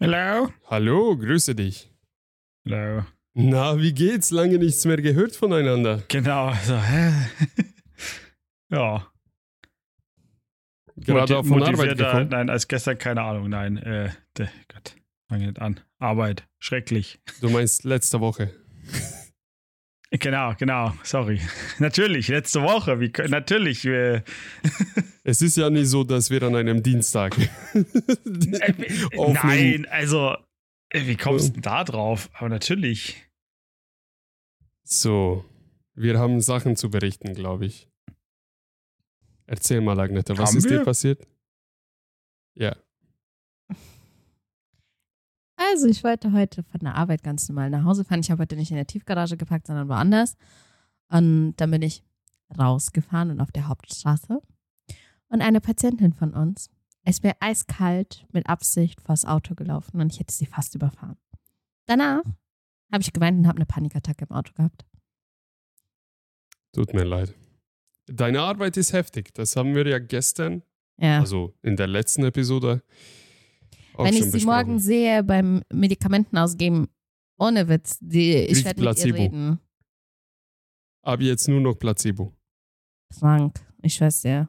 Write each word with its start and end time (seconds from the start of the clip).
Hallo. 0.00 0.48
Hallo, 0.68 1.16
grüße 1.16 1.54
dich. 1.54 1.90
Hallo. 2.68 3.04
Na, 3.34 3.78
wie 3.78 3.92
geht's? 3.92 4.30
Lange 4.30 4.58
nichts 4.58 4.84
mehr 4.84 4.96
gehört 4.98 5.34
voneinander. 5.36 6.02
Genau. 6.08 6.52
So, 6.64 6.76
hä? 6.76 7.12
ja. 8.70 9.06
Gerade 10.96 11.38
auch 11.38 11.44
von 11.46 11.62
Arbeit 11.62 11.76
Motivierter- 11.76 12.04
gekommen. 12.04 12.28
Nein, 12.30 12.50
als 12.50 12.68
gestern, 12.68 12.98
keine 12.98 13.22
Ahnung. 13.22 13.48
Nein, 13.48 13.76
äh, 13.78 14.10
de, 14.36 14.48
Gott. 14.72 14.96
Fang 15.28 15.40
nicht 15.40 15.60
an. 15.60 15.80
Arbeit. 15.98 16.46
Schrecklich. 16.58 17.20
Du 17.40 17.48
meinst 17.48 17.84
letzte 17.84 18.20
Woche. 18.20 18.52
Genau, 20.18 20.54
genau. 20.58 20.92
Sorry. 21.02 21.40
natürlich, 21.78 22.28
letzte 22.28 22.62
Woche. 22.62 23.00
Wie, 23.00 23.10
natürlich. 23.28 23.84
Äh, 23.86 24.22
Es 25.24 25.40
ist 25.40 25.56
ja 25.56 25.70
nicht 25.70 25.86
so, 25.88 26.02
dass 26.02 26.30
wir 26.30 26.42
an 26.42 26.56
einem 26.56 26.82
Dienstag 26.82 27.36
aufnehmen. 29.16 29.38
nein, 29.44 29.86
also, 29.88 30.36
äh, 30.90 31.06
wie 31.06 31.16
kommst 31.16 31.48
du 31.48 31.52
denn 31.52 31.62
da 31.62 31.84
drauf? 31.84 32.28
Aber 32.34 32.48
natürlich. 32.48 33.24
So, 34.82 35.44
wir 35.94 36.18
haben 36.18 36.40
Sachen 36.40 36.74
zu 36.76 36.90
berichten, 36.90 37.34
glaube 37.34 37.66
ich. 37.66 37.88
Erzähl 39.46 39.80
mal, 39.80 39.98
Agneta, 40.00 40.36
was 40.36 40.50
Haben 40.50 40.58
ist 40.58 40.66
dir 40.68 40.78
wir? 40.78 40.84
passiert? 40.84 41.26
Ja, 42.54 42.76
Also, 45.70 45.86
ich 45.86 46.02
wollte 46.02 46.32
heute 46.32 46.62
von 46.64 46.80
der 46.80 46.94
Arbeit 46.94 47.22
ganz 47.22 47.48
normal 47.48 47.70
nach 47.70 47.84
Hause 47.84 48.04
fahren. 48.04 48.20
Ich 48.20 48.30
habe 48.30 48.42
heute 48.42 48.56
nicht 48.56 48.70
in 48.70 48.76
der 48.76 48.86
Tiefgarage 48.86 49.36
geparkt, 49.36 49.66
sondern 49.66 49.88
woanders. 49.88 50.36
Und 51.08 51.54
dann 51.56 51.70
bin 51.70 51.82
ich 51.82 52.02
rausgefahren 52.58 53.30
und 53.30 53.40
auf 53.40 53.52
der 53.52 53.68
Hauptstraße. 53.68 54.40
Und 55.28 55.40
eine 55.40 55.60
Patientin 55.60 56.12
von 56.12 56.34
uns 56.34 56.68
ist 57.04 57.22
mir 57.22 57.34
eiskalt 57.40 58.26
mit 58.32 58.46
Absicht 58.48 59.00
vors 59.00 59.24
Auto 59.24 59.54
gelaufen 59.54 60.00
und 60.00 60.12
ich 60.12 60.20
hätte 60.20 60.32
sie 60.34 60.46
fast 60.46 60.74
überfahren. 60.74 61.16
Danach 61.86 62.22
habe 62.92 63.02
ich 63.02 63.12
geweint 63.12 63.38
und 63.38 63.46
habe 63.46 63.56
eine 63.56 63.66
Panikattacke 63.66 64.26
im 64.28 64.36
Auto 64.36 64.52
gehabt. 64.54 64.84
tut 66.72 66.94
mir 66.94 67.04
leid. 67.04 67.34
Deine 68.06 68.40
Arbeit 68.40 68.76
ist 68.76 68.92
heftig. 68.92 69.32
Das 69.34 69.56
haben 69.56 69.74
wir 69.74 69.86
ja 69.86 69.98
gestern, 69.98 70.62
Ja. 70.98 71.20
also 71.20 71.54
in 71.62 71.76
der 71.76 71.86
letzten 71.86 72.24
Episode, 72.24 72.82
auch 73.94 74.04
Wenn 74.04 74.14
ich 74.14 74.24
sie 74.24 74.30
besprochen. 74.30 74.66
morgen 74.66 74.78
sehe 74.78 75.22
beim 75.22 75.62
Medikamenten 75.72 76.36
ausgeben, 76.38 76.88
ohne 77.38 77.68
Witz, 77.68 77.98
die, 78.00 78.34
ich 78.34 78.64
werde 78.64 78.80
mit 78.80 78.88
ihr 78.88 78.94
Placebo. 78.94 79.16
reden. 79.16 79.58
Ab 81.02 81.20
jetzt 81.20 81.48
nur 81.48 81.60
noch 81.60 81.74
Placebo. 81.74 82.32
Krank, 83.18 83.60
ich 83.82 84.00
weiß 84.00 84.22
ja. 84.24 84.48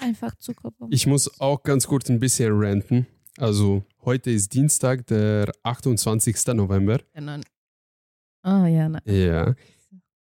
Einfach 0.00 0.34
Zuckerbomben. 0.36 0.92
Ich 0.94 1.06
muss 1.06 1.40
auch 1.40 1.62
ganz 1.62 1.86
kurz 1.86 2.10
ein 2.10 2.20
bisschen 2.20 2.52
ranten. 2.52 3.06
Also, 3.38 3.84
heute 4.04 4.30
ist 4.30 4.52
Dienstag, 4.54 5.06
der 5.06 5.52
28. 5.62 6.36
November. 6.54 7.00
Genau. 7.14 7.40
Oh 8.44 8.64
ja, 8.64 8.88
na. 8.88 9.00
Ja. 9.04 9.54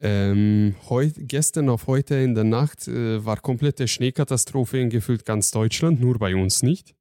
Ähm, 0.01 0.75
heut, 0.91 1.15
gestern 1.17 1.69
auf 1.69 1.87
heute 1.87 2.17
in 2.17 2.34
der 2.34 2.45
Nacht 2.45 2.87
äh, 2.87 3.25
war 3.25 3.41
komplette 3.41 3.89
Schneekatastrophe 3.89 4.79
in 4.79 4.91
gefühlt 4.91 5.25
ganz 5.25 5.51
Deutschland, 5.51 6.01
nur 6.01 6.19
bei 6.19 6.34
uns 6.37 6.62
nicht. 6.62 6.95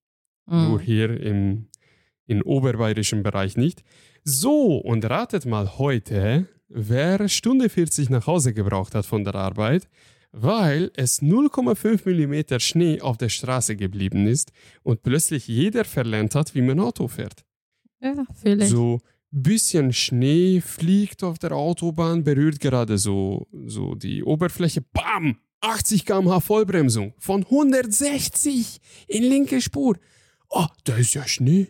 Nur 0.48 0.80
Mhm. 0.80 0.80
hier 0.80 1.20
im, 1.22 1.68
im 2.28 2.42
oberbayerischen 2.42 3.24
Bereich 3.24 3.58
nicht. 3.58 3.84
So, 4.24 4.78
und 4.78 5.06
ratet 5.10 5.46
mal 5.46 5.78
heute, 5.78 6.48
wer 6.68 7.28
Stunde 7.30 7.70
40 7.70 8.10
nach 8.10 8.28
Hause 8.28 8.54
gebraucht 8.54 8.96
hat 8.96 9.06
von 9.06 9.24
der 9.24 9.36
Arbeit, 9.36 9.88
weil 10.32 10.92
es 10.96 11.22
0,5 11.22 12.06
mm 12.06 12.60
Schnee 12.60 13.02
auf 13.02 13.18
der 13.18 13.30
Straße 13.30 13.76
geblieben 13.76 14.28
ist 14.28 14.52
und 14.84 15.02
plötzlich 15.04 15.48
jeder 15.48 15.86
verlernt 15.86 16.36
hat, 16.36 16.54
wie 16.56 16.62
man 16.62 16.80
Auto 16.80 17.08
fährt. 17.08 17.46
Ja, 18.02 18.26
fühle 18.34 18.66
ich. 18.66 18.70
So 18.70 19.00
bisschen 19.32 19.92
Schnee 19.94 20.62
fliegt 20.62 21.24
auf 21.24 21.38
der 21.40 21.52
Autobahn, 21.52 22.24
berührt 22.24 22.60
gerade 22.60 22.98
so, 22.98 23.48
so 23.66 23.94
die 23.96 24.24
Oberfläche. 24.24 24.82
Bam! 24.94 25.38
80 25.62 26.06
km/h 26.06 26.40
Vollbremsung 26.42 27.14
von 27.18 27.44
160 27.44 28.80
in 29.08 29.24
linke 29.24 29.62
Spur. 29.62 29.98
Oh, 30.50 30.68
da 30.84 30.96
ist 30.96 31.14
ja 31.14 31.28
Schnee. 31.28 31.68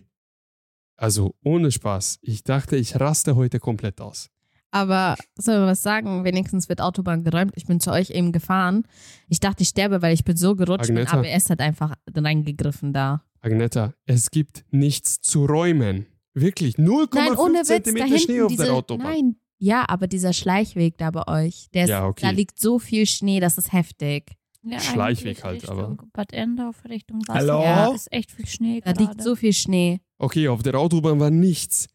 Also 0.97 1.35
ohne 1.43 1.71
Spaß. 1.71 2.19
Ich 2.21 2.43
dachte, 2.43 2.77
ich 2.77 2.99
raste 2.99 3.35
heute 3.35 3.59
komplett 3.59 3.99
aus. 4.01 4.29
Aber 4.71 5.15
soll 5.35 5.59
man 5.59 5.67
was 5.67 5.83
sagen? 5.83 6.23
Wenigstens 6.25 6.67
wird 6.67 6.81
Autobahn 6.81 7.23
geräumt. 7.23 7.53
Ich 7.55 7.65
bin 7.65 7.79
zu 7.79 7.91
euch 7.91 8.09
eben 8.09 8.31
gefahren. 8.31 8.83
Ich 9.29 9.39
dachte, 9.39 9.63
ich 9.63 9.69
sterbe, 9.69 10.01
weil 10.01 10.13
ich 10.13 10.25
bin 10.25 10.35
so 10.35 10.55
gerutscht. 10.55 10.89
Agneta. 10.89 11.15
Mein 11.17 11.31
ABS 11.33 11.49
hat 11.49 11.59
einfach 11.61 11.95
reingegriffen 12.13 12.91
da. 12.91 13.23
Agneta, 13.41 13.93
es 14.05 14.31
gibt 14.31 14.65
nichts 14.71 15.21
zu 15.21 15.45
räumen. 15.45 16.07
Wirklich, 16.33 16.75
0,5 16.75 17.63
Zentimeter 17.63 18.19
Schnee 18.19 18.41
auf 18.41 18.55
der 18.55 18.73
Autobahn. 18.73 19.07
Nein, 19.07 19.35
ja, 19.57 19.85
aber 19.87 20.07
dieser 20.07 20.33
Schleichweg 20.33 20.97
da 20.97 21.11
bei 21.11 21.25
euch, 21.45 21.69
der 21.73 21.85
ist, 21.85 21.89
Ja, 21.89 22.05
okay. 22.07 22.25
da 22.25 22.31
liegt 22.31 22.59
so 22.59 22.77
viel 22.77 23.05
Schnee, 23.05 23.39
das 23.39 23.57
ist 23.57 23.71
heftig. 23.71 24.35
Ja, 24.67 24.79
Schleichweg 24.79 25.43
halt, 25.43 25.61
Richtung 25.61 25.77
aber- 25.79 25.97
Bad 26.13 26.33
Endorf, 26.33 26.83
Richtung 26.85 27.21
Wasser. 27.27 27.39
Hallo? 27.39 27.61
Ja, 27.63 27.93
ist 27.93 28.11
echt 28.11 28.31
viel 28.31 28.47
Schnee 28.47 28.81
Da 28.81 28.93
gerade. 28.93 29.03
liegt 29.11 29.21
so 29.21 29.35
viel 29.35 29.53
Schnee. 29.53 29.99
Okay, 30.17 30.47
auf 30.47 30.63
der 30.63 30.75
Autobahn 30.75 31.19
war 31.19 31.29
nichts. 31.29 31.87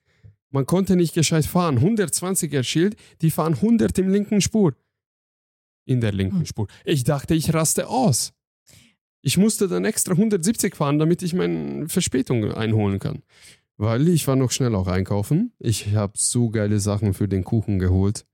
Man 0.51 0.67
konnte 0.67 0.95
nicht 0.97 1.15
gescheit 1.15 1.47
fahren. 1.47 1.79
120er 1.81 2.63
Schild, 2.63 2.97
die 3.23 3.31
fahren 3.31 3.55
100 3.61 3.99
im 3.99 4.09
linken 4.09 4.41
Spur. 4.41 4.75
In 5.85 6.01
der 6.01 6.13
linken 6.13 6.39
Hm. 6.41 6.47
Spur. 6.47 6.67
Ich 6.85 7.05
dachte, 7.05 7.35
ich 7.35 7.53
raste 7.55 7.89
aus. 7.89 8.33
Ich 9.23 9.37
musste 9.37 9.69
dann 9.69 9.85
extra 9.85 10.15
170 10.17 10.77
fahren, 10.77 10.99
damit 10.99 11.23
ich 11.23 11.35
meine 11.35 11.89
Verspätung 11.89 12.53
einholen 12.53 12.99
kann. 13.01 13.23
Weil 13.77 14.09
ich 14.09 14.27
war 14.29 14.37
noch 14.37 14.51
schnell 14.51 14.75
auch 14.75 14.87
einkaufen. 14.87 15.53
Ich 15.59 15.95
habe 15.95 16.13
so 16.17 16.51
geile 16.51 16.79
Sachen 16.81 17.15
für 17.15 17.29
den 17.29 17.45
Kuchen 17.45 17.79
geholt. 17.79 18.27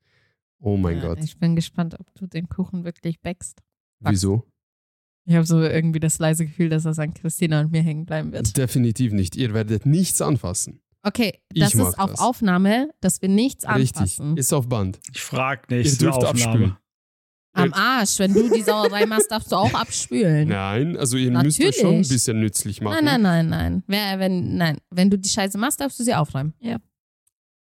Oh 0.59 0.77
mein 0.77 0.99
Ja, 0.99 1.09
Gott. 1.09 1.19
Ich 1.25 1.39
bin 1.39 1.55
gespannt, 1.55 1.97
ob 1.99 2.13
du 2.15 2.27
den 2.27 2.49
Kuchen 2.49 2.85
wirklich 2.85 3.21
backst. 3.21 3.63
Wieso? 4.01 4.45
Ich 5.29 5.35
habe 5.35 5.45
so 5.47 5.61
irgendwie 5.61 5.99
das 6.01 6.19
leise 6.19 6.47
Gefühl, 6.47 6.69
dass 6.69 6.85
das 6.85 6.99
an 6.99 7.13
Christina 7.15 7.61
und 7.61 7.73
mir 7.73 7.83
hängen 7.83 8.07
bleiben 8.07 8.33
wird. 8.33 8.57
Definitiv 8.57 9.13
nicht. 9.13 9.35
Ihr 9.37 9.55
werdet 9.55 9.85
nichts 9.87 10.23
anfassen. 10.23 10.81
Okay, 11.03 11.41
Ich 11.53 11.63
das 11.63 11.75
mag 11.75 11.89
ist 11.89 11.99
auf 11.99 12.11
das. 12.11 12.21
Aufnahme, 12.21 12.91
dass 13.01 13.23
wir 13.23 13.29
nichts 13.29 13.65
Richtig. 13.69 13.97
anfassen. 13.97 14.37
Ist 14.37 14.53
auf 14.53 14.69
Band. 14.69 15.01
Ich 15.13 15.21
frag 15.23 15.71
Ihr 15.71 15.79
nicht. 15.79 16.01
dürft 16.01 16.19
Aufnahme. 16.19 16.31
abspülen. 16.45 16.77
Am 17.55 17.73
Arsch, 17.73 18.19
wenn 18.19 18.35
du 18.35 18.51
die 18.51 18.63
Sauerei 18.63 19.07
machst, 19.07 19.31
darfst 19.31 19.51
du 19.51 19.57
auch 19.57 19.73
abspülen. 19.73 20.49
Nein, 20.49 20.97
also 20.97 21.17
ihr 21.17 21.31
müsst 21.31 21.59
euch 21.61 21.77
schon 21.77 21.87
ein 21.87 21.91
Natürlich. 21.93 22.09
bisschen 22.09 22.41
nützlich 22.41 22.81
machen. 22.83 23.05
Nein, 23.05 23.23
nein, 23.23 23.49
nein, 23.49 23.49
nein. 23.49 23.83
Wer, 23.87 24.19
wenn, 24.19 24.57
nein. 24.57 24.79
Wenn 24.91 25.09
du 25.11 25.17
die 25.19 25.29
Scheiße 25.29 25.57
machst, 25.59 25.81
darfst 25.81 25.99
du 25.99 26.05
sie 26.05 26.15
aufräumen. 26.15 26.53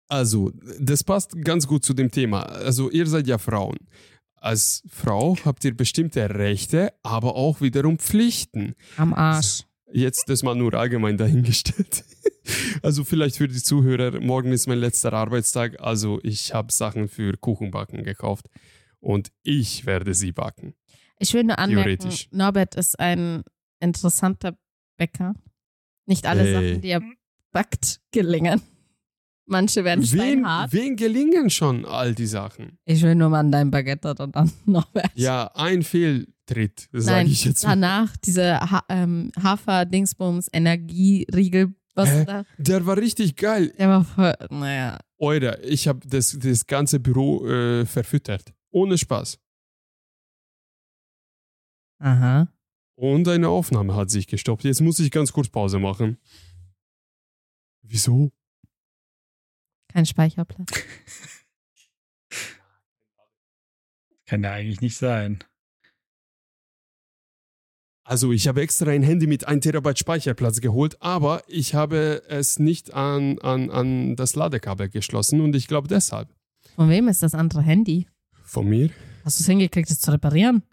Also, 0.09 0.51
das 0.81 1.03
passt 1.05 1.35
ganz 1.45 1.67
gut 1.67 1.85
zu 1.85 1.95
dem 1.95 2.11
Thema. 2.11 2.43
Also, 2.43 2.91
ihr 2.91 3.07
seid 3.07 3.27
ja 3.27 3.39
Frauen. 3.39 3.79
Als 4.45 4.83
Frau 4.87 5.39
habt 5.47 5.65
ihr 5.65 5.75
bestimmte 5.75 6.29
Rechte, 6.29 6.93
aber 7.03 7.35
auch 7.35 7.63
wiederum 7.63 7.99
Pflichten. 7.99 8.75
Am 8.99 9.15
Arsch. 9.15 9.63
Jetzt 9.91 10.29
das 10.29 10.43
mal 10.43 10.55
nur 10.55 10.75
allgemein 10.75 11.17
dahingestellt. 11.17 12.05
Also 12.83 13.05
vielleicht 13.05 13.39
für 13.39 13.49
die 13.49 13.63
Zuhörer, 13.63 14.21
morgen 14.21 14.53
ist 14.53 14.67
mein 14.67 14.77
letzter 14.77 15.15
Arbeitstag, 15.15 15.81
also 15.81 16.21
ich 16.23 16.53
habe 16.53 16.71
Sachen 16.71 17.09
für 17.09 17.39
Kuchenbacken 17.39 18.05
gekauft 18.05 18.51
und 19.01 19.33
ich 19.43 19.87
werde 19.87 20.13
sie 20.13 20.31
backen. 20.31 20.75
Ich 21.19 21.33
will 21.33 21.45
nur 21.45 21.59
anmerken. 21.59 22.13
Norbert 22.33 22.75
ist 22.75 23.01
ein 23.01 23.45
interessanter 23.81 24.59
Bäcker. 24.99 25.33
Nicht 26.05 26.27
alle 26.27 26.47
Ey. 26.47 26.53
Sachen, 26.53 26.81
die 26.83 26.89
er 26.89 27.03
backt, 27.51 28.03
gelingen. 28.13 28.61
Manche 29.47 29.85
werden 29.85 30.01
Wen, 30.01 30.07
steinhart. 30.09 30.73
wen 30.73 30.97
gelingen 30.97 31.51
schon 31.51 31.85
all 31.85 32.15
die 32.15 32.27
Sachen? 32.27 32.79
Ich 32.87 33.03
will 33.03 33.15
nur 33.15 33.29
mal 33.29 33.41
an 33.41 33.53
dein 33.53 33.71
Baguette 33.71 34.15
und 34.19 34.35
dann 34.35 34.51
Norbert. 34.65 35.11
Ja, 35.15 35.51
ein 35.55 35.83
Fehltritt, 35.83 36.89
sage 36.93 37.29
ich 37.29 37.45
jetzt 37.45 37.63
mal. 37.63 37.71
danach 37.71 38.17
diese 38.17 38.59
ha 38.61 38.83
ähm, 38.89 39.31
Hafer-Dingsbums 39.43 40.49
Energieriegel, 40.53 41.75
was 41.95 42.25
da, 42.25 42.45
Der 42.57 42.87
war 42.87 42.97
richtig 42.97 43.37
geil. 43.37 43.73
der 43.79 43.89
war 43.89 44.05
voll, 44.05 44.35
naja. 44.51 44.99
Eure, 45.19 45.61
ich 45.63 45.89
habe 45.89 46.01
das, 46.09 46.37
das 46.41 46.67
ganze 46.67 46.99
Büro 46.99 47.47
äh, 47.47 47.85
verfüttert. 47.87 48.55
Ohne 48.71 48.97
Spaß. 48.99 49.39
Aha. 52.01 52.49
Und 52.97 53.29
eine 53.29 53.49
Aufnahme 53.49 53.95
hat 53.95 54.11
sich 54.11 54.27
gestoppt. 54.27 54.65
Jetzt 54.65 54.81
muss 54.81 54.99
ich 54.99 55.11
ganz 55.11 55.33
kurz 55.33 55.49
Pause 55.49 55.79
machen. 55.79 56.19
Wieso? 57.83 58.31
Kein 59.95 60.07
Speicherplatz. 60.07 60.71
Kann 64.27 64.43
ja 64.43 64.51
eigentlich 64.53 64.81
nicht 64.81 64.97
sein. 64.97 65.45
Also 68.03 68.33
ich 68.33 68.49
habe 68.49 68.61
extra 68.61 68.91
ein 68.91 69.05
Handy 69.05 69.29
mit 69.29 69.47
1 69.47 69.63
Terabyte 69.63 69.99
Speicherplatz 69.99 70.61
geholt, 70.61 71.01
aber 71.01 71.43
ich 71.47 71.75
habe 71.75 72.23
es 72.29 72.59
nicht 72.59 72.93
an, 72.93 73.39
an, 73.39 73.71
an 73.71 74.17
das 74.17 74.35
Ladekabel 74.35 74.89
geschlossen 74.89 75.41
und 75.41 75.55
ich 75.55 75.69
glaube 75.69 75.87
deshalb. 75.87 76.29
Von 76.75 76.91
wem 76.91 77.07
ist 77.07 77.23
das 77.23 77.35
andere 77.35 77.63
Handy? 77.63 78.09
Von 78.43 78.69
mir? 78.69 78.91
Hast 79.25 79.39
du 79.39 79.43
es 79.43 79.47
hingekriegt, 79.47 79.91
es 79.91 80.01
zu 80.01 80.11
reparieren? 80.11 80.65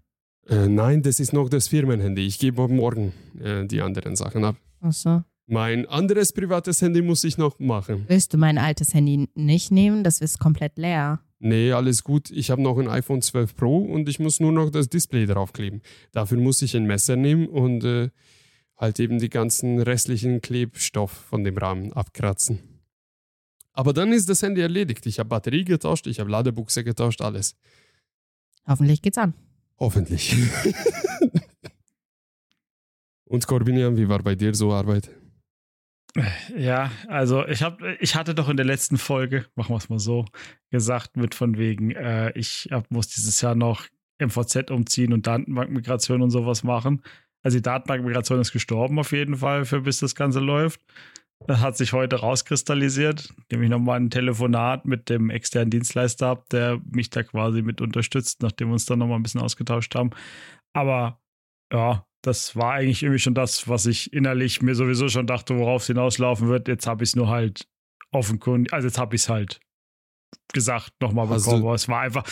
Äh, 0.48 0.68
nein, 0.68 1.04
das 1.04 1.20
ist 1.20 1.32
noch 1.32 1.48
das 1.48 1.68
Firmenhandy. 1.68 2.26
Ich 2.26 2.40
gebe 2.40 2.68
morgen 2.68 3.14
äh, 3.40 3.68
die 3.68 3.82
anderen 3.82 4.16
Sachen 4.16 4.44
ab. 4.44 4.58
Ach 4.82 4.92
so. 4.92 5.24
Mein 5.48 5.86
anderes 5.86 6.34
privates 6.34 6.82
Handy 6.82 7.02
muss 7.02 7.24
ich 7.24 7.38
noch 7.38 7.60
machen. 7.60 8.06
Willst 8.08 8.34
du 8.34 8.38
mein 8.38 8.58
altes 8.58 8.94
Handy 8.94 9.28
nicht 9.36 9.72
nehmen? 9.72 10.04
Das 10.04 10.22
ist 10.22 10.40
komplett 10.40 10.78
leer. 10.78 11.20
Nee, 11.40 11.72
alles 11.72 12.04
gut. 12.04 12.30
Ich 12.30 12.52
habe 12.52 12.62
noch 12.62 12.78
ein 12.78 12.88
iPhone 12.88 13.22
12 13.22 13.56
Pro 13.56 13.80
und 13.80 14.08
ich 14.08 14.20
muss 14.20 14.40
nur 14.40 14.52
noch 14.52 14.70
das 14.70 14.90
Display 14.90 15.26
draufkleben. 15.26 15.82
Dafür 16.12 16.38
muss 16.38 16.62
ich 16.62 16.76
ein 16.78 16.86
Messer 16.86 17.16
nehmen 17.16 17.48
und 17.48 17.84
äh, 17.84 18.10
halt 18.78 19.00
eben 19.00 19.20
die 19.20 19.30
ganzen 19.30 19.80
restlichen 19.80 20.42
Klebstoff 20.42 21.12
von 21.12 21.44
dem 21.44 21.58
Rahmen 21.58 21.92
abkratzen. 21.94 22.60
Aber 23.74 23.94
dann 23.94 24.12
ist 24.12 24.30
das 24.30 24.44
Handy 24.44 24.62
erledigt. 24.62 25.06
Ich 25.06 25.20
habe 25.20 25.30
Batterie 25.30 25.64
getauscht, 25.64 26.08
ich 26.08 26.20
habe 26.20 26.30
Ladebuchse 26.30 26.84
getauscht, 26.84 27.22
alles. 27.22 27.56
Hoffentlich 28.68 29.02
geht's 29.02 29.18
an. 29.18 29.34
Hoffentlich. 29.80 30.36
und 33.26 33.48
Corbinian, 33.48 33.98
wie 33.98 34.08
war 34.08 34.22
bei 34.22 34.36
dir 34.36 34.54
so 34.54 34.72
Arbeit? 34.72 35.10
Ja, 36.58 36.92
also 37.08 37.48
ich 37.48 37.64
habe, 37.64 37.96
ich 38.00 38.16
hatte 38.16 38.36
doch 38.36 38.50
in 38.50 38.58
der 38.58 38.66
letzten 38.66 38.98
Folge, 38.98 39.46
machen 39.56 39.74
wir 39.74 39.78
es 39.78 39.90
mal 39.90 40.00
so, 40.00 40.26
gesagt 40.70 41.16
mit 41.18 41.36
von 41.36 41.58
wegen, 41.58 41.92
äh, 41.92 42.32
ich 42.38 42.68
hab, 42.72 42.92
muss 42.92 43.08
dieses 43.08 43.40
Jahr 43.42 43.56
noch 43.56 43.86
MVZ 44.20 44.72
umziehen 44.72 45.14
und 45.14 45.28
Datenbankmigration 45.28 46.22
und 46.22 46.30
sowas 46.30 46.64
machen. 46.64 47.02
Also 47.44 47.58
die 47.58 47.64
Datenbankmigration 47.64 48.40
ist 48.40 48.52
gestorben 48.52 49.00
auf 49.00 49.12
jeden 49.12 49.38
Fall, 49.38 49.66
für 49.66 49.82
bis 49.82 50.00
das 50.00 50.16
Ganze 50.16 50.40
läuft. 50.40 50.82
Das 51.48 51.60
hat 51.60 51.76
sich 51.76 51.92
heute 51.92 52.18
rauskristallisiert, 52.18 53.34
indem 53.44 53.64
ich 53.64 53.70
nochmal 53.70 54.00
ein 54.00 54.12
Telefonat 54.12 54.86
mit 54.86 55.10
dem 55.10 55.32
externen 55.32 55.72
Dienstleister 55.72 56.28
habe, 56.28 56.44
der 56.52 56.80
mich 56.92 57.10
da 57.10 57.24
quasi 57.24 57.64
mit 57.64 57.82
unterstützt, 57.82 58.44
nachdem 58.44 58.68
wir 58.68 58.74
uns 58.74 58.86
dann 58.86 59.00
nochmal 59.00 59.18
ein 59.18 59.24
bisschen 59.24 59.42
ausgetauscht 59.42 59.96
haben. 59.96 60.12
Aber 60.74 61.20
ja, 61.74 62.06
das 62.24 62.56
war 62.56 62.74
eigentlich 62.74 63.04
irgendwie 63.04 63.20
schon 63.20 63.34
das, 63.34 63.68
was 63.68 63.86
ich 63.86 64.14
innerlich 64.14 64.62
mir 64.62 64.76
sowieso 64.76 65.10
schon 65.10 65.28
dachte, 65.28 65.58
worauf 65.58 65.82
es 65.82 65.88
hinauslaufen 65.88 66.48
wird. 66.50 66.68
Jetzt 66.68 66.88
habe 66.88 67.04
ich 67.04 67.10
es 67.12 67.16
nur 67.16 67.30
halt 67.30 67.68
offenkundig, 68.12 68.74
also 68.74 68.88
jetzt 68.88 68.98
habe 68.98 69.16
ich 69.16 69.24
es 69.24 69.30
halt 69.30 69.60
gesagt 70.54 70.94
nochmal 71.02 71.28
Also- 71.32 71.50
bekommen. 71.52 71.66
Aber 71.66 71.76
es 71.76 71.88
war 71.88 72.02
einfach, 72.02 72.24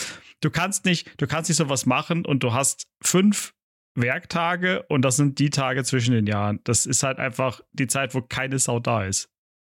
du 0.41 0.49
kannst 0.49 0.85
nicht, 0.85 1.19
du 1.21 1.27
kannst 1.27 1.49
nicht 1.49 1.57
sowas 1.57 1.85
machen 1.85 2.25
und 2.25 2.43
du 2.43 2.53
hast 2.53 2.87
fünf 3.03 3.53
Werktage 3.95 4.83
und 4.89 5.01
das 5.03 5.15
sind 5.17 5.39
die 5.39 5.49
Tage 5.49 5.83
zwischen 5.83 6.13
den 6.13 6.27
Jahren. 6.27 6.59
Das 6.63 6.85
ist 6.85 7.03
halt 7.03 7.17
einfach 7.17 7.61
die 7.73 7.87
Zeit, 7.87 8.13
wo 8.13 8.21
keine 8.21 8.59
Sau 8.59 8.79
da 8.79 9.03
ist. 9.05 9.29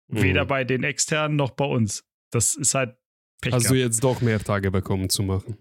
Weder 0.08 0.44
Mhm. 0.44 0.48
bei 0.48 0.64
den 0.64 0.84
externen 0.84 1.36
noch 1.36 1.50
bei 1.50 1.64
uns. 1.64 2.04
Das 2.30 2.54
ist 2.54 2.74
halt 2.74 2.96
Pech 3.40 3.52
Hast 3.52 3.64
du 3.66 3.74
gehabt. 3.74 3.84
jetzt 3.86 4.04
doch 4.04 4.20
mehr 4.20 4.38
Tage 4.38 4.70
bekommen 4.70 5.08
zu 5.10 5.22
machen? 5.22 5.56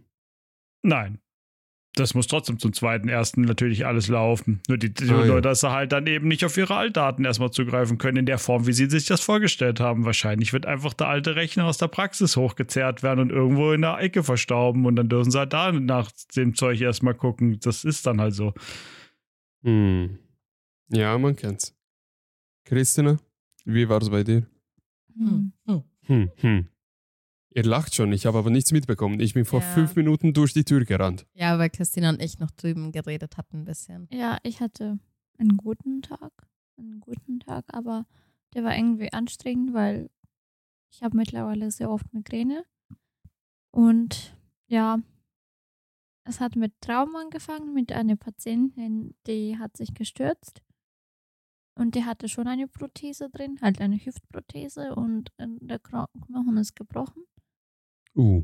Nein. 0.84 1.20
Das 1.96 2.16
muss 2.16 2.26
trotzdem 2.26 2.58
zum 2.58 2.74
zweiten, 2.74 3.08
ersten 3.08 3.42
natürlich 3.42 3.86
alles 3.86 4.08
laufen. 4.08 4.62
Nur 4.68 4.80
die, 4.80 4.92
Ah, 5.02 5.06
ja. 5.06 5.26
Leute, 5.26 5.42
dass 5.44 5.60
sie 5.62 5.70
halt 5.72 5.92
dann 5.92 6.08
eben 6.08 6.28
nicht 6.28 6.44
auf 6.44 6.58
ihre 6.58 6.76
Altdaten 6.76 7.24
erstmal 7.24 7.52
zugreifen 7.52 8.00
können 8.00 8.18
in 8.18 8.26
der 8.26 8.40
Form, 8.40 8.66
wie 8.66 8.74
sie 8.74 8.90
sich 8.90 9.06
das 9.06 9.22
vorgestellt 9.22 9.80
haben. 9.80 10.04
Wahrscheinlich 10.04 10.54
wird 10.54 10.66
einfach 10.66 10.96
der 10.96 11.08
alte 11.08 11.36
Rechner 11.36 11.66
aus 11.66 11.78
der 11.78 11.90
Praxis 11.90 12.36
hochgezerrt 12.36 13.04
werden 13.04 13.20
und 13.20 13.30
irgendwo 13.30 13.74
in 13.74 13.82
der 13.82 14.00
Ecke 14.00 14.24
verstauben 14.24 14.88
und 14.88 14.96
dann 14.96 15.08
dürfen 15.08 15.30
sie 15.30 15.38
halt 15.38 15.54
da 15.54 15.72
nach 15.72 16.10
dem 16.36 16.56
Zeug 16.56 16.82
erstmal 16.82 17.14
gucken. 17.14 17.60
Das 17.60 17.84
ist 17.84 18.08
dann 18.08 18.20
halt 18.20 18.34
so. 18.34 18.54
Hm. 19.62 20.18
Ja, 20.90 21.16
man 21.20 21.36
kennt's. 21.36 21.76
Christina, 22.66 23.20
wie 23.66 23.88
war's 23.88 24.10
bei 24.10 24.24
dir? 24.24 24.48
Hm. 25.16 25.52
Hm, 26.08 26.32
hm. 26.38 26.68
Ihr 27.56 27.64
lacht 27.64 27.94
schon, 27.96 28.12
ich 28.14 28.26
habe 28.26 28.38
aber 28.40 28.50
nichts 28.50 28.72
mitbekommen. 28.72 29.20
Ich 29.20 29.34
bin 29.34 29.46
vor 29.46 29.62
Ja. 29.62 29.66
fünf 29.74 29.96
Minuten 29.96 30.34
durch 30.34 30.54
die 30.54 30.64
Tür 30.64 30.84
gerannt. 30.86 31.26
Ja, 31.34 31.58
weil 31.60 31.70
Christina 31.70 32.10
und 32.10 32.22
ich 32.22 32.40
noch 32.40 32.52
drüben 32.52 32.92
geredet 32.92 33.38
hatten 33.38 33.58
ein 33.60 33.66
bisschen. 33.66 34.08
Ja, 34.12 34.40
ich 34.44 34.60
hatte 34.60 35.00
einen 35.38 35.58
guten 35.58 36.02
Tag. 36.02 36.32
Einen 36.78 37.00
guten 37.00 37.40
Tag, 37.40 37.66
aber 37.68 38.06
der 38.56 38.64
war 38.64 38.76
irgendwie 38.76 39.14
anstrengend, 39.14 39.74
weil 39.74 40.10
ich 40.92 41.04
habe 41.04 41.16
mittlerweile 41.18 41.70
sehr 41.70 41.90
oft 41.92 42.12
Migräne. 42.14 42.66
Und 43.72 44.36
ja, 44.68 45.00
es 46.24 46.40
hat 46.40 46.56
mit 46.56 46.74
Traum 46.82 47.16
angefangen, 47.16 47.74
mit 47.74 47.92
einer 47.92 48.16
Patientin, 48.16 49.16
die 49.28 49.58
hat 49.60 49.78
sich 49.78 49.94
gestürzt. 49.94 50.62
Und 51.76 51.96
die 51.96 52.06
hatte 52.06 52.30
schon 52.30 52.48
eine 52.48 52.68
Prothese 52.68 53.30
drin, 53.30 53.58
halt 53.62 53.82
eine 53.82 53.98
Hüftprothese 53.98 54.94
und 54.96 55.32
der 55.40 55.80
Kno- 55.80 56.08
Knochen 56.28 56.58
ist 56.58 56.76
gebrochen. 56.76 57.24
Uh. 58.16 58.44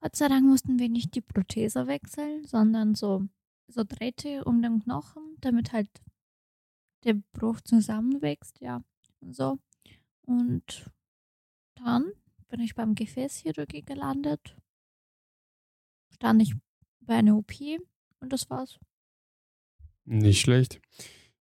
Gott 0.00 0.16
sei 0.16 0.28
Dank 0.28 0.44
mussten 0.44 0.78
wir 0.78 0.88
nicht 0.88 1.14
die 1.14 1.20
Prothese 1.20 1.86
wechseln, 1.86 2.44
sondern 2.44 2.94
so, 2.94 3.26
so 3.68 3.84
Drähte 3.84 4.44
um 4.44 4.60
den 4.60 4.80
Knochen, 4.80 5.36
damit 5.40 5.72
halt 5.72 5.88
der 7.04 7.14
Bruch 7.32 7.60
zusammenwächst, 7.60 8.60
ja. 8.60 8.82
Und 9.20 9.34
so. 9.34 9.58
Und 10.22 10.90
dann 11.76 12.12
bin 12.48 12.60
ich 12.60 12.74
beim 12.74 12.94
Gefäßchirurgie 12.94 13.82
gelandet. 13.82 14.56
Stand 16.10 16.42
ich 16.42 16.54
bei 17.00 17.14
einer 17.14 17.36
OP 17.36 17.52
und 18.20 18.32
das 18.32 18.48
war's. 18.50 18.78
Nicht 20.04 20.40
schlecht. 20.40 20.80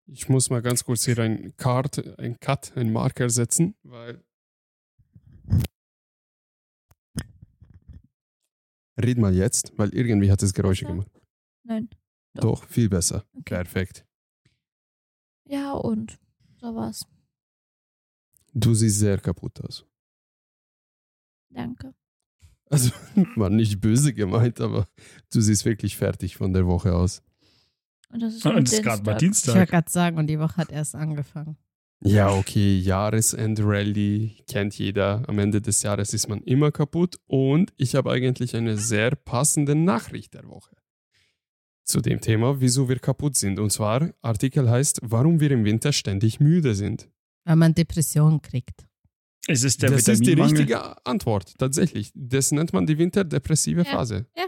Ich 0.06 0.28
muss 0.28 0.50
mal 0.50 0.62
ganz 0.62 0.84
kurz 0.84 1.04
hier 1.04 1.18
ein 1.18 1.56
Card, 1.56 2.18
ein 2.18 2.38
Cut, 2.40 2.76
ein 2.76 2.92
Marker 2.92 3.30
setzen, 3.30 3.74
weil. 3.82 4.22
Red 9.00 9.18
mal 9.18 9.34
jetzt, 9.34 9.72
weil 9.78 9.94
irgendwie 9.94 10.30
hat 10.30 10.42
es 10.42 10.52
Geräusche 10.52 10.84
Besser? 10.84 10.94
gemacht. 10.94 11.20
Nein. 11.64 11.88
Doch, 12.34 12.64
viel 12.66 12.88
besser. 12.88 13.24
Okay. 13.34 13.54
Perfekt. 13.54 14.06
Ja, 15.46 15.72
und 15.72 16.18
so 16.60 16.74
war's. 16.74 17.06
Du 18.54 18.74
siehst 18.74 18.98
sehr 18.98 19.18
kaputt 19.18 19.60
aus. 19.64 19.84
Danke. 21.50 21.94
Also, 22.70 22.90
war 23.36 23.50
nicht 23.50 23.80
böse 23.80 24.14
gemeint, 24.14 24.60
aber 24.60 24.88
du 25.32 25.40
siehst 25.40 25.64
wirklich 25.64 25.96
fertig 25.96 26.36
von 26.36 26.52
der 26.52 26.66
Woche 26.66 26.94
aus. 26.94 27.22
Und 28.10 28.20
das 28.20 28.34
ist, 28.34 28.44
Und 28.46 28.68
es 28.68 28.74
ist 28.74 28.82
gerade 28.82 29.02
mal 29.02 29.12
Ich 29.12 29.18
Dienstag. 29.18 29.54
wollte 29.54 29.58
Dienstag. 29.60 29.68
gerade 29.70 29.90
sagen, 29.90 30.18
und 30.18 30.26
die 30.26 30.38
Woche 30.38 30.56
hat 30.56 30.70
erst 30.70 30.94
angefangen. 30.94 31.56
Ja, 32.04 32.32
okay, 32.32 32.78
Jahresend-Rally 32.78 34.42
kennt 34.48 34.76
jeder. 34.76 35.22
Am 35.28 35.38
Ende 35.38 35.60
des 35.60 35.82
Jahres 35.82 36.12
ist 36.14 36.28
man 36.28 36.40
immer 36.42 36.72
kaputt. 36.72 37.20
Und 37.26 37.72
ich 37.76 37.94
habe 37.94 38.10
eigentlich 38.10 38.56
eine 38.56 38.76
sehr 38.76 39.12
passende 39.14 39.74
Nachricht 39.74 40.34
der 40.34 40.48
Woche. 40.48 40.74
Zu 41.84 42.00
dem 42.00 42.20
Thema, 42.20 42.60
wieso 42.60 42.88
wir 42.88 42.98
kaputt 42.98 43.36
sind. 43.38 43.58
Und 43.60 43.70
zwar, 43.70 44.10
Artikel 44.20 44.68
heißt, 44.68 45.00
warum 45.02 45.38
wir 45.40 45.50
im 45.52 45.64
Winter 45.64 45.92
ständig 45.92 46.40
müde 46.40 46.74
sind. 46.74 47.08
Weil 47.44 47.56
man 47.56 47.74
Depressionen 47.74 48.40
kriegt. 48.42 48.86
Es 49.48 49.64
ist 49.64 49.82
der 49.82 49.90
das 49.90 50.06
ist 50.06 50.24
die 50.24 50.34
richtige 50.34 51.04
Antwort, 51.04 51.58
tatsächlich. 51.58 52.12
Das 52.14 52.52
nennt 52.52 52.72
man 52.72 52.86
die 52.86 52.98
winterdepressive 52.98 53.82
Ja, 53.82 53.90
Phase. 53.90 54.26
ja. 54.36 54.46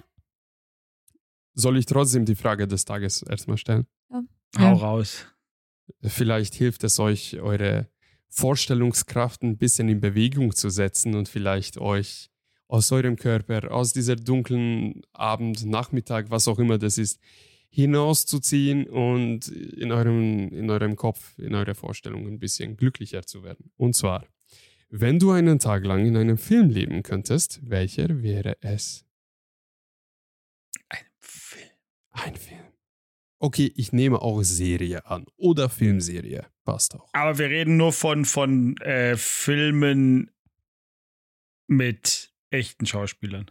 Soll 1.54 1.78
ich 1.78 1.86
trotzdem 1.86 2.24
die 2.24 2.34
Frage 2.36 2.66
des 2.68 2.84
Tages 2.84 3.22
erstmal 3.22 3.58
stellen? 3.58 3.86
Hau 4.12 4.22
Ja. 4.58 4.72
raus. 4.72 5.26
Vielleicht 6.02 6.54
hilft 6.54 6.84
es 6.84 6.98
euch, 6.98 7.40
eure 7.40 7.88
Vorstellungskraft 8.28 9.42
ein 9.42 9.58
bisschen 9.58 9.88
in 9.88 10.00
Bewegung 10.00 10.54
zu 10.54 10.68
setzen 10.68 11.14
und 11.14 11.28
vielleicht 11.28 11.78
euch 11.78 12.30
aus 12.68 12.90
eurem 12.90 13.16
Körper, 13.16 13.72
aus 13.72 13.92
dieser 13.92 14.16
dunklen 14.16 15.02
Abend, 15.12 15.64
Nachmittag, 15.64 16.30
was 16.30 16.48
auch 16.48 16.58
immer 16.58 16.78
das 16.78 16.98
ist, 16.98 17.20
hinauszuziehen 17.68 18.88
und 18.88 19.48
in 19.48 19.92
eurem, 19.92 20.48
in 20.48 20.70
eurem 20.70 20.96
Kopf, 20.96 21.38
in 21.38 21.54
eurer 21.54 21.74
Vorstellung 21.74 22.26
ein 22.26 22.38
bisschen 22.38 22.76
glücklicher 22.76 23.26
zu 23.26 23.42
werden. 23.42 23.70
Und 23.76 23.96
zwar, 23.96 24.26
wenn 24.88 25.18
du 25.18 25.32
einen 25.32 25.58
Tag 25.58 25.84
lang 25.84 26.06
in 26.06 26.16
einem 26.16 26.38
Film 26.38 26.70
leben 26.70 27.02
könntest, 27.02 27.60
welcher 27.62 28.22
wäre 28.22 28.56
es? 28.60 29.04
Film. 31.18 31.70
Ein 32.10 32.36
Film. 32.36 32.73
Okay, 33.44 33.70
ich 33.76 33.92
nehme 33.92 34.22
auch 34.22 34.42
Serie 34.42 35.04
an 35.04 35.26
oder 35.36 35.68
Filmserie. 35.68 36.46
Passt 36.64 36.94
auch. 36.94 37.10
Aber 37.12 37.36
wir 37.36 37.50
reden 37.50 37.76
nur 37.76 37.92
von, 37.92 38.24
von 38.24 38.74
äh, 38.78 39.18
Filmen 39.18 40.30
mit 41.66 42.32
echten 42.48 42.86
Schauspielern. 42.86 43.50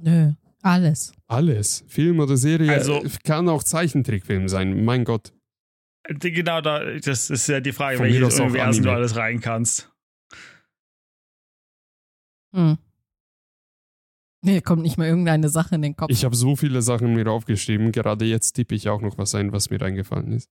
Nö, 0.00 0.32
alles. 0.62 1.12
Alles. 1.28 1.84
Film 1.86 2.18
oder 2.18 2.36
Serie. 2.36 2.72
Also- 2.72 3.04
äh, 3.04 3.08
kann 3.22 3.48
auch 3.48 3.62
Zeichentrickfilm 3.62 4.48
sein. 4.48 4.84
Mein 4.84 5.04
Gott. 5.04 5.32
Genau, 6.08 6.60
da, 6.60 6.98
das 6.98 7.30
ist 7.30 7.46
ja 7.46 7.60
die 7.60 7.70
Frage, 7.72 8.00
welches 8.00 8.40
Universum 8.40 8.82
du 8.82 8.90
alles 8.90 9.14
rein 9.14 9.40
kannst. 9.40 9.92
Hm. 12.52 12.78
Mir 14.40 14.62
kommt 14.62 14.82
nicht 14.82 14.96
mal 14.98 15.06
irgendeine 15.08 15.48
Sache 15.48 15.74
in 15.74 15.82
den 15.82 15.96
Kopf. 15.96 16.10
Ich 16.10 16.24
habe 16.24 16.36
so 16.36 16.54
viele 16.54 16.80
Sachen 16.82 17.14
mir 17.14 17.26
aufgeschrieben. 17.28 17.90
Gerade 17.92 18.24
jetzt 18.24 18.52
tippe 18.52 18.74
ich 18.74 18.88
auch 18.88 19.00
noch 19.00 19.18
was 19.18 19.34
ein, 19.34 19.52
was 19.52 19.70
mir 19.70 19.80
eingefallen 19.82 20.32
ist. 20.32 20.48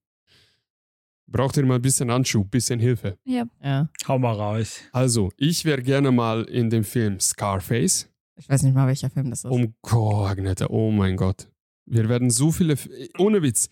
Braucht 1.29 1.57
ihr 1.57 1.65
mal 1.65 1.75
ein 1.75 1.81
bisschen 1.81 2.09
Anschub, 2.09 2.49
bisschen 2.49 2.79
Hilfe. 2.79 3.17
Ja, 3.25 3.43
ja. 3.61 3.89
Hau 4.07 4.17
mal 4.17 4.33
raus. 4.33 4.79
Also, 4.93 5.29
ich 5.37 5.65
wäre 5.65 5.81
gerne 5.81 6.11
mal 6.11 6.43
in 6.43 6.69
dem 6.69 6.83
Film 6.83 7.19
Scarface. 7.19 8.09
Ich 8.37 8.47
weiß 8.47 8.63
nicht 8.63 8.73
mal, 8.73 8.87
welcher 8.87 9.09
Film 9.09 9.29
das 9.29 9.39
ist. 9.43 9.51
Um 9.51 9.73
oh, 9.91 10.23
Agneta, 10.25 10.67
oh 10.69 10.91
mein 10.91 11.17
Gott. 11.17 11.49
Wir 11.85 12.07
werden 12.07 12.29
so 12.29 12.51
viele, 12.51 12.73
F 12.73 12.87
ohne 13.17 13.41
Witz, 13.41 13.69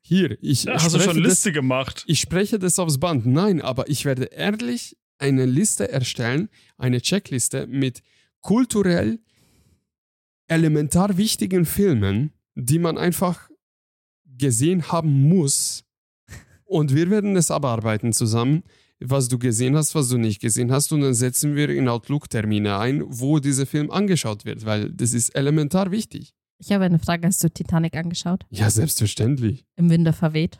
Hier, 0.00 0.36
ich 0.42 0.64
Ja, 0.64 0.74
hast 0.74 0.94
du 0.94 1.00
schon 1.00 1.16
das- 1.22 1.30
Liste 1.30 1.52
gemacht? 1.52 2.04
Ich 2.06 2.20
spreche 2.20 2.58
das 2.58 2.78
aufs 2.78 2.98
Band. 2.98 3.26
Nein, 3.26 3.60
aber 3.62 3.88
ich 3.88 4.04
werde 4.04 4.24
ehrlich 4.24 4.96
eine 5.18 5.44
Liste 5.46 5.90
erstellen, 5.90 6.48
eine 6.78 7.00
Checkliste 7.00 7.66
mit 7.66 8.02
kulturell 8.40 9.18
elementar 10.48 11.16
wichtigen 11.16 11.64
Filmen, 11.64 12.32
die 12.54 12.78
man 12.78 12.98
einfach 12.98 13.48
gesehen 14.24 14.88
haben 14.90 15.28
muss. 15.28 15.84
Und 16.64 16.94
wir 16.94 17.10
werden 17.10 17.36
es 17.36 17.50
abarbeiten 17.50 18.12
zusammen, 18.12 18.62
was 19.00 19.28
du 19.28 19.38
gesehen 19.38 19.76
hast, 19.76 19.94
was 19.94 20.08
du 20.08 20.18
nicht 20.18 20.40
gesehen 20.40 20.72
hast. 20.72 20.92
Und 20.92 21.02
dann 21.02 21.14
setzen 21.14 21.54
wir 21.54 21.68
in 21.68 21.88
Outlook 21.88 22.28
Termine 22.28 22.78
ein, 22.78 23.04
wo 23.06 23.38
dieser 23.38 23.66
Film 23.66 23.90
angeschaut 23.90 24.44
wird, 24.44 24.64
weil 24.64 24.90
das 24.90 25.12
ist 25.12 25.30
elementar 25.30 25.90
wichtig. 25.90 26.34
Ich 26.58 26.72
habe 26.72 26.84
eine 26.84 26.98
Frage. 26.98 27.26
Hast 27.26 27.42
du 27.44 27.48
Titanic 27.48 27.96
angeschaut? 27.96 28.44
Ja, 28.50 28.68
selbstverständlich. 28.68 29.64
Im 29.76 29.90
Winde 29.90 30.12
verweht? 30.12 30.58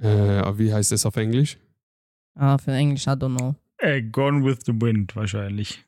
Äh, 0.00 0.58
wie 0.58 0.72
heißt 0.72 0.92
es 0.92 1.04
auf 1.04 1.16
Englisch? 1.16 1.58
Ah, 2.34 2.56
für 2.56 2.70
Englisch, 2.70 3.06
I 3.08 3.10
don't 3.10 3.36
know. 3.36 3.56
Äh, 3.78 4.02
Gone 4.02 4.44
with 4.44 4.58
the 4.64 4.72
Wind 4.72 5.16
wahrscheinlich. 5.16 5.84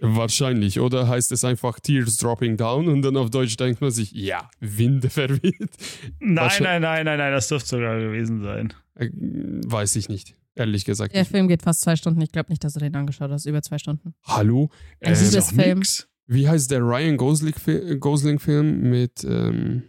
Wahrscheinlich. 0.00 0.80
Oder 0.80 1.08
heißt 1.08 1.30
es 1.32 1.44
einfach 1.44 1.78
Tears 1.80 2.16
Dropping 2.16 2.56
Down 2.56 2.88
und 2.88 3.02
dann 3.02 3.16
auf 3.16 3.30
Deutsch 3.30 3.56
denkt 3.56 3.80
man 3.80 3.90
sich, 3.90 4.12
ja, 4.12 4.48
Winde 4.60 5.10
verweht. 5.10 5.70
Nein, 6.18 6.50
nein, 6.60 6.82
nein, 6.82 7.04
nein, 7.04 7.18
nein, 7.18 7.32
das 7.32 7.48
dürfte 7.48 7.68
sogar 7.68 7.98
gewesen 8.00 8.42
sein. 8.42 8.72
Äh, 8.96 9.10
weiß 9.12 9.96
ich 9.96 10.08
nicht, 10.08 10.34
ehrlich 10.54 10.84
gesagt. 10.84 11.14
Der 11.14 11.22
nicht. 11.22 11.30
Film 11.30 11.48
geht 11.48 11.62
fast 11.62 11.82
zwei 11.82 11.96
Stunden. 11.96 12.20
Ich 12.22 12.32
glaube 12.32 12.50
nicht, 12.50 12.64
dass 12.64 12.74
du 12.74 12.80
den 12.80 12.94
angeschaut 12.96 13.30
hast. 13.30 13.46
Über 13.46 13.62
zwei 13.62 13.78
Stunden. 13.78 14.14
Hallo? 14.24 14.70
Ein 15.00 15.12
Äh, 15.12 15.16
Liebes- 15.16 15.34
Ist 15.34 15.50
doch 15.50 15.54
Film. 15.62 15.78
nix. 15.78 16.08
wie 16.26 16.48
heißt 16.48 16.70
der 16.70 16.80
Ryan 16.80 17.16
Gosling-Film 17.16 18.00
Gosling 18.00 18.40
mit, 18.88 19.24
ähm, 19.24 19.82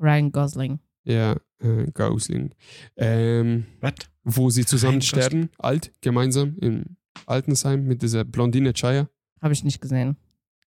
Ryan 0.00 0.30
Gosling. 0.32 0.78
ja, 1.04 1.32
äh, 1.60 1.90
Gosling, 1.92 2.54
ähm, 2.96 3.66
Was? 3.80 3.94
wo 4.24 4.48
sie 4.48 4.64
zusammen 4.64 5.00
Ryan 5.00 5.00
Gosling. 5.00 5.20
sterben, 5.22 5.50
alt, 5.58 5.92
gemeinsam 6.00 6.56
im 6.60 6.84
Altensheim 7.26 7.84
mit 7.84 8.02
dieser 8.02 8.24
Blondine 8.24 8.72
Chaya. 8.74 9.08
Habe 9.40 9.52
ich 9.52 9.64
nicht 9.64 9.80
gesehen. 9.80 10.16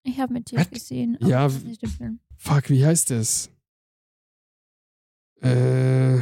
Ich 0.03 0.19
habe 0.19 0.33
mit 0.33 0.51
dir 0.51 0.59
Was? 0.59 0.69
gesehen. 0.69 1.17
Ja. 1.21 1.49
Fuck, 2.37 2.69
wie 2.69 2.85
heißt 2.85 3.11
das? 3.11 3.51
Äh, 5.41 6.19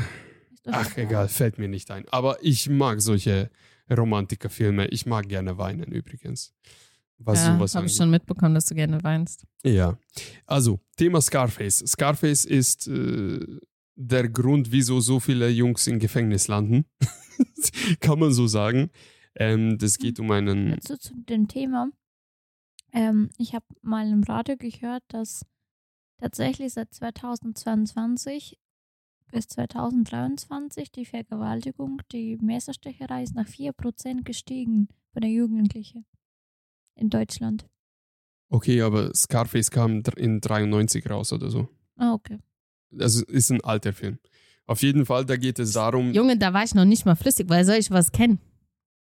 ach, 0.65 0.97
egal. 0.97 1.27
fällt 1.27 1.57
mir 1.57 1.67
nicht 1.67 1.89
ein. 1.91 2.05
Aber 2.09 2.37
ich 2.41 2.69
mag 2.69 3.01
solche 3.01 3.49
Romantikerfilme. 3.89 4.87
Ich 4.87 5.05
mag 5.05 5.27
gerne 5.27 5.57
weinen 5.57 5.91
übrigens. 5.91 6.53
Was 7.19 7.39
ja, 7.45 7.55
sowas 7.55 7.75
habe 7.75 7.87
ich 7.87 7.95
schon 7.95 8.11
mitbekommen, 8.11 8.53
dass 8.53 8.65
du 8.65 8.75
gerne 8.75 9.03
weinst. 9.03 9.45
Ja. 9.63 9.97
Also, 10.45 10.79
Thema 10.97 11.19
Scarface. 11.19 11.79
Scarface 11.87 12.45
ist 12.45 12.87
äh, 12.87 13.39
der 13.95 14.29
Grund, 14.29 14.71
wieso 14.71 14.99
so 14.99 15.19
viele 15.19 15.49
Jungs 15.49 15.87
im 15.87 15.97
Gefängnis 15.97 16.47
landen. 16.47 16.85
Kann 17.99 18.19
man 18.19 18.33
so 18.33 18.45
sagen. 18.45 18.91
Ähm, 19.35 19.77
das 19.79 19.97
geht 19.97 20.19
um 20.19 20.29
einen. 20.29 20.71
Dazu 20.71 20.97
zu 20.97 21.13
dem 21.15 21.47
Thema. 21.47 21.89
Ähm, 22.97 23.29
ich 23.37 23.53
habe 23.53 23.65
mal 23.83 24.09
im 24.09 24.23
Radio 24.23 24.57
gehört, 24.57 25.03
dass 25.09 25.45
tatsächlich 26.17 26.73
seit 26.73 26.91
2022 26.91 28.57
bis 29.31 29.47
2023 29.49 30.91
die 30.91 31.05
Vergewaltigung, 31.05 32.01
die 32.11 32.37
Messerstecherei 32.41 33.21
ist 33.21 33.35
nach 33.35 33.45
4% 33.45 34.23
gestiegen 34.23 34.87
von 35.13 35.21
der 35.21 35.29
Jugendlichen 35.29 36.05
in 36.95 37.11
Deutschland. 37.11 37.67
Okay, 38.49 38.81
aber 38.81 39.13
Scarface 39.13 39.69
kam 39.69 40.01
in 40.15 40.41
93 40.41 41.07
raus 41.07 41.31
oder 41.33 41.51
so. 41.51 41.67
Ah, 41.97 42.13
okay. 42.13 42.39
Also 42.97 43.23
ist 43.25 43.51
ein 43.51 43.63
alter 43.63 43.93
Film. 43.93 44.17
Auf 44.65 44.81
jeden 44.81 45.05
Fall, 45.05 45.23
da 45.23 45.37
geht 45.37 45.59
es 45.59 45.73
darum, 45.73 46.13
Junge, 46.13 46.37
da 46.37 46.51
war 46.51 46.63
ich 46.63 46.73
noch 46.73 46.85
nicht 46.85 47.05
mal 47.05 47.15
flüssig. 47.15 47.47
Woher 47.47 47.63
soll 47.63 47.75
ich 47.75 47.91
was 47.91 48.11
kennen? 48.11 48.39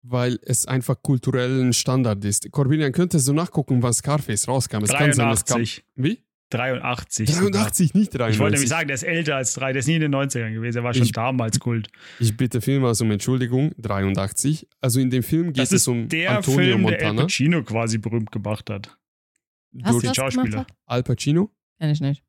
Weil 0.06 0.38
es 0.42 0.66
einfach 0.66 1.00
kulturell 1.02 1.60
ein 1.62 1.72
Standard 1.72 2.24
ist. 2.24 2.50
Corbinian, 2.52 2.92
könntest 2.92 3.26
du 3.26 3.32
nachgucken, 3.32 3.82
wann 3.82 3.92
Scarface 3.94 4.46
rauskam? 4.46 4.84
Es 4.84 4.90
kann 4.90 5.12
sein, 5.12 5.30
es 5.30 5.44
kam. 5.44 5.56
83. 5.56 5.84
Wie? 5.96 6.22
83. 6.50 7.28
sogar. 7.34 7.50
83, 7.50 7.94
nicht 7.94 8.12
93. 8.14 8.34
Ich 8.36 8.38
wollte 8.40 8.54
nämlich 8.54 8.68
sagen, 8.68 8.86
der 8.86 8.94
ist 8.94 9.02
älter 9.02 9.36
als 9.36 9.54
drei. 9.54 9.72
Der 9.72 9.80
ist 9.80 9.86
nie 9.86 9.94
in 9.94 10.02
den 10.02 10.14
90ern 10.14 10.52
gewesen. 10.52 10.74
Der 10.74 10.84
war 10.84 10.92
schon 10.94 11.04
Ich- 11.04 11.12
damals 11.12 11.58
Kult. 11.58 11.88
Ich 12.20 12.36
bitte 12.36 12.60
vielmals 12.60 13.00
um 13.00 13.10
Entschuldigung, 13.10 13.72
83. 13.78 14.68
Also 14.80 15.00
in 15.00 15.10
dem 15.10 15.22
Film 15.22 15.46
geht 15.48 15.58
Das 15.58 15.72
es 15.72 15.80
ist 15.82 15.88
um 15.88 16.08
der 16.08 16.36
Antonio 16.36 16.58
Film, 16.58 16.86
der 16.86 16.98
Al 16.98 17.02
Montana. 17.06 17.22
Pacino 17.22 17.62
quasi 17.64 17.98
berühmt 17.98 18.30
gemacht 18.30 18.68
hat. 18.70 18.96
Hast 19.82 19.92
durch 19.94 20.02
du 20.04 20.08
was 20.10 20.16
Schauspieler. 20.16 20.66
Al 20.86 21.02
Pacino. 21.02 21.50
Kenn 21.80 21.90
ich 21.90 22.00
nicht. 22.00 22.22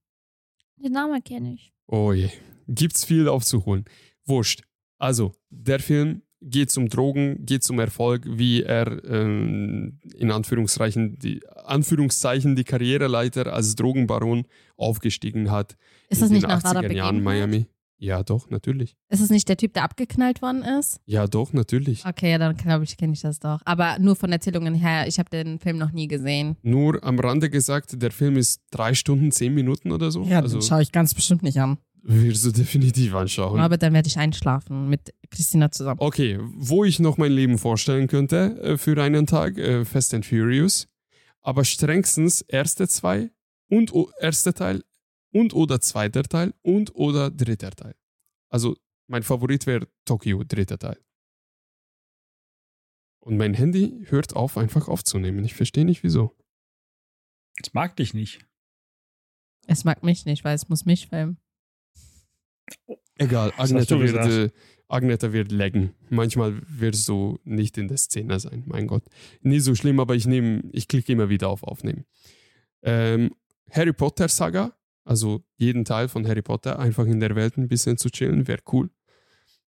Den 0.77 0.94
Namen 0.94 1.24
kenne 1.24 1.53
ich. 1.53 1.72
Oh 1.88 2.12
je, 2.13 2.29
gibt's 2.67 3.03
viel 3.05 3.27
aufzuholen. 3.27 3.86
Wurscht. 4.25 4.63
Also, 4.98 5.36
der 5.51 5.79
Film 5.79 6.24
geht 6.46 6.75
um 6.78 6.90
Drogen, 6.90 7.46
geht 7.46 7.70
um 7.70 7.80
Erfolg, 7.80 8.24
wie 8.28 8.64
er 8.64 9.04
ähm, 9.06 10.00
in 10.16 10.32
Anführungszeichen 10.32 11.18
die, 11.20 11.42
Anführungszeichen 11.66 12.56
die 12.56 12.64
Karriereleiter 12.64 13.52
als 13.52 13.75
Drogenbaron 13.75 14.46
aufgestiegen 14.78 15.52
hat. 15.52 15.75
Ist 16.10 16.20
in 16.20 16.22
das 16.22 16.30
nicht 16.30 16.44
den 16.44 16.50
nach 16.50 16.64
wahrer 16.64 16.82
80er 16.82 16.94
Jahren 16.94 17.18
in? 17.18 17.24
Miami. 17.24 17.66
Ja, 17.98 18.24
doch, 18.24 18.50
natürlich. 18.50 18.98
Ist 19.10 19.22
es 19.22 19.30
nicht 19.30 19.48
der 19.48 19.58
Typ, 19.58 19.74
der 19.74 19.84
abgeknallt 19.84 20.42
worden 20.42 20.64
ist? 20.64 21.00
Ja, 21.06 21.28
doch, 21.28 21.54
natürlich. 21.54 22.06
Okay, 22.06 22.32
ja, 22.32 22.38
dann 22.38 22.56
glaube 22.58 22.84
ich, 22.84 22.98
kenne 22.98 23.14
ich 23.14 23.22
das 23.22 23.40
doch. 23.40 23.62
Aber 23.64 23.98
nur 24.00 24.16
von 24.16 24.32
Erzählungen 24.32 24.75
her, 24.75 25.08
ich 25.08 25.18
habe 25.18 25.30
den 25.30 25.60
Film 25.60 25.78
noch 25.78 25.92
nie 25.92 26.08
gesehen. 26.08 26.58
Nur 26.62 27.04
am 27.04 27.18
Rande 27.20 27.50
gesagt, 27.50 28.02
der 28.02 28.12
Film 28.12 28.36
ist 28.36 28.62
drei 28.70 28.94
Stunden, 28.94 29.32
zehn 29.32 29.54
Minuten 29.54 29.92
oder 29.92 30.12
so. 30.12 30.24
also 30.24 30.62
schaue 30.62 30.82
ich 30.82 30.92
ganz 30.92 31.14
bestimmt 31.14 31.42
nicht 31.42 31.60
an. 31.60 31.78
Wirst 32.07 32.45
du 32.45 32.51
definitiv 32.51 33.15
anschauen. 33.15 33.59
Aber 33.59 33.77
dann 33.77 33.93
werde 33.93 34.07
ich 34.07 34.17
einschlafen 34.17 34.89
mit 34.89 35.13
Christina 35.31 35.71
zusammen. 35.71 36.00
Okay, 36.00 36.39
wo 36.53 36.83
ich 36.83 37.00
noch 37.00 37.17
mein 37.17 37.31
Leben 37.31 37.57
vorstellen 37.57 38.07
könnte 38.07 38.59
äh, 38.62 38.77
für 38.77 39.01
einen 39.01 39.25
Tag, 39.25 39.57
äh, 39.57 39.85
Fast 39.85 40.13
and 40.13 40.25
Furious, 40.25 40.88
aber 41.41 41.65
strengstens 41.65 42.41
erste 42.41 42.88
zwei 42.88 43.31
und 43.69 43.91
o 43.93 44.12
erster 44.19 44.53
Teil 44.53 44.83
und 45.31 45.53
oder 45.53 45.81
zweiter 45.81 46.24
Teil 46.24 46.53
und 46.62 46.93
oder 46.95 47.31
dritter 47.31 47.71
Teil. 47.71 47.95
Also 48.50 48.77
mein 49.07 49.24
Favorit 49.24 49.65
wäre 49.65 49.88
Tokio, 50.05 50.43
dritter 50.43 50.77
Teil. 50.77 51.00
Und 53.19 53.38
mein 53.38 53.55
Handy 53.55 54.05
hört 54.05 54.35
auf, 54.35 54.57
einfach 54.57 54.88
aufzunehmen. 54.88 55.43
Ich 55.43 55.55
verstehe 55.55 55.85
nicht 55.85 56.03
wieso. 56.03 56.35
Das 57.57 57.74
mag 57.74 57.95
dich 57.95 58.13
nicht. 58.13 58.45
Es 59.65 59.83
mag 59.83 60.03
mich 60.03 60.25
nicht, 60.25 60.43
weil 60.43 60.53
es 60.53 60.69
muss 60.69 60.85
mich 60.85 61.07
filmen. 61.07 61.39
Egal, 63.17 63.53
Agneta 63.57 64.00
wird, 64.00 64.15
äh, 64.15 64.50
Agneta 64.88 65.31
wird 65.31 65.51
laggen. 65.51 65.93
Manchmal 66.10 66.62
wirst 66.67 67.07
du 67.07 67.39
nicht 67.43 67.77
in 67.77 67.88
der 67.88 67.98
Szene 67.98 68.39
sein, 68.39 68.63
mein 68.65 68.88
Gott. 68.88 69.03
Nie 69.41 69.60
so 69.60 69.74
schlimm, 69.75 70.00
aber 70.00 70.15
ich 70.15 70.27
nehme, 70.27 70.63
ich 70.72 70.88
klicke 70.88 71.13
immer 71.13 71.29
wieder 71.29 71.50
auf 71.50 71.63
Aufnehmen. 71.63 72.05
Ähm, 72.81 73.31
Harry 73.72 73.93
Potter 73.93 74.27
Saga, 74.27 74.75
also 75.05 75.43
jeden 75.57 75.86
Teil 75.86 76.07
von 76.07 76.27
Harry 76.27 76.41
Potter, 76.41 76.77
einfach 76.79 77.05
in 77.05 77.19
der 77.19 77.36
Welt 77.36 77.57
ein 77.57 77.67
bisschen 77.67 77.98
zu 77.98 78.10
chillen, 78.10 78.48
wäre 78.48 78.62
cool. 78.72 78.89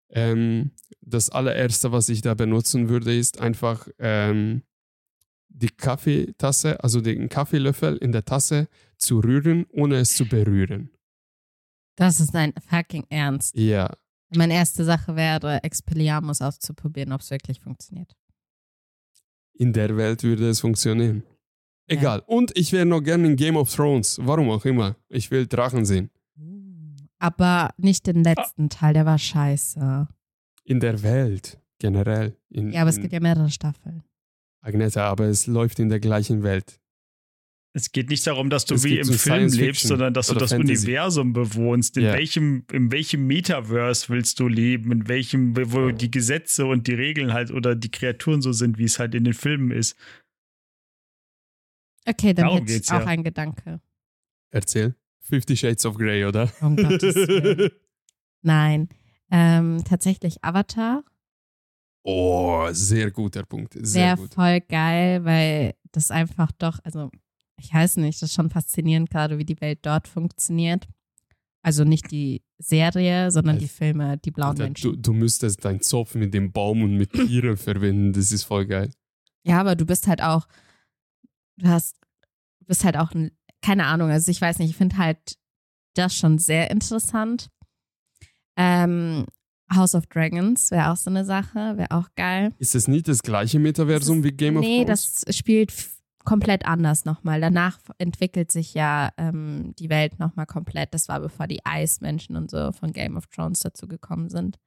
Ähm, 0.10 0.72
das 1.02 1.30
allererste, 1.30 1.92
was 1.92 2.10
ich 2.10 2.22
da 2.22 2.34
benutzen 2.34 2.90
würde, 2.90 3.16
ist 3.16 3.40
einfach 3.40 3.88
ähm, 4.00 4.64
die 5.50 5.70
Kaffeetasse, 5.70 6.84
also 6.84 7.02
den 7.02 7.30
Kaffeelöffel 7.30 7.98
in 7.98 8.12
der 8.12 8.26
Tasse 8.26 8.68
zu 8.98 9.20
rühren, 9.20 9.66
ohne 9.72 9.98
es 9.98 10.16
zu 10.16 10.28
berühren. 10.28 10.90
Das 11.96 12.20
ist 12.20 12.36
ein 12.36 12.54
fucking 12.70 13.06
Ernst. 13.10 13.56
Ja, 13.56 13.90
Meine 14.36 14.54
erste 14.54 14.84
Sache 14.84 15.16
wäre, 15.16 15.64
Expelliarmus 15.64 16.42
auszuprobieren, 16.42 17.12
ob 17.14 17.22
es 17.22 17.30
wirklich 17.30 17.60
funktioniert. 17.60 18.16
in 19.58 19.72
der 19.72 19.96
Welt 19.96 20.24
würde 20.24 20.50
es 20.50 20.60
funktionieren. 20.60 21.24
Egal. 21.88 22.22
Und 22.28 22.52
ich 22.58 22.74
wäre 22.74 22.86
noch 22.86 23.02
gerne 23.02 23.28
in 23.28 23.36
Game 23.38 23.56
of 23.56 23.74
Thrones. 23.74 24.20
Warum 24.22 24.50
auch 24.50 24.66
immer. 24.66 24.96
Ich 25.08 25.32
will 25.32 25.48
Drachen 25.48 25.86
sehen. 25.86 26.10
Aber 27.20 27.70
nicht 27.78 28.06
den 28.08 28.24
letzten 28.24 28.70
Teil, 28.70 28.94
der 28.94 29.06
war 29.06 29.18
scheiße. 29.18 30.08
In 30.66 30.80
der 30.80 31.02
Welt. 31.04 31.58
Generell. 31.80 32.36
In, 32.50 32.72
Ja, 32.72 32.82
aber 32.82 32.90
es 32.90 33.00
gibt 33.00 33.14
ja 33.14 33.20
mehrere 33.20 33.50
Staffeln. 33.50 34.04
Agneta, 34.62 35.08
aber 35.08 35.26
es 35.26 35.48
läuft 35.48 35.80
in 35.80 35.90
der 35.90 36.00
gleichen 36.00 36.44
Welt. 36.44 36.80
Es 37.78 37.92
geht 37.92 38.10
nicht 38.10 38.26
darum, 38.26 38.50
dass 38.50 38.64
du 38.64 38.76
Es 38.76 38.86
wie 38.86 39.00
im 39.00 39.02
um 39.10 39.16
Film 39.16 39.18
Science 39.18 39.56
lebst, 39.58 39.82
Fiction 39.82 39.90
sondern 39.90 40.14
dass 40.14 40.28
du 40.28 40.36
das 40.36 40.52
Fantasy. 40.52 40.86
Universum 40.88 41.34
bewohnst. 41.34 41.98
In, 41.98 42.04
Ja. 42.04 42.14
welchem, 42.14 42.64
in 42.72 42.90
welchem 42.90 43.28
Metaverse 43.28 44.08
willst 44.08 44.40
du 44.40 44.48
leben? 44.48 44.94
In 44.94 45.08
welchem, 45.10 45.58
wo 45.74 45.92
die 45.92 46.10
Gesetze 46.10 46.66
und 46.68 46.88
die 46.88 46.94
Regeln 46.94 47.34
halt 47.34 47.52
oder 47.52 47.76
die 47.76 47.92
Kreaturen 47.92 48.42
so 48.42 48.54
sind, 48.54 48.78
wie 48.78 48.86
es 48.86 48.98
halt 48.98 49.14
in 49.14 49.26
den 49.26 49.34
Filmen 49.34 49.72
ist. 49.72 49.98
Okay, 52.08 52.34
dann 52.34 52.46
Darum 52.46 52.66
geht's 52.66 52.90
auch 52.92 53.02
ja. 53.02 53.08
ein 53.08 53.24
Gedanke. 53.26 53.82
Erzähl. 54.52 54.96
Fifty 55.20 55.58
Shades 55.58 55.86
of 55.86 55.98
Grey, 55.98 56.24
oder? 56.24 56.50
Um 56.62 56.76
Gottes 56.78 57.16
Willen. 57.16 57.72
Nein. 58.42 58.88
Ähm, 59.32 59.84
tatsächlich 59.84 60.42
Avatar 60.46 61.04
oh, 62.04 62.70
sehr 62.72 63.12
guter 63.12 63.44
Punkt. 63.44 63.74
Sehr 63.82 64.06
wäre 64.06 64.18
gut. 64.18 64.34
voll 64.34 64.62
geil, 64.62 65.26
weil 65.26 65.74
das 65.92 66.12
einfach 66.12 66.52
doch, 66.54 66.80
also 66.84 67.10
ich 67.58 67.74
weiß 67.74 67.98
nicht, 67.98 68.22
das 68.22 68.30
ist 68.30 68.36
schon 68.36 68.50
faszinierend 68.50 69.10
gerade, 69.10 69.38
wie 69.38 69.46
die 69.46 69.60
Welt 69.62 69.80
dort 69.84 70.08
funktioniert. 70.08 70.88
Also 71.62 71.84
nicht 71.84 72.12
die 72.12 72.44
Serie, 72.60 73.32
sondern 73.32 73.58
die 73.58 73.66
Alter. 73.66 73.76
Filme, 73.76 74.18
die 74.18 74.32
blauen 74.32 74.52
Alter, 74.52 74.64
Menschen. 74.66 74.92
du, 74.92 74.98
du 74.98 75.14
müsstest 75.14 75.66
deinen 75.66 75.82
Zopf 75.82 76.14
mit 76.16 76.34
dem 76.34 76.52
Baum 76.52 76.84
und 76.84 76.96
mit 76.96 77.12
Tieren 77.12 77.58
verwenden. 77.58 78.14
Das 78.14 78.32
ist 78.32 78.44
voll 78.44 78.66
geil. 78.66 78.92
Ja, 79.44 79.60
aber 79.62 79.76
du 79.76 79.86
bist 79.86 80.08
halt 80.08 80.22
auch, 80.22 80.48
du 81.58 81.68
hast, 81.68 81.96
du 82.60 82.66
bist 82.68 82.84
halt 82.84 82.98
auch, 82.98 83.12
ein, 83.14 83.32
keine 83.62 83.86
Ahnung, 83.86 84.12
also 84.12 84.30
ich 84.30 84.42
weiß 84.42 84.60
nicht, 84.60 84.70
ich 84.70 84.78
finde 84.78 84.98
halt 84.98 85.38
das 85.96 86.16
schon 86.16 86.38
sehr 86.38 86.70
interessant. 86.70 87.50
Ähm, 88.58 89.26
House 89.74 89.96
of 89.96 90.06
Dragons 90.08 90.70
wäre 90.72 90.92
auch 90.92 90.98
so 90.98 91.10
eine 91.10 91.26
Sache, 91.26 91.78
wäre 91.78 91.92
auch 91.92 92.10
geil. 92.16 92.54
Ist 92.60 92.76
es 92.76 92.88
nicht 92.88 93.08
das 93.08 93.24
gleiche 93.24 93.60
Metaversum 93.60 94.24
wie 94.24 94.32
Game 94.32 94.58
of 94.58 94.62
nee, 94.62 94.86
Thrones? 94.86 95.24
das 95.26 95.36
spielt 95.36 95.72
komplett 96.26 96.66
anders 96.66 97.06
nochmal. 97.06 97.40
Danach 97.40 97.80
entwickelt 97.98 98.52
sich 98.52 98.74
ja 98.74 99.10
ähm, 99.18 99.74
die 99.80 99.90
Welt 99.90 100.20
nochmal 100.20 100.46
komplett. 100.46 100.94
Das 100.94 101.08
war 101.08 101.20
bevor 101.20 101.48
die 101.48 101.66
Eismenschen 101.66 102.36
und 102.36 102.52
so 102.52 102.72
von 102.72 102.92
Game 102.92 103.16
of 103.18 103.28
Thrones 103.28 103.60
dazu 103.62 103.88
gekommen 103.88 104.30
sind. 104.30 104.58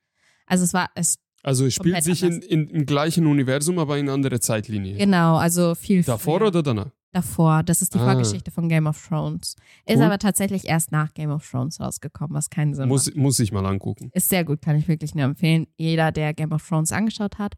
Also 0.47 0.65
es 0.65 0.73
war, 0.73 0.89
es, 0.95 1.19
Also 1.43 1.67
es 1.67 1.75
spielt 1.75 2.03
sich 2.03 2.23
in, 2.23 2.41
in, 2.43 2.69
im 2.69 2.87
gleichen 2.87 3.27
Universum, 3.27 3.79
aber 3.79 3.99
in 3.99 4.09
andere 4.09 4.41
Zeitlinie. 4.41 4.97
genau, 4.97 5.37
also 5.37 5.75
viel 5.75 6.03
Davor 6.03 6.39
früher. 6.39 6.49
oder 6.49 6.63
danach? 6.63 6.91
Davor. 7.13 7.63
Das 7.63 7.81
ist 7.83 7.95
die 7.95 7.99
Ah. 7.99 8.05
Vorgeschichte 8.13 8.51
von 8.51 8.69
Game 8.69 8.87
of 8.87 9.03
Thrones. 9.09 9.57
Ist 9.87 9.97
Cool. 9.97 10.03
aber 10.05 10.19
tatsächlich 10.19 10.67
erst 10.69 10.93
nach 10.93 11.15
Game 11.15 11.31
of 11.31 11.49
Thrones 11.51 11.81
rausgekommen, 11.81 12.35
was 12.37 12.51
keinen 12.51 12.75
Sinn 12.75 12.89
Muss, 12.89 13.07
macht. 13.07 13.17
muss 13.17 13.39
ich 13.41 13.51
mal 13.51 13.65
angucken. 13.65 14.11
Ist 14.13 14.29
sehr 14.29 14.45
gut, 14.45 14.61
kann 14.61 14.77
ich 14.77 14.89
wirklich 14.89 15.15
nur 15.15 15.25
empfehlen. 15.25 15.67
Jeder, 15.77 16.13
der 16.13 16.35
Game 16.35 16.53
of 16.53 16.67
Thrones 16.69 16.93
angeschaut 16.93 17.39
hat, 17.39 17.55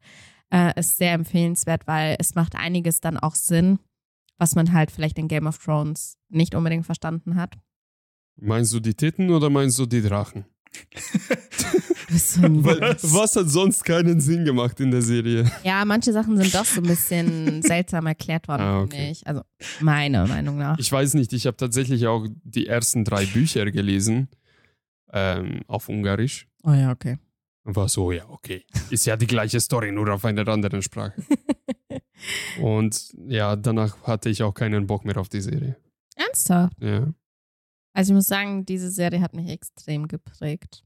äh, 0.53 0.79
ist 0.79 0.97
sehr 0.97 1.13
empfehlenswert, 1.15 1.87
weil 1.89 2.17
es 2.21 2.35
macht 2.37 2.55
einiges 2.57 3.01
dann 3.01 3.17
auch 3.19 3.35
Sinn, 3.35 3.81
was 4.41 4.55
man 4.57 4.73
halt 4.73 4.91
vielleicht 4.91 5.19
in 5.19 5.29
Game 5.29 5.47
of 5.47 5.59
Thrones 5.59 6.17
nicht 6.31 6.55
unbedingt 6.55 6.87
verstanden 6.87 7.37
hat. 7.37 7.59
Meinst 8.37 8.73
du 8.73 8.81
die 8.81 8.95
Titten 8.95 9.31
oder 9.31 9.51
meinst 9.51 9.79
du 9.79 9.87
die 9.87 10.01
Drachen? 10.03 10.47
Weil, 12.41 12.97
Was? 13.03 13.37
hat 13.37 13.49
sonst 13.49 13.85
keinen 13.85 14.21
Sinn 14.21 14.45
gemacht 14.45 14.81
in 14.81 14.91
der 14.91 15.03
Serie? 15.03 15.51
Ja, 15.63 15.85
manche 15.85 16.13
Sachen 16.13 16.37
sind 16.37 16.55
doch 16.55 16.65
so 16.65 16.81
ein 16.81 16.87
bisschen 16.87 17.63
seltsam 17.63 18.07
erklärt 18.07 18.49
worden, 18.49 18.63
Ah, 18.63 18.81
finde 18.81 18.97
okay. 18.97 19.11
ich. 19.11 19.27
Also 19.27 19.43
meiner 19.81 20.27
Meinung 20.27 20.59
nach. 20.59 20.79
Ich 20.79 20.91
weiß 20.91 21.15
nicht, 21.15 21.33
ich 21.33 21.47
habe 21.47 21.57
tatsächlich 21.57 22.07
auch 22.07 22.27
die 22.43 22.67
ersten 22.67 23.05
drei 23.05 23.27
Bücher 23.27 23.71
gelesen 23.71 24.29
ähm, 25.13 25.61
auf 25.67 25.89
Ungarisch. 25.89 26.49
Oh 26.63 26.73
ja, 26.73 26.91
okay. 26.91 27.19
Und 27.65 27.77
war 27.77 27.89
so, 27.89 28.11
ja, 28.11 28.29
okay. 28.29 28.65
Ist 28.89 29.07
ja 29.07 29.17
die 29.17 29.27
gleiche 29.27 29.61
Story, 29.61 29.93
nur 29.93 30.13
auf 30.13 30.25
einer 30.25 30.49
anderen 30.49 30.83
Sprache. 30.83 31.15
Und 32.61 33.15
ja, 33.27 33.57
danach 33.57 34.03
hatte 34.07 34.29
ich 34.29 34.43
auch 34.43 34.53
keinen 34.53 34.87
Bock 34.87 35.05
mehr 35.05 35.17
auf 35.17 35.29
die 35.29 35.41
Serie. 35.41 35.77
Ernsthaft? 36.17 36.77
Ja. 36.81 37.13
Also 37.93 38.13
ich 38.13 38.15
muss 38.15 38.27
sagen, 38.27 38.65
diese 38.67 38.91
Serie 38.91 39.21
hat 39.21 39.35
mich 39.35 39.49
extrem 39.49 40.07
geprägt. 40.07 40.85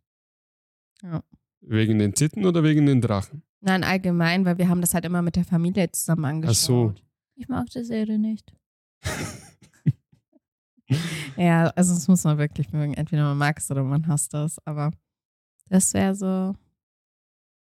Wegen 1.60 1.98
den 1.98 2.14
Titten 2.14 2.46
oder 2.46 2.62
wegen 2.62 2.86
den 2.86 3.00
Drachen? 3.00 3.42
Nein, 3.60 3.84
allgemein, 3.84 4.44
weil 4.44 4.58
wir 4.58 4.68
haben 4.68 4.80
das 4.80 4.94
halt 4.94 5.04
immer 5.04 5.22
mit 5.22 5.36
der 5.36 5.44
Familie 5.44 5.90
zusammen 5.92 6.24
angeschaut. 6.24 6.56
so. 6.56 6.94
Ich 7.36 7.48
mag 7.48 7.68
die 7.70 7.84
Serie 7.84 8.18
nicht. 8.18 8.54
Ja, 11.36 11.68
also 11.70 11.94
das 11.94 12.08
muss 12.08 12.24
man 12.24 12.38
wirklich 12.38 12.72
mögen. 12.72 12.94
Entweder 12.94 13.24
man 13.24 13.38
mag 13.38 13.58
es 13.58 13.70
oder 13.70 13.82
man 13.82 14.06
hasst 14.06 14.34
das, 14.34 14.58
aber 14.66 14.92
das 15.68 15.94
wäre 15.94 16.14
so. 16.14 16.54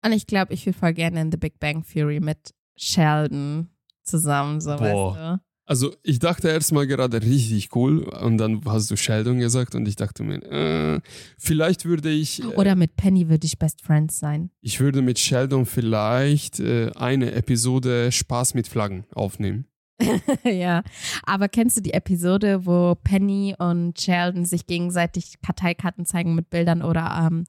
Und 0.04 0.12
ich 0.12 0.28
glaube, 0.28 0.54
ich 0.54 0.66
will 0.66 0.74
voll 0.74 0.94
gerne 0.94 1.22
in 1.22 1.32
The 1.32 1.38
Big 1.38 1.60
Bang 1.60 1.84
Theory 1.84 2.20
mit 2.20 2.54
Sheldon 2.78 3.70
zusammen, 4.04 4.62
so 4.62 4.76
Boah. 4.78 5.16
weißt 5.16 5.40
Also 5.66 5.96
ich 6.04 6.20
dachte 6.20 6.48
erstmal 6.48 6.88
gerade 6.88 7.22
richtig 7.22 7.76
cool 7.76 8.04
und 8.04 8.38
dann 8.38 8.62
hast 8.66 8.90
du 8.90 8.96
Sheldon 8.96 9.40
gesagt 9.40 9.76
und 9.76 9.88
ich 9.88 9.98
dachte 9.98 10.24
mir, 10.24 10.42
äh, 10.44 11.02
vielleicht 11.38 11.84
würde 11.86 12.10
ich, 12.10 12.38
du. 12.38 12.52
äh, 12.52 12.56
Oder 12.56 12.76
mit 12.76 12.96
Penny 12.96 13.28
würde 13.28 13.46
ich 13.46 13.60
Best 13.60 13.82
Friends 13.82 14.20
sein. 14.20 14.50
ich 14.62 14.80
würde 14.80 15.02
mit 15.02 15.20
Sheldon 15.20 15.66
vielleicht 15.66 16.60
äh, 16.60 16.92
eine 16.96 17.34
Episode 17.34 18.12
Spaß 18.12 18.54
mit 18.54 18.68
Flaggen 18.68 19.06
aufnehmen. 19.14 19.66
ja. 20.44 20.84
Aber 21.24 21.50
kennst 21.50 21.76
du 21.78 21.82
die 21.82 21.94
Episode, 21.94 22.66
wo 22.66 22.96
Penny 23.04 23.56
und 23.58 24.00
Sheldon 24.00 24.46
sich 24.46 24.68
gegenseitig 24.68 25.42
Karteikarten 25.42 26.06
zeigen 26.06 26.36
mit 26.36 26.50
Bildern 26.50 26.82
oder 26.84 27.28
ähm, 27.30 27.46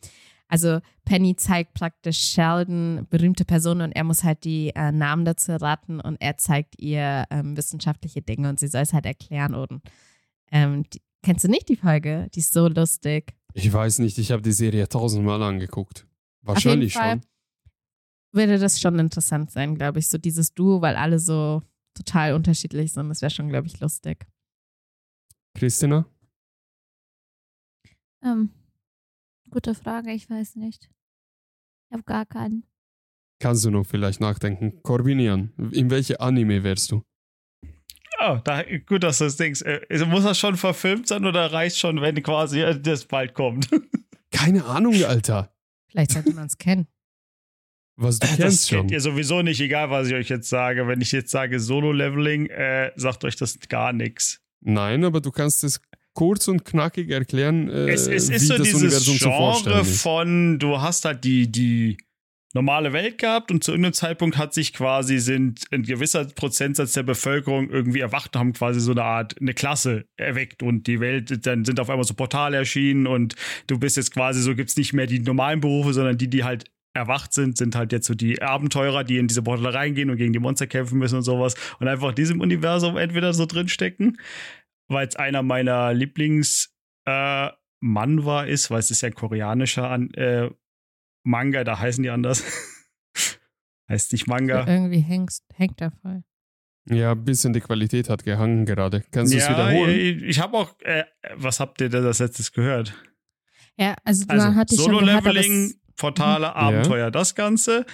also 0.49 0.81
Penny 1.05 1.37
zeigt 1.37 1.75
praktisch 1.75 2.19
Sheldon 2.19 3.07
berühmte 3.11 3.45
Personen 3.45 3.83
und 3.83 3.93
er 3.93 4.05
muss 4.05 4.25
halt 4.25 4.45
die 4.45 4.71
äh, 4.75 4.91
Namen 4.93 5.25
dazu 5.25 5.53
raten 5.53 6.01
und 6.01 6.17
er 6.21 6.37
zeigt 6.39 6.81
ihr 6.81 7.25
ähm, 7.31 7.57
wissenschaftliche 7.57 8.23
Dinge 8.23 8.49
und 8.49 8.59
sie 8.59 8.69
soll 8.69 8.83
es 8.83 8.93
halt 8.93 9.07
erklären 9.07 9.55
und 9.55 9.83
ähm, 10.51 10.85
die, 10.91 11.03
kennst 11.23 11.45
du 11.45 11.49
nicht 11.49 11.69
die 11.69 11.77
Folge? 11.77 12.29
Die 12.35 12.41
ist 12.41 12.53
so 12.53 12.69
lustig. 12.69 13.35
Ich 13.53 13.71
weiß 13.73 13.99
nicht, 13.99 14.19
ich 14.19 14.33
habe 14.33 14.43
die 14.43 14.53
Serie 14.53 14.89
tausendmal 14.89 15.43
angeguckt. 15.43 16.07
Auf 16.43 16.55
Wahrscheinlich 16.55 16.95
jeden 16.95 17.05
Fall 17.05 17.13
schon. 17.13 17.23
würde 18.33 18.59
das 18.59 18.81
schon 18.81 18.99
interessant 18.99 19.51
sein, 19.51 19.75
glaube 19.75 19.99
ich, 19.99 20.09
so 20.09 20.17
dieses 20.17 20.55
Duo, 20.55 20.81
weil 20.81 20.97
alle 20.97 21.19
so 21.19 21.63
total 21.95 22.35
unterschiedlich 22.35 22.93
sind. 22.93 23.09
Das 23.09 23.21
wäre 23.21 23.31
schon, 23.31 23.49
glaube 23.49 23.67
ich, 23.67 23.81
lustig. 23.81 24.27
Christina? 25.55 26.07
Ähm, 28.23 28.51
gute 29.51 29.75
Frage, 29.75 30.13
ich 30.13 30.29
weiß 30.29 30.57
nicht. 30.57 30.91
Ich 31.89 31.93
habe 31.93 32.05
gar 32.05 32.27
keinen. 32.27 32.65
Kannst 33.41 33.65
du 33.65 33.71
noch 33.71 33.85
vielleicht 33.85 34.21
nachdenken? 34.21 34.83
Corbinian, 34.83 35.53
in 35.73 35.91
welche 35.91 36.21
Anime 36.21 36.65
wärst 36.65 36.91
du? 36.91 37.03
Oh, 38.21 38.39
da, 38.43 38.65
gut, 38.87 39.05
dass 39.05 39.19
du 39.19 39.25
das 39.25 39.37
denkst. 39.37 39.63
Äh, 39.63 40.05
muss 40.07 40.25
das 40.25 40.39
schon 40.39 40.57
verfilmt 40.57 41.07
sein 41.07 41.25
oder 41.25 41.53
reicht 41.53 41.79
schon, 41.79 42.01
wenn 42.01 42.21
quasi 42.23 42.61
äh, 42.61 42.79
das 42.79 43.05
bald 43.05 43.35
kommt? 43.35 43.69
Keine 44.33 44.65
Ahnung, 44.65 44.95
Alter. 45.05 45.55
Vielleicht 45.89 46.13
sollte 46.13 46.35
man 46.35 46.47
es 46.47 46.59
kennen. 46.59 46.89
Was 47.97 48.19
du 48.19 48.27
das 48.27 48.37
kennst 48.37 48.69
schon. 48.69 48.79
kennt 48.79 48.91
ihr 48.91 49.01
sowieso 49.01 49.43
nicht, 49.43 49.61
egal 49.61 49.91
was 49.91 50.09
ich 50.09 50.15
euch 50.15 50.29
jetzt 50.29 50.49
sage. 50.49 50.87
Wenn 50.87 51.01
ich 51.01 51.13
jetzt 51.13 51.31
sage 51.31 51.59
Solo-Leveling, 51.61 52.47
äh, 52.47 52.93
sagt 52.97 53.25
euch 53.25 53.37
das 53.37 53.59
gar 53.69 53.93
nichts. 53.93 54.41
Nein, 54.61 55.05
aber 55.05 55.21
du 55.21 55.31
kannst 55.31 55.63
es 55.65 55.81
kurz 56.19 56.49
und 56.49 56.65
knackig 56.65 57.11
erklären, 57.11 57.71
äh, 57.71 57.93
es, 57.93 58.09
es 58.09 58.29
wie 58.29 58.35
ist 58.35 58.49
so 58.49 58.59
das 58.59 58.65
dieses 58.65 58.83
Universum 58.83 59.19
Genre 59.19 59.85
von, 59.85 60.59
du 60.59 60.81
hast 60.81 61.05
halt 61.05 61.23
die, 61.23 61.47
die 61.47 61.97
normale 62.55 62.93
Welt 62.93 63.19
gehabt 63.19 63.53
und 63.53 63.63
zu 63.63 63.71
irgendeinem 63.71 63.93
Zeitpunkt 63.93 64.37
hat 64.37 64.53
sich 64.53 64.73
quasi, 64.73 65.19
sind 65.19 65.63
ein 65.71 65.85
gewisser 65.85 66.25
Prozentsatz 66.25 66.95
der 66.95 67.05
Bevölkerung 67.05 67.71
irgendwie 67.71 68.01
erwacht 68.01 68.35
und 68.35 68.41
haben 68.41 68.53
quasi 68.53 68.81
so 68.81 68.91
eine 68.91 69.05
Art, 69.05 69.41
eine 69.41 69.55
Klasse 69.55 70.07
erweckt 70.17 70.65
und 70.65 70.89
die 70.89 70.99
Welt, 70.99 71.47
dann 71.47 71.65
sind 71.65 71.79
auf 71.79 71.89
einmal 71.89 72.03
so 72.03 72.15
Portale 72.15 72.57
erschienen 72.57 73.07
und 73.07 73.37
du 73.69 73.79
bist 73.79 73.97
jetzt 73.97 74.13
quasi 74.13 74.43
so, 74.43 74.57
gibt's 74.57 74.77
nicht 74.77 74.93
mehr 74.93 75.07
die 75.07 75.21
normalen 75.21 75.61
Berufe, 75.61 75.93
sondern 75.93 76.19
die, 76.19 76.29
die 76.29 76.43
halt 76.43 76.65
erwacht 76.95 77.33
sind, 77.33 77.57
sind 77.57 77.77
halt 77.77 77.93
jetzt 77.93 78.07
so 78.07 78.15
die 78.15 78.43
Abenteurer, 78.43 79.05
die 79.05 79.19
in 79.19 79.29
diese 79.29 79.43
Portale 79.43 79.73
reingehen 79.73 80.11
und 80.11 80.17
gegen 80.17 80.33
die 80.33 80.41
Monster 80.41 80.67
kämpfen 80.67 80.99
müssen 80.99 81.17
und 81.17 81.23
sowas 81.23 81.55
und 81.79 81.87
einfach 81.87 82.09
in 82.09 82.15
diesem 82.17 82.41
Universum 82.41 82.97
entweder 82.97 83.33
so 83.33 83.47
drinstecken, 83.47 84.19
weil 84.89 85.07
es 85.07 85.17
einer 85.17 85.43
meiner 85.43 85.93
Lieblings 85.93 86.75
äh, 87.05 87.49
Manwa 87.81 88.43
ist, 88.43 88.71
weil 88.71 88.81
es 88.81 88.91
ist 88.91 89.03
ja 89.03 89.09
ein 89.09 89.15
koreanischer 89.15 89.89
An 89.89 90.11
äh, 90.15 90.51
Manga, 91.23 91.65
da 91.65 91.79
heißen 91.79 92.03
die 92.03 92.11
anders. 92.11 92.43
heißt 93.89 94.13
nicht 94.13 94.27
Manga. 94.27 94.67
Irgendwie 94.67 95.01
hängst, 95.01 95.45
hängt 95.55 95.81
er 95.81 95.91
voll. 95.91 96.25
Ja, 96.91 97.13
ein 97.13 97.25
bisschen 97.25 97.53
die 97.53 97.61
Qualität 97.61 98.09
hat 98.09 98.25
gehangen 98.25 98.65
gerade. 98.65 99.05
Kannst 99.11 99.33
du 99.33 99.37
es 99.37 99.45
ja, 99.47 99.51
wiederholen? 99.51 99.91
ich, 99.91 100.23
ich 100.23 100.41
habe 100.41 100.57
auch, 100.57 100.75
äh, 100.81 101.05
was 101.35 101.61
habt 101.61 101.81
ihr 101.81 101.91
denn 101.91 102.03
das 102.03 102.19
letztes 102.19 102.53
gehört? 102.53 102.95
Ja, 103.77 103.95
also, 104.05 104.25
Also 104.29 104.47
man 104.47 104.57
hat 104.57 104.71
die 104.71 104.77
schon 104.77 104.99
gehört, 104.99 105.03
aber 105.03 105.33
Solo-Leveling, 105.33 105.75
Portale, 105.97 106.57
Abenteuer, 106.57 107.11
das 107.11 107.35
Ganze 107.35 107.85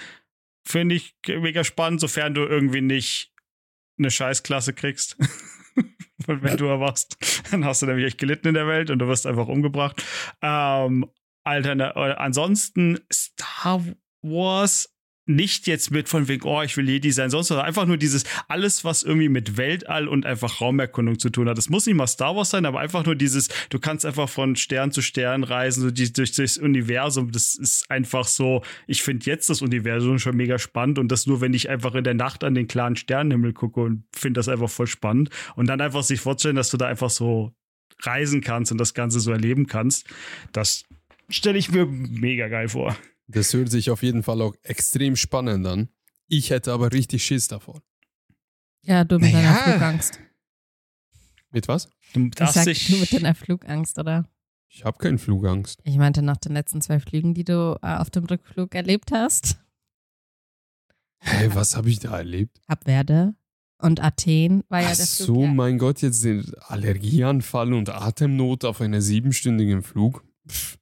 finde 0.63 0.95
ich 0.95 1.15
mega 1.27 1.63
spannend, 1.63 1.99
sofern 1.99 2.33
du 2.33 2.41
irgendwie 2.41 2.81
nicht 2.81 3.33
eine 3.97 4.11
Scheißklasse 4.11 4.73
kriegst. 4.73 5.17
Wenn 6.27 6.57
du 6.57 6.65
erwachst, 6.65 7.17
dann 7.51 7.65
hast 7.65 7.81
du 7.81 7.85
nämlich 7.85 8.05
echt 8.05 8.17
gelitten 8.17 8.49
in 8.49 8.53
der 8.53 8.67
Welt 8.67 8.89
und 8.89 8.99
du 8.99 9.07
wirst 9.07 9.25
einfach 9.25 9.47
umgebracht. 9.47 10.03
Ähm, 10.41 11.05
Alterna 11.43 11.95
äh, 11.95 12.15
ansonsten 12.15 12.99
Star 13.11 13.83
Wars 14.21 14.94
nicht 15.25 15.67
jetzt 15.67 15.91
mit 15.91 16.07
von 16.07 16.27
wegen, 16.27 16.47
oh, 16.47 16.61
ich 16.61 16.77
will 16.77 16.87
Jedi 16.87 17.11
sein, 17.11 17.29
sonst 17.29 17.49
was. 17.49 17.57
Einfach 17.57 17.85
nur 17.85 17.97
dieses, 17.97 18.25
alles, 18.47 18.83
was 18.83 19.03
irgendwie 19.03 19.29
mit 19.29 19.57
Weltall 19.57 20.07
und 20.07 20.25
einfach 20.25 20.61
Raumerkundung 20.61 21.17
zu 21.19 21.29
tun 21.29 21.49
hat. 21.49 21.57
Es 21.57 21.69
muss 21.69 21.85
nicht 21.85 21.95
mal 21.95 22.07
Star 22.07 22.35
Wars 22.35 22.51
sein, 22.51 22.65
aber 22.65 22.79
einfach 22.79 23.05
nur 23.05 23.15
dieses, 23.15 23.49
du 23.69 23.79
kannst 23.79 24.05
einfach 24.05 24.29
von 24.29 24.55
Stern 24.55 24.91
zu 24.91 25.01
Stern 25.01 25.43
reisen, 25.43 25.81
so 25.81 25.91
die, 25.91 26.11
durch 26.13 26.31
das 26.33 26.57
Universum. 26.57 27.31
Das 27.31 27.55
ist 27.55 27.89
einfach 27.89 28.25
so, 28.25 28.61
ich 28.87 29.03
finde 29.03 29.25
jetzt 29.25 29.49
das 29.49 29.61
Universum 29.61 30.19
schon 30.19 30.35
mega 30.35 30.59
spannend 30.59 30.99
und 30.99 31.11
das 31.11 31.25
nur, 31.25 31.41
wenn 31.41 31.53
ich 31.53 31.69
einfach 31.69 31.95
in 31.95 32.03
der 32.03 32.13
Nacht 32.13 32.43
an 32.43 32.53
den 32.53 32.67
klaren 32.67 32.95
Sternenhimmel 32.95 33.53
gucke 33.53 33.81
und 33.81 34.03
finde 34.15 34.39
das 34.39 34.47
einfach 34.47 34.69
voll 34.69 34.87
spannend. 34.87 35.29
Und 35.55 35.67
dann 35.67 35.81
einfach 35.81 36.03
sich 36.03 36.21
vorzustellen, 36.21 36.55
dass 36.55 36.69
du 36.69 36.77
da 36.77 36.87
einfach 36.87 37.09
so 37.09 37.53
reisen 38.01 38.41
kannst 38.41 38.71
und 38.71 38.77
das 38.77 38.93
Ganze 38.93 39.19
so 39.19 39.31
erleben 39.31 39.67
kannst, 39.67 40.07
das 40.51 40.83
stelle 41.29 41.57
ich 41.57 41.71
mir 41.71 41.85
mega 41.85 42.47
geil 42.47 42.69
vor. 42.69 42.95
Das 43.27 43.53
hört 43.53 43.69
sich 43.71 43.89
auf 43.89 44.03
jeden 44.03 44.23
Fall 44.23 44.41
auch 44.41 44.55
extrem 44.63 45.15
spannend 45.15 45.65
an. 45.65 45.89
Ich 46.27 46.49
hätte 46.51 46.71
aber 46.73 46.91
richtig 46.91 47.23
Schiss 47.25 47.47
davor. 47.47 47.81
ja, 48.83 49.03
du 49.03 49.17
mit 49.19 49.33
deiner 49.33 49.51
Naja. 49.53 49.63
Flugangst. 49.71 50.19
Mit 51.51 51.67
was? 51.67 51.89
Du 52.13 52.25
Ich 52.25 52.31
darfst 52.31 52.55
sag, 52.55 52.65
dich, 52.65 52.87
du 52.87 52.97
mit 52.97 53.11
deiner 53.13 53.33
Flugangst, 53.35 53.97
oder? 53.97 54.27
Ich 54.67 54.83
habe 54.83 54.97
keine 54.97 55.17
Flugangst. 55.17 55.79
Ich 55.85 55.97
meinte 55.97 56.21
nach 56.21 56.37
den 56.37 56.53
letzten 56.53 56.81
zwei 56.81 56.99
Flügen, 56.99 57.33
die 57.33 57.45
du 57.45 57.79
äh, 57.81 57.95
auf 57.95 58.09
dem 58.09 58.25
Rückflug 58.25 58.75
erlebt 58.75 59.11
hast. 59.11 59.57
Hä, 61.19 61.49
was 61.53 61.75
habe 61.75 61.89
ich 61.89 61.99
da 61.99 62.17
erlebt? 62.17 62.59
Kapverde 62.67 63.35
und 63.79 64.03
Athen 64.03 64.63
war 64.69 64.81
ja 64.81 64.89
Ach 64.91 64.95
der 64.95 65.05
so, 65.05 65.25
Flug. 65.25 65.43
ja. 65.43 65.53
mein 65.53 65.77
Gott, 65.77 66.01
jetzt 66.01 66.23
den 66.23 66.43
Allergieanfall 66.59 67.73
und 67.73 67.89
Atemnot 67.89 68.65
auf 68.65 68.81
einem 68.81 69.01
siebenstündigen 69.01 69.81
Flug. 69.81 70.23
Pff, 70.47 70.77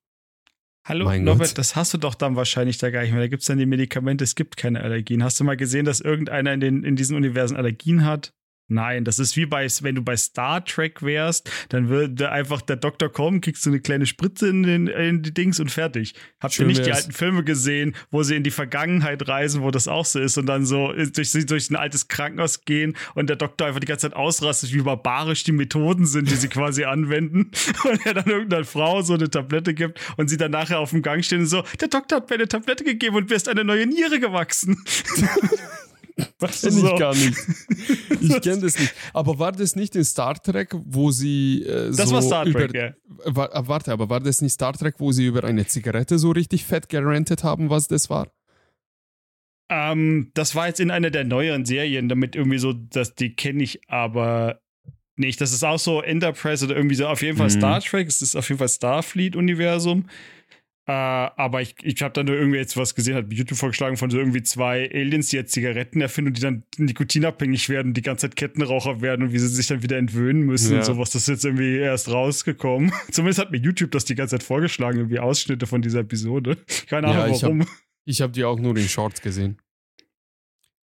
Hallo, 0.86 1.06
Mein 1.06 1.24
Norbert, 1.24 1.50
Gott. 1.50 1.58
das 1.58 1.76
hast 1.78 1.93
du 1.93 1.98
doch 1.98 2.13
dann 2.13 2.36
wahrscheinlich 2.36 2.78
da 2.78 2.89
gar 2.89 3.04
nicht 3.04 3.12
mehr. 3.12 3.22
Da 3.22 3.28
gibt 3.28 3.41
es 3.41 3.48
dann 3.48 3.58
die 3.58 3.65
Medikamente, 3.65 4.24
es 4.26 4.36
gibt 4.36 4.58
keine 4.58 4.82
Allergien. 4.82 5.24
Hast 5.24 5.39
du 5.39 5.46
mal 5.46 5.56
gesehen, 5.56 5.86
dass 5.86 6.02
irgendeiner 6.02 6.52
in, 6.54 6.60
den, 6.60 6.84
in 6.84 6.96
diesen 6.98 7.15
Universen 7.15 7.56
Allergien 7.56 8.06
hat? 8.06 8.34
Nein, 8.73 9.03
das 9.03 9.19
ist 9.19 9.38
wie 9.38 9.45
bei, 9.45 9.67
wenn 9.81 9.95
du 9.95 10.01
bei 10.01 10.17
Star 10.17 10.65
Trek 10.65 11.03
wärst, 11.03 11.49
dann 11.69 11.89
würde 11.89 12.31
einfach 12.31 12.62
der 12.62 12.75
Doktor 12.75 13.09
kommen, 13.09 13.39
kriegst 13.39 13.65
du 13.65 13.69
eine 13.69 13.79
kleine 13.79 14.07
Spritze 14.07 14.49
in, 14.49 14.63
den, 14.63 14.88
in 14.88 15.21
die 15.21 15.33
Dings 15.33 15.59
und 15.59 15.69
fertig. 15.69 16.15
Habt 16.39 16.57
ihr 16.57 16.65
nicht 16.65 16.86
die 16.86 16.91
alten 16.91 17.12
Filme 17.12 17.43
gesehen, 17.43 17.95
wo 18.09 18.23
sie 18.23 18.36
in 18.36 18.43
die 18.43 18.51
Vergangenheit 18.51 19.27
reisen, 19.27 19.62
wo 19.62 19.69
das 19.69 19.88
auch 19.88 20.05
so 20.05 20.19
ist 20.19 20.38
und 20.38 20.47
dann 20.47 20.65
so 20.65 20.91
durch, 20.91 21.31
durch 21.45 21.69
ein 21.69 21.75
altes 21.75 22.07
Krankenhaus 22.07 22.65
gehen 22.65 22.97
und 23.13 23.29
der 23.29 23.36
Doktor 23.36 23.67
einfach 23.67 23.79
die 23.79 23.86
ganze 23.86 24.09
Zeit 24.09 24.17
ausrastet, 24.17 24.73
wie 24.73 24.81
barbarisch 24.81 25.43
die 25.43 25.51
Methoden 25.51 26.07
sind, 26.07 26.31
die 26.31 26.36
sie 26.36 26.47
quasi 26.49 26.83
anwenden 26.83 27.51
und 27.83 28.05
er 28.05 28.15
dann 28.15 28.25
irgendeiner 28.25 28.65
Frau 28.65 29.03
so 29.03 29.13
eine 29.13 29.29
Tablette 29.29 29.75
gibt 29.75 29.99
und 30.17 30.29
sie 30.29 30.38
dann 30.38 30.51
nachher 30.51 30.79
auf 30.79 30.89
dem 30.89 31.03
Gang 31.03 31.23
stehen 31.23 31.41
und 31.41 31.47
so, 31.47 31.63
der 31.79 31.89
Doktor 31.89 32.17
hat 32.17 32.29
mir 32.29 32.36
eine 32.36 32.47
Tablette 32.47 32.83
gegeben 32.83 33.15
und 33.17 33.29
mir 33.29 33.36
ist 33.36 33.47
eine 33.47 33.63
neue 33.63 33.86
Niere 33.86 34.19
gewachsen. 34.19 34.83
Was 36.39 36.62
Kenn 36.62 36.78
ich 36.78 36.99
gar 36.99 37.13
nicht. 37.15 37.38
Ich 38.21 38.41
kenne 38.41 38.62
das 38.62 38.80
nicht. 38.80 38.93
Aber 39.13 39.39
war 39.39 39.52
das 39.52 39.76
nicht 39.76 39.95
in 39.95 40.04
Star 40.06 40.36
Trek, 40.41 40.73
wo 40.86 41.12
sie 41.12 41.63
äh, 41.63 41.91
Das 41.91 42.10
so 42.10 42.15
war 42.15 42.21
Star 42.21 42.45
Trek, 42.45 42.69
über, 42.69 42.76
ja. 42.80 42.93
Wa- 43.26 43.49
äh, 43.54 43.67
Warte, 43.67 43.91
aber 43.91 44.10
war 44.10 44.19
das 44.19 44.41
nicht 44.41 44.54
Star 44.54 44.73
Trek, 44.73 44.95
wo 44.99 45.12
sie 45.12 45.26
über 45.26 45.43
eine 45.43 45.65
Zigarette 45.65 46.17
so 46.19 46.32
richtig 46.32 46.63
fett 46.65 46.88
gerantet 46.89 47.43
haben, 47.43 47.69
was 47.69 47.88
das 47.88 48.10
war? 48.10 48.32
Ähm, 49.69 50.32
das 50.34 50.56
war 50.56 50.67
jetzt 50.67 50.80
in 50.80 50.91
einer 50.91 51.10
der 51.10 51.23
neueren 51.23 51.65
Serien, 51.65 52.10
damit 52.10 52.36
irgendwie 52.36 52.60
so, 52.60 52.73
dass 52.73 53.15
die 53.15 53.34
kenne 53.36 53.63
ich 53.63 53.82
aber 53.89 54.60
nicht. 55.15 55.41
Das 55.41 55.52
ist 55.54 55.63
auch 55.63 55.80
so 55.80 56.02
Enterprise 56.02 56.65
oder 56.65 56.76
irgendwie 56.76 56.95
so 56.95 57.08
auf 57.08 57.21
jeden 57.21 57.38
Fall 57.38 57.47
Mhm. 57.47 57.52
Star 57.60 57.82
Trek. 57.82 58.08
Es 58.08 58.21
ist 58.21 58.36
auf 58.36 58.47
jeden 58.49 58.60
Fall 58.60 58.69
Starfleet-Universum. 58.69 60.06
Äh, 60.86 60.91
aber 60.91 61.62
ich, 61.62 61.76
ich 61.82 62.02
habe 62.02 62.13
dann 62.13 62.26
nur 62.26 62.36
irgendwie 62.36 62.58
jetzt 62.58 62.76
was 62.76 62.93
gesehen, 62.93 63.15
hat 63.15 63.32
YouTube 63.32 63.58
vorgeschlagen 63.58 63.96
von 63.96 64.10
so 64.10 64.17
irgendwie 64.17 64.43
zwei 64.43 64.89
Aliens, 64.93 65.30
die 65.30 65.38
jetzt 65.38 65.54
Zigaretten 65.54 66.02
erfinden 66.02 66.32
und 66.32 66.38
die 66.38 66.41
dann 66.41 66.63
nikotinabhängig 66.78 67.69
werden 67.69 67.89
und 67.89 67.93
die 67.98 68.02
ganze 68.02 68.28
Zeit 68.28 68.36
Kettenraucher 68.36 69.00
werden 69.02 69.28
und 69.28 69.32
wie 69.34 69.39
sie 69.39 69.48
sich 69.48 69.67
dann 69.67 69.82
wieder 69.82 69.98
entwöhnen 69.98 70.41
müssen 70.43 70.74
Ja. 70.74 70.80
und 70.80 70.86
sowas. 70.86 71.12
Das 71.12 71.22
ist 71.22 71.28
jetzt 71.30 71.46
irgendwie 71.46 71.78
erst 71.78 72.10
rausgekommen. 72.12 72.91
Zumindest 73.12 73.39
hat 73.39 73.52
mir 73.52 73.60
YouTube 73.60 73.91
das 73.91 74.04
die 74.04 74.15
ganze 74.15 74.32
Zeit 74.38 74.43
vorgeschlagen, 74.43 74.98
irgendwie 74.98 75.19
Ausschnitte 75.19 75.67
von 75.67 75.82
dieser 75.82 76.00
Episode. 76.02 76.58
Keine 76.89 77.08
Ja, 77.08 77.24
Ahnung 77.24 77.36
ich 77.36 77.43
hab- 77.43 77.50
warum. 77.52 77.67
Ich 78.04 78.22
habe 78.22 78.34
die 78.34 78.43
auch 78.43 78.60
nur 78.60 78.76
in 78.76 78.89
Shorts 78.89 79.22
gesehen. 79.22 79.58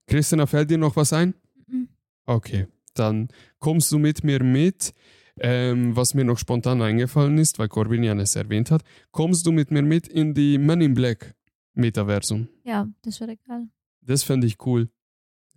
Christina, 0.07 0.45
fällt 0.47 0.69
dir 0.71 0.77
noch 0.77 0.95
was 0.95 1.13
ein? 1.13 1.33
Mhm. 1.67 1.89
Okay, 2.25 2.67
dann 2.95 3.29
kommst 3.59 3.91
du 3.91 3.99
mit 3.99 4.23
mir 4.23 4.43
mit. 4.43 4.93
Ähm, 5.39 5.95
was 5.95 6.13
mir 6.13 6.23
noch 6.23 6.37
spontan 6.37 6.81
eingefallen 6.81 7.37
ist, 7.37 7.57
weil 7.57 7.67
Corbin 7.67 8.03
ja 8.03 8.13
es 8.15 8.35
erwähnt 8.35 8.69
hat, 8.69 8.83
kommst 9.11 9.45
du 9.45 9.51
mit 9.51 9.71
mir 9.71 9.81
mit 9.81 10.07
in 10.07 10.33
die 10.33 10.57
Men 10.57 10.81
in 10.81 10.93
Black 10.93 11.35
Metaversum. 11.73 12.49
Ja, 12.63 12.87
das 13.01 13.19
wäre 13.19 13.35
geil. 13.37 13.67
Das 14.01 14.23
fände 14.23 14.45
ich 14.45 14.63
cool. 14.65 14.89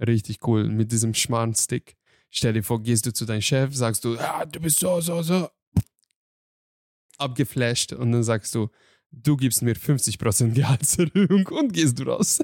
Richtig 0.00 0.46
cool. 0.46 0.68
Mit 0.68 0.92
diesem 0.92 1.14
Schmarrn-Stick. 1.14 1.96
Stell 2.30 2.54
dir 2.54 2.62
vor, 2.62 2.82
gehst 2.82 3.06
du 3.06 3.12
zu 3.12 3.24
deinem 3.24 3.42
Chef, 3.42 3.74
sagst 3.74 4.04
du, 4.04 4.18
ah, 4.18 4.44
du 4.44 4.60
bist 4.60 4.78
so, 4.78 5.00
so, 5.00 5.22
so. 5.22 5.48
Abgeflasht 7.18 7.92
und 7.92 8.12
dann 8.12 8.22
sagst 8.22 8.54
du, 8.54 8.68
du 9.10 9.36
gibst 9.36 9.62
mir 9.62 9.74
50% 9.74 10.52
Gehaltserhöhung 10.52 11.46
und 11.50 11.72
gehst 11.72 11.98
du 11.98 12.04
raus. 12.04 12.40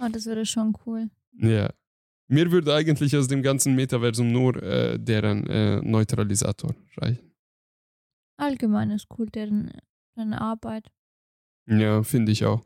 Oh, 0.00 0.08
das 0.10 0.26
wäre 0.26 0.46
schon 0.46 0.74
cool. 0.86 1.10
Ja. 1.32 1.70
Mir 2.30 2.50
würde 2.52 2.72
eigentlich 2.74 3.16
aus 3.16 3.26
dem 3.26 3.42
ganzen 3.42 3.74
Metaversum 3.74 4.30
nur 4.30 4.62
äh, 4.62 4.98
deren 4.98 5.46
äh, 5.48 5.80
Neutralisator 5.82 6.74
reichen. 6.96 7.32
Allgemein 8.36 8.90
ist 8.90 9.06
cool, 9.18 9.28
deren, 9.28 9.70
deren 10.16 10.32
Arbeit. 10.34 10.90
Ja, 11.66 12.02
finde 12.02 12.32
ich 12.32 12.44
auch. 12.44 12.64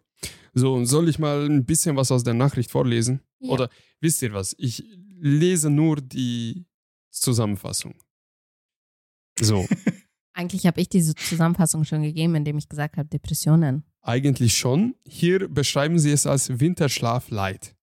So, 0.53 0.75
und 0.75 0.87
soll 0.87 1.09
ich 1.09 1.19
mal 1.19 1.47
ein 1.47 1.65
bisschen 1.65 1.97
was 1.97 2.13
aus 2.13 2.25
der 2.25 2.35
Nachricht 2.35 2.71
vorlesen? 2.71 3.21
Ja. 3.41 3.53
Oder 3.53 3.71
wisst 4.01 4.23
ihr 4.23 4.33
was? 4.33 4.55
Ich 4.59 4.85
lese 5.19 5.71
nur 5.71 5.97
die 5.97 6.67
Zusammenfassung. 7.11 7.95
So, 9.41 9.67
Eigentlich 10.37 10.67
habe 10.67 10.81
ich 10.81 10.89
diese 10.89 11.15
Zusammenfassung 11.15 11.85
schon 11.85 12.03
gegeben, 12.03 12.35
indem 12.35 12.59
ich 12.59 12.69
gesagt 12.69 12.97
habe, 12.97 13.09
Depressionen. 13.09 13.85
eigentlich 14.03 14.57
schon. 14.59 14.97
Hier 15.07 15.49
beschreiben 15.49 15.99
sie 16.01 16.11
es 16.11 16.27
als 16.27 16.61
Winterschlaf 16.61 17.31
light. 17.31 17.74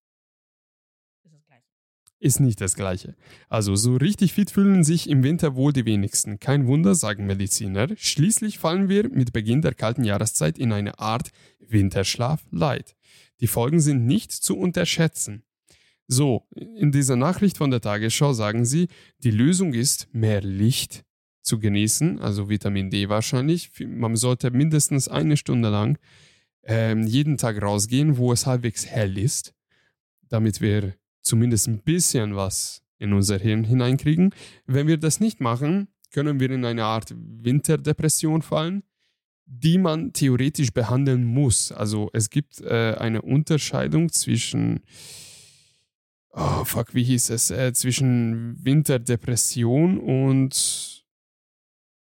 Ist 2.22 2.38
nicht 2.38 2.60
das 2.60 2.76
gleiche. 2.76 3.16
Also 3.48 3.74
so 3.74 3.96
richtig 3.96 4.32
fit 4.32 4.52
fühlen 4.52 4.84
sich 4.84 5.10
im 5.10 5.24
Winter 5.24 5.56
wohl 5.56 5.72
die 5.72 5.86
wenigsten. 5.86 6.38
Kein 6.38 6.68
Wunder, 6.68 6.94
sagen 6.94 7.26
Mediziner. 7.26 7.88
Schließlich 7.96 8.60
fallen 8.60 8.88
wir 8.88 9.08
mit 9.08 9.32
Beginn 9.32 9.60
der 9.60 9.74
kalten 9.74 10.04
Jahreszeit 10.04 10.56
in 10.56 10.72
eine 10.72 11.00
Art 11.00 11.32
Winterschlaf 11.58 12.44
light. 12.52 12.94
Die 13.40 13.48
Folgen 13.48 13.80
sind 13.80 14.06
nicht 14.06 14.30
zu 14.30 14.56
unterschätzen. 14.56 15.42
So, 16.06 16.46
in 16.54 16.92
dieser 16.92 17.16
Nachricht 17.16 17.58
von 17.58 17.72
der 17.72 17.80
Tagesschau 17.80 18.34
sagen 18.34 18.64
sie, 18.66 18.86
die 19.18 19.32
Lösung 19.32 19.74
ist, 19.74 20.06
mehr 20.14 20.42
Licht 20.42 21.04
zu 21.42 21.58
genießen, 21.58 22.20
also 22.20 22.48
Vitamin 22.48 22.88
D 22.88 23.08
wahrscheinlich. 23.08 23.72
Man 23.84 24.14
sollte 24.14 24.52
mindestens 24.52 25.08
eine 25.08 25.36
Stunde 25.36 25.70
lang 25.70 25.98
ähm, 26.62 27.04
jeden 27.04 27.36
Tag 27.36 27.60
rausgehen, 27.60 28.16
wo 28.16 28.32
es 28.32 28.46
halbwegs 28.46 28.86
hell 28.86 29.18
ist, 29.18 29.54
damit 30.28 30.60
wir 30.60 30.94
zumindest 31.22 31.68
ein 31.68 31.82
bisschen 31.82 32.36
was 32.36 32.82
in 32.98 33.12
unser 33.12 33.38
Hirn 33.38 33.64
hineinkriegen. 33.64 34.34
Wenn 34.66 34.86
wir 34.86 34.96
das 34.96 35.20
nicht 35.20 35.40
machen, 35.40 35.88
können 36.12 36.38
wir 36.38 36.50
in 36.50 36.64
eine 36.64 36.84
Art 36.84 37.14
Winterdepression 37.16 38.42
fallen, 38.42 38.82
die 39.46 39.78
man 39.78 40.12
theoretisch 40.12 40.72
behandeln 40.72 41.24
muss. 41.24 41.72
Also 41.72 42.10
es 42.12 42.30
gibt 42.30 42.60
äh, 42.60 42.94
eine 42.94 43.22
Unterscheidung 43.22 44.10
zwischen, 44.10 44.80
oh 46.30 46.64
fuck, 46.64 46.94
wie 46.94 47.04
hieß 47.04 47.30
es, 47.30 47.50
äh, 47.50 47.72
zwischen 47.72 48.56
Winterdepression 48.64 49.98
und, 49.98 51.04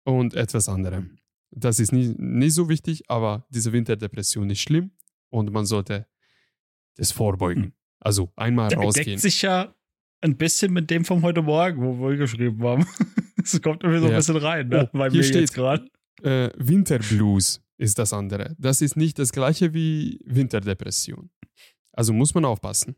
und 0.03 0.33
etwas 0.33 0.67
anderem. 0.67 1.17
Das 1.51 1.79
ist 1.79 1.91
nicht, 1.91 2.19
nicht 2.19 2.53
so 2.53 2.69
wichtig, 2.69 3.09
aber 3.09 3.45
diese 3.49 3.71
Winterdepression 3.71 4.49
ist 4.49 4.59
schlimm 4.59 4.91
und 5.29 5.51
man 5.51 5.65
sollte 5.65 6.07
das 6.95 7.11
vorbeugen. 7.11 7.73
Also 7.99 8.31
einmal 8.35 8.69
Der 8.69 8.79
rausgehen. 8.79 9.05
deckt 9.07 9.19
sich 9.21 9.41
ja 9.41 9.73
ein 10.21 10.37
bisschen 10.37 10.71
mit 10.73 10.89
dem 10.89 11.05
von 11.05 11.21
heute 11.21 11.41
Morgen, 11.41 11.81
wo 11.81 12.09
wir 12.09 12.17
geschrieben 12.17 12.61
haben. 12.63 12.85
Es 13.41 13.61
kommt 13.61 13.83
irgendwie 13.83 13.99
so 14.01 14.05
ein 14.07 14.11
Ja. 14.11 14.17
bisschen 14.17 14.35
rein, 14.35 14.67
ne? 14.67 14.89
Oh, 14.93 14.97
Bei 14.97 15.09
hier 15.09 15.19
mir 15.19 15.23
steht- 15.23 15.41
jetzt 15.41 15.53
gerade. 15.53 15.89
Äh, 16.21 16.49
Winterblues 16.57 17.61
ist 17.77 17.97
das 17.97 18.11
andere. 18.11 18.53
Das 18.59 18.81
ist 18.81 18.97
nicht 18.97 19.17
das 19.17 19.31
gleiche 19.31 19.73
wie 19.73 20.19
Winterdepression. 20.25 21.29
Also 21.93 22.11
muss 22.11 22.33
man 22.33 22.43
aufpassen. 22.43 22.97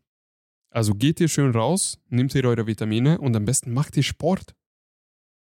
Also 0.70 0.94
geht 0.94 1.20
ihr 1.20 1.28
schön 1.28 1.52
raus, 1.52 2.00
nehmt 2.08 2.34
ihr 2.34 2.44
eure 2.44 2.66
Vitamine 2.66 3.18
und 3.18 3.36
am 3.36 3.44
besten 3.44 3.72
macht 3.72 3.96
ihr 3.96 4.02
Sport. 4.02 4.56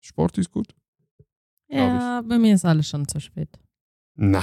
Sport 0.03 0.37
ist 0.37 0.51
gut. 0.51 0.75
Ja, 1.69 2.21
bei 2.23 2.39
mir 2.39 2.55
ist 2.55 2.65
alles 2.67 2.87
schon 2.89 3.09
zu 3.09 3.21
spät. 3.21 3.49
Nein, 4.17 4.43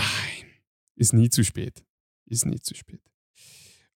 ist 0.95 1.13
nie 1.13 1.29
zu 1.29 1.43
spät. 1.43 1.85
Ist 2.25 2.45
nie 2.47 2.59
zu 2.59 2.73
spät. 2.73 3.01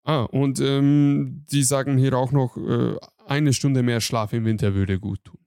Ah, 0.05 0.23
und 0.25 0.61
ähm, 0.61 1.45
die 1.51 1.63
sagen 1.63 1.97
hier 1.99 2.15
auch 2.15 2.31
noch, 2.33 2.57
äh, 2.57 2.97
eine 3.27 3.53
Stunde 3.55 3.83
mehr 3.83 4.01
Schlaf 4.03 4.33
im 4.35 4.45
Winter 4.45 4.75
würde 4.75 4.99
gut 5.01 5.25
tun. 5.25 5.39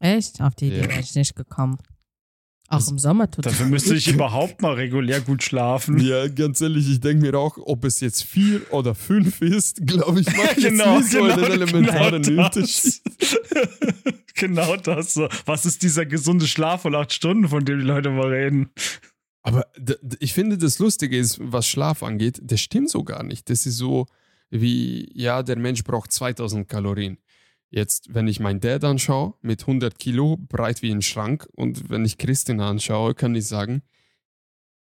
Echt? 0.00 0.40
Auf 0.40 0.54
die 0.56 0.66
Idee 0.66 0.82
Ja. 0.82 0.88
wäre 0.88 1.00
ich 1.00 1.14
nicht 1.14 1.36
gekommen. 1.36 1.78
Auch 2.68 2.78
Das- 2.78 2.88
im 2.90 2.98
Sommer 2.98 3.30
tut 3.30 3.46
Dafür 3.46 3.66
müsste 3.66 3.94
ich 3.94 4.08
überhaupt 4.08 4.60
mal 4.60 4.72
regulär 4.74 5.20
gut 5.20 5.44
schlafen. 5.44 5.98
Ja, 6.00 6.26
ganz 6.26 6.60
ehrlich, 6.60 6.90
ich 6.90 6.98
denke 7.00 7.22
mir 7.30 7.38
auch, 7.38 7.56
ob 7.58 7.84
es 7.84 8.00
jetzt 8.00 8.24
vier 8.24 8.60
oder 8.72 8.96
fünf 8.96 9.40
ist, 9.40 9.86
glaube 9.86 10.20
ich, 10.20 10.26
macht 10.26 10.56
jetzt 10.58 10.62
genau, 10.64 10.98
nicht 10.98 11.12
so 11.12 11.22
genau, 11.22 11.34
einen 11.34 11.44
elementaren 11.52 12.22
genau 12.22 12.44
Unterschied. 12.46 13.02
das. 13.20 13.40
genau 14.34 14.76
das. 14.76 15.14
So. 15.14 15.28
Was 15.44 15.64
ist 15.64 15.82
dieser 15.82 16.06
gesunde 16.06 16.48
Schlaf 16.48 16.82
von 16.82 16.96
acht 16.96 17.12
Stunden, 17.12 17.48
von 17.48 17.64
dem 17.64 17.78
die 17.78 17.84
Leute 17.84 18.10
mal 18.10 18.26
reden? 18.32 18.70
Aber 19.46 19.64
ich 20.18 20.34
finde, 20.34 20.58
das 20.58 20.80
Lustige 20.80 21.16
ist, 21.16 21.38
was 21.40 21.68
Schlaf 21.68 22.02
angeht, 22.02 22.40
das 22.42 22.60
stimmt 22.60 22.90
so 22.90 23.04
gar 23.04 23.22
nicht. 23.22 23.48
Das 23.48 23.64
ist 23.64 23.76
so 23.76 24.06
wie, 24.50 25.08
ja, 25.14 25.44
der 25.44 25.56
Mensch 25.56 25.84
braucht 25.84 26.10
2000 26.10 26.68
Kalorien. 26.68 27.18
Jetzt, 27.70 28.12
wenn 28.12 28.26
ich 28.26 28.40
meinen 28.40 28.58
Dad 28.58 28.82
anschaue, 28.82 29.34
mit 29.42 29.60
100 29.60 30.00
Kilo, 30.00 30.36
breit 30.36 30.82
wie 30.82 30.90
ein 30.90 31.00
Schrank, 31.00 31.46
und 31.52 31.88
wenn 31.90 32.04
ich 32.04 32.18
Christina 32.18 32.68
anschaue, 32.68 33.14
kann 33.14 33.36
ich 33.36 33.46
sagen, 33.46 33.82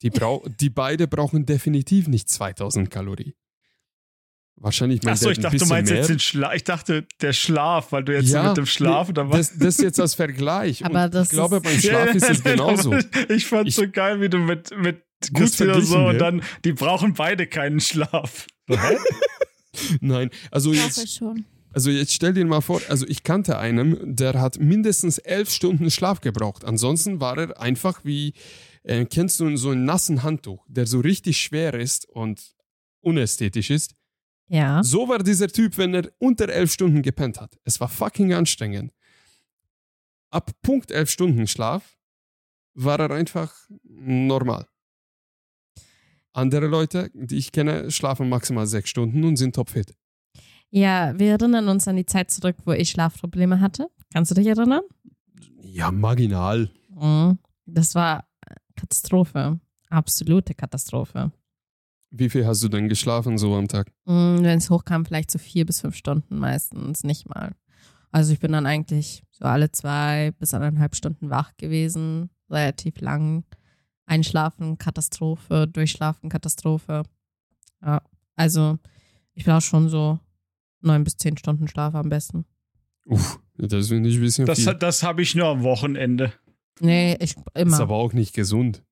die, 0.01 0.09
brau 0.09 0.43
die 0.59 0.69
beide 0.69 1.07
brauchen 1.07 1.45
definitiv 1.45 2.09
nicht 2.09 2.27
2000 2.27 2.91
Kalorien. 2.91 3.33
Wahrscheinlich 4.63 5.01
mein 5.01 5.13
Achso, 5.13 5.25
Dad 5.25 5.31
ich 5.33 5.39
ein 5.39 5.41
dachte, 5.43 5.57
du 5.57 5.59
bisschen 5.63 5.69
meinst 5.75 5.91
mehr. 5.91 5.99
jetzt 6.01 6.09
den 6.09 6.19
Schlaf. 6.19 6.53
Ich 6.55 6.63
dachte, 6.63 7.07
der 7.19 7.33
Schlaf, 7.33 7.91
weil 7.91 8.03
du 8.03 8.13
jetzt 8.13 8.29
so 8.29 8.43
mit 8.43 8.57
dem 8.57 8.65
Schlaf 8.67 9.07
nee, 9.07 9.19
oder 9.19 9.25
das, 9.37 9.57
das 9.57 9.77
jetzt 9.79 9.99
als 9.99 10.13
Vergleich. 10.13 10.85
Aber 10.85 11.05
Und 11.05 11.13
das 11.15 11.27
ich 11.29 11.33
glaube, 11.33 11.61
beim 11.61 11.79
Schlaf 11.79 12.09
ist 12.15 12.29
es 12.29 12.43
Nein, 12.43 12.57
genauso. 12.57 12.95
Ich 13.29 13.47
fand 13.47 13.67
Ich- 13.67 13.75
so 13.75 13.89
geil, 13.89 14.21
wie 14.21 14.29
du 14.29 14.37
mit, 14.37 14.69
mit 14.77 15.01
Gut 15.33 15.37
Christina 15.39 15.81
so 15.81 15.97
und 15.97 16.13
ja. 16.13 16.19
dann, 16.19 16.43
die 16.63 16.73
brauchen 16.73 17.13
beide 17.15 17.47
keinen 17.47 17.79
Schlaf. 17.79 18.45
Nein, 19.99 20.29
also 20.51 20.71
Ich 20.73 20.83
jetzt, 20.83 20.97
hoffe 20.97 21.07
schon. 21.07 21.45
also 21.73 21.89
jetzt 21.89 22.13
stell 22.13 22.33
dir 22.33 22.45
mal 22.45 22.61
vor, 22.61 22.81
also 22.89 23.05
ich 23.07 23.23
kannte 23.23 23.57
einen, 23.57 24.15
der 24.15 24.39
hat 24.39 24.59
mindestens 24.59 25.17
elf 25.17 25.49
Stunden 25.49 25.89
Schlaf 25.89 26.21
gebraucht. 26.21 26.65
Ansonsten 26.65 27.19
war 27.21 27.37
er 27.37 27.59
einfach 27.61 28.01
wie, 28.03 28.33
äh, 28.83 29.05
kennst 29.05 29.39
du 29.39 29.55
so 29.57 29.69
einen 29.71 29.85
nassen 29.85 30.23
Handtuch, 30.23 30.63
der 30.67 30.85
so 30.87 30.99
richtig 30.99 31.37
schwer 31.37 31.73
ist 31.73 32.07
und 32.09 32.41
unästhetisch 33.01 33.69
ist. 33.69 33.95
Ja. 34.51 34.83
So 34.83 35.07
war 35.07 35.19
dieser 35.19 35.47
Typ, 35.47 35.77
wenn 35.77 35.93
er 35.93 36.11
unter 36.19 36.49
elf 36.49 36.73
Stunden 36.73 37.01
gepennt 37.01 37.39
hat. 37.39 37.57
Es 37.63 37.79
war 37.79 37.87
fucking 37.87 38.33
anstrengend. 38.33 38.93
Ab 40.29 40.51
Punkt 40.61 40.91
elf 40.91 41.09
Stunden 41.09 41.47
Schlaf 41.47 41.97
war 42.73 42.99
er 42.99 43.11
einfach 43.11 43.53
normal. 43.83 44.67
Andere 46.33 46.67
Leute, 46.67 47.09
die 47.13 47.37
ich 47.37 47.53
kenne, 47.53 47.91
schlafen 47.91 48.27
maximal 48.27 48.67
sechs 48.67 48.89
Stunden 48.89 49.23
und 49.23 49.37
sind 49.37 49.55
topfit. 49.55 49.95
Ja, 50.69 51.17
wir 51.17 51.31
erinnern 51.31 51.69
uns 51.69 51.87
an 51.87 51.95
die 51.95 52.05
Zeit 52.05 52.29
zurück, 52.29 52.57
wo 52.65 52.73
ich 52.73 52.89
Schlafprobleme 52.89 53.61
hatte. 53.61 53.89
Kannst 54.13 54.31
du 54.31 54.35
dich 54.35 54.47
erinnern? 54.47 54.81
Ja, 55.61 55.91
marginal. 55.91 56.69
Mhm. 56.89 57.39
Das 57.65 57.95
war 57.95 58.27
Katastrophe. 58.75 59.61
Absolute 59.89 60.55
Katastrophe. 60.55 61.31
Wie 62.11 62.29
viel 62.29 62.45
hast 62.45 62.61
du 62.63 62.67
denn 62.67 62.89
geschlafen 62.89 63.37
so 63.37 63.55
am 63.55 63.67
Tag? 63.67 63.91
Mhm, 64.05 64.39
Wenn 64.41 64.57
es 64.57 64.69
hochkam, 64.69 65.05
vielleicht 65.05 65.31
so 65.31 65.39
vier 65.39 65.65
bis 65.65 65.81
fünf 65.81 65.95
Stunden 65.95 66.37
meistens, 66.39 67.03
nicht 67.03 67.27
mal. 67.29 67.55
Also 68.11 68.33
ich 68.33 68.39
bin 68.39 68.51
dann 68.51 68.65
eigentlich 68.65 69.23
so 69.31 69.45
alle 69.45 69.71
zwei 69.71 70.31
bis 70.37 70.53
anderthalb 70.53 70.95
Stunden 70.95 71.29
wach 71.29 71.55
gewesen, 71.57 72.29
relativ 72.49 72.99
lang. 72.99 73.45
Einschlafen, 74.05 74.77
Katastrophe, 74.77 75.67
Durchschlafen, 75.71 76.29
Katastrophe. 76.29 77.03
Ja, 77.81 78.01
also 78.35 78.77
ich 79.33 79.45
brauche 79.45 79.61
schon 79.61 79.87
so 79.87 80.19
neun 80.81 81.05
bis 81.05 81.15
zehn 81.15 81.37
Stunden 81.37 81.69
Schlaf 81.69 81.95
am 81.95 82.09
besten. 82.09 82.43
Uff, 83.05 83.39
das 83.57 83.87
finde 83.87 84.09
ich 84.09 84.15
ein 84.15 84.21
bisschen 84.21 84.45
Das, 84.45 84.59
viel. 84.59 84.73
das 84.73 85.03
habe 85.03 85.21
ich 85.21 85.33
nur 85.35 85.47
am 85.47 85.63
Wochenende. 85.63 86.33
Nee, 86.81 87.13
ich 87.21 87.37
Ist 87.37 87.43
immer. 87.55 87.79
aber 87.79 87.95
auch 87.95 88.11
nicht 88.11 88.33
gesund. 88.33 88.83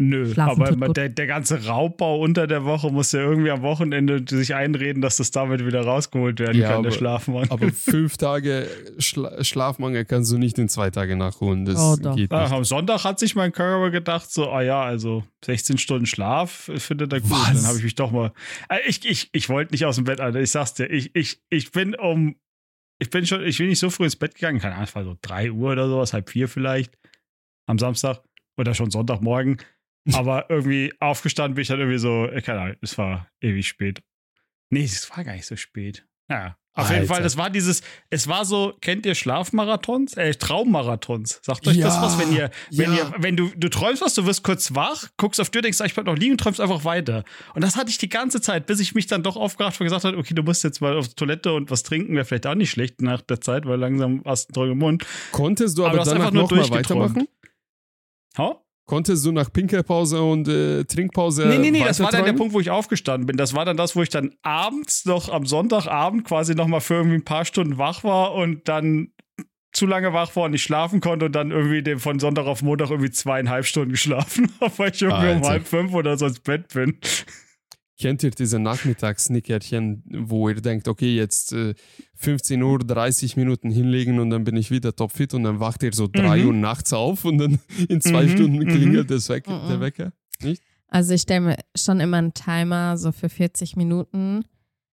Nö, 0.00 0.32
Schlafen 0.32 0.62
aber 0.62 0.90
der, 0.90 1.08
der 1.08 1.26
ganze 1.26 1.66
Raubbau 1.66 2.20
unter 2.20 2.46
der 2.46 2.64
Woche 2.64 2.88
muss 2.92 3.10
ja 3.10 3.18
irgendwie 3.18 3.50
am 3.50 3.62
Wochenende 3.62 4.22
sich 4.28 4.54
einreden, 4.54 5.02
dass 5.02 5.16
das 5.16 5.32
damit 5.32 5.66
wieder 5.66 5.80
rausgeholt 5.84 6.38
werden 6.38 6.56
Ja, 6.60 6.68
kann, 6.74 6.84
der 6.84 6.90
aber- 6.92 6.98
Schlafmangel. 6.98 7.50
Aber 7.50 7.68
fünf 7.72 8.16
Tage 8.16 8.68
Schla 8.98 9.42
Schlafmangel 9.42 10.04
kannst 10.04 10.30
du 10.30 10.38
nicht 10.38 10.56
in 10.58 10.68
zwei 10.68 10.90
Tage 10.90 11.16
nachholen. 11.16 11.64
Das 11.64 11.80
Oh, 11.80 11.96
doch. 12.00 12.14
geht 12.14 12.30
Ach, 12.30 12.44
nicht. 12.44 12.52
am 12.56 12.64
Sonntag 12.64 13.02
hat 13.02 13.18
sich 13.18 13.34
mein 13.34 13.50
Körper 13.50 13.90
gedacht, 13.90 14.30
so, 14.30 14.48
ah 14.50 14.62
ja, 14.62 14.82
also 14.82 15.24
16 15.44 15.78
Stunden 15.78 16.06
Schlaf 16.06 16.70
findet 16.76 17.12
er 17.12 17.20
gut. 17.20 17.30
Was? 17.32 17.54
Dann 17.54 17.66
habe 17.66 17.78
ich 17.78 17.84
mich 17.84 17.96
doch 17.96 18.12
mal. 18.12 18.32
Äh, 18.68 18.78
Ich, 18.86 19.04
ich, 19.04 19.28
ich 19.32 19.48
wollte 19.48 19.72
nicht 19.74 19.84
aus 19.84 19.96
dem 19.96 20.04
Bett, 20.04 20.20
Alter. 20.20 20.40
Ich 20.40 20.52
sag's 20.52 20.74
dir, 20.74 20.86
ich, 20.86 21.10
ich, 21.16 21.40
ich 21.50 21.72
bin 21.72 21.96
um. 21.96 22.36
Ich 23.00 23.10
bin 23.10 23.26
schon, 23.26 23.42
ich 23.44 23.58
bin 23.58 23.66
nicht 23.66 23.80
so 23.80 23.90
früh 23.90 24.04
ins 24.04 24.14
Bett 24.16 24.34
gegangen, 24.36 24.60
keine 24.60 24.74
Ahnung, 24.74 24.84
es 24.88 24.94
war 24.94 25.02
so 25.02 25.16
3 25.22 25.50
Uhr 25.50 25.72
oder 25.72 25.88
sowas, 25.88 26.12
halb 26.12 26.30
vier 26.30 26.48
vielleicht. 26.48 26.96
Am 27.66 27.78
Samstag 27.80 28.22
oder 28.56 28.74
schon 28.74 28.90
Sonntagmorgen. 28.92 29.58
Aber 30.14 30.48
irgendwie 30.48 30.92
aufgestanden 31.00 31.54
bin 31.54 31.62
ich 31.62 31.68
dann 31.68 31.78
irgendwie 31.78 31.98
so, 31.98 32.26
äh, 32.26 32.40
keine 32.42 32.60
Ahnung, 32.60 32.76
es 32.80 32.96
war 32.98 33.28
ewig 33.40 33.66
spät. 33.68 34.02
Nee, 34.70 34.84
es 34.84 35.10
war 35.10 35.24
gar 35.24 35.32
nicht 35.32 35.46
so 35.46 35.56
spät. 35.56 36.06
Ja. 36.30 36.56
Auf 36.74 36.90
jeden 36.90 37.00
Alter. 37.00 37.14
Fall, 37.14 37.22
das 37.24 37.36
war 37.36 37.50
dieses, 37.50 37.82
es 38.08 38.28
war 38.28 38.44
so, 38.44 38.76
kennt 38.80 39.04
ihr 39.04 39.16
Schlafmarathons? 39.16 40.16
Äh, 40.16 40.34
Traummarathons. 40.34 41.40
Sagt 41.42 41.66
euch 41.66 41.80
das 41.80 41.96
Ja, 41.96 42.02
was, 42.02 42.20
wenn 42.20 42.32
ihr, 42.32 42.50
wenn 42.70 42.92
ja. 42.92 42.98
ihr, 42.98 43.14
wenn 43.18 43.36
du, 43.36 43.50
du 43.56 43.68
träumst 43.68 44.00
was, 44.00 44.14
du 44.14 44.26
wirst 44.26 44.44
kurz 44.44 44.76
wach, 44.76 45.08
guckst 45.16 45.40
auf 45.40 45.48
die 45.48 45.54
Tür, 45.54 45.62
denkst, 45.62 45.80
ah, 45.80 45.86
ich 45.86 45.94
bleib 45.94 46.06
noch 46.06 46.16
liegen 46.16 46.32
und 46.32 46.38
träumst 46.38 46.60
einfach 46.60 46.84
weiter. 46.84 47.24
Und 47.54 47.64
das 47.64 47.74
hatte 47.74 47.90
ich 47.90 47.98
die 47.98 48.08
ganze 48.08 48.40
Zeit, 48.40 48.66
bis 48.66 48.78
ich 48.78 48.94
mich 48.94 49.08
dann 49.08 49.24
doch 49.24 49.34
aufgerafft 49.34 49.78
habe 49.78 49.84
und 49.84 49.86
gesagt 49.86 50.04
habe, 50.04 50.16
okay, 50.18 50.34
du 50.34 50.44
musst 50.44 50.62
jetzt 50.62 50.80
mal 50.80 50.96
auf 50.96 51.08
die 51.08 51.14
Toilette 51.16 51.52
und 51.52 51.68
was 51.72 51.82
trinken, 51.82 52.14
wäre 52.14 52.24
vielleicht 52.24 52.46
auch 52.46 52.54
nicht 52.54 52.70
schlecht 52.70 53.02
nach 53.02 53.22
der 53.22 53.40
Zeit, 53.40 53.66
weil 53.66 53.80
langsam 53.80 54.22
hast 54.24 54.44
du 54.44 54.48
einen 54.48 54.54
trockenem 54.54 54.78
Mund. 54.78 55.06
Konntest 55.32 55.76
du 55.78 55.82
Aber 55.82 55.94
aber, 55.94 55.96
du 55.96 56.00
hast 56.02 56.12
danach 56.12 56.26
einfach 56.26 56.32
nur 56.32 56.42
nochmal 56.44 56.58
durchgeträumt. 56.58 57.16
weitermachen? 57.16 57.28
Ha? 58.38 58.62
Konntest 58.88 59.26
du 59.26 59.32
nach 59.32 59.52
Pinkelpause 59.52 60.22
und 60.22 60.48
äh, 60.48 60.82
Trinkpause 60.84 61.46
Nee, 61.46 61.58
nee, 61.58 61.70
nee, 61.70 61.84
das 61.84 62.00
war 62.00 62.10
dann 62.10 62.24
der? 62.24 62.32
Punkt, 62.32 62.54
wo 62.54 62.60
ich 62.60 62.70
aufgestanden 62.70 63.26
bin. 63.26 63.36
Das 63.36 63.52
war 63.52 63.66
dann 63.66 63.76
das, 63.76 63.94
wo 63.94 64.02
ich 64.02 64.08
dann 64.08 64.34
abends 64.40 65.04
noch 65.04 65.28
am 65.28 65.44
Sonntagabend 65.44 66.24
quasi 66.24 66.54
noch 66.54 66.66
mal 66.66 66.80
für 66.80 66.94
irgendwie 66.94 67.16
ein 67.16 67.24
paar 67.24 67.44
Stunden 67.44 67.76
wach 67.76 68.02
war 68.02 68.32
und 68.32 68.66
dann 68.66 69.12
zu 69.72 69.84
lange 69.86 70.14
wach 70.14 70.34
war 70.36 70.44
und 70.44 70.52
nicht 70.52 70.62
schlafen 70.62 71.00
konnte 71.00 71.26
und 71.26 71.32
dann 71.32 71.50
irgendwie 71.50 71.96
von 71.96 72.18
Sonntag 72.18 72.46
auf 72.46 72.62
Montag 72.62 72.88
irgendwie 72.88 73.10
zweieinhalb 73.10 73.66
Stunden 73.66 73.90
geschlafen 73.90 74.50
habe, 74.62 74.72
weil 74.78 74.92
ich 74.94 75.02
irgendwie 75.02 75.28
um 75.28 75.36
Alter. 75.36 75.48
halb 75.50 75.68
fünf 75.68 75.92
oder 75.92 76.16
so 76.16 76.24
ins 76.24 76.40
Bett 76.40 76.72
bin. 76.72 76.98
Kennt 78.00 78.22
ihr 78.22 78.30
diese 78.30 78.60
Nachmittagsnickerchen, 78.60 80.04
wo 80.28 80.48
ihr 80.48 80.60
denkt, 80.60 80.86
okay, 80.86 81.16
jetzt 81.16 81.52
äh, 81.52 81.74
15 82.14 82.62
Uhr 82.62 82.78
30 82.78 83.36
Minuten 83.36 83.70
hinlegen 83.70 84.20
und 84.20 84.30
dann 84.30 84.44
bin 84.44 84.56
ich 84.56 84.70
wieder 84.70 84.94
topfit 84.94 85.34
und 85.34 85.42
dann 85.42 85.58
wacht 85.58 85.82
ihr 85.82 85.92
so 85.92 86.06
3 86.06 86.38
Mhm. 86.42 86.46
Uhr 86.46 86.52
nachts 86.54 86.92
auf 86.92 87.24
und 87.24 87.38
dann 87.38 87.58
in 87.88 88.00
zwei 88.00 88.24
Mhm, 88.24 88.28
Stunden 88.28 88.58
mhm. 88.58 88.68
klingelt 88.68 89.10
das 89.10 89.28
Weck, 89.28 89.48
Mhm. 89.48 89.68
der 89.68 89.80
Wecker? 89.80 90.12
Also 90.86 91.12
ich 91.12 91.22
stelle 91.22 91.40
mir 91.40 91.56
schon 91.76 91.98
immer 92.00 92.18
einen 92.18 92.34
Timer 92.34 92.96
so 92.96 93.10
für 93.10 93.28
40 93.28 93.74
Minuten. 93.76 94.44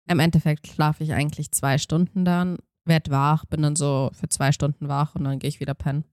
Im 0.07 0.19
Endeffekt 0.19 0.67
schlafe 0.67 1.03
ich 1.03 1.13
eigentlich 1.13 1.51
zwei 1.51 1.77
Stunden 1.77 2.25
dann, 2.25 2.57
werd 2.85 3.11
wach, 3.11 3.45
bin 3.45 3.61
dann 3.61 3.75
so 3.75 4.09
für 4.13 4.29
zwei 4.29 4.51
Stunden 4.51 4.87
wach 4.87 5.13
und 5.15 5.23
dann 5.25 5.37
gehe 5.39 5.47
ich 5.47 5.59
wieder 5.59 5.73
pennen. 5.75 6.05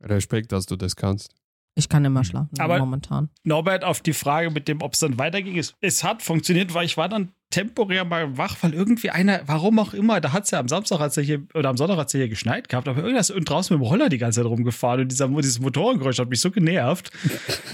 Respekt, 0.00 0.52
dass 0.52 0.66
du 0.66 0.76
das 0.76 0.96
kannst. 0.96 1.34
Ich 1.78 1.88
kann 1.88 2.04
immer 2.04 2.24
schlafen 2.24 2.58
Aber- 2.58 2.78
momentan. 2.80 3.30
Norbert, 3.44 3.84
auf 3.84 4.00
die 4.00 4.12
Frage 4.12 4.50
mit 4.50 4.66
dem, 4.66 4.82
ob 4.82 4.94
es 4.94 4.98
dann 4.98 5.16
weiterging, 5.16 5.56
es, 5.56 5.74
es 5.80 6.02
hat 6.02 6.22
funktioniert, 6.22 6.74
weil 6.74 6.84
ich 6.84 6.96
war 6.96 7.08
dann 7.08 7.30
temporär 7.50 8.04
mal 8.04 8.36
wach, 8.36 8.56
weil 8.62 8.74
irgendwie 8.74 9.10
einer, 9.10 9.42
warum 9.46 9.78
auch 9.78 9.94
immer, 9.94 10.20
da 10.20 10.32
hat 10.32 10.44
es 10.44 10.50
ja 10.50 10.58
am 10.58 10.66
Samstag, 10.66 10.98
hat's 10.98 11.14
ja 11.14 11.22
hier, 11.22 11.46
oder 11.54 11.68
am 11.68 11.76
Sonntag 11.76 11.96
hat 11.96 12.08
es 12.08 12.12
ja 12.14 12.18
hier 12.18 12.28
geschneit 12.28 12.68
gehabt, 12.68 12.88
aber 12.88 13.00
irgendwas 13.02 13.30
und 13.30 13.48
draußen 13.48 13.74
mit 13.76 13.82
dem 13.82 13.88
Roller 13.88 14.08
die 14.08 14.18
ganze 14.18 14.40
Zeit 14.40 14.50
rumgefahren 14.50 15.02
und 15.02 15.12
dieser, 15.12 15.28
dieses 15.28 15.60
Motorengeräusch 15.60 16.18
hat 16.18 16.28
mich 16.28 16.40
so 16.40 16.50
genervt. 16.50 17.10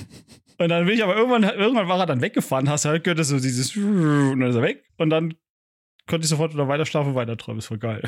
und 0.58 0.68
dann 0.68 0.84
bin 0.84 0.94
ich 0.94 1.02
aber 1.02 1.16
irgendwann, 1.16 1.42
irgendwann 1.44 1.88
war 1.88 1.98
er 1.98 2.06
dann 2.06 2.20
weggefahren, 2.20 2.68
hast 2.68 2.84
du 2.84 2.90
halt 2.90 3.04
gehört, 3.04 3.18
dass 3.18 3.28
so 3.28 3.40
dieses 3.40 3.74
und 3.74 4.40
dann 4.40 4.50
ist 4.50 4.56
er 4.56 4.62
weg 4.62 4.84
und 4.98 5.08
dann 5.08 5.34
konnte 6.06 6.24
ich 6.26 6.28
sofort 6.28 6.52
wieder 6.52 6.68
weiter 6.68 6.84
schlafen 6.84 7.08
und 7.08 7.14
weiter 7.14 7.38
träumen, 7.38 7.60
das 7.60 7.70
war 7.70 7.78
geil. 7.78 8.02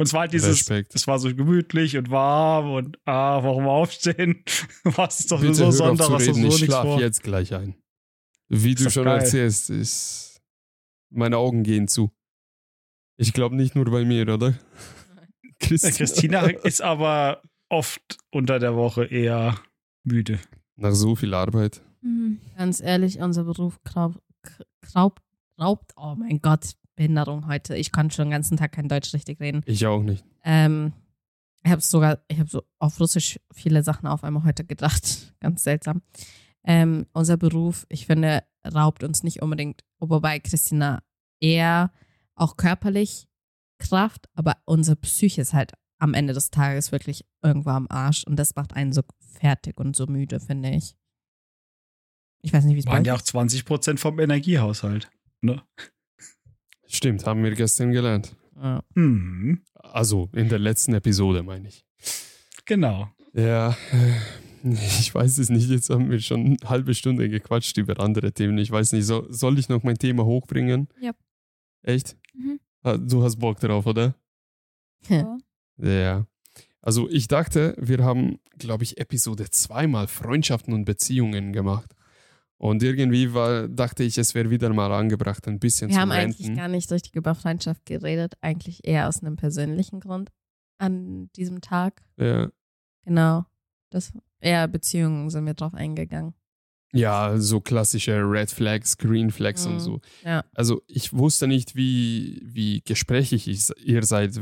Und 0.00 0.06
es 0.06 0.14
war 0.14 0.22
halt 0.22 0.32
dieses, 0.32 0.60
Respekt. 0.60 0.94
es 0.94 1.06
war 1.06 1.18
so 1.18 1.34
gemütlich 1.34 1.98
und 1.98 2.10
warm 2.10 2.72
und 2.72 2.98
ah, 3.04 3.42
warum 3.42 3.68
aufstehen? 3.68 4.42
Was 4.84 5.20
ist 5.20 5.30
doch 5.30 5.42
Bitte 5.42 5.52
so 5.52 5.64
hör 5.66 5.72
Sonntag, 5.72 6.06
auf 6.06 6.14
hast 6.14 6.24
zu 6.24 6.30
du 6.32 6.36
reden, 6.38 6.50
so 6.50 6.56
ich 6.56 6.64
schlaf 6.64 6.84
vor. 6.84 7.00
jetzt 7.00 7.22
gleich 7.22 7.54
ein. 7.54 7.74
Wie 8.48 8.74
du 8.74 8.90
schon 8.90 9.04
geil. 9.04 9.18
erzählst, 9.18 9.68
ist 9.68 10.40
meine 11.10 11.36
Augen 11.36 11.64
gehen 11.64 11.86
zu. 11.86 12.10
Ich 13.18 13.34
glaube 13.34 13.56
nicht 13.56 13.74
nur 13.74 13.84
bei 13.90 14.06
mir, 14.06 14.26
oder? 14.26 14.54
Christina. 15.58 15.92
Christina 15.94 16.46
ist 16.46 16.80
aber 16.80 17.42
oft 17.68 18.16
unter 18.30 18.58
der 18.58 18.76
Woche 18.76 19.04
eher 19.04 19.60
müde. 20.02 20.40
Nach 20.76 20.94
so 20.94 21.14
viel 21.14 21.34
Arbeit. 21.34 21.82
Mhm. 22.00 22.40
Ganz 22.56 22.80
ehrlich, 22.80 23.18
unser 23.20 23.44
Beruf 23.44 23.78
raubt, 24.96 25.92
oh 25.96 26.14
mein 26.18 26.40
Gott, 26.40 26.74
Behinderung 27.00 27.46
heute. 27.46 27.74
Ich 27.78 27.92
kann 27.92 28.10
schon 28.10 28.26
den 28.26 28.32
ganzen 28.32 28.58
Tag 28.58 28.72
kein 28.72 28.86
Deutsch 28.86 29.14
richtig 29.14 29.40
reden. 29.40 29.62
Ich 29.64 29.86
auch 29.86 30.02
nicht. 30.02 30.22
Ähm, 30.44 30.92
ich 31.64 31.70
habe 31.70 31.80
sogar, 31.80 32.18
ich 32.28 32.38
habe 32.38 32.50
so 32.50 32.62
auf 32.78 33.00
Russisch 33.00 33.40
viele 33.54 33.82
Sachen 33.82 34.06
auf 34.06 34.22
einmal 34.22 34.44
heute 34.44 34.64
gedacht. 34.66 35.34
Ganz 35.40 35.62
seltsam. 35.62 36.02
Ähm, 36.62 37.06
unser 37.14 37.38
Beruf, 37.38 37.86
ich 37.88 38.04
finde, 38.04 38.44
raubt 38.74 39.02
uns 39.02 39.22
nicht 39.22 39.40
unbedingt, 39.40 39.82
wobei 39.98 40.40
Christina 40.40 41.02
eher 41.40 41.90
auch 42.34 42.58
körperlich 42.58 43.28
Kraft, 43.78 44.28
aber 44.34 44.58
unsere 44.66 44.96
Psyche 44.96 45.40
ist 45.40 45.54
halt 45.54 45.72
am 45.96 46.12
Ende 46.12 46.34
des 46.34 46.50
Tages 46.50 46.92
wirklich 46.92 47.24
irgendwo 47.42 47.70
am 47.70 47.86
Arsch 47.88 48.24
und 48.24 48.36
das 48.36 48.56
macht 48.56 48.74
einen 48.74 48.92
so 48.92 49.00
fertig 49.20 49.80
und 49.80 49.96
so 49.96 50.06
müde, 50.06 50.38
finde 50.38 50.68
ich. 50.72 50.98
Ich 52.42 52.52
weiß 52.52 52.64
nicht, 52.64 52.74
wie 52.74 52.80
es 52.80 52.84
bei 52.84 52.92
Waren 52.92 53.06
ja 53.06 53.14
auch 53.14 53.22
20 53.22 53.64
Prozent 53.64 54.00
vom 54.00 54.20
Energiehaushalt. 54.20 55.10
Ne? 55.40 55.62
Stimmt, 56.90 57.24
haben 57.26 57.42
wir 57.44 57.52
gestern 57.54 57.92
gelernt. 57.92 58.34
Ja. 58.56 58.82
Hm, 58.94 59.62
Also 59.74 60.28
in 60.34 60.48
der 60.48 60.58
letzten 60.58 60.92
Episode, 60.94 61.42
meine 61.42 61.68
ich. 61.68 61.84
genau. 62.64 63.08
Ja, 63.32 63.70
äh, 63.92 64.70
ich 65.00 65.14
weiß 65.14 65.38
es 65.38 65.50
nicht. 65.50 65.70
Jetzt 65.70 65.88
haben 65.90 66.10
wir 66.10 66.18
schon 66.20 66.44
eine 66.46 66.56
halbe 66.68 66.94
Stunde 66.94 67.28
gequatscht 67.28 67.76
über 67.78 67.98
andere 68.00 68.32
Themen. 68.32 68.58
Ich 68.58 68.70
weiß 68.70 68.92
nicht, 68.92 69.06
so, 69.06 69.26
soll 69.30 69.58
ich 69.58 69.68
noch 69.68 69.82
mein 69.84 69.98
Thema 69.98 70.24
hochbringen? 70.24 70.88
Ja. 71.00 71.12
Echt? 71.82 72.16
Mhm. 72.34 72.58
Ah, 72.82 72.96
Du 72.96 73.22
hast 73.22 73.36
Bock 73.38 73.60
drauf, 73.60 73.86
oder? 73.86 74.14
Ja. 75.08 75.38
Ja. 75.78 76.26
Also 76.82 77.08
ich 77.08 77.28
dachte, 77.28 77.74
wir 77.78 78.02
haben, 78.04 78.38
glaube 78.58 78.82
ich, 78.84 78.98
Episode 78.98 79.48
zweimal 79.50 80.08
Freundschaften 80.08 80.74
und 80.74 80.84
Beziehungen 80.86 81.52
gemacht. 81.52 81.94
Und 82.60 82.82
irgendwie 82.82 83.32
war, 83.32 83.68
dachte 83.68 84.02
ich, 84.02 84.18
es 84.18 84.34
wäre 84.34 84.50
wieder 84.50 84.68
mal 84.74 84.92
angebracht, 84.92 85.48
ein 85.48 85.58
bisschen 85.58 85.88
Wir 85.88 85.94
zu 85.94 86.00
haben 86.02 86.10
eigentlich 86.12 86.54
gar 86.54 86.68
nicht 86.68 86.92
richtig 86.92 87.16
über 87.16 87.34
Freundschaft 87.34 87.86
geredet, 87.86 88.34
eigentlich 88.42 88.86
eher 88.86 89.08
aus 89.08 89.22
einem 89.22 89.36
persönlichen 89.36 89.98
Grund 89.98 90.30
an 90.78 91.30
diesem 91.36 91.62
Tag. 91.62 92.02
Ja. 92.18 92.50
Genau. 93.06 93.46
Das 93.88 94.12
eher 94.40 94.68
Beziehungen 94.68 95.30
sind 95.30 95.46
wir 95.46 95.54
drauf 95.54 95.72
eingegangen. 95.72 96.34
Ja, 96.92 97.38
so 97.38 97.60
klassische 97.60 98.16
Red 98.30 98.50
Flags, 98.50 98.98
Green 98.98 99.30
Flags 99.30 99.64
und 99.64 99.74
Mhm. 99.76 99.80
so. 99.80 100.00
Ja. 100.22 100.44
Also 100.52 100.82
ich 100.86 101.14
wusste 101.14 101.46
nicht, 101.46 101.76
wie, 101.76 102.42
wie 102.44 102.82
gesprächig 102.82 103.48
ich, 103.48 103.70
ihr 103.82 104.02
seid. 104.04 104.38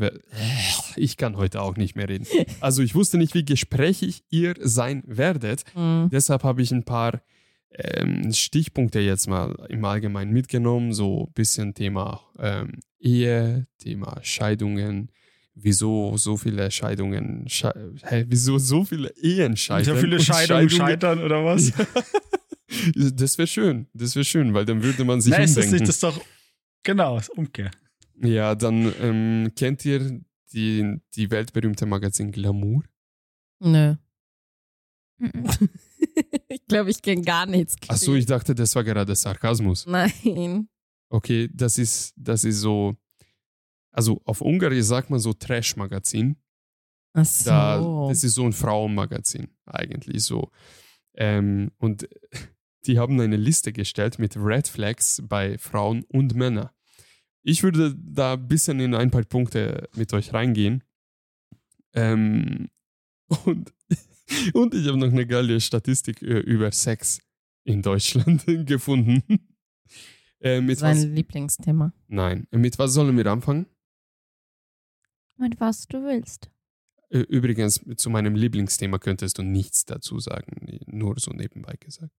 Ich 0.96 1.16
kann 1.18 1.36
heute 1.36 1.60
auch 1.62 1.76
nicht 1.76 1.94
mehr 1.94 2.08
reden. 2.08 2.26
Also 2.60 2.82
ich 2.82 2.96
wusste 2.96 3.16
nicht, 3.16 3.34
wie 3.34 3.44
gesprächig 3.44 4.24
ihr 4.28 4.54
sein 4.60 5.04
werdet. 5.06 5.62
Mhm. 5.76 6.08
Deshalb 6.10 6.42
habe 6.42 6.62
ich 6.62 6.72
ein 6.72 6.84
paar 6.84 7.20
ähm, 7.70 8.32
Stichpunkte 8.32 9.00
jetzt 9.00 9.28
mal 9.28 9.54
im 9.68 9.84
Allgemeinen 9.84 10.32
mitgenommen. 10.32 10.92
So 10.92 11.26
ein 11.26 11.32
bisschen 11.32 11.74
Thema 11.74 12.20
ähm, 12.38 12.80
Ehe, 12.98 13.66
Thema 13.78 14.18
Scheidungen. 14.22 15.10
Wieso 15.54 16.16
so 16.16 16.36
viele 16.36 16.70
Scheidungen, 16.70 17.48
sche 17.48 17.72
hä, 18.04 18.24
wieso 18.28 18.58
so 18.58 18.84
viele 18.84 19.12
Ehen 19.16 19.56
scheitern? 19.56 19.96
So 19.96 20.00
viele 20.00 20.16
und 20.16 20.22
Scheidungen 20.22 20.70
scheitern 20.70 21.22
oder 21.22 21.44
was? 21.44 21.72
Das 22.94 23.38
wäre 23.38 23.46
schön, 23.48 23.86
das 23.94 24.14
wäre 24.14 24.26
schön, 24.26 24.52
weil 24.52 24.66
dann 24.66 24.82
würde 24.82 25.02
man 25.02 25.22
sich 25.22 25.32
Nein, 25.32 25.44
ist 25.44 25.56
das 25.56 25.64
umdenken. 25.64 25.84
nicht, 25.84 25.88
das 25.88 25.96
ist 25.96 26.02
doch, 26.02 26.20
genau, 26.82 27.16
ist 27.16 27.30
Umkehr. 27.30 27.70
Ja, 28.20 28.54
dann 28.54 28.92
ähm, 29.00 29.52
kennt 29.56 29.86
ihr 29.86 30.20
die, 30.52 31.00
die 31.14 31.30
weltberühmte 31.30 31.86
Magazin 31.86 32.30
Glamour? 32.30 32.82
Nö. 33.60 33.94
Ich 36.50 36.64
glaube, 36.66 36.90
ich 36.90 37.02
kenne 37.02 37.22
gar 37.22 37.46
nichts. 37.46 37.76
Achso, 37.88 38.14
ich 38.14 38.26
dachte, 38.26 38.54
das 38.54 38.74
war 38.74 38.84
gerade 38.84 39.14
Sarkasmus. 39.14 39.86
Nein. 39.86 40.68
Okay, 41.10 41.48
das 41.52 41.78
ist, 41.78 42.14
das 42.16 42.44
ist 42.44 42.60
so, 42.60 42.96
also 43.92 44.20
auf 44.24 44.40
Ungarisch 44.40 44.84
sagt 44.84 45.10
man 45.10 45.18
so 45.18 45.32
Trash-Magazin. 45.32 46.36
Ach 47.14 47.24
so. 47.24 47.50
Da, 47.50 48.08
das 48.08 48.24
ist 48.24 48.34
so 48.34 48.44
ein 48.44 48.52
Frauenmagazin 48.52 49.48
eigentlich 49.66 50.24
so. 50.24 50.50
Ähm, 51.14 51.72
und 51.78 52.08
die 52.86 52.98
haben 52.98 53.20
eine 53.20 53.36
Liste 53.36 53.72
gestellt 53.72 54.18
mit 54.18 54.36
Red 54.36 54.68
Flags 54.68 55.22
bei 55.24 55.58
Frauen 55.58 56.04
und 56.04 56.34
Männern. 56.34 56.70
Ich 57.42 57.62
würde 57.62 57.94
da 57.98 58.34
ein 58.34 58.48
bisschen 58.48 58.80
in 58.80 58.94
ein 58.94 59.10
paar 59.10 59.24
Punkte 59.24 59.88
mit 59.94 60.12
euch 60.12 60.32
reingehen. 60.32 60.84
Ähm, 61.94 62.68
und, 63.44 63.72
und 64.54 64.74
ich 64.74 64.86
habe 64.86 64.98
noch 64.98 65.08
eine 65.08 65.26
geile 65.26 65.60
Statistik 65.60 66.22
äh, 66.22 66.38
über 66.40 66.70
Sex 66.72 67.20
in 67.64 67.82
Deutschland 67.82 68.44
gefunden. 68.66 69.22
Äh, 70.40 70.60
mit 70.60 70.80
was, 70.80 71.00
Sein 71.00 71.14
Lieblingsthema. 71.14 71.92
nein, 72.06 72.46
mit 72.50 72.78
was 72.78 72.92
sollen 72.92 73.16
wir 73.16 73.26
anfangen? 73.26 73.66
Mit 75.36 75.60
was 75.60 75.86
du 75.86 76.02
willst. 76.04 76.50
Übrigens, 77.10 77.80
zu 77.96 78.10
meinem 78.10 78.34
Lieblingsthema 78.34 78.98
könntest 78.98 79.38
du 79.38 79.42
nichts 79.42 79.86
dazu 79.86 80.18
sagen, 80.18 80.78
nur 80.86 81.18
so 81.18 81.30
nebenbei 81.30 81.74
gesagt, 81.80 82.12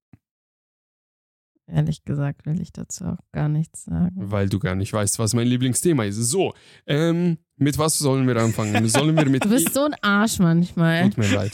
Ehrlich 1.71 2.03
gesagt 2.03 2.45
will 2.45 2.59
ich 2.61 2.71
dazu 2.73 3.05
auch 3.05 3.17
gar 3.31 3.47
nichts 3.47 3.85
sagen. 3.85 4.11
weil 4.15 4.49
du 4.49 4.57
gar 4.59 4.75
nicht 4.75 4.91
weißt, 4.91 5.19
was 5.19 5.33
mein 5.33 5.47
Lieblingsthema 5.47 6.03
ist. 6.05 6.15
So, 6.17 6.53
ähm, 6.87 7.37
mit 7.57 7.77
was 7.77 7.99
sollen 7.99 8.27
wir 8.27 8.37
anfangen? 8.37 8.87
Sollen 8.87 9.15
wir 9.15 9.29
mit 9.29 9.45
Du 9.45 9.49
bist 9.49 9.73
so 9.73 9.83
ein 9.85 9.93
Arsch 10.01 10.39
manchmal. 10.39 11.03
Tut 11.09 11.17
mir 11.19 11.31
leid. 11.35 11.51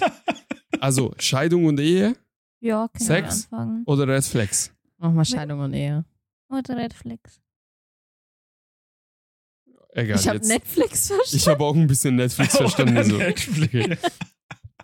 Also, 0.79 1.13
Scheidung 1.19 1.65
und 1.65 1.79
Ehe 1.79 2.15
Ja, 2.61 2.87
können 2.87 3.05
Sex? 3.05 3.51
wir 3.51 3.57
anfangen. 3.59 3.83
oder 3.85 4.07
Red 4.07 4.23
Flags? 4.25 4.71
Mach 4.97 5.11
mal 5.11 5.25
Scheidung 5.25 5.59
und 5.59 5.73
Ehe. 5.73 6.05
Oder 6.49 6.77
Redflix. 6.77 7.41
Egal, 9.91 10.19
ich 10.19 10.27
habe. 10.27 10.39
Netflix 10.45 11.07
verstanden. 11.07 11.35
Ich 11.37 11.47
habe 11.47 11.63
auch 11.63 11.75
ein 11.75 11.87
bisschen 11.87 12.15
Netflix 12.15 12.55
verstanden. 12.57 13.03
So. 13.03 13.17
Netflix. 13.17 14.01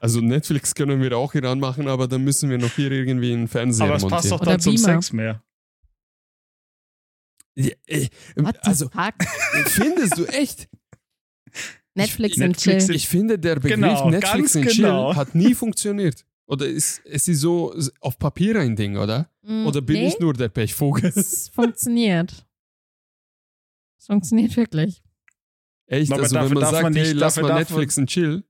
Also 0.01 0.19
Netflix 0.19 0.73
können 0.73 0.99
wir 0.99 1.15
auch 1.15 1.31
hier 1.33 1.43
anmachen, 1.43 1.87
aber 1.87 2.07
dann 2.07 2.23
müssen 2.23 2.49
wir 2.49 2.57
noch 2.57 2.71
hier 2.75 2.91
irgendwie 2.91 3.33
einen 3.33 3.47
Fernseher 3.47 3.85
Aber 3.85 3.97
es 3.97 4.07
passt 4.07 4.31
doch 4.31 4.41
Oder 4.41 4.51
dann 4.53 4.59
zum 4.59 4.73
Beamer. 4.73 4.93
Sex 4.93 5.13
mehr. 5.13 5.43
Ja, 7.53 7.71
ey, 7.85 8.09
What 8.37 8.55
the 8.63 8.69
also, 8.69 8.89
fuck? 8.89 9.13
findest 9.67 10.17
du 10.17 10.25
echt? 10.25 10.67
Netflix 11.93 12.37
und 12.37 12.47
Netflix 12.47 12.85
Chill. 12.87 12.95
Ich 12.95 13.07
finde, 13.07 13.37
der 13.37 13.55
Begriff 13.55 13.75
Genau, 13.75 14.09
Netflix 14.09 14.55
und 14.55 14.67
Chill 14.69 14.85
genau. 14.85 15.15
hat 15.15 15.35
nie 15.35 15.53
funktioniert. 15.63 16.25
Oder 16.47 16.65
ist, 16.65 17.01
es 17.05 17.27
ist 17.27 17.41
so 17.41 17.75
auf 17.99 18.17
Papier 18.17 18.55
ein 18.59 18.75
Ding, 18.75 18.97
oder? 18.97 19.29
Mm, 19.43 19.67
Oder 19.67 19.81
bin 19.81 19.97
nee, 19.97 20.07
ich 20.07 20.19
nur 20.19 20.33
der 20.33 20.49
Pechvogel? 20.49 21.11
Es 21.15 21.49
funktioniert. 21.49 22.45
Es 23.99 24.07
funktioniert 24.07 24.55
wirklich. 24.57 25.03
Echt? 25.85 26.11
Aber 26.11 26.23
also 26.23 26.35
wenn 26.37 26.53
man 26.53 26.63
sagt, 26.71 26.83
man 26.83 26.93
nicht- 26.93 27.05
hey, 27.05 27.11
lass 27.13 27.39
mal 27.39 27.53
Netflix 27.53 27.97
und 27.99 28.07
Chill. 28.09 28.43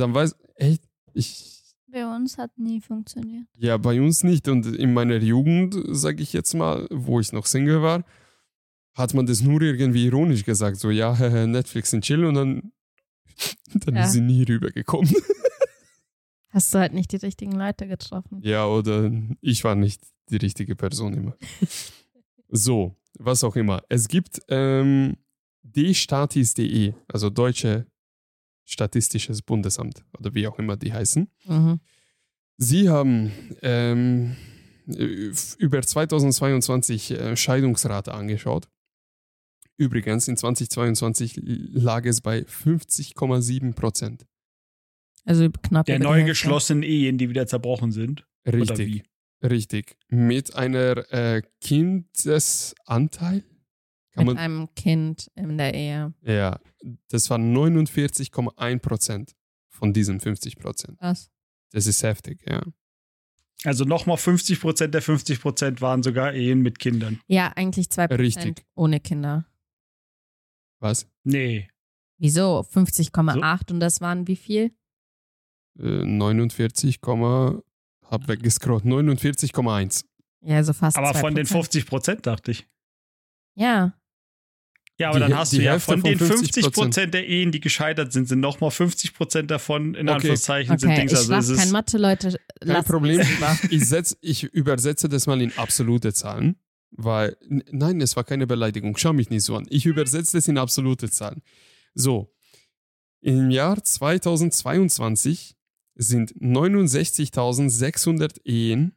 Dann 0.00 0.14
weiß, 0.14 0.36
echt, 0.56 0.82
ich, 1.14 1.62
Bei 1.88 2.06
uns 2.06 2.38
hat 2.38 2.56
nie 2.58 2.80
funktioniert. 2.80 3.46
ja, 3.56 3.76
bei 3.76 4.00
uns 4.00 4.22
nicht. 4.24 4.48
Und 4.48 4.66
in 4.66 4.92
meiner 4.94 5.16
Jugend, 5.16 5.76
sage 5.88 6.22
ich 6.22 6.32
jetzt 6.32 6.54
mal, 6.54 6.86
wo 6.90 7.20
ich 7.20 7.32
noch 7.32 7.46
Single 7.46 7.82
war, 7.82 8.04
hat 8.94 9.12
man 9.14 9.26
das 9.26 9.40
nur 9.42 9.60
irgendwie 9.62 10.06
ironisch 10.06 10.44
gesagt, 10.44 10.76
so, 10.78 10.90
ja, 10.90 11.12
Netflix 11.46 11.92
und 11.92 12.02
Chill 12.02 12.24
und 12.24 12.34
dann, 12.34 12.72
dann 13.74 13.94
Ja. 13.96 14.04
ist 14.04 14.12
sie 14.12 14.20
nie 14.20 14.42
rübergekommen. 14.44 15.12
Hast 16.50 16.72
du 16.74 16.78
halt 16.78 16.94
nicht 16.94 17.12
die 17.12 17.16
richtigen 17.16 17.52
Leute 17.52 17.86
getroffen. 17.86 18.40
Ja, 18.42 18.66
oder 18.66 19.10
ich 19.42 19.62
war 19.64 19.74
nicht 19.74 20.00
die 20.30 20.36
richtige 20.36 20.74
Person 20.74 21.12
immer. 21.12 21.36
so, 22.48 22.96
was 23.18 23.44
auch 23.44 23.56
immer. 23.56 23.82
Es 23.90 24.08
gibt 24.08 24.40
ähm, 24.48 25.16
dstatis.de, 25.64 26.94
also 27.08 27.28
Deutsche 27.30 27.86
Statistisches 28.66 29.42
Bundesamt 29.42 30.04
oder 30.18 30.34
wie 30.34 30.46
auch 30.46 30.58
immer 30.58 30.76
die 30.76 30.92
heißen. 30.92 31.28
Mhm. 31.46 31.80
Sie 32.58 32.88
haben 32.88 33.32
ähm, 33.62 34.36
äh, 34.88 35.30
über 35.58 35.82
2022 35.82 37.12
äh, 37.12 37.36
Scheidungsrate 37.36 38.12
angeschaut. 38.12 38.68
Übrigens, 39.78 40.26
in 40.26 40.36
2022 40.36 41.40
lag 41.42 42.04
es 42.06 42.20
bei 42.22 42.40
50,7 42.40 43.74
Prozent. 43.74 44.26
Also 45.24 45.50
knapp. 45.50 45.86
Der 45.86 45.98
neu 45.98 46.24
geschlossenen 46.24 46.82
Ehen, 46.82 47.18
die 47.18 47.28
wieder 47.28 47.46
zerbrochen 47.46 47.92
sind. 47.92 48.26
Richtig. 48.46 49.04
Richtig. 49.42 49.96
Mit 50.08 50.54
einer 50.54 51.12
äh, 51.12 51.42
Kindesanteil? 51.60 53.44
Kann 54.16 54.24
Mit 54.24 54.36
man, 54.36 54.42
einem 54.44 54.74
Kind 54.74 55.30
in 55.34 55.58
der 55.58 55.74
Ehe. 55.74 56.14
ja, 56.22 56.58
das 57.10 57.28
waren 57.28 57.54
49,1 57.54 58.78
Prozent 58.78 59.36
von 59.68 59.92
diesen 59.92 60.20
50 60.20 60.56
Prozent. 60.56 60.96
Was? 61.02 61.30
Das 61.72 61.86
ist 61.86 62.02
heftig, 62.02 62.42
ja. 62.48 62.62
Also 63.64 63.84
nochmal 63.84 64.16
50 64.16 64.58
Prozent 64.58 64.94
der 64.94 65.02
50 65.02 65.38
Prozent 65.38 65.82
waren 65.82 66.02
sogar 66.02 66.32
Ehen 66.32 66.62
mit 66.62 66.78
Kindern. 66.78 67.20
Ja, 67.26 67.52
eigentlich 67.56 67.90
zwei 67.90 68.08
Prozent 68.08 68.22
Richtig. 68.46 68.64
ohne 68.74 69.00
Kinder. 69.00 69.44
Was? 70.80 71.06
Nee. 71.22 71.68
Wieso? 72.16 72.60
50,8 72.60 73.70
und 73.70 73.80
das 73.80 74.00
waren 74.00 74.26
wie 74.26 74.36
viel? 74.36 74.74
Äh, 75.78 76.06
49, 76.06 77.00
hab 77.02 78.28
weggescrollt. 78.28 78.84
49,1. 78.84 80.06
Ja, 80.40 80.56
also 80.56 80.72
fast 80.72 80.96
Aber 80.96 81.12
von 81.12 81.34
den 81.34 81.44
Prozent. 81.44 81.64
50 81.64 81.86
Prozent 81.86 82.26
dachte 82.26 82.52
ich. 82.52 82.66
Ja, 83.56 83.94
Ja, 84.98 85.10
aber 85.10 85.18
Die- 85.20 85.26
dann 85.28 85.36
hast 85.38 85.52
du 85.52 85.60
ja 85.60 85.72
Hälfte 85.72 85.92
von 85.92 86.00
von 86.00 86.08
den 86.10 86.18
50 86.18 86.38
50 86.64 86.72
Prozent 86.72 87.12
der 87.14 87.26
Ehen, 87.26 87.52
die 87.52 87.60
gescheitert 87.60 88.12
sind, 88.14 88.28
sind 88.28 88.40
nochmal 88.40 88.70
50 88.70 89.12
Prozent 89.14 89.50
davon 89.50 89.94
in 89.94 90.08
Okay. 90.08 90.14
Anführungszeichen 90.16 90.78
sind 90.78 90.88
okay. 90.90 91.00
Dings. 91.00 91.12
Ich 91.12 91.18
Also 91.18 91.34
es 91.34 91.48
ist, 91.50 91.58
kein 91.58 91.70
Mathe, 91.70 91.98
Leute. 91.98 92.40
Kein 92.64 92.82
Problem. 92.84 93.20
Ich, 93.70 93.86
setz, 93.86 94.16
ich 94.22 94.44
übersetze 94.44 95.08
das 95.10 95.26
mal 95.26 95.40
in 95.42 95.52
absolute 95.58 96.14
Zahlen, 96.14 96.56
weil, 96.92 97.36
nein, 97.70 98.00
es 98.00 98.16
war 98.16 98.24
keine 98.24 98.46
Beleidigung. 98.46 98.96
Schau 98.96 99.12
mich 99.12 99.28
nicht 99.28 99.42
so 99.44 99.54
an. 99.56 99.66
Ich 99.68 99.84
übersetze 99.84 100.38
das 100.38 100.48
in 100.48 100.56
absolute 100.56 101.10
Zahlen. 101.10 101.42
So, 101.94 102.32
im 103.20 103.50
Jahr 103.50 103.82
2022 103.84 105.56
sind 105.96 106.32
69.600 106.40 108.40
Ehen 108.44 108.94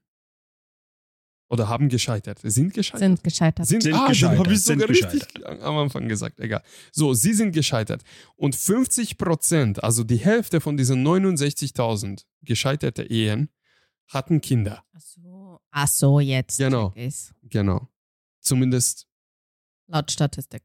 oder 1.50 1.68
haben 1.68 1.90
gescheitert. 1.90 2.40
Sind 2.44 2.74
gescheitert. 2.74 3.00
Sind 3.00 3.24
gescheitert. 3.24 3.66
Sind, 3.66 3.84
Sind 3.84 3.94
ah, 3.96 4.08
gescheitert, 4.08 4.40
habe 4.40 4.54
ich 4.54 4.62
sind 4.62 4.80
sogar 4.80 4.90
richtig 4.90 5.34
gescheitert. 5.34 5.62
am 5.64 5.78
Anfang 5.78 6.08
gesagt. 6.08 6.40
Egal. 6.40 6.64
So, 6.92 7.14
sie 7.14 7.34
sind 7.34 7.52
gescheitert. 7.54 8.04
Und 8.36 8.56
50 8.56 9.18
Prozent, 9.18 9.84
also 9.84 10.04
die 10.04 10.18
Hälfte 10.18 10.62
von 10.62 10.78
diesen 10.78 11.06
69.000 11.06 12.24
gescheiterte 12.44 13.04
Ehen, 13.04 13.50
hatten 14.08 14.42
Kinder. 14.42 14.84
Ach 14.94 15.02
so. 15.02 15.60
Ach 15.72 15.88
so, 15.88 16.20
jetzt. 16.20 16.58
Genau. 16.58 16.94
Genau. 17.44 17.88
Zumindest, 18.42 19.08
Laut 19.88 20.12
Statistik. 20.12 20.62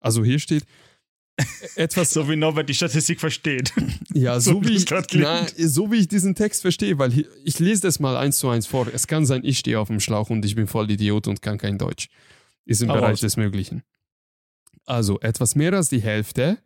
also 0.00 0.24
hier 0.24 0.38
steht, 0.38 0.64
etwas 1.74 2.10
So 2.10 2.28
wie 2.28 2.36
Norbert 2.36 2.68
die 2.68 2.74
Statistik 2.74 3.20
versteht. 3.20 3.72
Ja, 4.14 4.40
So 4.40 4.52
so, 4.52 4.64
wie 4.64 4.76
ich, 4.76 4.86
na, 5.12 5.46
so 5.58 5.92
wie 5.92 5.96
ich 5.96 6.08
diesen 6.08 6.34
Text 6.34 6.62
verstehe, 6.62 6.98
weil 6.98 7.12
hier, 7.12 7.26
ich 7.44 7.58
lese 7.58 7.82
das 7.82 8.00
mal 8.00 8.16
eins 8.16 8.38
zu 8.38 8.48
eins 8.48 8.66
vor. 8.66 8.86
Es 8.90 9.06
kann 9.06 9.26
sein, 9.26 9.42
ich 9.44 9.58
stehe 9.58 9.78
auf 9.78 9.88
dem 9.88 10.00
Schlauch 10.00 10.30
und 10.30 10.42
ich 10.46 10.54
bin 10.54 10.66
voll 10.66 10.90
Idiot 10.90 11.28
und 11.28 11.42
kann 11.42 11.58
kein 11.58 11.76
Deutsch. 11.76 12.08
Ist 12.64 12.80
im 12.82 12.88
Hau 12.88 12.94
Bereich 12.94 13.10
raus. 13.12 13.20
des 13.20 13.36
Möglichen. 13.36 13.82
Also, 14.86 15.20
etwas 15.20 15.54
mehr 15.54 15.74
als 15.74 15.88
die 15.90 16.00
Hälfte 16.00 16.58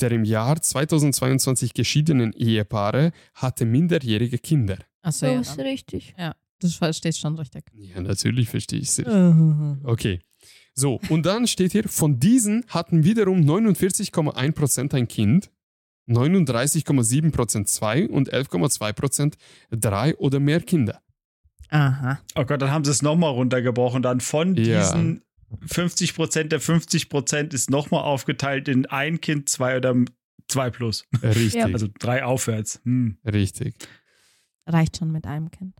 der 0.00 0.12
im 0.12 0.24
Jahr 0.24 0.60
2022 0.60 1.74
geschiedenen 1.74 2.32
Ehepaare 2.32 3.12
hatte 3.34 3.64
minderjährige 3.64 4.38
Kinder. 4.38 4.78
Achso, 5.02 5.26
So 5.26 5.32
ja. 5.32 5.40
ist 5.40 5.58
richtig. 5.58 6.14
Du 6.60 6.68
verstehst 6.68 7.20
schon 7.20 7.36
richtig. 7.38 7.64
Ja, 7.74 8.00
natürlich 8.00 8.48
verstehe 8.48 8.80
ich 8.80 8.88
es. 8.88 8.98
Okay. 9.84 10.20
So, 10.78 11.00
und 11.08 11.26
dann 11.26 11.48
steht 11.48 11.72
hier, 11.72 11.88
von 11.88 12.20
diesen 12.20 12.64
hatten 12.68 13.02
wiederum 13.02 13.40
49,1% 13.40 14.94
ein 14.94 15.08
Kind, 15.08 15.50
39,7% 16.08 17.64
zwei 17.66 18.08
und 18.08 18.32
11,2% 18.32 19.34
drei 19.72 20.14
oder 20.16 20.38
mehr 20.40 20.60
Kinder. 20.60 21.02
Aha. 21.70 22.20
Oh 22.36 22.44
Gott, 22.44 22.62
dann 22.62 22.70
haben 22.70 22.84
sie 22.84 22.92
es 22.92 23.02
nochmal 23.02 23.32
runtergebrochen. 23.32 24.02
Dann 24.02 24.20
von 24.20 24.54
Ja. 24.54 24.80
diesen 24.80 25.22
50 25.66 26.14
Prozent 26.14 26.52
der 26.52 26.60
50 26.60 27.08
Prozent 27.08 27.52
ist 27.54 27.70
nochmal 27.70 28.02
aufgeteilt 28.02 28.68
in 28.68 28.86
ein 28.86 29.20
Kind, 29.20 29.48
zwei 29.48 29.76
oder 29.76 29.94
zwei 30.46 30.70
plus. 30.70 31.04
Richtig, 31.22 31.54
Ja. 31.54 31.66
Also 31.66 31.88
drei 31.98 32.24
aufwärts. 32.24 32.80
Hm. 32.84 33.18
richtig, 33.26 33.74
Reicht 34.66 34.98
schon 34.98 35.10
mit 35.10 35.26
einem 35.26 35.50
Kind. 35.50 35.74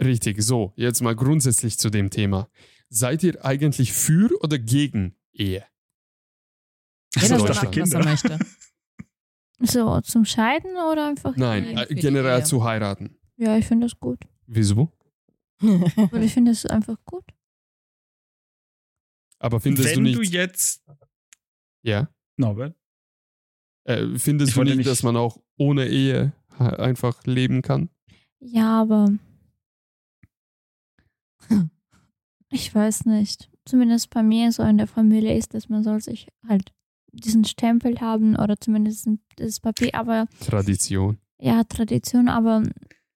richtig. 0.00 0.42
So, 0.42 0.72
jetzt 0.76 1.00
mal 1.00 1.14
grundsätzlich 1.16 1.78
zu 1.78 1.88
dem 1.88 2.10
Thema. 2.10 2.48
Seid 2.90 3.22
ihr 3.22 3.44
eigentlich 3.44 3.92
für 3.92 4.30
oder 4.42 4.58
gegen 4.58 5.16
Ehe? 5.32 5.64
Jeder 7.16 7.38
So, 7.38 7.46
soll 7.46 7.48
machen, 7.54 7.80
was 7.82 7.92
er 7.92 8.04
möchte. 8.04 8.38
So, 9.60 10.00
zum 10.00 10.24
Scheiden 10.24 10.72
oder 10.72 11.06
einfach? 11.08 11.36
Nein, 11.36 11.72
Nein, 11.72 11.86
äh, 11.88 11.94
generell 11.94 12.44
zu 12.44 12.64
heiraten. 12.64 13.16
Ja, 13.36 13.56
ich 13.56 13.64
finde 13.64 13.86
das 13.86 13.98
gut. 13.98 14.18
Wieso? 14.46 14.92
Weil 15.60 16.24
ich 16.24 16.34
finde 16.34 16.50
es 16.50 16.66
einfach 16.66 16.96
gut. 17.04 17.24
Aber 19.38 19.60
findest 19.60 19.88
Wenn 19.90 19.94
du 19.94 20.02
nicht, 20.02 20.16
du 20.18 20.22
jetzt, 20.22 20.84
ja, 21.82 22.12
Norbert, 22.36 22.76
äh, 23.84 24.18
findest 24.18 24.50
Ich 24.50 24.54
du 24.56 24.64
nicht, 24.64 24.76
nicht- 24.78 24.88
dass 24.88 25.02
man 25.04 25.16
auch 25.16 25.40
ohne 25.56 25.86
Ehe 25.88 26.32
einfach 26.58 27.24
leben 27.24 27.62
kann? 27.62 27.90
Ja, 28.40 28.82
aber 28.82 29.08
ich 32.54 32.74
weiß 32.74 33.06
nicht. 33.06 33.50
Zumindest 33.64 34.10
bei 34.10 34.22
mir 34.22 34.52
so 34.52 34.62
in 34.62 34.78
der 34.78 34.86
Familie 34.86 35.36
ist, 35.36 35.54
dass 35.54 35.68
man 35.68 35.82
soll 35.82 36.00
sich 36.00 36.28
halt 36.46 36.72
diesen 37.12 37.44
Stempel 37.44 38.00
haben 38.00 38.36
oder 38.36 38.58
zumindest 38.58 39.08
das 39.36 39.60
Papier. 39.60 39.94
Aber 39.94 40.26
Tradition. 40.40 41.18
ja, 41.38 41.64
Tradition. 41.64 42.28
Aber 42.28 42.62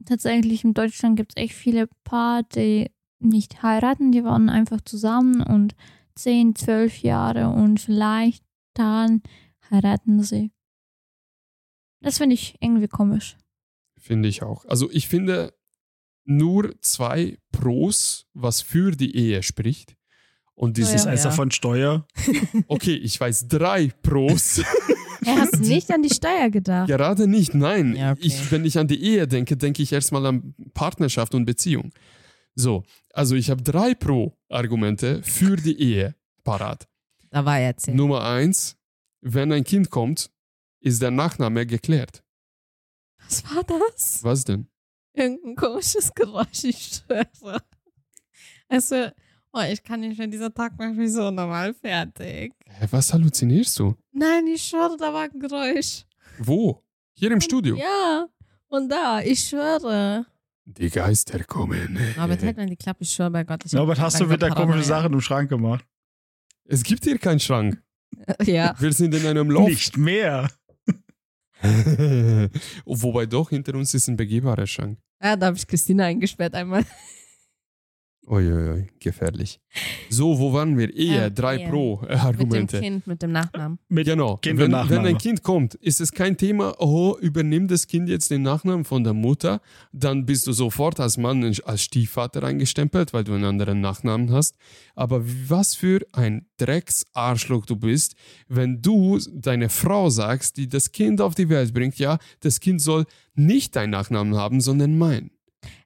tatsächlich 0.04 0.64
in 0.64 0.74
Deutschland 0.74 1.16
gibt 1.16 1.32
es 1.36 1.42
echt 1.42 1.54
viele 1.54 1.88
Paar, 2.04 2.42
die 2.42 2.90
nicht 3.20 3.62
heiraten. 3.62 4.12
Die 4.12 4.24
waren 4.24 4.48
einfach 4.48 4.80
zusammen 4.80 5.42
und 5.42 5.74
10, 6.16 6.56
12 6.56 7.02
Jahre 7.02 7.50
und 7.50 7.80
vielleicht 7.80 8.44
dann 8.74 9.22
heiraten 9.70 10.22
sie. 10.22 10.50
Das 12.00 12.18
finde 12.18 12.34
ich 12.34 12.56
irgendwie 12.60 12.88
komisch. 12.88 13.36
Finde 13.98 14.28
ich 14.28 14.42
auch. 14.42 14.64
Also 14.66 14.90
ich 14.90 15.08
finde 15.08 15.52
nur 16.28 16.74
zwei 16.80 17.38
Pros, 17.52 18.26
was 18.34 18.60
für 18.60 18.92
die 18.92 19.16
Ehe 19.16 19.42
spricht. 19.42 19.96
Und 20.54 20.76
dieses, 20.76 21.04
ja. 21.04 21.12
ist 21.12 21.26
von 21.34 21.50
Steuer. 21.50 22.06
okay, 22.66 22.94
ich 22.94 23.18
weiß 23.18 23.46
drei 23.48 23.92
Pros. 24.02 24.60
Er 25.24 25.36
hast 25.36 25.60
nicht 25.60 25.90
an 25.90 26.02
die 26.02 26.12
Steuer 26.12 26.50
gedacht. 26.50 26.88
Gerade 26.88 27.26
nicht, 27.26 27.54
nein. 27.54 27.96
Ja, 27.96 28.12
okay. 28.12 28.20
ich, 28.24 28.50
wenn 28.50 28.64
ich 28.64 28.78
an 28.78 28.88
die 28.88 29.02
Ehe 29.02 29.26
denke, 29.28 29.56
denke 29.56 29.82
ich 29.82 29.92
erstmal 29.92 30.26
an 30.26 30.54
Partnerschaft 30.74 31.34
und 31.34 31.44
Beziehung. 31.44 31.92
So, 32.54 32.82
also 33.12 33.34
ich 33.34 33.50
habe 33.50 33.62
drei 33.62 33.94
Pro-Argumente 33.94 35.22
für 35.22 35.56
die 35.56 35.80
Ehe 35.80 36.14
parat. 36.44 36.88
Da 37.30 37.44
war 37.44 37.58
er 37.58 37.68
erzählt. 37.68 37.96
Nummer 37.96 38.24
eins, 38.24 38.76
wenn 39.20 39.52
ein 39.52 39.64
Kind 39.64 39.90
kommt, 39.90 40.30
ist 40.80 41.02
der 41.02 41.10
Nachname 41.10 41.66
geklärt. 41.66 42.24
Was 43.24 43.44
war 43.44 43.62
das? 43.64 44.24
Was 44.24 44.44
denn? 44.44 44.68
Irgendein 45.12 45.56
komisches 45.56 46.12
Geräusch, 46.14 46.64
ich 46.64 47.02
schwöre. 47.06 47.60
Also, 48.68 49.08
oh, 49.52 49.60
ich 49.70 49.82
kann 49.82 50.00
nicht 50.00 50.18
mehr, 50.18 50.26
dieser 50.26 50.52
Tag 50.52 50.78
macht 50.78 50.94
mich 50.94 51.12
so 51.12 51.30
normal 51.30 51.74
fertig. 51.74 52.54
Hä, 52.66 52.86
was 52.90 53.12
halluzinierst 53.12 53.78
du? 53.78 53.94
Nein, 54.12 54.46
ich 54.46 54.62
schwöre, 54.62 54.96
da 54.98 55.12
war 55.12 55.22
ein 55.22 55.40
Geräusch. 55.40 56.04
Wo? 56.38 56.84
Hier 57.14 57.32
im 57.32 57.40
Studio. 57.40 57.76
Ja, 57.76 58.26
und 58.68 58.90
da, 58.90 59.20
ich 59.20 59.40
schwöre. 59.40 60.26
Die 60.64 60.90
Geister 60.90 61.42
kommen. 61.44 61.98
Aber 62.18 62.36
halt 62.38 62.56
mal 62.56 62.66
die 62.66 62.76
Klappe, 62.76 63.02
ich 63.02 63.10
schwöre 63.10 63.30
bei 63.30 63.44
Gott. 63.44 63.64
Ich 63.64 63.72
Norbert, 63.72 63.98
hast 63.98 64.20
du 64.20 64.28
wieder 64.30 64.50
komische. 64.50 64.82
Sachen 64.82 65.14
im 65.14 65.20
Schrank 65.20 65.48
gemacht? 65.48 65.84
Es 66.64 66.82
gibt 66.82 67.04
hier 67.04 67.18
keinen 67.18 67.40
Schrank. 67.40 67.82
Ja. 68.44 68.74
Wir 68.78 68.92
sind 68.92 69.14
in 69.14 69.26
einem 69.26 69.50
Loft. 69.50 69.68
Nicht 69.68 69.96
mehr. 69.96 70.48
Wobei 72.84 73.26
doch, 73.26 73.50
hinter 73.50 73.74
uns 73.74 73.94
ist 73.94 74.08
ein 74.08 74.16
begehbarer 74.16 74.66
Schrank. 74.66 74.98
Ja, 75.22 75.36
da 75.36 75.46
habe 75.46 75.56
ich 75.56 75.66
Christina 75.66 76.04
eingesperrt 76.04 76.54
einmal. 76.54 76.84
Uiuiui, 78.28 78.88
gefährlich. 79.00 79.58
So, 80.10 80.38
wo 80.38 80.52
waren 80.52 80.76
wir? 80.76 80.94
Ehe, 80.94 81.16
Ja, 81.16 81.30
drei 81.30 81.56
Ehe. 81.56 81.58
Mit 81.58 81.66
dem 81.66 81.70
Pro-Argumente. 81.70 82.80
Kind, 82.80 83.06
mit 83.06 83.22
dem 83.22 83.32
Nachnamen. 83.32 83.78
Mit 83.88 84.06
Genau. 84.06 84.36
Kind 84.36 84.58
wenn, 84.58 84.72
wenn 84.72 85.06
ein 85.06 85.18
Kind 85.18 85.42
kommt, 85.42 85.74
ist 85.74 86.00
es 86.00 86.12
kein 86.12 86.36
Thema, 86.36 86.74
oh, 86.78 87.16
übernimmt 87.20 87.70
das 87.70 87.86
Kind 87.86 88.08
jetzt 88.08 88.30
den 88.30 88.42
Nachnamen 88.42 88.84
von 88.84 89.02
der 89.02 89.14
Mutter, 89.14 89.60
dann 89.92 90.26
bist 90.26 90.46
du 90.46 90.52
sofort 90.52 91.00
als 91.00 91.16
Mann, 91.16 91.42
als 91.64 91.82
Stiefvater 91.82 92.42
eingestempelt, 92.42 93.14
weil 93.14 93.24
du 93.24 93.32
einen 93.32 93.44
anderen 93.44 93.80
Nachnamen 93.80 94.30
hast. 94.30 94.56
Aber 94.94 95.22
was 95.24 95.74
für 95.74 96.06
ein 96.12 96.46
Drecksarschloch 96.58 97.64
du 97.64 97.76
bist, 97.76 98.14
wenn 98.48 98.82
du 98.82 99.18
deine 99.32 99.68
Frau 99.70 100.10
sagst, 100.10 100.56
die 100.56 100.68
das 100.68 100.92
Kind 100.92 101.20
auf 101.20 101.34
die 101.34 101.48
Welt 101.48 101.72
bringt, 101.72 101.98
ja, 101.98 102.18
das 102.40 102.60
Kind 102.60 102.82
soll 102.82 103.06
nicht 103.34 103.76
deinen 103.76 103.90
Nachnamen 103.90 104.36
haben, 104.36 104.60
sondern 104.60 104.98
meinen. 104.98 105.30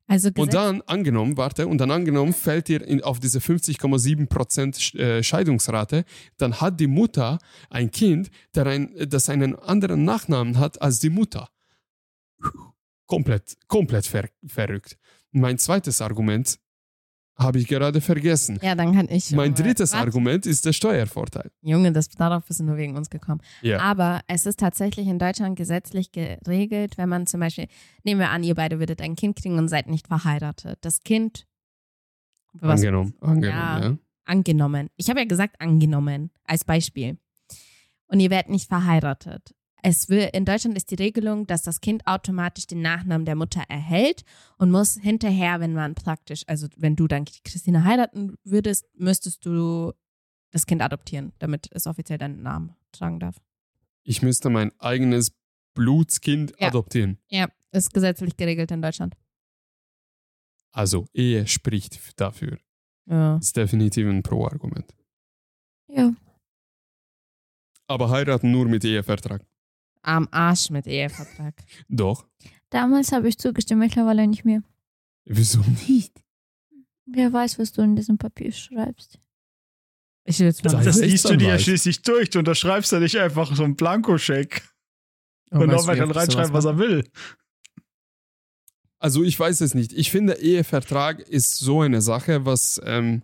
Also 0.09 0.30
Und 0.36 0.53
dann 0.53 0.82
angenommen, 0.82 1.36
warte, 1.36 1.66
und 1.66 1.78
dann 1.78 1.90
angenommen 1.90 2.32
fällt 2.34 2.68
ihr 2.68 2.82
in, 2.86 3.03
auf 3.03 3.18
diese 3.20 3.38
50,7% 3.38 4.26
Sch- 4.76 4.98
äh, 4.98 5.22
Scheidungsrate, 5.22 6.05
dann 6.36 6.61
hat 6.61 6.80
die 6.80 6.86
Mutter 6.88 7.38
ein 7.70 7.90
Kind, 7.90 8.30
der 8.55 8.66
ein, 8.66 8.92
das 9.09 9.28
einen 9.30 9.55
anderen 9.59 10.05
Nachnamen 10.05 10.59
hat 10.59 10.82
als 10.82 10.98
die 10.98 11.11
Mutter. 11.11 11.48
Komplett, 13.07 13.57
komplett 13.68 14.07
ver 14.07 14.28
verrückt. 14.46 14.98
Mein 15.30 15.59
zweites 15.59 16.00
Argument 16.00 16.59
habe 17.37 17.59
ich 17.59 17.66
gerade 17.66 18.01
vergessen. 18.01 18.59
ja, 18.62 18.74
dann 18.74 18.95
kann 18.95 19.09
ich. 19.09 19.30
Mein 19.33 19.55
drittes 19.55 19.93
Warte, 19.93 20.07
Argument 20.07 20.47
ist 20.47 20.64
der 20.66 20.72
Steuervorteil. 20.72 21.51
Junge, 21.62 21.93
das, 21.93 22.09
darauf 22.09 22.45
bist 22.47 22.61
du 22.61 22.64
nur 22.64 22.76
wegen 22.76 22.97
uns 22.97 23.11
gekommen. 23.11 23.41
Ja. 23.62 23.80
Aber 23.80 24.20
es 24.28 24.47
ist 24.47 24.61
tatsächlich 24.61 25.07
in 25.09 25.18
Deutschland 25.18 25.57
gesetzlich 25.57 26.12
geregelt, 26.12 26.99
wenn 26.99 27.09
man 27.09 27.26
zum 27.26 27.41
Beispiel, 27.41 27.66
nehmen 28.05 28.20
wir 28.20 28.30
an, 28.30 28.43
ihr 28.45 28.55
beide 28.55 28.78
würdet 28.78 29.01
ein 29.01 29.16
Kind 29.16 29.37
kriegen 29.37 29.59
und 29.59 29.68
seid 29.68 29.89
nicht 29.89 30.09
verheiratet. 30.09 30.78
Das 30.83 31.03
Kind. 31.03 31.47
Was, 32.55 32.80
Angenommen, 32.80 33.14
angenommen, 33.20 33.45
Ja. 33.59 33.80
ja. 33.83 33.97
angenommen. 34.26 34.91
Ich 34.97 35.09
habe 35.09 35.20
ja 35.20 35.26
gesagt 35.26 35.61
angenommen 35.61 36.30
als 36.45 36.64
Beispiel. 36.64 37.16
Und 38.09 38.20
ihr 38.20 38.28
werdet 38.28 38.51
nicht 38.51 38.68
verheiratet. 38.68 39.55
Es 39.85 40.09
will, 40.09 40.30
in 40.33 40.45
Deutschland 40.45 40.76
ist 40.76 40.93
die 40.93 40.95
Regelung, 40.95 41.47
dass 41.49 41.62
das 41.62 41.80
Kind 41.80 42.07
automatisch 42.07 42.68
den 42.68 42.83
Nachnamen 42.83 43.24
der 43.24 43.35
Mutter 43.35 43.62
erhält 43.68 44.22
und 44.59 44.70
muss 44.70 44.95
hinterher, 44.97 45.59
wenn 45.59 45.74
man 45.74 45.97
praktisch, 45.97 46.45
also 46.47 46.68
wenn 46.76 46.95
du 46.95 47.09
dann 47.09 47.24
Christine 47.24 47.83
heiraten 47.85 48.37
würdest, 48.45 48.87
müsstest 48.95 49.45
du 49.45 49.93
das 50.53 50.66
Kind 50.66 50.83
adoptieren, 50.83 51.33
damit 51.41 51.68
es 51.72 51.89
offiziell 51.89 52.18
deinen 52.18 52.43
Namen 52.43 52.76
tragen 52.93 53.18
darf. 53.18 53.41
Ich 54.05 54.22
müsste 54.22 54.51
mein 54.51 54.70
eigenes 54.78 55.33
Blutskind 55.74 56.53
Ja. 56.61 56.68
adoptieren. 56.68 57.18
Ja, 57.28 57.49
ist 57.72 57.93
gesetzlich 57.93 58.37
geregelt 58.37 58.70
in 58.70 58.83
Deutschland. 58.83 59.16
Also, 60.70 61.07
Ehe 61.12 61.47
spricht 61.49 62.20
dafür. 62.20 62.59
Ja. 63.07 63.37
Ist 63.39 63.57
definitiv 63.57 64.07
ein 64.07 64.22
Pro-Argument. 64.22 64.95
Ja. 65.89 66.14
Aber 67.89 68.11
heiraten 68.11 68.51
nur 68.53 68.68
mit 68.68 68.85
Ehevertrag. 68.85 69.45
Am 70.03 70.28
Arsch 70.30 70.70
mit 70.70 70.86
Ehevertrag. 70.86 71.55
Doch. 71.88 72.26
Damals 72.70 73.12
habe 73.12 73.28
ich 73.28 73.38
zugestimmt, 73.38 73.80
mittlerweile 73.80 74.26
nicht 74.26 74.44
mehr. 74.44 74.62
Wieso 75.24 75.61
nicht? 75.88 76.12
Wer 77.07 77.32
weiß, 77.32 77.59
was 77.59 77.72
du 77.72 77.82
in 77.82 77.96
diesem 77.96 78.18
Papier 78.18 78.53
schreibst. 78.53 79.18
Ich 80.24 80.38
will 80.38 80.46
jetzt 80.46 80.64
mal. 80.64 80.84
Das 80.84 81.00
liest 81.00 81.28
du 81.28 81.36
dir 81.36 81.48
ja 81.48 81.59
schließlich 81.59 82.03
durch. 82.03 82.30
Du 82.30 82.38
unterschreibst 82.38 82.92
ja 82.92 83.00
nicht 83.00 83.16
einfach 83.16 83.55
so 83.55 83.64
einen 83.64 83.76
Blankoscheck. 83.76 84.62
Oh, 85.50 85.59
Und 85.59 85.70
wie 85.70 85.96
kann 85.96 86.11
reinschreiben, 86.11 86.53
was 86.53 86.64
er 86.64 86.78
will. 86.78 87.05
Also 88.98 89.22
ich 89.24 89.38
weiß 89.38 89.61
es 89.61 89.74
nicht. 89.74 89.92
Ich 89.92 90.11
finde, 90.11 90.34
Ehevertrag 90.34 91.20
ist 91.20 91.59
so 91.59 91.80
eine 91.80 92.00
Sache, 92.00 92.46
was, 92.46 92.80
ähm, 92.84 93.22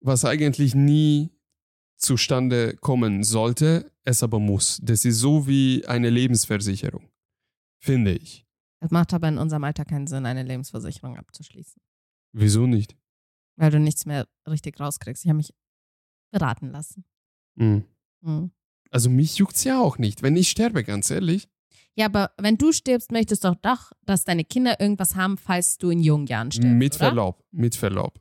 was 0.00 0.24
eigentlich 0.24 0.74
nie 0.74 1.30
zustande 1.98 2.74
kommen 2.76 3.22
sollte, 3.22 3.91
es 4.04 4.22
aber 4.22 4.38
muss. 4.38 4.80
Das 4.82 5.04
ist 5.04 5.18
so 5.18 5.46
wie 5.46 5.84
eine 5.86 6.10
Lebensversicherung, 6.10 7.08
finde 7.80 8.12
ich. 8.12 8.46
Es 8.80 8.90
macht 8.90 9.14
aber 9.14 9.28
in 9.28 9.38
unserem 9.38 9.64
Alter 9.64 9.84
keinen 9.84 10.06
Sinn, 10.06 10.26
eine 10.26 10.42
Lebensversicherung 10.42 11.16
abzuschließen. 11.16 11.80
Wieso 12.32 12.66
nicht? 12.66 12.96
Weil 13.56 13.70
du 13.70 13.78
nichts 13.78 14.06
mehr 14.06 14.26
richtig 14.48 14.80
rauskriegst. 14.80 15.24
Ich 15.24 15.28
habe 15.28 15.36
mich 15.36 15.54
beraten 16.32 16.70
lassen. 16.70 17.04
Hm. 17.56 17.84
Mhm. 18.22 18.50
Also 18.90 19.08
mich 19.08 19.36
juckt's 19.36 19.64
ja 19.64 19.80
auch 19.80 19.98
nicht, 19.98 20.22
wenn 20.22 20.36
ich 20.36 20.50
sterbe, 20.50 20.84
ganz 20.84 21.10
ehrlich. 21.10 21.48
Ja, 21.94 22.06
aber 22.06 22.32
wenn 22.38 22.56
du 22.56 22.72
stirbst, 22.72 23.12
möchtest 23.12 23.44
du 23.44 23.48
doch, 23.48 23.56
doch, 23.56 23.92
dass 24.04 24.24
deine 24.24 24.44
Kinder 24.44 24.80
irgendwas 24.80 25.14
haben, 25.14 25.36
falls 25.36 25.78
du 25.78 25.90
in 25.90 26.00
jungen 26.00 26.26
Jahren 26.26 26.50
stirbst. 26.50 26.74
mit 26.74 26.94
oder? 26.94 27.06
Verlaub, 27.06 27.44
mit 27.50 27.76
Verlaub. 27.76 28.20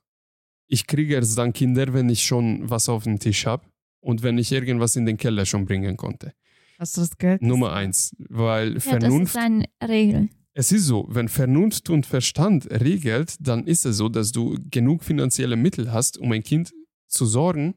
Ich 0.67 0.87
kriege 0.87 1.15
erst 1.15 1.37
dann 1.37 1.53
Kinder, 1.53 1.93
wenn 1.93 2.09
ich 2.09 2.23
schon 2.23 2.69
was 2.69 2.87
auf 2.89 3.03
dem 3.03 3.19
Tisch 3.19 3.45
habe 3.45 3.65
und 4.01 4.21
wenn 4.23 4.37
ich 4.37 4.51
irgendwas 4.51 4.95
in 4.95 5.05
den 5.05 5.17
Keller 5.17 5.45
schon 5.45 5.65
bringen 5.65 5.95
konnte. 5.97 6.33
Hast 6.77 6.97
du 6.97 7.01
das 7.01 7.17
Geld? 7.17 7.41
Nummer 7.41 7.73
eins, 7.73 8.15
weil 8.29 8.69
Ja, 8.69 8.73
das 8.75 8.83
Vernunft, 8.83 9.35
ist 9.35 9.41
eine 9.41 9.65
Regel. 9.87 10.29
es 10.53 10.71
ist 10.71 10.85
so, 10.85 11.07
wenn 11.09 11.29
Vernunft 11.29 11.89
und 11.89 12.05
Verstand 12.05 12.69
regelt, 12.69 13.35
dann 13.39 13.65
ist 13.65 13.85
es 13.85 13.97
so, 13.97 14.09
dass 14.09 14.31
du 14.31 14.57
genug 14.69 15.03
finanzielle 15.03 15.55
Mittel 15.55 15.91
hast, 15.93 16.17
um 16.17 16.31
ein 16.31 16.43
Kind 16.43 16.73
zu 17.07 17.25
sorgen 17.25 17.75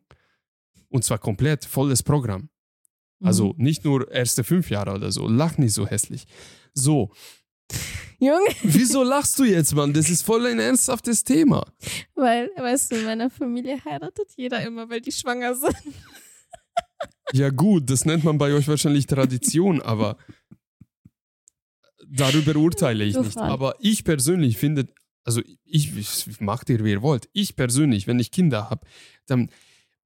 und 0.89 1.05
zwar 1.05 1.19
komplett, 1.19 1.65
volles 1.65 2.03
Programm. 2.03 2.49
Mhm. 3.21 3.27
Also 3.27 3.55
nicht 3.59 3.85
nur 3.85 4.11
erste 4.11 4.43
fünf 4.45 4.71
Jahre 4.71 4.93
oder 4.95 5.13
so. 5.13 5.29
Lach 5.29 5.59
nicht 5.59 5.73
so 5.75 5.87
hässlich. 5.87 6.25
So, 6.73 7.13
Junge, 8.19 8.49
wieso 8.63 9.03
lachst 9.03 9.39
du 9.39 9.45
jetzt, 9.45 9.75
Mann? 9.75 9.93
Das 9.93 10.09
ist 10.09 10.23
voll 10.23 10.47
ein 10.47 10.59
ernsthaftes 10.59 11.25
Thema. 11.25 11.65
weil, 12.15 12.51
weißt 12.57 12.93
du, 12.93 12.97
in 12.97 13.05
meiner 13.05 13.31
Familie 13.31 13.79
heiratet 13.85 14.29
jeder 14.37 14.65
immer, 14.65 14.89
weil 14.89 15.01
die 15.01 15.13
schwanger 15.13 15.55
sind. 15.55 15.77
Ja 17.33 17.51
gut, 17.51 17.91
das 17.91 18.05
nennt 18.05 18.25
man 18.25 18.39
bei 18.39 18.53
euch 18.53 18.69
wahrscheinlich 18.69 19.07
Tradition, 19.07 19.83
aber 19.83 20.17
darüber 22.07 22.57
urteile 22.57 23.05
ich 23.05 23.17
nicht. 23.17 23.37
Aber 23.37 23.75
ich 23.81 24.05
persönlich 24.05 24.57
finde, 24.57 24.89
also 25.25 25.41
ich, 25.65 25.97
ich 25.97 26.41
macht 26.41 26.71
ihr, 26.71 26.85
wie 26.85 26.93
ihr 26.93 27.03
wollt. 27.03 27.29
Ich 27.33 27.57
persönlich, 27.57 28.07
wenn 28.07 28.19
ich 28.19 28.31
Kinder 28.31 28.71
habe, 28.71 28.87
dann 29.27 29.51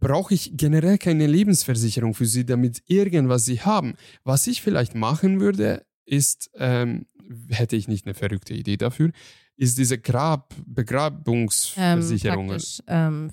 brauche 0.01 0.33
ich 0.33 0.53
generell 0.57 0.99
keine 0.99 1.27
Lebensversicherung 1.27 2.15
für 2.15 2.27
sie, 2.27 2.47
damit 2.47 2.83
irgendwas 2.87 3.45
sie 3.45 3.61
haben. 3.61 3.95
Was 4.25 4.47
ich 4.47 4.63
vielleicht 4.63 4.95
machen 4.95 5.41
würde, 5.41 5.85
ist, 6.05 6.51
ähm, 6.55 7.07
hätte 7.51 7.77
ich 7.77 7.89
nicht 7.89 8.07
eine 8.07 8.15
verrückte 8.15 8.55
Idee 8.55 8.77
dafür, 8.77 9.11
ist 9.57 9.79
diese 9.79 9.99
Grab 9.99 10.55
Ähm, 10.57 10.65
Begravungsversicherungen. 10.75 12.49
praktisch, 12.49 12.81
ähm, 12.87 13.31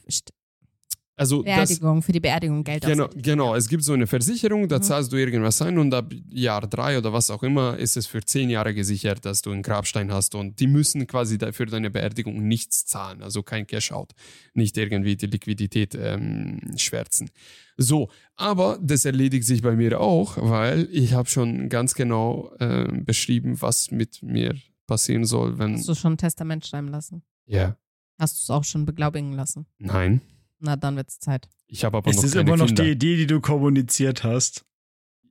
Also 1.17 1.43
das, 1.43 1.69
Beerdigung, 1.69 2.01
für 2.01 2.11
die 2.11 2.19
Beerdigung 2.19 2.63
Geld 2.63 2.83
Genau, 2.83 3.07
genau, 3.15 3.55
es 3.55 3.69
gibt 3.69 3.83
so 3.85 3.93
eine 3.93 4.05
Versicherung, 4.05 4.67
da 4.67 4.77
Mhm. 4.79 4.83
zahlst 4.83 5.11
du 5.13 5.15
irgendwas 5.15 5.61
ein 5.61 5.77
und 5.77 5.93
ab 5.93 6.11
Jahr 6.29 6.67
drei 6.67 6.97
oder 6.97 7.13
was 7.13 7.29
auch 7.29 7.41
immer 7.41 7.77
ist 7.77 7.95
es 7.95 8.05
für 8.05 8.21
zehn 8.21 8.49
Jahre 8.49 8.73
gesichert, 8.73 9.23
dass 9.23 9.41
du 9.41 9.51
einen 9.51 9.61
Grabstein 9.63 10.11
hast 10.11 10.35
und 10.35 10.59
die 10.59 10.67
müssen 10.67 11.07
quasi 11.07 11.37
für 11.53 11.65
deine 11.65 11.89
Beerdigung 11.89 12.45
nichts 12.47 12.85
zahlen, 12.85 13.23
also 13.23 13.43
kein 13.43 13.65
Cash-out, 13.65 14.11
nicht 14.53 14.77
irgendwie 14.77 15.15
die 15.15 15.27
Liquidität 15.27 15.95
ähm, 15.95 16.59
schwärzen. 16.75 17.29
So, 17.77 18.09
aber 18.35 18.77
das 18.81 19.05
erledigt 19.05 19.45
sich 19.45 19.61
bei 19.61 19.75
mir 19.75 20.01
auch, 20.01 20.37
weil 20.37 20.87
ich 20.91 21.13
habe 21.13 21.29
schon 21.29 21.69
ganz 21.69 21.93
genau 21.93 22.51
äh, 22.59 22.87
beschrieben, 22.91 23.61
was 23.61 23.89
mit 23.91 24.21
mir 24.21 24.53
passieren 24.87 25.25
soll, 25.25 25.57
wenn... 25.59 25.75
Hast 25.75 25.87
du 25.87 25.95
schon 25.95 26.13
ein 26.13 26.17
Testament 26.17 26.65
schreiben 26.65 26.89
lassen? 26.89 27.23
Ja, 27.45 27.77
Hast 28.19 28.37
du 28.37 28.43
es 28.43 28.49
auch 28.49 28.63
schon 28.63 28.85
beglaubigen 28.85 29.33
lassen? 29.33 29.65
nein, 29.77 30.21
Na, 30.65 30.75
dann 30.75 30.95
wird's 30.95 31.19
Zeit. 31.19 31.47
ich 31.67 31.85
habe 31.85 31.97
aber 31.97 32.09
Es 32.09 32.17
noch 32.17 32.23
ist 32.23 32.33
keine 32.33 32.47
immer 32.49 32.57
noch 32.57 32.65
Kinder. 32.67 32.83
die 32.83 32.91
Idee, 32.91 33.17
die 33.17 33.27
du 33.27 33.39
kommuniziert 33.41 34.23
hast. 34.23 34.65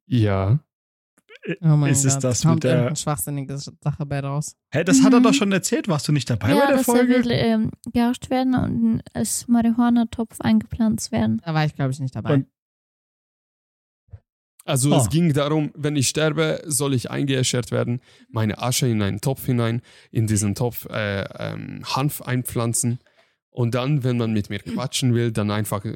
Ja, 0.06 0.60
Oh 1.60 1.76
mein 1.76 1.92
Ist 1.92 2.06
es 2.06 2.14
Gott, 2.14 2.24
das 2.24 2.40
kommt 2.42 2.54
mit 2.54 2.64
der- 2.64 2.96
schwachsinnige 2.96 3.58
Sache 3.58 4.06
bei 4.06 4.20
raus. 4.20 4.56
Hä, 4.72 4.82
das 4.82 5.02
hat 5.02 5.12
er 5.12 5.20
Mhm. 5.20 5.24
doch 5.24 5.34
schon 5.34 5.52
erzählt. 5.52 5.88
Warst 5.88 6.08
du 6.08 6.12
nicht 6.12 6.30
dabei 6.30 6.48
bei 6.48 6.54
ja, 6.54 6.66
der 6.68 6.76
dass 6.78 6.88
er 6.88 6.94
Folge? 6.94 7.12
will 7.16 7.30
ähm, 7.32 7.70
gearscht 7.92 8.30
werden 8.30 8.54
und 8.54 9.02
als 9.12 9.46
Marihuana-Topf 9.46 10.40
eingepflanzt 10.40 11.12
werden. 11.12 11.42
Da 11.44 11.52
war 11.52 11.66
ich, 11.66 11.74
glaube 11.74 11.90
ich, 11.90 12.00
nicht 12.00 12.16
dabei. 12.16 12.34
Und- 12.34 12.46
Also 14.64 14.94
Ah. 14.94 14.98
es 15.02 15.10
ging 15.10 15.34
darum, 15.34 15.70
wenn 15.74 15.96
ich 15.96 16.08
sterbe, 16.08 16.62
soll 16.64 16.94
ich 16.94 17.10
eingeäschert 17.10 17.70
werden, 17.70 18.00
meine 18.30 18.56
Asche 18.62 18.88
in 18.88 19.02
einen 19.02 19.20
Topf 19.20 19.44
hinein, 19.44 19.82
in 20.10 20.26
diesen 20.26 20.54
Topf 20.54 20.86
äh, 20.86 21.24
ähm, 21.38 21.82
Hanf 21.84 22.22
einpflanzen 22.22 23.00
und 23.54 23.74
dann, 23.76 24.02
wenn 24.02 24.16
man 24.18 24.32
mit 24.32 24.50
mir 24.50 24.58
quatschen 24.58 25.14
will, 25.14 25.30
dann 25.30 25.50
einfach 25.52 25.84
äh, 25.84 25.94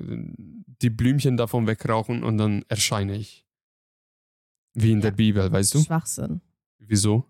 die 0.80 0.90
Blümchen 0.90 1.36
davon 1.36 1.66
wegrauchen 1.66 2.22
und 2.22 2.38
dann 2.38 2.64
erscheine 2.68 3.16
ich. 3.16 3.44
Wie 4.74 4.92
in 4.92 4.98
Ja. 4.98 5.10
der 5.10 5.10
Bibel, 5.10 5.50
weißt 5.50 5.74
du? 5.74 5.82
Schwachsinn. 5.82 6.40
Wieso? 6.78 7.24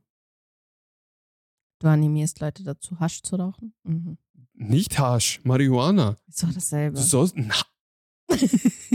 Du 1.81 1.87
animierst 1.89 2.41
Leute 2.41 2.62
dazu, 2.62 3.01
Hasch 3.01 3.22
zu 3.22 3.37
rauchen? 3.37 3.72
Mhm. 3.85 4.18
Nicht 4.53 4.99
Hasch, 4.99 5.41
Marihuana. 5.45 6.16
Ist 6.26 6.43
doch 6.43 6.53
dasselbe. 6.53 7.01
Na. 7.37 7.55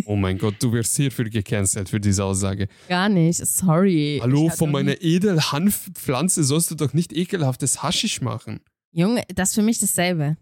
oh 0.06 0.16
mein 0.16 0.38
Gott, 0.38 0.62
du 0.62 0.72
wirst 0.72 0.96
hierfür 0.96 1.26
gecancelt 1.28 1.90
für 1.90 2.00
diese 2.00 2.24
Aussage. 2.24 2.68
Gar 2.88 3.10
nicht, 3.10 3.44
sorry. 3.44 4.20
Hallo, 4.22 4.50
von 4.50 4.72
meiner 4.72 5.02
Edelhanfpflanze 5.02 6.44
sollst 6.44 6.70
du 6.70 6.76
doch 6.76 6.94
nicht 6.94 7.12
ekelhaftes 7.12 7.82
Haschisch 7.82 8.22
machen. 8.22 8.60
Junge, 8.92 9.24
das 9.34 9.50
ist 9.50 9.56
für 9.56 9.64
mich 9.64 9.80
dasselbe. 9.80 10.38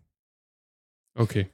Okay, 1.16 1.50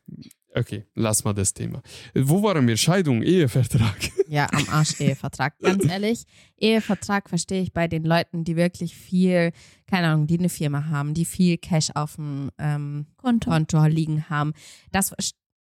okay, 0.53 0.85
lass 0.93 1.23
mal 1.23 1.33
das 1.33 1.53
Thema. 1.53 1.81
Wo 2.13 2.43
waren 2.43 2.67
wir? 2.67 2.77
Scheidung, 2.77 3.23
Ehevertrag. 3.23 3.97
Ja, 4.29 4.45
am 4.51 4.67
Arsch 4.67 4.99
Ehevertrag. 4.99 5.57
Ganz 5.59 5.85
ehrlich, 5.89 6.25
Ehevertrag 6.57 7.29
verstehe 7.29 7.61
ich 7.61 7.71
bei 7.71 7.87
den 7.87 8.03
Leuten, 8.03 8.43
die 8.43 8.57
wirklich 8.57 8.93
viel, 8.93 9.53
keine 9.89 10.07
Ahnung, 10.07 10.27
die 10.27 10.37
eine 10.37 10.49
Firma 10.49 10.87
haben, 10.87 11.13
die 11.13 11.23
viel 11.23 11.57
Cash 11.57 11.91
auf 11.95 12.15
dem 12.17 12.51
ähm, 12.57 13.05
Konto. 13.15 13.49
Konto 13.49 13.85
liegen 13.85 14.29
haben. 14.29 14.51
Das, 14.91 15.15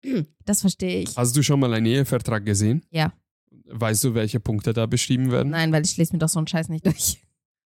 das 0.45 0.61
verstehe 0.61 1.01
ich. 1.01 1.17
Hast 1.17 1.35
du 1.35 1.41
schon 1.41 1.59
mal 1.59 1.73
einen 1.73 1.87
Ehevertrag 1.87 2.45
gesehen? 2.45 2.85
Ja. 2.91 3.13
Weißt 3.65 4.03
du, 4.03 4.13
welche 4.13 4.39
Punkte 4.39 4.73
da 4.73 4.85
beschrieben 4.85 5.31
werden? 5.31 5.49
Nein, 5.49 5.71
weil 5.71 5.83
ich 5.83 5.97
lese 5.97 6.13
mir 6.13 6.19
doch 6.19 6.29
so 6.29 6.37
einen 6.37 6.47
Scheiß 6.47 6.69
nicht 6.69 6.85
durch. 6.85 7.17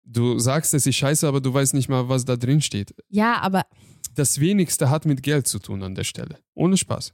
Du 0.08 0.38
sagst, 0.38 0.72
es 0.72 0.86
ist 0.86 0.94
scheiße, 0.96 1.26
aber 1.26 1.40
du 1.40 1.52
weißt 1.52 1.74
nicht 1.74 1.88
mal, 1.88 2.08
was 2.08 2.24
da 2.24 2.36
drin 2.36 2.62
steht. 2.62 2.94
Ja, 3.08 3.40
aber 3.40 3.64
Das 4.14 4.38
wenigste 4.40 4.88
hat 4.88 5.04
mit 5.04 5.22
Geld 5.22 5.46
zu 5.48 5.58
tun 5.58 5.82
an 5.82 5.94
der 5.94 6.04
Stelle. 6.04 6.38
Ohne 6.54 6.76
Spaß. 6.76 7.12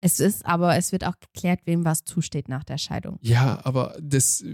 es 0.00 0.20
ist, 0.20 0.44
aber 0.44 0.76
es 0.76 0.92
wird 0.92 1.04
auch 1.04 1.14
geklärt, 1.20 1.60
wem 1.64 1.84
was 1.84 2.04
zusteht 2.04 2.48
nach 2.48 2.64
der 2.64 2.76
Scheidung. 2.78 3.18
Ja, 3.22 3.60
aber 3.64 3.96
das. 4.00 4.44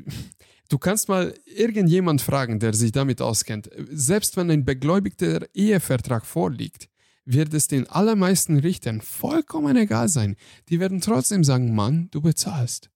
Du 0.71 0.79
kannst 0.79 1.09
mal 1.09 1.35
irgendjemand 1.45 2.23
fragen, 2.23 2.59
der 2.59 2.73
sich 2.75 2.93
damit 2.93 3.21
auskennt. 3.21 3.69
Selbst 3.91 4.37
wenn 4.37 4.51
ein 4.51 4.65
begläubigter 4.65 5.47
Ehevertrag 5.55 6.25
vorliegt, 6.25 6.89
wird 7.27 7.53
es 7.55 7.69
den 7.69 7.87
allermeisten 7.89 8.59
Richtern 8.59 9.01
vollkommen 9.01 9.77
egal 9.77 10.09
sein. 10.09 10.37
Die 10.69 10.81
werden 10.81 11.01
trotzdem 11.01 11.45
sagen, 11.45 11.75
Mann, 11.75 12.09
du 12.13 12.21
bezahlst. 12.21 12.91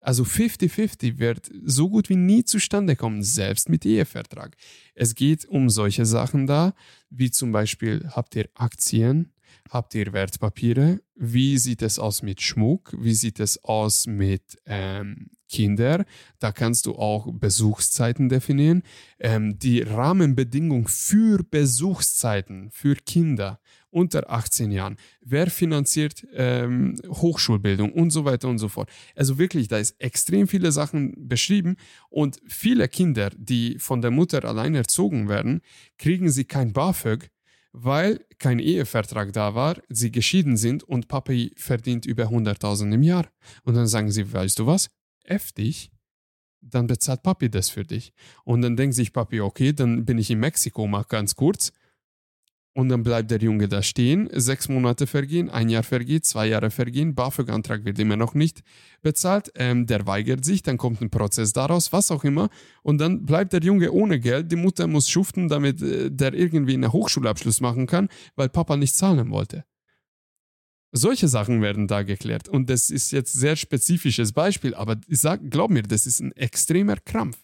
Also 0.00 0.22
50-50 0.22 1.18
wird 1.18 1.50
so 1.64 1.90
gut 1.90 2.08
wie 2.08 2.16
nie 2.16 2.44
zustande 2.44 2.96
kommen, 2.96 3.22
selbst 3.22 3.68
mit 3.68 3.84
Ehevertrag. 3.84 4.56
Es 4.94 5.14
geht 5.14 5.44
um 5.46 5.68
solche 5.70 6.06
Sachen 6.06 6.46
da, 6.46 6.74
wie 7.10 7.30
zum 7.30 7.52
Beispiel, 7.52 8.08
habt 8.10 8.36
ihr 8.36 8.48
Aktien, 8.54 9.32
habt 9.70 9.94
ihr 9.94 10.12
Wertpapiere, 10.12 11.00
wie 11.14 11.58
sieht 11.58 11.82
es 11.82 11.98
aus 11.98 12.22
mit 12.22 12.40
Schmuck, 12.40 12.94
wie 12.98 13.14
sieht 13.14 13.40
es 13.40 13.62
aus 13.64 14.06
mit 14.06 14.58
ähm, 14.66 15.30
Kinder, 15.48 16.04
da 16.38 16.52
kannst 16.52 16.86
du 16.86 16.94
auch 16.94 17.32
Besuchszeiten 17.32 18.28
definieren. 18.28 18.82
Ähm, 19.18 19.58
die 19.58 19.80
Rahmenbedingung 19.80 20.86
für 20.88 21.42
Besuchszeiten 21.42 22.70
für 22.70 22.94
Kinder 22.94 23.58
unter 23.90 24.30
18 24.30 24.70
Jahren, 24.70 24.96
wer 25.20 25.50
finanziert 25.50 26.26
ähm, 26.32 26.96
Hochschulbildung 27.06 27.92
und 27.92 28.10
so 28.10 28.24
weiter 28.24 28.48
und 28.48 28.58
so 28.58 28.68
fort. 28.68 28.90
Also 29.14 29.38
wirklich, 29.38 29.68
da 29.68 29.78
ist 29.78 30.00
extrem 30.00 30.48
viele 30.48 30.72
Sachen 30.72 31.28
beschrieben 31.28 31.76
und 32.10 32.40
viele 32.46 32.88
Kinder, 32.88 33.30
die 33.36 33.78
von 33.78 34.02
der 34.02 34.10
Mutter 34.10 34.44
allein 34.44 34.74
erzogen 34.74 35.28
werden, 35.28 35.60
kriegen 35.98 36.30
sie 36.30 36.44
kein 36.44 36.72
BAföG, 36.72 37.30
weil 37.72 38.24
kein 38.38 38.58
Ehevertrag 38.58 39.32
da 39.32 39.54
war, 39.54 39.76
sie 39.88 40.10
geschieden 40.10 40.56
sind 40.56 40.84
und 40.84 41.08
Papi 41.08 41.52
verdient 41.56 42.06
über 42.06 42.24
100.000 42.24 42.94
im 42.94 43.02
Jahr. 43.02 43.28
Und 43.62 43.74
dann 43.74 43.86
sagen 43.86 44.10
sie, 44.10 44.32
weißt 44.32 44.58
du 44.58 44.66
was, 44.66 44.90
F 45.24 45.52
dich, 45.52 45.90
dann 46.60 46.86
bezahlt 46.86 47.22
Papi 47.22 47.50
das 47.50 47.70
für 47.70 47.84
dich. 47.84 48.12
Und 48.44 48.62
dann 48.62 48.76
denkt 48.76 48.94
sich 48.94 49.12
Papi, 49.12 49.40
okay, 49.40 49.72
dann 49.72 50.04
bin 50.04 50.18
ich 50.18 50.30
in 50.30 50.40
Mexiko, 50.40 50.86
mach 50.86 51.08
ganz 51.08 51.36
kurz. 51.36 51.72
Und 52.78 52.90
dann 52.90 53.02
bleibt 53.02 53.32
der 53.32 53.40
Junge 53.40 53.66
da 53.66 53.82
stehen, 53.82 54.30
sechs 54.32 54.68
Monate 54.68 55.08
vergehen, 55.08 55.50
ein 55.50 55.68
Jahr 55.68 55.82
vergeht, 55.82 56.24
zwei 56.24 56.46
Jahre 56.46 56.70
vergehen, 56.70 57.16
BAföG-Antrag 57.16 57.84
wird 57.84 57.98
immer 57.98 58.14
noch 58.14 58.34
nicht 58.34 58.62
bezahlt, 59.02 59.50
ähm, 59.56 59.86
der 59.86 60.06
weigert 60.06 60.44
sich, 60.44 60.62
dann 60.62 60.76
kommt 60.78 61.00
ein 61.00 61.10
Prozess 61.10 61.52
daraus, 61.52 61.92
was 61.92 62.12
auch 62.12 62.22
immer, 62.22 62.50
und 62.84 62.98
dann 62.98 63.26
bleibt 63.26 63.52
der 63.52 63.62
Junge 63.62 63.90
ohne 63.90 64.20
Geld, 64.20 64.52
die 64.52 64.54
Mutter 64.54 64.86
muss 64.86 65.10
schuften, 65.10 65.48
damit 65.48 65.82
äh, 65.82 66.08
der 66.08 66.34
irgendwie 66.34 66.74
einen 66.74 66.92
Hochschulabschluss 66.92 67.60
machen 67.60 67.88
kann, 67.88 68.08
weil 68.36 68.48
Papa 68.48 68.76
nicht 68.76 68.94
zahlen 68.94 69.32
wollte. 69.32 69.64
Solche 70.92 71.26
Sachen 71.26 71.60
werden 71.60 71.88
da 71.88 72.04
geklärt. 72.04 72.48
Und 72.48 72.70
das 72.70 72.90
ist 72.90 73.10
jetzt 73.10 73.32
sehr 73.32 73.56
spezifisches 73.56 74.30
Beispiel, 74.30 74.76
aber 74.76 74.98
ich 75.08 75.18
sag, 75.18 75.50
glaub 75.50 75.72
mir, 75.72 75.82
das 75.82 76.06
ist 76.06 76.20
ein 76.20 76.30
extremer 76.30 76.94
Krampf. 76.94 77.38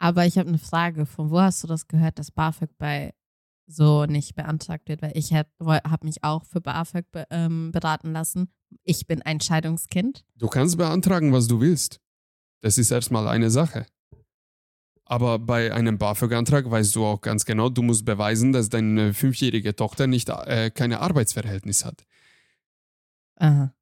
Aber 0.00 0.26
ich 0.26 0.38
habe 0.38 0.48
eine 0.48 0.58
Frage. 0.58 1.06
Von 1.06 1.30
wo 1.30 1.40
hast 1.40 1.62
du 1.62 1.68
das 1.68 1.86
gehört, 1.86 2.18
dass 2.18 2.32
BAföG 2.32 2.70
bei 2.78 3.14
so 3.66 4.06
nicht 4.06 4.34
beantragt 4.34 4.88
wird? 4.88 5.02
Weil 5.02 5.12
ich 5.16 5.32
habe 5.32 5.48
hab 5.60 6.04
mich 6.04 6.22
auch 6.24 6.44
für 6.44 6.60
BAföG 6.60 7.10
be, 7.10 7.26
ähm, 7.30 7.72
beraten 7.72 8.12
lassen. 8.12 8.52
Ich 8.84 9.06
bin 9.06 9.22
ein 9.22 9.40
Scheidungskind. 9.40 10.24
Du 10.36 10.48
kannst 10.48 10.76
beantragen, 10.76 11.32
was 11.32 11.46
du 11.46 11.60
willst. 11.60 12.00
Das 12.60 12.78
ist 12.78 12.90
erstmal 12.90 13.28
eine 13.28 13.50
Sache. 13.50 13.86
Aber 15.04 15.38
bei 15.38 15.74
einem 15.74 15.98
BAföG-Antrag 15.98 16.70
weißt 16.70 16.94
du 16.96 17.04
auch 17.04 17.20
ganz 17.20 17.44
genau, 17.44 17.68
du 17.68 17.82
musst 17.82 18.04
beweisen, 18.04 18.52
dass 18.52 18.68
deine 18.68 19.12
fünfjährige 19.12 19.76
Tochter 19.76 20.06
nicht 20.06 20.28
äh, 20.30 20.70
keine 20.70 21.00
Arbeitsverhältnis 21.00 21.84
hat. 21.84 22.06
Aha. 23.36 23.74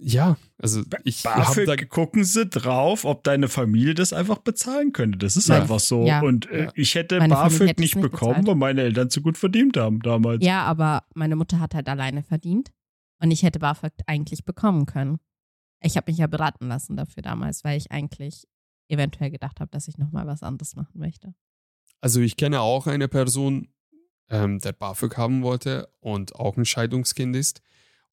Ja, 0.00 0.36
also 0.58 0.82
ich 1.04 1.24
habe 1.24 1.40
da 1.64 1.74
BAföG 1.74 1.88
gucken 1.88 2.22
sie 2.24 2.46
drauf, 2.46 3.04
ob 3.04 3.24
deine 3.24 3.48
Familie 3.48 3.94
das 3.94 4.12
einfach 4.12 4.38
bezahlen 4.38 4.92
könnte. 4.92 5.18
Das 5.18 5.36
ist 5.36 5.48
Ja. 5.48 5.56
einfach 5.60 5.80
so. 5.80 6.06
Ja. 6.06 6.20
Und 6.20 6.48
äh, 6.50 6.64
Ja. 6.66 6.72
ich 6.76 6.94
hätte 6.94 7.18
Meine 7.18 7.34
BAföG 7.34 7.68
hätte 7.70 7.80
nicht 7.80 7.96
nicht 7.96 8.02
bekommen, 8.02 8.34
bezahlt. 8.34 8.46
weil 8.46 8.54
meine 8.54 8.82
Eltern 8.82 9.10
zu 9.10 9.20
gut 9.20 9.36
verdient 9.36 9.76
haben 9.76 10.00
damals. 10.00 10.44
Ja, 10.44 10.62
aber 10.64 11.02
meine 11.14 11.34
Mutter 11.34 11.58
hat 11.58 11.74
halt 11.74 11.88
alleine 11.88 12.22
verdient 12.22 12.70
und 13.20 13.30
ich 13.32 13.42
hätte 13.42 13.58
BAföG 13.58 13.92
eigentlich 14.06 14.44
bekommen 14.44 14.86
können. 14.86 15.18
Ich 15.80 15.96
habe 15.96 16.10
mich 16.10 16.18
ja 16.18 16.28
beraten 16.28 16.68
lassen 16.68 16.96
dafür 16.96 17.22
damals, 17.22 17.64
weil 17.64 17.78
ich 17.78 17.90
eigentlich 17.90 18.44
eventuell 18.88 19.30
gedacht 19.30 19.60
habe, 19.60 19.70
dass 19.70 19.88
ich 19.88 19.98
nochmal 19.98 20.26
was 20.26 20.42
anderes 20.44 20.76
machen 20.76 20.98
möchte. 21.00 21.34
Also 22.00 22.20
ich 22.20 22.36
kenne 22.36 22.60
auch 22.60 22.86
eine 22.86 23.08
Person, 23.08 23.68
ähm, 24.30 24.60
der 24.60 24.72
BAföG 24.72 25.16
haben 25.16 25.42
wollte 25.42 25.88
und 26.00 26.36
auch 26.36 26.56
ein 26.56 26.64
Scheidungskind 26.64 27.34
ist. 27.34 27.60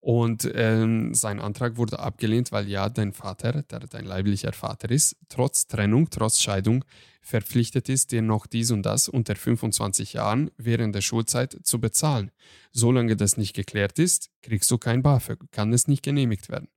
Und 0.06 0.48
ähm, 0.54 1.16
sein 1.16 1.42
Antrag 1.42 1.78
wurde 1.78 1.98
abgelehnt, 1.98 2.52
weil 2.52 2.70
ja 2.70 2.90
dein 2.90 3.12
Vater, 3.12 3.64
der 3.64 3.80
dein 3.80 4.06
leiblicher 4.06 4.54
Vater 4.54 4.92
ist, 4.92 5.16
trotz 5.30 5.66
Trennung, 5.66 6.12
trotz 6.12 6.42
Scheidung 6.42 6.86
verpflichtet 7.24 7.90
ist, 7.90 8.12
dir 8.12 8.22
noch 8.22 8.46
dies 8.46 8.70
und 8.70 8.84
das 8.84 9.10
unter 9.10 9.36
25 9.36 10.14
Jahren 10.14 10.52
während 10.58 10.94
der 10.94 11.02
Schulzeit 11.02 11.58
zu 11.64 11.82
bezahlen. 11.82 12.30
Solange 12.72 13.16
das 13.16 13.38
nicht 13.38 13.56
geklärt 13.56 13.98
ist, 13.98 14.30
kriegst 14.44 14.70
du 14.70 14.78
kein 14.78 15.02
BAföG, 15.02 15.40
kann 15.50 15.74
es 15.74 15.88
nicht 15.88 16.04
genehmigt 16.04 16.50
werden. 16.50 16.68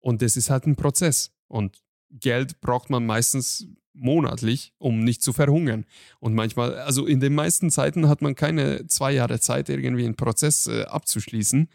Und 0.00 0.20
das 0.20 0.36
ist 0.36 0.50
halt 0.50 0.66
ein 0.66 0.74
Prozess. 0.74 1.30
Und 1.46 1.80
Geld 2.10 2.60
braucht 2.60 2.90
man 2.90 3.06
meistens 3.06 3.68
monatlich, 3.92 4.72
um 4.78 4.98
nicht 5.04 5.22
zu 5.22 5.32
verhungern. 5.32 5.86
Und 6.18 6.34
manchmal, 6.34 6.74
also 6.80 7.06
in 7.06 7.20
den 7.20 7.36
meisten 7.36 7.70
Zeiten 7.70 8.08
hat 8.08 8.20
man 8.20 8.34
keine 8.34 8.88
zwei 8.88 9.12
Jahre 9.12 9.38
Zeit, 9.38 9.68
irgendwie 9.68 10.06
einen 10.06 10.16
Prozess 10.16 10.66
äh, 10.66 10.86
abzuschließen, 10.86 11.68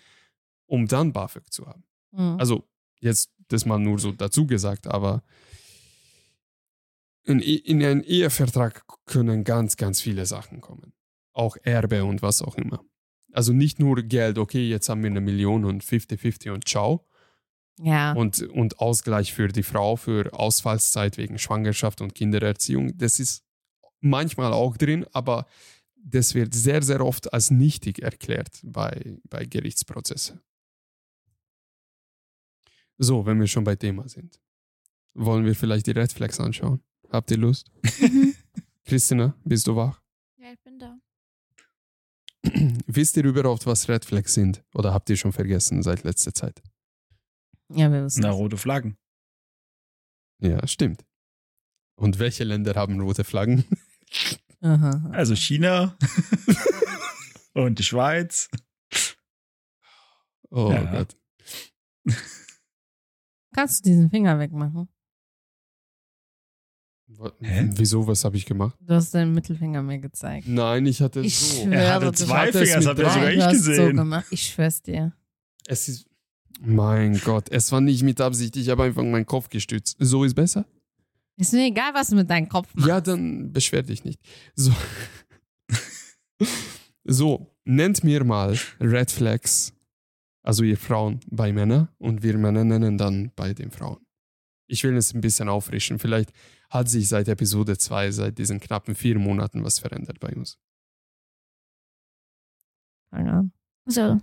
um 0.73 0.87
dann 0.87 1.13
BAföG 1.13 1.53
zu 1.53 1.67
haben. 1.67 1.83
Mhm. 2.13 2.37
Also 2.39 2.67
jetzt 2.99 3.31
das 3.49 3.67
mal 3.67 3.77
nur 3.77 3.99
so 3.99 4.11
dazu 4.11 4.47
gesagt, 4.47 4.87
aber 4.87 5.21
in, 7.25 7.39
in 7.39 7.83
einen 7.83 8.03
Ehevertrag 8.03 8.83
können 9.05 9.43
ganz, 9.43 9.77
ganz 9.77 10.01
viele 10.01 10.25
Sachen 10.25 10.61
kommen. 10.61 10.93
Auch 11.31 11.57
Erbe 11.61 12.03
und 12.05 12.23
was 12.23 12.41
auch 12.41 12.55
immer. 12.55 12.83
Also 13.33 13.53
nicht 13.53 13.77
nur 13.77 14.01
Geld, 14.01 14.39
okay, 14.39 14.67
jetzt 14.67 14.89
haben 14.89 15.03
wir 15.03 15.11
eine 15.11 15.21
Million 15.21 15.63
und 15.63 15.83
50-50 15.83 16.49
und 16.49 16.67
ciao. 16.67 17.05
ja. 17.79 18.13
Und, 18.13 18.41
und 18.41 18.79
Ausgleich 18.79 19.31
für 19.31 19.49
die 19.49 19.61
Frau 19.61 19.95
für 19.95 20.33
Ausfallszeit 20.33 21.17
wegen 21.17 21.37
Schwangerschaft 21.37 22.01
und 22.01 22.15
Kindererziehung. 22.15 22.97
Das 22.97 23.19
ist 23.19 23.43
manchmal 23.99 24.53
auch 24.53 24.75
drin, 24.75 25.05
aber 25.11 25.45
das 25.95 26.33
wird 26.33 26.55
sehr, 26.55 26.81
sehr 26.81 27.05
oft 27.05 27.31
als 27.31 27.51
nichtig 27.51 28.01
erklärt 28.01 28.59
bei, 28.63 29.19
bei 29.29 29.45
Gerichtsprozessen. 29.45 30.41
So, 32.97 33.25
wenn 33.25 33.39
wir 33.39 33.47
schon 33.47 33.63
bei 33.63 33.75
Thema 33.75 34.07
sind, 34.07 34.39
wollen 35.13 35.45
wir 35.45 35.55
vielleicht 35.55 35.87
die 35.87 35.91
Red 35.91 36.11
Flags 36.13 36.39
anschauen. 36.39 36.81
Habt 37.09 37.31
ihr 37.31 37.37
Lust? 37.37 37.71
Mhm. 37.99 38.35
Christina, 38.85 39.35
bist 39.43 39.67
du 39.67 39.75
wach? 39.75 40.01
Ja, 40.37 40.51
ich 40.51 40.59
bin 40.61 40.79
da. 40.79 40.97
Wisst 42.87 43.15
ihr 43.17 43.23
überhaupt, 43.23 43.65
was 43.65 43.87
Red 43.87 44.05
Flags 44.05 44.33
sind? 44.33 44.63
Oder 44.73 44.93
habt 44.93 45.09
ihr 45.09 45.17
schon 45.17 45.31
vergessen 45.31 45.81
seit 45.83 46.03
letzter 46.03 46.33
Zeit? 46.33 46.61
ja, 47.69 47.91
wir 47.91 48.03
wissen. 48.03 48.21
Na, 48.21 48.29
rote 48.31 48.57
Flaggen. 48.57 48.97
Ja, 50.39 50.65
stimmt. 50.67 51.05
Und 51.95 52.19
welche 52.19 52.43
Länder 52.43 52.75
haben 52.75 52.99
rote 52.99 53.23
Flaggen? 53.23 53.63
Aha. 54.61 55.09
Also 55.13 55.35
China 55.35 55.97
und 57.53 57.79
die 57.79 57.83
Schweiz. 57.83 58.49
Oh 60.49 60.69
Ja. 60.71 60.83
Gott. 60.91 61.17
Kannst 63.53 63.85
du 63.85 63.89
diesen 63.89 64.09
Finger 64.09 64.39
wegmachen? 64.39 64.87
Hä? 67.41 67.69
Wieso, 67.75 68.07
was 68.07 68.25
habe 68.25 68.37
ich 68.37 68.45
gemacht? 68.45 68.75
Du 68.81 68.93
hast 68.95 69.13
deinen 69.13 69.33
Mittelfinger 69.33 69.83
mir 69.83 69.99
gezeigt. 69.99 70.47
Nein, 70.47 70.85
ich 70.87 70.99
hatte 71.01 71.19
Ich 71.21 71.37
so. 71.37 71.61
schwöre, 71.63 71.75
Er 71.75 71.93
hatte 71.93 72.11
zwei 72.13 72.51
Finger, 72.51 72.75
das 72.75 72.85
ja 72.85 72.93
drei. 72.93 73.09
sogar 73.13 73.31
ich 73.31 73.41
hast 73.43 73.63
so 73.63 73.69
gesehen. 73.71 73.95
gemacht. 73.97 74.25
Ich 74.31 74.41
schwör's 74.47 74.81
dir. 74.81 75.13
Es 75.67 75.87
ist. 75.87 76.07
Mein 76.61 77.19
Gott, 77.19 77.49
es 77.49 77.71
war 77.71 77.81
nicht 77.81 78.03
mit 78.03 78.21
Absicht, 78.21 78.55
ich 78.55 78.69
habe 78.69 78.83
einfach 78.83 79.03
meinen 79.03 79.25
Kopf 79.25 79.49
gestützt. 79.49 79.97
So 79.99 80.23
ist 80.23 80.33
besser? 80.33 80.65
Ist 81.35 81.51
mir 81.53 81.65
egal, 81.67 81.93
was 81.93 82.07
du 82.09 82.15
mit 82.15 82.29
deinem 82.29 82.47
Kopf 82.47 82.73
machst. 82.73 82.87
Ja, 82.87 83.01
dann 83.01 83.51
beschwer 83.51 83.81
dich 83.83 84.03
nicht. 84.05 84.19
So. 84.55 84.71
so, 87.03 87.53
nennt 87.65 88.03
mir 88.03 88.23
mal 88.23 88.57
Red 88.79 89.11
Flags, 89.11 89.72
also 90.43 90.63
ihr 90.63 90.77
Frauen 90.77 91.19
bei 91.31 91.51
Männern 91.51 91.89
und 91.97 92.21
wir 92.21 92.37
Männer 92.37 92.63
nennen 92.63 92.97
dann 92.97 93.31
bei 93.35 93.53
den 93.53 93.71
Frauen. 93.71 94.05
Ich 94.67 94.83
will 94.83 94.95
es 94.95 95.13
ein 95.13 95.21
bisschen 95.21 95.49
auffrischen. 95.49 95.99
Vielleicht 95.99 96.31
hat 96.69 96.87
sich 96.89 97.07
seit 97.07 97.27
Episode 97.27 97.77
2, 97.77 98.11
seit 98.11 98.37
diesen 98.37 98.59
knappen 98.59 98.95
vier 98.95 99.17
Monaten 99.19 99.63
was 99.63 99.79
verändert 99.79 100.19
bei 100.19 100.33
uns. 100.35 100.57
An. 103.11 103.51
So, 103.85 104.19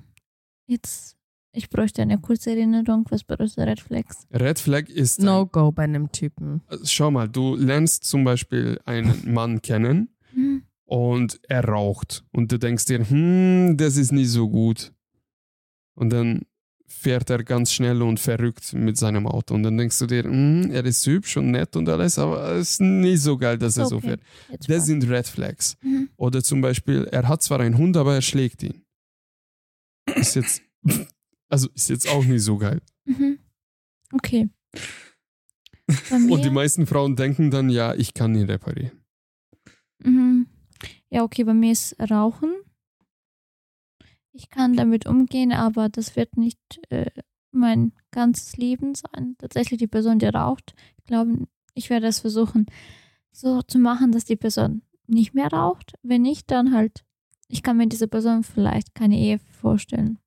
jetzt, 0.66 1.16
ich 1.52 1.70
bräuchte 1.70 2.02
eine 2.02 2.18
kurze 2.18 2.50
Erinnerung. 2.50 3.06
Was 3.10 3.22
bedeutet 3.24 3.58
Red 3.58 3.80
Flags? 3.80 4.26
Red 4.32 4.58
Flag 4.58 4.88
ist. 4.88 5.20
ein- 5.20 5.26
No-Go 5.26 5.70
bei 5.72 5.84
einem 5.84 6.10
Typen. 6.10 6.62
Schau 6.84 7.10
mal, 7.10 7.28
du 7.28 7.54
lernst 7.54 8.04
zum 8.04 8.24
Beispiel 8.24 8.80
einen 8.84 9.32
Mann 9.32 9.62
kennen 9.62 10.16
Hm. 10.32 10.64
und 10.84 11.40
er 11.48 11.64
raucht. 11.64 12.24
Und 12.32 12.50
du 12.50 12.58
denkst 12.58 12.86
dir, 12.86 13.08
hm, 13.08 13.76
das 13.76 13.96
ist 13.96 14.10
nicht 14.12 14.30
so 14.30 14.48
gut. 14.48 14.92
Und 15.94 16.10
dann 16.10 16.42
fährt 16.86 17.30
er 17.30 17.44
ganz 17.44 17.72
schnell 17.72 18.02
und 18.02 18.18
verrückt 18.18 18.72
mit 18.72 18.96
seinem 18.96 19.26
Auto. 19.26 19.54
Und 19.54 19.62
dann 19.62 19.78
denkst 19.78 19.98
du 20.00 20.06
dir, 20.06 20.24
hm, 20.24 20.70
er 20.72 20.84
ist 20.84 21.06
hübsch 21.06 21.36
und 21.36 21.50
nett 21.52 21.76
und 21.76 21.88
alles, 21.88 22.18
aber 22.18 22.50
es 22.52 22.72
ist 22.72 22.80
nicht 22.80 23.22
so 23.22 23.38
geil, 23.38 23.58
dass 23.58 23.76
er 23.76 23.86
so 23.86 23.96
Okay. 23.96 24.08
fährt. 24.08 24.20
Jetzt 24.50 24.68
Das 24.68 24.76
frag- 24.78 24.86
sind 24.86 25.08
Red 25.08 25.26
Flags. 25.28 25.76
Mhm. 25.82 26.10
Oder 26.16 26.42
zum 26.42 26.60
Beispiel, 26.60 27.04
er 27.12 27.28
hat 27.28 27.42
zwar 27.42 27.60
einen 27.60 27.78
Hund, 27.78 27.96
aber 27.96 28.14
er 28.14 28.22
schlägt 28.22 28.62
ihn. 28.64 28.82
Ist 30.16 30.34
jetzt, 30.34 30.62
also 31.48 31.68
ist 31.74 31.88
jetzt 31.90 32.08
auch 32.08 32.24
nicht 32.24 32.42
so 32.42 32.56
geil. 32.58 32.80
Mhm. 33.04 33.38
Okay. 34.12 34.48
Und 36.10 36.44
die 36.44 36.50
meisten 36.50 36.86
Frauen 36.86 37.14
denken 37.16 37.50
dann, 37.50 37.68
ja, 37.70 37.94
ich 37.94 38.14
kann 38.14 38.34
ihn 38.34 38.46
reparieren. 38.46 39.00
Mhm. 40.02 40.46
Ja, 41.10 41.22
okay, 41.22 41.44
bei 41.44 41.54
mir 41.54 41.72
ist 41.72 41.96
Rauchen. 42.00 42.52
Ich 44.32 44.48
kann 44.48 44.76
damit 44.76 45.06
umgehen, 45.06 45.52
aber 45.52 45.88
das 45.88 46.16
wird 46.16 46.36
nicht 46.36 46.58
äh, 46.90 47.10
mein 47.50 47.92
ganzes 48.10 48.56
Leben 48.56 48.94
sein. 48.94 49.34
Tatsächlich 49.38 49.78
die 49.78 49.86
Person, 49.88 50.18
die 50.18 50.26
raucht. 50.26 50.74
Ich 50.98 51.04
glaube, 51.04 51.46
ich 51.74 51.90
werde 51.90 52.06
es 52.06 52.20
versuchen, 52.20 52.66
so 53.32 53.62
zu 53.62 53.78
machen, 53.78 54.12
dass 54.12 54.24
die 54.24 54.36
Person 54.36 54.82
nicht 55.06 55.34
mehr 55.34 55.48
raucht. 55.48 55.94
Wenn 56.02 56.22
nicht, 56.22 56.50
dann 56.50 56.72
halt, 56.74 57.04
ich 57.48 57.62
kann 57.62 57.76
mir 57.76 57.88
diese 57.88 58.06
Person 58.08 58.44
vielleicht 58.44 58.94
keine 58.94 59.18
Ehe 59.18 59.38
vorstellen. 59.60 60.18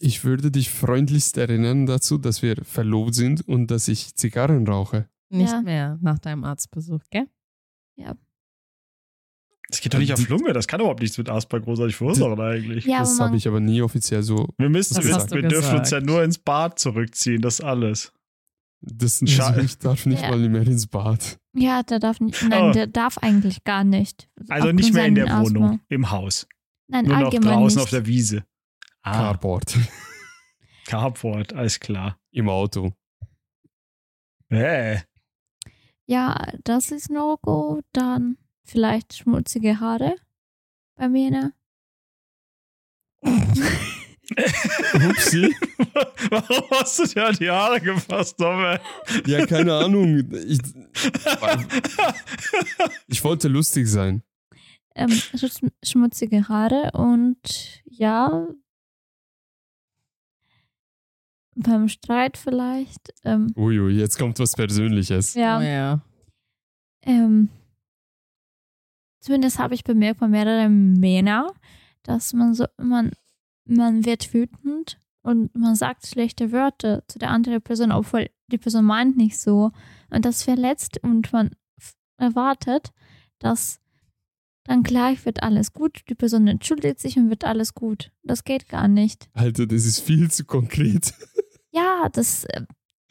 Ich 0.00 0.22
würde 0.22 0.52
dich 0.52 0.70
freundlichst 0.70 1.36
erinnern 1.38 1.86
dazu, 1.86 2.18
dass 2.18 2.40
wir 2.40 2.54
verlobt 2.64 3.16
sind 3.16 3.40
und 3.48 3.68
dass 3.72 3.88
ich 3.88 4.14
Zigarren 4.14 4.64
rauche. 4.68 5.08
Nicht 5.28 5.50
Ja. 5.50 5.60
mehr 5.60 5.98
nach 6.00 6.20
deinem 6.20 6.44
Arztbesuch, 6.44 7.02
gell? 7.10 7.26
Das 9.68 9.80
geht 9.82 9.92
doch 9.92 9.98
nicht 9.98 10.12
auf 10.14 10.28
Lunge, 10.28 10.52
das 10.54 10.66
kann 10.66 10.80
überhaupt 10.80 11.00
nichts 11.02 11.18
mit 11.18 11.28
Asper 11.28 11.60
großartig 11.60 11.94
verursachen 11.96 12.40
eigentlich. 12.40 12.86
Ja, 12.86 13.00
das 13.00 13.20
habe 13.20 13.36
ich 13.36 13.46
aber 13.46 13.60
nie 13.60 13.82
offiziell 13.82 14.22
so. 14.22 14.48
Wir 14.56 14.70
müssen, 14.70 14.94
Das 14.94 15.04
wir, 15.30 15.42
wir 15.42 15.48
dürfen 15.48 15.78
uns 15.78 15.90
ja 15.90 16.00
nur 16.00 16.22
ins 16.24 16.38
Bad 16.38 16.78
zurückziehen, 16.78 17.42
das 17.42 17.60
alles. 17.60 18.12
Das 18.80 19.18
Schade. 19.26 19.56
also 19.56 19.60
ich 19.66 19.78
darf 19.78 20.06
nicht 20.06 20.22
Ja. 20.22 20.30
mal 20.30 20.48
mehr 20.48 20.62
ins 20.66 20.86
Bad. 20.86 21.38
ja, 21.54 21.82
der 21.82 21.98
darf 21.98 22.20
nicht, 22.20 22.42
nein, 22.48 22.62
Oh. 22.70 22.72
der 22.72 22.86
darf 22.86 23.18
eigentlich 23.18 23.64
gar 23.64 23.84
nicht. 23.84 24.30
Also 24.48 24.72
nicht 24.72 24.94
mehr 24.94 25.04
in 25.06 25.16
der 25.16 25.26
seinen 25.26 25.44
Wohnung, 25.46 25.64
Asthma. 25.64 25.80
im 25.88 26.10
Haus. 26.10 26.46
Nein, 26.86 27.04
Nur 27.04 27.16
noch 27.18 27.24
allgemein 27.26 27.58
draußen 27.58 27.76
nicht. 27.76 27.84
auf 27.84 27.90
der 27.90 28.06
Wiese. 28.06 28.44
Ah, 29.02 29.12
Carport. 29.12 29.76
Carport, 30.86 31.52
alles 31.52 31.78
klar. 31.80 32.18
Im 32.30 32.48
Auto. 32.48 32.92
Äh, 34.50 35.00
Ja, 36.06 36.52
das 36.64 36.90
ist 36.90 37.10
No-Go. 37.10 37.82
Dann 37.92 38.38
vielleicht 38.68 39.14
schmutzige 39.14 39.80
Haare 39.80 40.16
bei 40.96 41.08
mir. 41.08 41.30
Ne? 41.30 41.52
Upsi. 45.10 45.54
Warum 46.30 46.70
hast 46.70 46.98
du 46.98 47.04
dir 47.06 47.26
an 47.26 47.34
die 47.36 47.50
Haare 47.50 47.80
gefasst, 47.80 48.38
Norbert? 48.38 48.80
Ja, 49.26 49.46
keine 49.46 49.74
Ahnung. 49.74 50.18
Ich, 50.32 50.58
ich 53.06 53.24
wollte 53.24 53.48
lustig 53.48 53.88
sein. 53.88 54.22
Ähm, 54.94 55.08
schmutz- 55.10 55.60
schmutzige 55.84 56.48
Haare 56.48 56.90
und 56.92 57.82
ja, 57.84 58.46
beim 61.54 61.88
Streit 61.88 62.36
vielleicht. 62.36 63.14
Ähm, 63.24 63.52
Uiui, 63.56 63.92
jetzt 63.94 64.18
kommt 64.18 64.38
was 64.40 64.52
Persönliches. 64.52 65.34
ja, 65.34 65.58
Oh, 65.58 65.62
ja. 65.62 66.00
ähm, 67.02 67.48
zumindest 69.20 69.58
habe 69.58 69.74
ich 69.74 69.84
bemerkt 69.84 70.20
bei 70.20 70.28
mehreren 70.28 70.94
Männern, 70.94 71.46
dass 72.02 72.32
man 72.32 72.54
so, 72.54 72.66
man, 72.76 73.12
man 73.64 74.04
wird 74.04 74.32
wütend 74.32 74.98
und 75.22 75.54
man 75.54 75.74
sagt 75.74 76.06
schlechte 76.06 76.52
Wörter 76.52 77.02
zu 77.08 77.18
der 77.18 77.30
anderen 77.30 77.60
Person, 77.60 77.92
obwohl 77.92 78.30
die 78.50 78.58
Person 78.58 78.84
meint 78.84 79.16
nicht 79.16 79.38
so. 79.38 79.72
Und 80.10 80.24
das 80.24 80.42
verletzt 80.42 81.02
und 81.02 81.32
man 81.32 81.50
erwartet, 82.16 82.92
dass 83.38 83.80
dann 84.64 84.82
gleich 84.82 85.24
wird 85.24 85.42
alles 85.42 85.72
gut, 85.72 86.02
die 86.08 86.14
Person 86.14 86.46
entschuldigt 86.46 87.00
sich 87.00 87.16
und 87.16 87.30
wird 87.30 87.44
alles 87.44 87.74
gut. 87.74 88.10
Das 88.22 88.44
geht 88.44 88.68
gar 88.68 88.86
nicht. 88.88 89.28
Alter, 89.32 89.66
das 89.66 89.84
ist 89.86 90.00
viel 90.00 90.30
zu 90.30 90.44
konkret. 90.44 91.12
Ja, 91.70 92.08
das, 92.10 92.44
äh, 92.46 92.62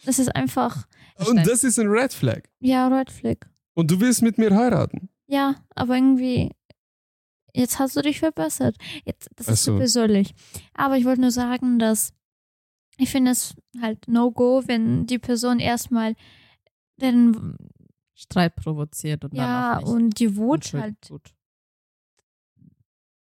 das 0.03 0.17
ist 0.19 0.35
einfach, 0.35 0.87
Und 1.29 1.47
das 1.47 1.63
ist 1.63 1.79
ein 1.79 1.87
Red 1.87 2.11
Flag. 2.11 2.41
ja, 2.59 2.87
Red 2.87 3.11
Flag. 3.11 3.37
Und 3.75 3.91
du 3.91 4.01
willst 4.01 4.23
mit 4.23 4.39
mir 4.39 4.53
heiraten. 4.53 5.09
Ja, 5.27 5.55
aber 5.75 5.95
irgendwie, 5.95 6.51
jetzt 7.53 7.79
hast 7.79 7.95
du 7.95 8.01
dich 8.01 8.19
verbessert. 8.19 8.77
Jetzt, 9.05 9.29
das 9.35 9.47
Ach 9.47 9.53
ist 9.53 9.63
so 9.63 9.73
so. 9.73 9.77
persönlich. 9.77 10.33
Aber 10.73 10.97
ich 10.97 11.05
wollte 11.05 11.21
nur 11.21 11.31
sagen, 11.31 11.79
dass 11.79 12.13
ich 12.97 13.09
finde 13.11 13.31
es 13.31 13.53
halt 13.79 14.07
No-Go, 14.07 14.63
wenn 14.65 15.05
die 15.05 15.19
Person 15.19 15.59
erstmal 15.59 16.15
den, 16.99 17.55
Streit 18.19 18.55
provoziert 18.55 19.23
und 19.23 19.35
ja, 19.35 19.77
und 19.77 20.19
die 20.19 20.35
Wut 20.35 20.73
halt 20.73 20.95
gut. 21.07 21.35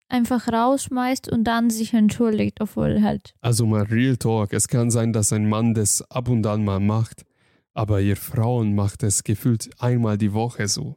einfach 0.07 0.47
rausschmeißt 0.47 1.29
und 1.29 1.43
dann 1.43 1.69
sich 1.69 1.93
entschuldigt, 1.93 2.61
obwohl 2.61 3.01
halt, 3.01 3.35
Also 3.41 3.65
mal 3.65 3.83
Real 3.83 4.15
Talk. 4.15 4.53
Es 4.53 4.69
kann 4.69 4.91
sein, 4.91 5.11
dass 5.11 5.33
ein 5.33 5.49
Mann 5.49 5.73
das 5.73 6.01
ab 6.09 6.29
und 6.29 6.47
an 6.47 6.63
mal 6.63 6.79
macht, 6.79 7.25
aber 7.73 7.99
ihr 7.99 8.15
Frauen 8.15 8.73
macht 8.73 9.03
es 9.03 9.25
gefühlt 9.25 9.69
einmal 9.81 10.17
die 10.17 10.31
Woche 10.31 10.69
so. 10.69 10.95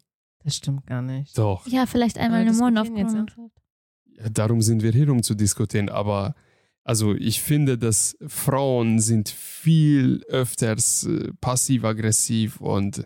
Das 0.49 0.57
stimmt 0.57 0.87
gar 0.87 1.03
nicht. 1.03 1.37
Doch. 1.37 1.67
ja, 1.67 1.85
vielleicht 1.85 2.17
einmal 2.17 2.47
im 2.47 2.57
Monat. 2.57 2.89
Ja, 4.17 4.31
darum 4.31 4.63
sind 4.63 4.83
wir 4.83 4.93
hier, 4.93 5.11
um 5.11 5.23
zu 5.23 5.35
diskutieren. 5.35 5.91
Aber 5.91 6.35
also 6.85 7.15
ich 7.15 7.43
finde, 7.43 7.77
dass 7.77 8.17
Frauen 8.27 8.99
sind 8.99 9.29
viel 9.29 10.23
öfters 10.29 11.05
äh, 11.05 11.35
passiv-aggressiv 11.43 12.63
und, 12.63 13.05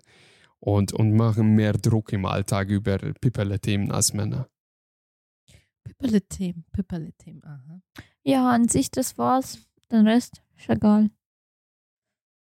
und, 0.61 0.93
und 0.93 1.17
machen 1.17 1.57
mehr 1.57 1.73
Druck 1.73 2.13
im 2.13 2.27
Alltag 2.27 2.69
über 2.69 2.99
Pipperle-Themen 2.99 3.91
als 3.91 4.13
Männer. 4.13 4.49
Pipperle-Themen, 5.83 6.65
Pipperle-Themen, 6.71 7.43
aha. 7.45 7.81
Ja, 8.23 8.51
an 8.51 8.69
sich 8.69 8.93
das 8.93 9.19
war's. 9.19 9.59
Den 9.91 10.07
Rest 10.07 10.43
ist 10.57 10.69
egal. 10.69 11.11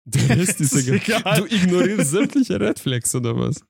Der 0.04 0.30
Rest 0.30 0.60
ist 0.60 0.74
egal. 0.88 1.38
Du 1.38 1.46
ignorierst 1.46 2.10
sämtliche 2.10 2.58
Red 2.58 2.80
Flags 2.80 3.14
oder 3.14 3.36
was? 3.36 3.64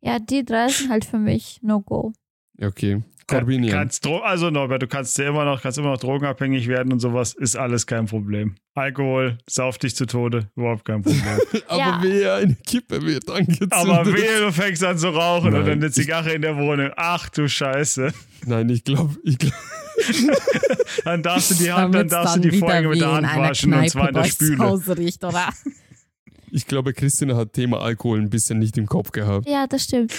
Ja, 0.00 0.18
die 0.18 0.44
drei 0.44 0.68
sind 0.68 0.90
halt 0.90 1.04
für 1.04 1.18
mich 1.18 1.58
No-Go. 1.62 2.12
Okay. 2.60 3.02
Corbinian. 3.26 3.70
Kannst, 3.72 4.04
also 4.06 4.50
Norbert, 4.50 4.82
du 4.82 4.88
kannst 4.88 5.16
dir 5.16 5.28
immer 5.28 5.44
noch, 5.44 5.62
kannst 5.62 5.78
immer 5.78 5.90
noch 5.92 6.00
drogenabhängig 6.00 6.66
werden 6.66 6.92
und 6.92 6.98
sowas, 6.98 7.32
ist 7.32 7.54
alles 7.56 7.86
kein 7.86 8.06
Problem. 8.06 8.56
Alkohol, 8.74 9.38
sauf 9.48 9.78
dich 9.78 9.94
zu 9.94 10.06
Tode, 10.06 10.48
überhaupt 10.56 10.84
kein 10.84 11.02
Problem. 11.02 11.22
Aber 11.68 11.78
Ja. 11.78 12.00
wer 12.02 12.34
eine 12.34 12.56
Kippe 12.66 13.00
wird 13.02 13.30
angezündet. 13.30 13.72
Aber 13.72 14.04
wehe, 14.04 14.40
du 14.40 14.50
fängst 14.52 14.82
an 14.82 14.98
zu 14.98 15.10
rauchen 15.10 15.52
Nein, 15.52 15.62
oder 15.62 15.72
eine 15.72 15.86
ich- 15.86 15.92
Zigarre 15.92 16.32
in 16.32 16.42
der 16.42 16.56
Wohnung. 16.56 16.90
Ach 16.96 17.28
du 17.28 17.48
Scheiße. 17.48 18.12
Nein, 18.46 18.68
ich 18.68 18.82
glaube, 18.82 19.14
ich 19.22 19.38
glaub, 19.38 19.52
Dann 21.04 21.22
darfst 21.22 21.50
du 21.52 21.54
die 21.54 21.70
Hand, 21.72 21.94
dann 21.94 22.08
darfst 22.08 22.36
du 22.36 22.40
die 22.40 22.58
Folge 22.58 22.88
mit 22.88 23.00
der 23.00 23.12
Hand 23.12 23.26
waschen 23.36 23.72
und 23.72 23.88
zwar 23.90 24.08
in 24.08 24.14
der 24.14 24.24
Spüle. 24.24 24.58
Hause 24.58 24.96
riecht, 24.98 25.22
oder? 25.24 25.50
Ich 26.52 26.66
glaube, 26.66 26.92
Christina 26.92 27.36
hat 27.36 27.52
Thema 27.52 27.80
Alkohol 27.80 28.20
ein 28.20 28.30
bisschen 28.30 28.58
nicht 28.58 28.76
im 28.78 28.86
Kopf 28.86 29.12
gehabt. 29.12 29.48
Ja, 29.48 29.66
das 29.66 29.84
stimmt. 29.84 30.12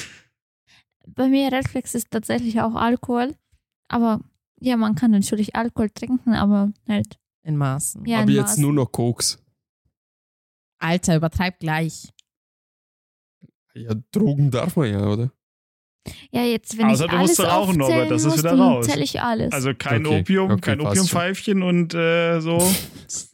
Bei 1.08 1.28
mir 1.28 1.52
Reflex 1.52 1.96
ist 1.96 2.12
tatsächlich 2.12 2.62
auch 2.62 2.76
Alkohol. 2.76 3.36
Aber 3.88 4.22
ja, 4.60 4.78
man 4.78 4.96
kann 4.96 5.12
natürlich 5.12 5.56
Alkohol 5.56 5.90
trinken, 5.90 6.34
aber 6.34 6.72
halt. 6.88 7.18
In 7.44 7.58
Maßen. 7.58 8.06
Ja, 8.06 8.20
Aber 8.20 8.30
in 8.30 8.36
jetzt 8.36 8.50
Maßen. 8.52 8.62
nur 8.64 8.74
noch 8.74 8.92
Koks. 8.92 9.40
Alter, 10.80 11.16
übertreib 11.16 11.60
gleich. 11.60 12.10
Ja, 13.74 13.94
Drogen 14.12 14.52
darf 14.52 14.76
man 14.76 14.92
ja, 14.92 15.06
oder? 15.08 15.32
Ja, 16.32 16.44
jetzt, 16.44 16.78
wenn 16.78 16.88
Außer 16.88 17.06
ich 17.06 17.12
du 17.12 17.18
alles 17.18 17.30
musst 17.30 17.40
dann 17.40 17.48
rauchen, 17.48 17.78
Norbert, 17.78 18.12
das 18.12 18.26
ist 18.26 18.38
wieder 18.40 18.58
raus. 18.58 18.88
zähle 18.88 19.04
ich 19.04 19.22
alles. 19.22 19.52
Also 19.54 19.74
kein 19.76 20.06
Okay, 20.06 20.20
Opium, 20.22 20.52
okay, 20.52 20.62
kein. 20.62 20.82
Opiumpfeifchen 20.82 21.62
und 21.64 21.94
äh, 21.94 22.40
so. 22.42 22.58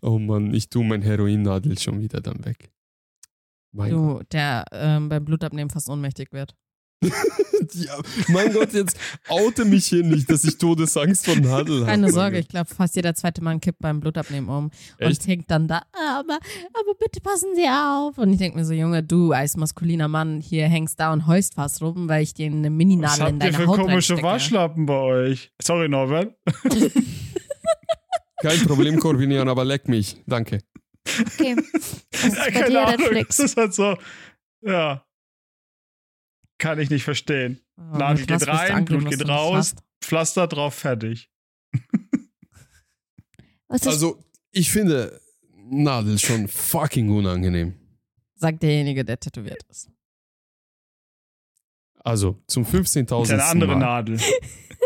Oh 0.00 0.18
Mann, 0.18 0.52
ich 0.52 0.68
tue 0.68 0.84
mein 0.84 1.02
Heroinnadel 1.02 1.78
schon 1.78 2.00
wieder 2.00 2.20
dann 2.20 2.44
weg. 2.44 2.70
Mein 3.72 3.90
Gott. 3.92 4.20
Du, 4.22 4.26
der 4.32 4.64
ähm, 4.72 5.08
beim 5.08 5.24
Blutabnehmen 5.24 5.70
fast 5.70 5.88
ohnmächtig 5.88 6.32
wird. 6.32 6.54
Ja, 7.72 7.98
mein 8.28 8.52
Gott, 8.52 8.74
jetzt 8.74 8.98
oute 9.28 9.64
mich 9.64 9.86
hier 9.86 10.04
nicht, 10.04 10.30
dass 10.30 10.44
ich 10.44 10.58
Todesangst 10.58 11.24
vor 11.24 11.34
Nadel 11.36 11.76
habe. 11.80 11.86
Keine 11.86 12.12
Sorge, 12.12 12.38
ich 12.38 12.46
glaube, 12.48 12.72
fast 12.72 12.94
jeder 12.94 13.14
zweite 13.14 13.42
Mann 13.42 13.58
kippt 13.58 13.78
beim 13.78 14.00
Blutabnehmen 14.00 14.50
um 14.50 14.70
Echt? 14.98 15.20
und 15.22 15.26
hängt 15.28 15.50
dann 15.50 15.66
da, 15.66 15.78
"Ah, 15.92 16.20
aber, 16.20 16.34
aber 16.34 16.94
bitte 17.00 17.20
passen 17.22 17.48
Sie 17.54 17.66
auf. 17.66 18.18
Und 18.18 18.32
ich 18.32 18.38
denke 18.38 18.58
mir 18.58 18.66
so, 18.66 18.74
Junge, 18.74 19.02
du 19.02 19.32
als 19.32 19.56
maskuliner 19.56 20.08
Mann 20.08 20.42
hier 20.42 20.68
hängst 20.68 21.00
da 21.00 21.12
und 21.12 21.26
heust 21.26 21.54
fast 21.54 21.80
rum, 21.80 22.06
weil 22.06 22.22
ich 22.22 22.34
dir 22.34 22.46
eine 22.46 22.64
Was 22.68 22.70
Mininadel 22.70 23.18
in 23.18 23.24
habt 23.24 23.32
ihr 23.32 23.38
deine 23.52 23.56
für 23.56 23.66
Haut 23.66 23.80
komische. 23.80 24.22
Waschlappen 24.22 24.84
bei 24.84 24.98
euch? 24.98 25.50
Sorry, 25.62 25.88
Norbert. 25.88 26.34
Kein 28.44 28.60
Problem, 28.66 29.00
Corvinian, 29.00 29.48
aber 29.48 29.64
leck 29.64 29.88
mich. 29.88 30.22
Danke. 30.26 30.60
Okay. 31.18 31.56
Ist 31.72 32.06
Ja, 32.22 32.44
bei 32.44 32.50
keine 32.50 32.68
dir 32.68 32.86
Ahnung. 32.86 33.24
Das 33.26 33.38
ist 33.38 33.56
halt 33.56 33.72
so. 33.72 33.96
Ja. 34.60 35.06
Kann 36.58 36.78
ich 36.78 36.90
nicht 36.90 37.04
verstehen. 37.04 37.60
Oh, 37.78 37.96
Nadel 37.96 38.26
geht 38.26 38.46
rein, 38.46 38.84
Blut 38.84 39.08
geht 39.08 39.26
raus. 39.26 39.74
Pflaster 40.02 40.46
drauf, 40.46 40.74
fertig. 40.74 41.30
Also, 43.68 44.22
ich 44.52 44.70
finde 44.70 45.20
Nadel 45.56 46.18
schon 46.18 46.46
fucking 46.46 47.10
unangenehm. 47.10 47.74
Sagt 48.34 48.62
derjenige, 48.62 49.04
der 49.06 49.18
tätowiert 49.18 49.62
ist. 49.70 49.90
Also, 51.96 52.42
zum 52.46 52.64
15.000. 52.64 53.22
Ist 53.22 53.30
eine 53.30 53.44
andere 53.44 53.72
Mal. 53.72 53.78
Nadel. 53.78 54.20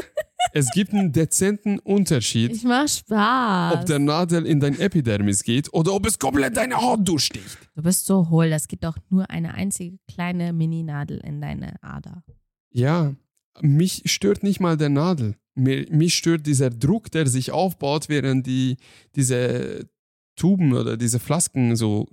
Es 0.52 0.70
gibt 0.72 0.92
einen 0.92 1.12
dezenten 1.12 1.78
Unterschied, 1.78 2.52
Ich 2.52 2.64
mach 2.64 2.88
Spaß. 2.88 3.74
ob 3.74 3.86
der 3.86 3.98
Nadel 3.98 4.46
in 4.46 4.60
dein 4.60 4.78
Epidermis 4.78 5.42
geht 5.42 5.72
oder 5.72 5.92
ob 5.92 6.06
es 6.06 6.18
komplett 6.18 6.56
deine 6.56 6.76
Haut 6.76 7.06
durchsticht. 7.06 7.58
du 7.76 7.82
bist 7.82 8.06
so 8.06 8.28
hohl, 8.30 8.50
das 8.50 8.66
geht 8.68 8.84
doch 8.84 8.96
nur 9.10 9.28
eine 9.30 9.54
einzige 9.54 9.98
kleine 10.12 10.52
Mininadel 10.52 11.18
in 11.18 11.40
deine 11.40 11.82
Ader. 11.82 12.24
Ja, 12.70 13.14
mich 13.60 14.02
stört 14.06 14.42
nicht 14.42 14.60
mal 14.60 14.76
der 14.76 14.88
Nadel. 14.88 15.36
Mir, 15.54 15.86
mich 15.90 16.14
stört 16.14 16.46
dieser 16.46 16.70
Druck, 16.70 17.10
der 17.10 17.26
sich 17.26 17.50
aufbaut, 17.50 18.08
während 18.08 18.46
die, 18.46 18.76
diese 19.16 19.88
Tuben 20.36 20.72
oder 20.72 20.96
diese 20.96 21.18
Flasken 21.18 21.74
so, 21.74 22.06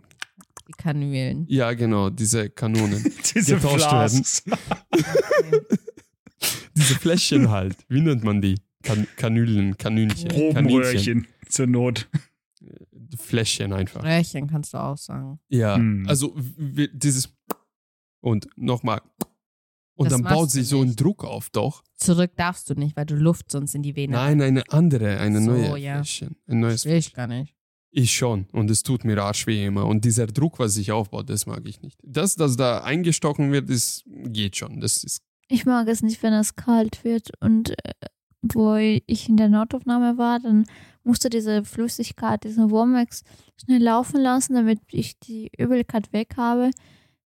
Die 0.67 0.73
Kanülen. 0.73 1.45
ja 1.47 1.71
genau, 1.73 2.09
diese 2.09 2.49
Kanonen, 2.49 3.03
Diese 3.35 3.55
Getauscht 3.55 3.91
werden. 3.91 4.25
Diese 6.77 6.95
Fläschchen 6.95 7.49
halt, 7.49 7.77
wie 7.89 8.01
nennt 8.01 8.23
man 8.23 8.41
die? 8.41 8.55
Kan 8.83 9.07
Kanülen, 9.15 9.77
Kanünchen, 9.77 10.27
Probenröhrchen 10.29 11.27
zur 11.49 11.67
Not. 11.67 12.07
Fläschchen 13.17 13.73
einfach. 13.73 14.03
Röhrchen 14.03 14.47
kannst 14.47 14.73
du 14.73 14.77
auch 14.77 14.97
sagen. 14.97 15.39
Ja, 15.49 15.75
Hm. 15.77 16.05
also 16.07 16.35
dieses 16.57 17.33
und 18.21 18.47
nochmal 18.57 19.01
und 19.97 20.11
Das 20.11 20.13
dann 20.19 20.23
baut 20.23 20.51
sich 20.51 20.67
so 20.67 20.81
ein. 20.81 20.95
Druck 20.95 21.23
auf, 21.23 21.49
doch. 21.51 21.83
Zurück 21.95 22.31
darfst 22.35 22.69
du 22.69 22.73
nicht, 22.73 22.97
weil 22.97 23.05
du 23.05 23.15
Luft 23.15 23.49
sonst 23.51 23.75
in 23.75 23.81
die 23.83 23.95
Vene 23.95 24.13
Nein, 24.13 24.41
eine 24.41 24.63
andere, 24.69 25.19
eine 25.19 25.39
So, 25.41 25.51
neue 25.51 25.77
ja. 25.79 25.95
Fläschchen. 25.97 26.35
Ein 26.47 26.59
neues 26.59 26.81
Das 26.83 26.91
will 26.91 26.97
ich 26.97 27.13
gar 27.13 27.27
nicht. 27.27 27.55
Ich 27.91 28.13
schon. 28.13 28.45
Und 28.51 28.69
es 28.69 28.83
tut 28.83 29.05
mir 29.05 29.17
arschweh 29.23 29.65
immer. 29.65 29.85
Und 29.85 30.03
dieser 30.03 30.27
Druck, 30.27 30.59
was 30.59 30.73
sich 30.73 30.91
aufbaut, 30.91 31.29
das 31.29 31.45
mag 31.45 31.65
ich 31.65 31.81
nicht. 31.81 31.97
Das, 32.03 32.35
dass 32.35 32.57
da 32.57 32.83
eingestochen 32.83 33.53
wird, 33.53 33.69
das 33.69 34.03
geht 34.05 34.57
schon. 34.57 34.81
Das 34.81 35.01
ist. 35.03 35.21
Ich 35.47 35.65
mag 35.65 35.87
es 35.87 36.01
nicht, 36.01 36.21
wenn 36.23 36.33
es 36.33 36.55
kalt 36.55 37.03
wird. 37.03 37.29
Und 37.41 37.71
äh, 37.85 37.93
wo 38.41 38.75
ich 38.75 39.29
in 39.29 39.37
der 39.37 39.49
Notaufnahme 39.49 40.17
war, 40.17 40.39
dann 40.39 40.65
musste 41.03 41.29
diese 41.29 41.63
Flüssigkeit, 41.63 42.43
diesen 42.43 42.71
Womex 42.71 43.23
schnell 43.63 43.81
laufen 43.81 44.21
lassen, 44.21 44.53
damit 44.55 44.79
ich 44.91 45.19
die 45.19 45.49
Übelkeit 45.57 46.11
weg 46.13 46.35
habe. 46.37 46.71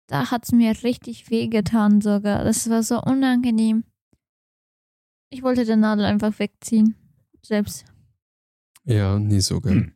Da 0.08 0.30
hat 0.30 0.44
es 0.44 0.52
mir 0.52 0.70
richtig 0.84 1.30
wehgetan 1.30 2.00
sogar. 2.00 2.44
Das 2.44 2.68
war 2.70 2.82
so 2.82 3.00
unangenehm. 3.02 3.84
Ich 5.30 5.42
wollte 5.42 5.64
den 5.64 5.80
Nadel 5.80 6.04
einfach 6.04 6.38
wegziehen. 6.38 6.94
selbst. 7.42 7.84
Ja, 8.84 9.18
nie 9.18 9.40
so 9.40 9.60
geil. 9.60 9.72
Hm. 9.74 9.92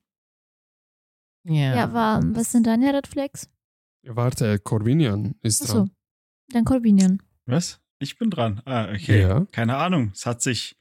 Ja. 1.44 1.74
Ja, 1.76 1.84
aber 1.84 2.20
was 2.34 2.52
sind 2.52 2.66
deine 2.66 2.92
Red 2.92 3.06
Flags? 3.06 3.48
Warte, 4.02 4.58
Corvinian 4.58 5.34
ist 5.42 5.62
Achso, 5.62 5.74
dran. 5.74 5.90
dann 6.48 6.64
Corbinian. 6.64 7.22
Was? 7.46 7.80
Ich 8.01 8.16
bin 8.18 8.30
dran. 8.30 8.62
Ah, 8.64 8.90
okay. 8.92 9.20
Ja. 9.22 9.44
Keine 9.53 9.76
Ahnung. 9.76 10.11
Es 10.14 10.26
hat 10.26 10.42
sich 10.42 10.76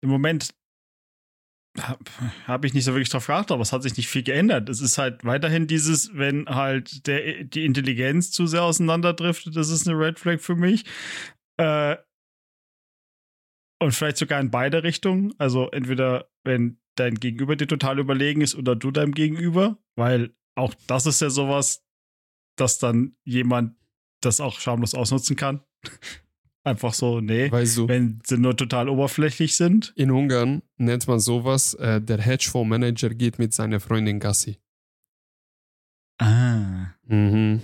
im 0.00 0.10
Moment 0.10 0.54
habe 1.80 2.04
hab 2.46 2.64
ich 2.64 2.72
nicht 2.72 2.84
so 2.84 2.92
wirklich 2.92 3.08
drauf 3.08 3.26
geachtet, 3.26 3.52
aber 3.52 3.62
es 3.62 3.72
hat 3.72 3.82
sich 3.82 3.96
nicht 3.96 4.08
viel 4.08 4.22
geändert. 4.22 4.68
Es 4.68 4.80
ist 4.80 4.96
halt 4.96 5.24
weiterhin 5.24 5.66
dieses, 5.66 6.16
wenn 6.16 6.46
halt 6.46 7.06
der, 7.06 7.44
die 7.44 7.64
Intelligenz 7.64 8.30
zu 8.30 8.46
sehr 8.46 8.62
auseinanderdriftet, 8.62 9.56
das 9.56 9.70
ist 9.70 9.88
eine 9.88 9.98
Red 9.98 10.20
Flag 10.20 10.38
für 10.38 10.54
mich. 10.54 10.84
Äh, 11.56 11.96
und 13.82 13.92
vielleicht 13.92 14.18
sogar 14.18 14.40
in 14.40 14.50
beide 14.50 14.84
Richtungen. 14.84 15.34
Also 15.38 15.68
entweder, 15.70 16.30
wenn 16.44 16.80
dein 16.94 17.16
Gegenüber 17.16 17.56
dir 17.56 17.66
total 17.66 17.98
überlegen 17.98 18.40
ist 18.40 18.54
oder 18.54 18.76
du 18.76 18.92
deinem 18.92 19.12
Gegenüber, 19.12 19.78
weil 19.96 20.34
auch 20.54 20.74
das 20.86 21.06
ist 21.06 21.20
ja 21.20 21.30
sowas, 21.30 21.84
dass 22.56 22.78
dann 22.78 23.16
jemand 23.24 23.76
das 24.20 24.40
auch 24.40 24.60
schamlos 24.60 24.94
ausnutzen 24.94 25.34
kann. 25.34 25.64
Einfach 26.66 26.94
so, 26.94 27.20
nee. 27.20 27.52
Weißt 27.52 27.76
du, 27.76 27.88
Wenn 27.88 28.20
sie 28.24 28.38
nur 28.38 28.56
total 28.56 28.88
oberflächlich 28.88 29.54
sind. 29.56 29.92
in 29.96 30.10
Ungarn 30.10 30.62
nennt 30.78 31.06
man 31.06 31.20
sowas, 31.20 31.74
äh, 31.74 32.00
der 32.00 32.18
Hedgefondsmanager 32.18 33.10
geht 33.10 33.38
mit 33.38 33.52
seiner 33.52 33.80
Freundin 33.80 34.18
Gassi. 34.18 34.56
Ah. 36.18 36.86
Mhm. 37.06 37.60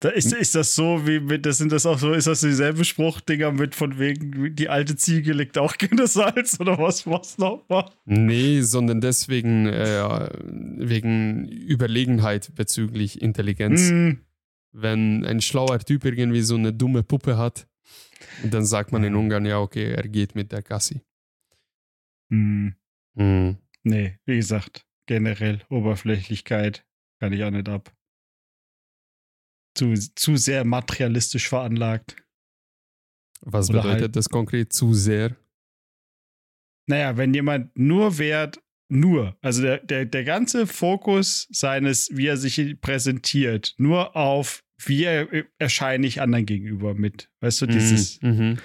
Da 0.00 0.08
ist, 0.08 0.32
ist 0.32 0.56
das 0.56 0.74
so, 0.74 1.06
wie 1.06 1.20
mit, 1.20 1.46
das 1.46 1.58
sind 1.58 1.70
das 1.70 1.86
auch 1.86 1.96
so, 2.00 2.12
ist 2.12 2.26
das 2.26 2.40
dieselbe 2.40 2.84
Spruchdinger 2.84 3.52
mit 3.52 3.76
von 3.76 4.00
wegen, 4.00 4.56
die 4.56 4.68
alte 4.68 4.96
Ziege 4.96 5.32
legt 5.32 5.56
auch 5.58 5.76
gerne 5.78 6.08
Salz 6.08 6.58
oder 6.58 6.76
was, 6.78 7.06
was 7.06 7.38
noch 7.38 7.64
mal? 7.68 7.88
Nee, 8.04 8.62
sondern 8.62 9.00
deswegen 9.00 9.66
äh, 9.68 10.28
wegen 10.78 11.46
Überlegenheit 11.46 12.52
bezüglich 12.56 13.22
Intelligenz. 13.22 13.90
Hm, 13.90 14.18
Wenn 14.72 15.24
ein 15.24 15.40
schlauer 15.40 15.78
Typ 15.78 16.04
irgendwie 16.04 16.42
so 16.42 16.56
eine 16.56 16.72
dumme 16.72 17.04
Puppe 17.04 17.38
hat, 17.38 17.68
dann 18.44 18.64
sagt 18.64 18.92
man 18.92 19.04
in 19.04 19.14
Ungarn, 19.14 19.44
ja, 19.46 19.58
okay, 19.58 19.92
er 19.92 20.08
geht 20.08 20.34
mit 20.34 20.52
der 20.52 20.62
Gassi. 20.62 21.00
hm. 22.30 22.74
Mhm. 23.14 23.58
Nee, 23.84 24.18
wie 24.24 24.36
gesagt, 24.36 24.86
generell 25.06 25.60
Oberflächlichkeit 25.68 26.86
kann 27.20 27.32
ich 27.32 27.42
auch 27.44 27.50
nicht 27.50 27.68
ab. 27.68 27.92
Zu, 29.76 29.94
zu 29.94 30.36
sehr 30.36 30.64
materialistisch 30.64 31.48
veranlagt. 31.48 32.16
Was 33.40 33.70
Oder 33.70 33.82
bedeutet 33.82 34.02
halt- 34.02 34.16
das 34.16 34.28
konkret 34.28 34.72
zu 34.72 34.94
sehr? 34.94 35.36
Naja, 36.88 37.16
wenn 37.16 37.34
jemand 37.34 37.76
nur 37.76 38.18
Wert, 38.18 38.62
nur, 38.88 39.36
also 39.40 39.62
der, 39.62 39.78
der, 39.78 40.04
der 40.04 40.24
ganze 40.24 40.66
Fokus 40.66 41.48
seines, 41.50 42.10
wie 42.12 42.26
er 42.26 42.36
sich 42.36 42.80
präsentiert, 42.80 43.74
nur 43.78 44.14
auf, 44.16 44.62
wie 44.86 45.04
er, 45.04 45.28
erscheine 45.58 46.06
ich 46.06 46.20
anderen 46.20 46.46
gegenüber 46.46 46.94
mit. 46.94 47.30
Weißt 47.40 47.62
du, 47.62 47.66
dieses, 47.66 48.20
Mhm. 48.22 48.58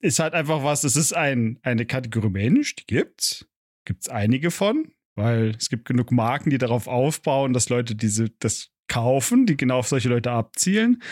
ist 0.00 0.18
halt 0.18 0.34
einfach 0.34 0.62
was, 0.62 0.84
es 0.84 0.96
ist 0.96 1.12
ein, 1.14 1.58
eine 1.62 1.86
Kategorie 1.86 2.30
Mensch, 2.30 2.76
die 2.76 2.86
gibt's. 2.86 3.46
Gibt's 3.84 4.08
einige 4.08 4.50
von, 4.50 4.92
weil 5.14 5.50
es 5.56 5.68
gibt 5.68 5.86
genug 5.86 6.10
Marken, 6.12 6.50
die 6.50 6.58
darauf 6.58 6.86
aufbauen, 6.88 7.52
dass 7.52 7.68
Leute 7.68 7.94
diese, 7.94 8.30
das 8.40 8.70
kaufen, 8.88 9.46
die 9.46 9.56
genau 9.56 9.78
auf 9.78 9.88
solche 9.88 10.08
Leute 10.08 10.30
abzielen. 10.30 11.02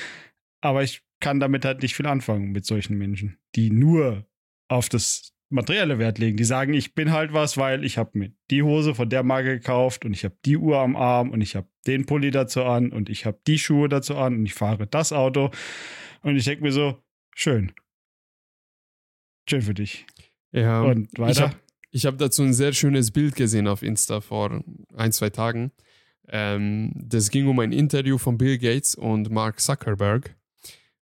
Aber 0.61 0.83
ich 0.83 1.03
kann 1.21 1.41
damit 1.41 1.65
halt 1.65 1.83
nicht 1.83 1.95
viel 1.95 2.07
anfangen 2.07 2.53
mit 2.53 2.67
solchen 2.67 2.99
Menschen, 2.99 3.39
die 3.55 3.71
nur 3.71 4.27
auf 4.69 4.89
das 4.89 5.33
materielle 5.55 5.99
Wert 5.99 6.19
legen. 6.19 6.37
Die 6.37 6.45
sagen, 6.45 6.75
ich 6.75 6.95
bin 6.95 7.13
halt 7.13 7.33
was, 7.33 7.57
weil 7.57 7.85
ich 7.85 7.97
habe 7.97 8.19
mir 8.19 8.33
die 8.51 8.63
Hose 8.63 8.95
von 8.95 9.09
der 9.09 9.23
Marke 9.23 9.59
gekauft 9.59 10.05
und 10.05 10.13
ich 10.13 10.25
habe 10.25 10.37
die 10.45 10.57
Uhr 10.57 10.79
am 10.79 10.97
Arm 10.97 11.31
und 11.31 11.41
ich 11.41 11.57
habe 11.57 11.69
den 11.87 12.05
Pulli 12.07 12.31
dazu 12.31 12.65
an 12.65 12.91
und 12.91 13.09
ich 13.09 13.25
habe 13.25 13.39
die 13.47 13.59
Schuhe 13.59 13.89
dazu 13.89 14.17
an 14.17 14.37
und 14.37 14.47
ich 14.47 14.55
fahre 14.55 14.87
das 14.87 15.13
Auto. 15.13 15.51
Und 16.23 16.37
ich 16.37 16.45
denke 16.45 16.63
mir 16.65 16.73
so, 16.73 17.03
schön. 17.35 17.73
Schön 19.49 19.63
für 19.63 19.75
dich. 19.75 20.07
Ja, 20.53 20.83
Und 20.83 21.09
ich 21.13 21.19
weiter. 21.19 21.43
habe 21.43 21.57
ich 21.91 22.07
hab 22.07 22.19
dazu 22.19 22.43
ein 22.43 22.55
sehr 22.55 22.73
schönes 22.73 23.13
Bild 23.13 23.37
gesehen 23.37 23.69
auf 23.69 23.83
Insta 23.83 24.21
vor 24.21 24.65
ein, 24.97 25.13
zwei 25.13 25.31
Tagen. 25.31 25.71
Ähm, 26.29 26.93
das 26.97 27.31
ging 27.31 27.47
um 27.47 27.59
ein 27.61 27.73
Interview 27.73 28.19
von 28.19 28.39
Bill 28.39 28.59
Gates 28.59 28.95
und 28.95 29.31
Mark 29.31 29.61
Zuckerberg. 29.61 30.35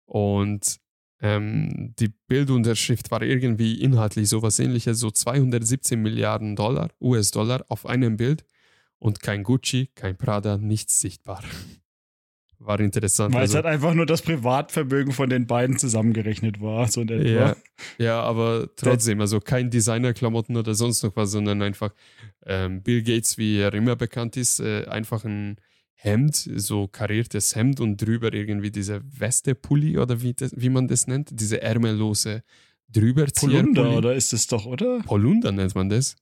Und 0.06 0.80
ähm, 1.22 1.94
die 2.00 2.10
Bildunterschrift 2.28 3.12
war 3.12 3.22
irgendwie 3.22 3.82
inhaltlich 3.82 4.30
sowas 4.30 4.60
ähnliches, 4.60 5.00
so 5.00 5.12
217 5.12 6.02
Milliarden 6.02 6.56
Dollar, 6.56 6.90
US-Dollar 7.02 7.66
auf 7.68 7.86
einem 7.86 8.18
Bild 8.18 8.46
und 9.00 9.22
kein 9.22 9.44
Gucci, 9.44 9.90
kein 9.96 10.18
Prada, 10.18 10.58
nichts 10.58 11.00
sichtbar. 11.00 11.44
War 12.62 12.78
interessant. 12.82 13.34
Weil 13.34 13.44
es 13.46 13.52
Also- 13.56 13.64
halt 13.64 13.74
einfach 13.74 13.94
nur 13.94 14.06
das 14.06 14.22
Privatvermögen 14.22 15.14
von 15.14 15.30
den 15.30 15.48
beiden 15.48 15.78
zusammengerechnet 15.78 16.60
war. 16.60 16.90
So 16.90 17.00
in 17.02 17.08
etwa. 17.10 17.26
Ja, 17.30 17.56
ja, 17.98 18.22
aber 18.22 18.68
trotzdem, 18.76 19.22
also 19.22 19.40
kein 19.40 19.70
Designerklamotten 19.70 20.58
oder 20.58 20.74
sonst 20.74 21.02
noch 21.04 21.16
was, 21.16 21.32
sondern 21.32 21.62
einfach 21.62 21.94
ähm, 22.46 22.84
Bill 22.84 23.02
Gates, 23.02 23.38
wie 23.38 23.60
er 23.60 23.74
immer 23.74 23.96
bekannt 23.96 24.36
ist, 24.36 24.60
äh, 24.60 24.84
einfach 24.88 25.24
ein 25.24 25.56
Hemd, 26.02 26.36
so 26.56 26.88
kariertes 26.88 27.56
Hemd 27.56 27.82
und 27.82 27.98
drüber 27.98 28.34
irgendwie 28.34 28.72
diese 28.72 29.02
Weste-Pulli 29.04 29.98
oder 29.98 30.22
wie, 30.22 30.34
das, 30.34 30.52
wie 30.56 30.70
man 30.70 30.88
das 30.88 31.08
nennt, 31.08 31.30
diese 31.32 31.62
ärmellose 31.62 32.44
drüberzieher 32.88 33.60
Polunder, 33.64 33.98
oder 33.98 34.16
ist 34.16 34.32
es 34.32 34.48
doch, 34.48 34.66
oder? 34.66 35.00
Polunder 35.00 35.52
nennt 35.52 35.76
man 35.76 35.90
das. 35.90 36.16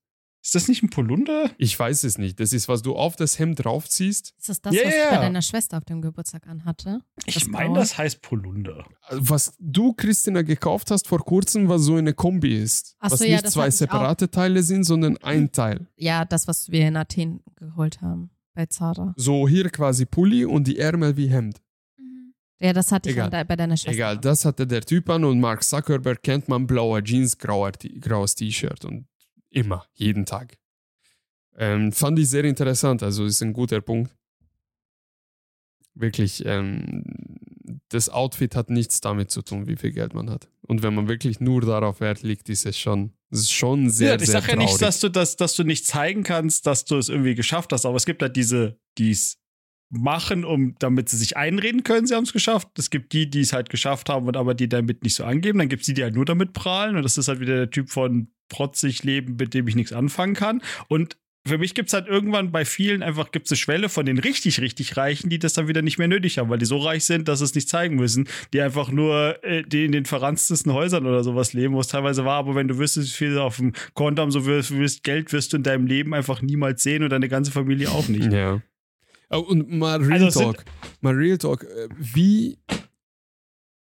Ist 0.44 0.56
das 0.56 0.68
nicht 0.68 0.82
ein 0.82 0.90
Polunder? 0.90 1.52
Ich 1.58 1.78
weiß 1.78 2.06
es 2.06 2.18
nicht. 2.18 2.40
Das 2.40 2.54
ist, 2.54 2.68
was 2.68 2.82
du 2.82 2.96
auf 2.96 3.16
das 3.18 3.38
Hemd 3.38 3.64
draufziehst. 3.66 4.34
Ist 4.38 4.50
das 4.50 4.62
das, 4.62 4.74
Ja, 4.74 4.86
was 4.86 4.94
ja. 4.96 5.10
bei 5.12 5.18
deiner 5.18 5.42
Schwester 5.42 5.78
auf 5.78 5.86
dem 5.86 6.02
Geburtstag 6.02 6.48
anhatte? 6.48 7.02
Ich 7.26 7.34
Das 7.36 7.48
meine, 7.48 7.76
das 7.76 7.98
heißt 7.98 8.22
Polunder. 8.22 8.86
Was 9.12 9.56
du, 9.60 9.94
Christina, 9.94 10.42
gekauft 10.44 10.90
hast 10.90 11.08
vor 11.08 11.20
kurzem, 11.26 11.68
was 11.70 11.82
so 11.84 11.96
eine 11.98 12.14
Kombi 12.14 12.58
ist. 12.58 12.96
Ach 13.00 13.12
was 13.12 13.20
so, 13.20 13.26
ja, 13.26 13.34
nicht 13.34 13.46
das 13.46 13.54
zwei 13.54 13.68
ich 13.68 13.76
separate 13.76 14.32
Teile 14.32 14.64
sind, 14.64 14.86
sondern 14.86 15.18
ein 15.18 15.52
Teil. 15.52 15.88
Ja, 15.98 16.24
das, 16.26 16.48
was 16.48 16.72
wir 16.72 16.88
in 16.88 16.96
Athen 16.96 17.42
geholt 17.56 18.02
haben. 18.02 18.30
Bei 18.58 18.66
Zara. 18.66 19.14
So 19.18 19.48
hier 19.48 19.70
quasi 19.70 20.08
Pulli 20.08 20.44
und 20.44 20.66
die 20.66 20.80
Ärmel 20.80 21.16
wie 21.16 21.28
Hemd. 21.28 21.62
Mhm. 22.00 22.34
Ja, 22.60 22.74
das 22.74 22.92
hatte 22.92 23.08
ich 23.10 23.16
Egal. 23.16 23.30
de- 23.30 23.44
bei 23.44 23.56
deiner 23.56 23.78
Schwester. 23.78 23.92
Egal, 23.94 24.18
das 24.18 24.46
hatte 24.46 24.66
der 24.66 24.82
Typ 24.82 25.08
an 25.12 25.24
und 25.26 25.40
Mark 25.40 25.64
Zuckerberg 25.64 26.24
kennt 26.24 26.50
man 26.50 26.66
blauer 26.66 27.04
Jeans, 27.04 27.38
grauer, 27.38 27.72
graues 28.02 28.34
T-Shirt 28.34 28.84
und 28.84 29.06
immer, 29.52 29.86
jeden 29.94 30.26
Tag. 30.26 30.58
Ähm, 31.56 31.92
fand 31.92 32.18
ich 32.18 32.30
sehr 32.32 32.46
interessant, 32.46 33.04
also 33.04 33.26
ist 33.26 33.44
ein 33.44 33.54
guter 33.54 33.80
Punkt. 33.80 34.12
Wirklich, 35.94 36.44
ähm, 36.46 37.04
das 37.90 38.10
Outfit 38.10 38.56
hat 38.56 38.70
nichts 38.70 39.02
damit 39.02 39.32
zu 39.32 39.42
tun, 39.42 39.68
wie 39.68 39.76
viel 39.76 39.92
Geld 39.92 40.14
man 40.14 40.30
hat. 40.30 40.50
Und 40.62 40.84
wenn 40.84 40.94
man 40.94 41.08
wirklich 41.08 41.40
nur 41.40 41.62
darauf 41.62 42.02
Wert 42.02 42.22
legt, 42.22 42.50
ist 42.50 42.66
es 42.66 42.78
schon, 42.78 43.14
ist 43.30 43.54
schon 43.54 43.90
sehr, 43.90 44.10
ja, 44.10 44.16
ich 44.16 44.26
sehr 44.26 44.42
sage 44.42 44.54
ja 44.54 44.58
nicht, 44.58 44.82
dass 44.82 45.00
du, 45.00 45.10
das, 45.10 45.38
dass 45.38 45.56
du 45.56 45.64
nicht 45.64 45.86
zeigen 45.86 46.24
kannst, 46.24 46.68
dass 46.68 46.86
du 46.86 46.98
es 46.98 47.10
irgendwie 47.10 47.36
geschafft 47.36 47.72
hast, 47.72 47.86
aber 47.86 47.96
es 47.96 48.06
gibt 48.06 48.22
halt 48.22 48.36
diese, 48.36 48.78
die 48.98 49.12
es 49.12 49.38
machen, 49.90 50.44
um, 50.44 50.76
damit 50.80 51.08
sie 51.08 51.18
sich 51.18 51.38
einreden 51.38 51.84
können, 51.84 52.08
sie 52.08 52.16
haben 52.16 52.24
es 52.24 52.34
geschafft. 52.34 52.68
Es 52.78 52.90
gibt 52.90 53.14
die, 53.14 53.30
die 53.30 53.42
es 53.42 53.54
halt 53.54 53.70
geschafft 53.70 54.10
haben 54.10 54.28
und 54.28 54.36
aber 54.36 54.54
die 54.54 54.68
damit 54.68 55.04
nicht 55.04 55.16
so 55.16 55.24
angeben. 55.24 55.60
Dann 55.60 55.70
gibt 55.70 55.82
es 55.82 55.86
die, 55.86 55.94
die 55.94 56.04
halt 56.04 56.16
nur 56.16 56.26
damit 56.26 56.52
prahlen 56.54 56.98
und 56.98 57.04
das 57.04 57.18
ist 57.18 57.30
halt 57.30 57.40
wieder 57.40 57.56
der 57.56 57.70
Typ 57.70 57.90
von 57.90 58.28
protzig 58.50 59.04
leben, 59.04 59.38
mit 59.38 59.54
dem 59.54 59.68
ich 59.68 59.76
nichts 59.76 59.94
anfangen 59.94 60.34
kann. 60.34 60.62
Und 60.90 61.18
für 61.48 61.58
mich 61.58 61.74
gibt 61.74 61.90
es 61.90 61.94
halt 61.94 62.08
irgendwann 62.08 62.52
bei 62.52 62.66
vielen 62.66 63.04
einfach 63.04 63.32
gibt's 63.32 63.52
eine 63.52 63.58
Schwelle 63.58 63.90
von 63.90 64.06
den 64.06 64.20
richtig, 64.20 64.62
richtig 64.62 64.98
Reichen, 64.98 65.30
die 65.30 65.40
das 65.40 65.54
dann 65.54 65.68
wieder 65.68 65.82
nicht 65.82 65.98
mehr 65.98 66.08
nötig 66.08 66.38
haben, 66.38 66.50
weil 66.50 66.58
die 66.58 66.66
so 66.66 66.78
reich 66.78 67.06
sind, 67.06 67.28
dass 67.28 67.40
sie 67.40 67.46
es 67.46 67.56
nicht 67.56 67.70
zeigen 67.70 67.96
müssen, 67.96 68.28
die 68.54 68.62
einfach 68.62 68.92
nur 68.92 69.44
äh, 69.44 69.64
die 69.64 69.86
in 69.86 69.92
den 69.92 70.06
verranztesten 70.06 70.74
Häusern 70.74 71.06
oder 71.06 71.24
sowas 71.24 71.54
leben, 71.54 71.74
wo 71.74 71.80
es 71.80 71.88
teilweise 71.88 72.26
war, 72.26 72.38
aber 72.38 72.56
wenn 72.56 72.68
du 72.68 72.78
wüsstest, 72.78 73.10
wie 73.14 73.26
viel 73.26 73.38
auf 73.38 73.58
dem 73.58 73.74
Konto 73.94 74.22
haben, 74.22 74.32
so 74.32 74.46
wirst, 74.46 75.04
Geld 75.04 75.34
wirst 75.34 75.54
du 75.54 75.58
in 75.58 75.64
deinem 75.64 75.88
Leben 75.88 76.14
einfach 76.14 76.42
niemals 76.42 76.84
sehen 76.84 77.04
und 77.04 77.10
deine 77.10 77.30
ganze 77.30 77.52
Familie 77.52 77.90
auch 77.92 78.08
nicht. 78.08 78.32
Ja. 78.32 78.62
Oh, 79.30 79.40
und 79.40 79.70
mal 79.72 80.02
Real 80.02 80.24
Also 80.24 80.42
Talk. 80.42 80.64
Mal 81.02 81.14
Real 81.16 81.38
Talk. 81.38 81.64
äh, 81.64 81.90
Wie, 81.98 82.58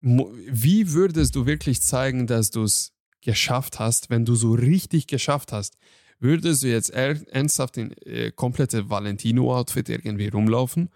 wie 0.00 0.92
würdest 0.92 1.34
du 1.36 1.46
wirklich 1.46 1.82
zeigen, 1.82 2.26
dass 2.26 2.50
du 2.50 2.62
es 2.62 2.92
geschafft 3.20 3.78
hast, 3.78 4.10
wenn 4.10 4.24
du 4.24 4.34
so 4.34 4.52
richtig 4.52 5.06
geschafft 5.06 5.52
hast? 5.52 5.76
Würdest 6.22 6.62
du 6.62 6.68
jetzt 6.68 6.90
er- 6.90 7.16
ernsthaft 7.32 7.76
in 7.76 7.92
äh, 8.06 8.30
komplette 8.30 8.88
Valentino-Outfit 8.88 9.88
irgendwie 9.88 10.28
rumlaufen? 10.28 10.88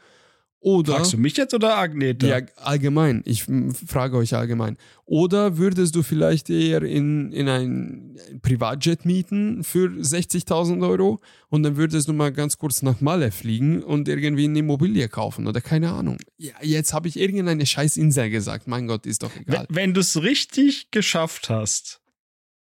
Oder 0.61 0.95
Fragst 0.97 1.13
du 1.13 1.19
mich 1.19 1.37
jetzt 1.37 1.55
oder 1.55 1.77
Agnete? 1.79 2.27
ja, 2.27 2.41
allgemein. 2.57 3.23
Ich 3.25 3.45
frage 3.87 4.17
euch 4.17 4.35
allgemein. 4.35 4.77
Oder 5.05 5.59
würdest 5.59 5.95
du 5.95 6.03
vielleicht 6.03 6.51
eher 6.51 6.83
in, 6.83 7.31
in 7.31 7.49
ein 7.49 8.17
Privatjet 8.43 9.05
mieten 9.05 9.63
für 9.63 9.89
60.000 9.91 10.85
Euro 10.89 11.21
und 11.51 11.63
dann 11.63 11.77
würdest 11.77 12.09
du 12.09 12.13
mal 12.15 12.33
ganz 12.33 12.59
kurz 12.59 12.83
nach 12.83 13.01
Malle 13.01 13.31
fliegen 13.31 13.81
und 13.83 14.09
irgendwie 14.09 14.45
eine 14.47 14.59
Immobilie 14.59 15.09
kaufen 15.09 15.47
oder 15.47 15.61
keine 15.61 15.93
Ahnung. 15.93 16.17
Ja, 16.39 16.55
jetzt 16.63 16.93
habe 16.93 17.07
ich 17.07 17.17
irgendeine 17.21 17.65
scheiß 17.67 17.97
Insel 17.97 18.31
gesagt. 18.31 18.67
Mein 18.67 18.89
Gott, 18.89 19.07
ist 19.07 19.23
doch 19.23 19.31
egal. 19.39 19.67
Wenn, 19.69 19.77
wenn 19.77 19.95
du 19.95 20.01
es 20.01 20.21
richtig 20.21 20.91
geschafft 20.91 21.49
hast, 21.49 22.01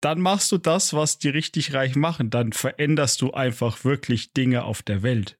dann 0.05 0.21
machst 0.21 0.51
du 0.51 0.59
das, 0.59 0.93
was 0.93 1.17
die 1.17 1.29
richtig 1.29 1.73
reich 1.73 1.95
machen. 1.95 2.29
Dann 2.29 2.53
veränderst 2.53 3.23
du 3.23 3.31
einfach 3.31 3.83
wirklich 3.83 4.33
Dinge 4.33 4.63
auf 4.63 4.83
der 4.83 5.01
Welt. 5.01 5.39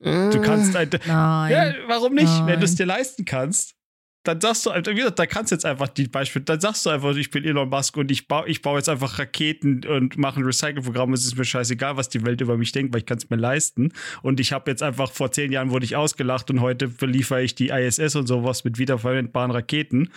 Du 0.00 0.40
kannst 0.40 0.76
ein, 0.76 0.90
Nein. 1.08 1.50
ja, 1.50 1.74
warum 1.88 2.14
nicht? 2.14 2.46
Wenn 2.46 2.60
du 2.60 2.64
es 2.64 2.70
Nein. 2.70 2.76
dir 2.76 2.86
leisten 2.86 3.24
kannst, 3.24 3.74
dann 4.22 4.40
sagst 4.40 4.64
du, 4.64 4.70
wie 4.70 4.94
gesagt, 4.94 5.18
da 5.18 5.26
kannst 5.26 5.50
du 5.50 5.56
jetzt 5.56 5.64
einfach 5.64 5.88
die 5.88 6.06
Beispiele, 6.06 6.44
dann 6.44 6.60
sagst 6.60 6.86
du 6.86 6.90
einfach, 6.90 7.16
ich 7.16 7.30
bin 7.30 7.44
Elon 7.44 7.68
Musk 7.68 7.96
und 7.96 8.12
ich 8.12 8.28
baue, 8.28 8.46
ich 8.46 8.62
baue 8.62 8.78
jetzt 8.78 8.88
einfach 8.88 9.18
Raketen 9.18 9.84
und 9.84 10.16
mache 10.18 10.38
ein 10.38 10.44
Recycle-Programm. 10.44 11.12
Es 11.12 11.24
ist 11.24 11.36
mir 11.36 11.44
scheißegal, 11.44 11.96
was 11.96 12.08
die 12.08 12.24
Welt 12.24 12.40
über 12.40 12.56
mich 12.56 12.70
denkt, 12.70 12.92
weil 12.92 13.00
ich 13.00 13.06
kann 13.06 13.18
es 13.18 13.28
mir 13.28 13.36
leisten. 13.36 13.92
Und 14.22 14.38
ich 14.38 14.52
habe 14.52 14.70
jetzt 14.70 14.84
einfach 14.84 15.10
vor 15.10 15.32
zehn 15.32 15.50
Jahren 15.50 15.70
wurde 15.70 15.84
ich 15.84 15.96
ausgelacht 15.96 16.48
und 16.50 16.60
heute 16.60 16.86
beliefere 16.86 17.42
ich 17.42 17.56
die 17.56 17.70
ISS 17.70 18.14
und 18.14 18.28
sowas 18.28 18.62
mit 18.62 18.78
wiederverwendbaren 18.78 19.50
Raketen. 19.50 20.10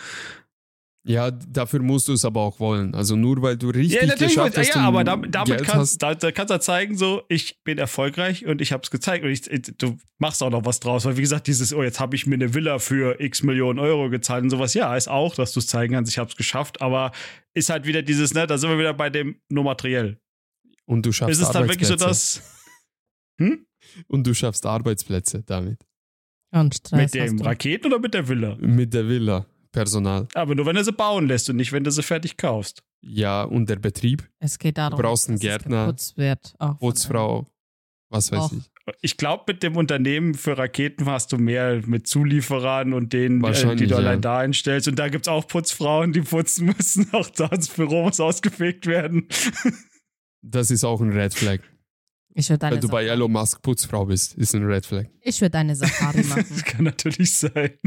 Ja, 1.04 1.32
dafür 1.32 1.80
musst 1.80 2.06
du 2.06 2.12
es 2.12 2.24
aber 2.24 2.40
auch 2.42 2.60
wollen. 2.60 2.94
Also 2.94 3.16
nur 3.16 3.42
weil 3.42 3.56
du 3.56 3.70
richtig 3.70 4.00
geschafft 4.18 4.56
hast. 4.56 4.68
ja, 4.68 4.82
aber 4.82 5.02
damit, 5.02 5.34
damit 5.34 5.64
kannst, 5.64 6.00
da, 6.00 6.14
da 6.14 6.30
kannst 6.30 6.54
du 6.54 6.60
zeigen, 6.60 6.96
so, 6.96 7.22
ich 7.28 7.60
bin 7.64 7.78
erfolgreich 7.78 8.46
und 8.46 8.60
ich 8.60 8.72
habe 8.72 8.84
es 8.84 8.90
gezeigt. 8.90 9.24
Und 9.24 9.30
ich, 9.30 9.42
du 9.78 9.98
machst 10.18 10.44
auch 10.44 10.50
noch 10.50 10.64
was 10.64 10.78
draus. 10.78 11.04
Weil, 11.04 11.16
wie 11.16 11.22
gesagt, 11.22 11.48
dieses, 11.48 11.74
oh, 11.74 11.82
jetzt 11.82 11.98
habe 11.98 12.14
ich 12.14 12.28
mir 12.28 12.36
eine 12.36 12.54
Villa 12.54 12.78
für 12.78 13.20
x 13.20 13.42
Millionen 13.42 13.80
Euro 13.80 14.10
gezahlt 14.10 14.44
und 14.44 14.50
sowas. 14.50 14.74
Ja, 14.74 14.94
ist 14.96 15.08
auch, 15.08 15.34
dass 15.34 15.52
du 15.52 15.58
es 15.58 15.66
zeigen 15.66 15.94
kannst, 15.94 16.12
ich 16.12 16.18
habe 16.18 16.30
es 16.30 16.36
geschafft. 16.36 16.80
Aber 16.80 17.10
ist 17.52 17.68
halt 17.68 17.84
wieder 17.84 18.02
dieses, 18.02 18.32
ne, 18.32 18.46
da 18.46 18.56
sind 18.56 18.70
wir 18.70 18.78
wieder 18.78 18.94
bei 18.94 19.10
dem 19.10 19.40
nur 19.48 19.64
materiell. 19.64 20.20
und 20.86 21.04
du 21.04 21.10
schaffst 21.10 21.32
Ist 21.32 21.44
es 21.44 21.50
dann 21.50 21.68
wirklich 21.68 21.88
so, 21.88 21.94
Arbeitsplätze. 21.94 22.40
dass. 22.40 22.62
Hm? 23.40 23.66
Und 24.06 24.24
du 24.24 24.34
schaffst 24.34 24.64
Arbeitsplätze 24.66 25.42
damit. 25.42 25.80
Mit 26.92 27.14
dem. 27.14 27.40
Raketen 27.40 27.88
oder 27.88 27.98
mit 27.98 28.14
der 28.14 28.28
Villa? 28.28 28.56
Mit 28.60 28.94
der 28.94 29.08
Villa. 29.08 29.46
Personal. 29.72 30.28
Aber 30.34 30.54
nur 30.54 30.66
wenn 30.66 30.76
du 30.76 30.84
sie 30.84 30.92
bauen 30.92 31.26
lässt 31.26 31.48
und 31.50 31.56
nicht, 31.56 31.72
wenn 31.72 31.84
du 31.84 31.90
sie 31.90 32.02
fertig 32.02 32.36
kaufst. 32.36 32.82
Ja, 33.00 33.42
und 33.42 33.68
der 33.68 33.76
Betrieb, 33.76 34.28
Es 34.38 34.58
geht 34.58 34.78
darum, 34.78 34.96
Du 34.96 35.02
brauchst 35.02 35.28
einen 35.28 35.38
Gärtner, 35.38 35.94
von 35.96 36.78
Putzfrau, 36.78 37.46
was 38.10 38.30
weiß 38.30 38.38
Auch. 38.38 38.52
ich. 38.52 38.70
Ich 39.00 39.16
glaube, 39.16 39.44
mit 39.46 39.62
dem 39.62 39.76
Unternehmen 39.76 40.34
für 40.34 40.58
Raketen 40.58 41.06
hast 41.06 41.30
du 41.32 41.38
mehr 41.38 41.80
mit 41.86 42.06
Zulieferern 42.08 42.92
und 42.92 43.12
denen, 43.12 43.42
äh, 43.44 43.76
die 43.76 43.86
du 43.86 43.96
allein 43.96 44.14
ja. 44.14 44.20
da 44.20 44.38
einstellst. 44.38 44.88
Und 44.88 44.98
da 44.98 45.08
gibt 45.08 45.26
es 45.26 45.28
auch 45.32 45.46
Putzfrauen, 45.46 46.12
die 46.12 46.20
putzen 46.22 46.66
müssen. 46.76 47.08
Auch 47.12 47.30
da 47.30 47.46
das 47.48 47.68
Büro 47.68 48.02
muss 48.02 48.20
ausgefegt 48.20 48.86
werden. 48.86 49.28
Das 50.44 50.72
ist 50.72 50.82
auch 50.82 51.00
ein 51.00 51.10
Red 51.12 51.34
Flag. 51.34 51.60
Ich 52.34 52.50
würde 52.50 52.62
Wenn 52.62 52.72
eine, 52.72 52.80
du 52.80 52.88
bei 52.88 53.04
Elon 53.04 53.30
Musk 53.30 53.62
Putzfrau 53.62 54.06
bist, 54.06 54.34
ist 54.34 54.56
ein 54.56 54.64
Red 54.64 54.84
Flag. 54.84 55.06
ich 55.20 55.40
würd 55.40 55.54
eine 55.54 55.76
Safari 55.76 56.24
machen. 56.28 56.46
Das 56.48 56.64
kann 56.64 56.84
natürlich 56.84 57.32
sein. 57.32 57.78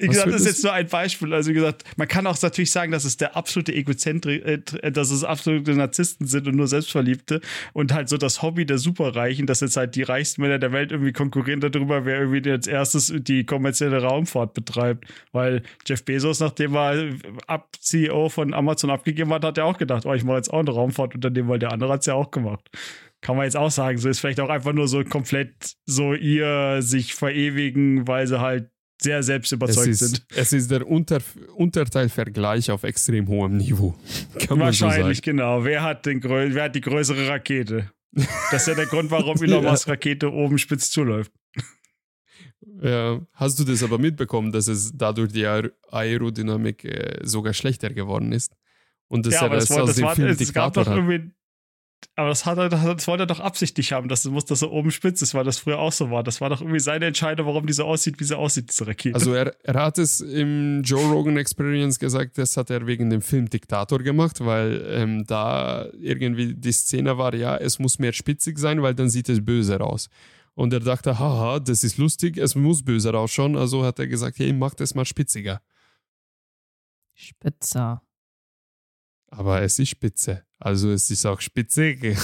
Wie 0.00 0.08
Was 0.08 0.16
gesagt, 0.16 0.32
das 0.32 0.40
ist 0.42 0.46
jetzt 0.46 0.64
nur 0.64 0.72
ein 0.72 0.86
Beispiel. 0.86 1.34
Also 1.34 1.50
wie 1.50 1.54
gesagt, 1.54 1.84
man 1.96 2.08
kann 2.08 2.26
auch 2.26 2.40
natürlich 2.40 2.70
sagen, 2.70 2.92
dass 2.92 3.04
es 3.04 3.16
der 3.16 3.36
absolute 3.36 3.72
Egozentrik, 3.72 4.44
äh, 4.44 4.90
dass 4.90 5.10
es 5.10 5.24
absolute 5.24 5.74
Narzissten 5.74 6.26
sind 6.26 6.46
und 6.48 6.56
nur 6.56 6.68
Selbstverliebte 6.68 7.40
und 7.72 7.92
halt 7.92 8.08
so 8.08 8.16
das 8.16 8.42
Hobby 8.42 8.66
der 8.66 8.78
Superreichen, 8.78 9.46
dass 9.46 9.60
jetzt 9.60 9.76
halt 9.76 9.94
die 9.94 10.02
reichsten 10.02 10.42
Männer 10.42 10.58
der 10.58 10.72
Welt 10.72 10.92
irgendwie 10.92 11.12
konkurrieren 11.12 11.60
darüber, 11.60 12.04
wer 12.04 12.20
irgendwie 12.20 12.50
als 12.50 12.66
erstes 12.66 13.12
die 13.16 13.44
kommerzielle 13.44 14.02
Raumfahrt 14.02 14.54
betreibt. 14.54 15.06
Weil 15.32 15.62
Jeff 15.86 16.04
Bezos, 16.04 16.40
nachdem 16.40 16.76
er 16.76 17.10
ab 17.46 17.68
CEO 17.80 18.28
von 18.28 18.54
Amazon 18.54 18.90
abgegeben 18.90 19.32
hat, 19.32 19.44
hat 19.44 19.58
er 19.58 19.66
auch 19.66 19.78
gedacht, 19.78 20.06
oh, 20.06 20.14
ich 20.14 20.24
mache 20.24 20.36
jetzt 20.36 20.52
auch 20.52 20.60
eine 20.60 20.70
Raumfahrtunternehmen, 20.70 21.48
weil 21.48 21.58
der 21.58 21.72
andere 21.72 21.92
hat 21.92 22.00
es 22.00 22.06
ja 22.06 22.14
auch 22.14 22.30
gemacht. 22.30 22.70
Kann 23.20 23.36
man 23.36 23.46
jetzt 23.46 23.56
auch 23.56 23.70
sagen, 23.70 23.96
so 23.96 24.08
ist 24.08 24.20
vielleicht 24.20 24.40
auch 24.40 24.50
einfach 24.50 24.74
nur 24.74 24.86
so 24.86 25.02
komplett 25.02 25.76
so 25.86 26.12
ihr 26.12 26.82
sich 26.82 27.14
verewigen, 27.14 28.06
weil 28.06 28.26
sie 28.26 28.38
halt 28.38 28.68
sehr 29.04 29.22
selbst 29.22 29.52
Es 29.52 29.52
überzeugt 29.52 29.88
ist, 29.88 29.98
sind. 30.00 30.26
es 30.34 30.52
ist 30.52 30.70
der 30.70 30.86
Unter 30.86 31.20
Unterteilvergleich 31.54 32.70
auf 32.70 32.82
extrem 32.82 33.28
hohem 33.28 33.56
Niveau. 33.56 33.94
So 34.38 34.58
Wahrscheinlich, 34.58 35.18
sagen. 35.18 35.36
genau. 35.36 35.64
Wer 35.64 35.82
hat, 35.82 36.06
den 36.06 36.22
wer 36.22 36.64
hat 36.64 36.74
die 36.74 36.80
größere 36.80 37.28
Rakete? 37.28 37.92
Das 38.50 38.62
ist 38.62 38.68
ja 38.68 38.74
der 38.74 38.86
Grund, 38.86 39.10
warum 39.10 39.36
Elon 39.42 39.62
Ja. 39.64 39.70
Musk 39.70 39.88
Rakete 39.88 40.32
oben 40.32 40.58
spitz 40.58 40.90
zuläuft. 40.90 41.32
Ja, 42.82 43.20
hast 43.34 43.58
du 43.58 43.64
das 43.64 43.82
aber 43.82 43.98
mitbekommen, 43.98 44.50
dass 44.50 44.68
es 44.68 44.92
dadurch 44.94 45.32
die 45.32 45.46
Aer 45.46 45.70
Aerodynamik 45.90 46.84
äh, 46.84 47.20
sogar 47.22 47.52
schlechter 47.52 47.90
geworden 47.90 48.32
ist? 48.32 48.52
Und 49.08 49.26
dass 49.26 49.34
ja, 49.34 49.40
er 49.40 49.46
aber 49.46 49.56
das, 49.56 49.68
das 49.68 49.78
aus 49.78 49.88
das, 49.94 50.02
war, 50.02 50.18
es 50.18 50.52
gab 50.52 50.74
doch 50.74 50.86
irgendwie. 50.86 51.30
Aber 52.16 52.28
das, 52.28 52.46
hat 52.46 52.58
er, 52.58 52.68
das 52.68 53.08
wollte 53.08 53.24
er 53.24 53.26
doch 53.26 53.40
absichtlich 53.40 53.92
haben. 53.92 54.08
Das 54.08 54.24
muss 54.24 54.44
das 54.44 54.60
so 54.60 54.70
oben 54.70 54.90
spitz 54.90 55.22
ist, 55.22 55.34
weil 55.34 55.44
das 55.44 55.58
früher 55.58 55.78
auch 55.78 55.92
so 55.92 56.10
war. 56.10 56.22
Das 56.22 56.40
war 56.40 56.48
doch 56.48 56.60
irgendwie 56.60 56.80
seine 56.80 57.06
Entscheidung, 57.06 57.46
warum 57.46 57.66
die 57.66 57.72
so 57.72 57.84
aussieht, 57.84 58.20
wie 58.20 58.24
sie 58.24 58.36
aussieht, 58.36 58.70
diese 58.70 58.86
Rakete. 58.86 59.14
Also 59.14 59.32
er, 59.34 59.54
er 59.64 59.74
hat 59.74 59.98
es 59.98 60.20
im 60.20 60.82
Joe 60.82 61.10
Rogan 61.10 61.36
Experience 61.36 61.98
gesagt, 61.98 62.38
das 62.38 62.56
hat 62.56 62.70
er 62.70 62.86
wegen 62.86 63.10
dem 63.10 63.22
Film 63.22 63.50
Diktator 63.50 63.98
gemacht, 63.98 64.44
weil 64.44 64.84
ähm, 64.88 65.24
da 65.26 65.88
irgendwie 65.98 66.54
die 66.54 66.72
Szene 66.72 67.18
war, 67.18 67.34
ja, 67.34 67.56
es 67.56 67.78
muss 67.78 67.98
mehr 67.98 68.12
spitzig 68.12 68.58
sein, 68.58 68.82
weil 68.82 68.94
dann 68.94 69.08
sieht 69.08 69.28
es 69.28 69.44
böser 69.44 69.80
aus. 69.80 70.08
Und 70.54 70.72
er 70.72 70.80
dachte, 70.80 71.18
haha, 71.18 71.58
das 71.58 71.82
ist 71.82 71.98
lustig, 71.98 72.36
es 72.38 72.54
muss 72.54 72.84
böser 72.84 73.14
ausschauen. 73.14 73.56
Also 73.56 73.84
hat 73.84 73.98
er 73.98 74.06
gesagt, 74.06 74.38
hey, 74.38 74.52
mach 74.52 74.74
das 74.74 74.94
mal 74.94 75.04
spitziger. 75.04 75.60
Spitzer. 77.12 78.03
Aber 79.36 79.62
es 79.62 79.80
ist 79.80 79.88
spitze. 79.88 80.46
Also 80.58 80.92
es 80.92 81.10
ist 81.10 81.26
auch 81.26 81.40
spitzig. 81.40 82.00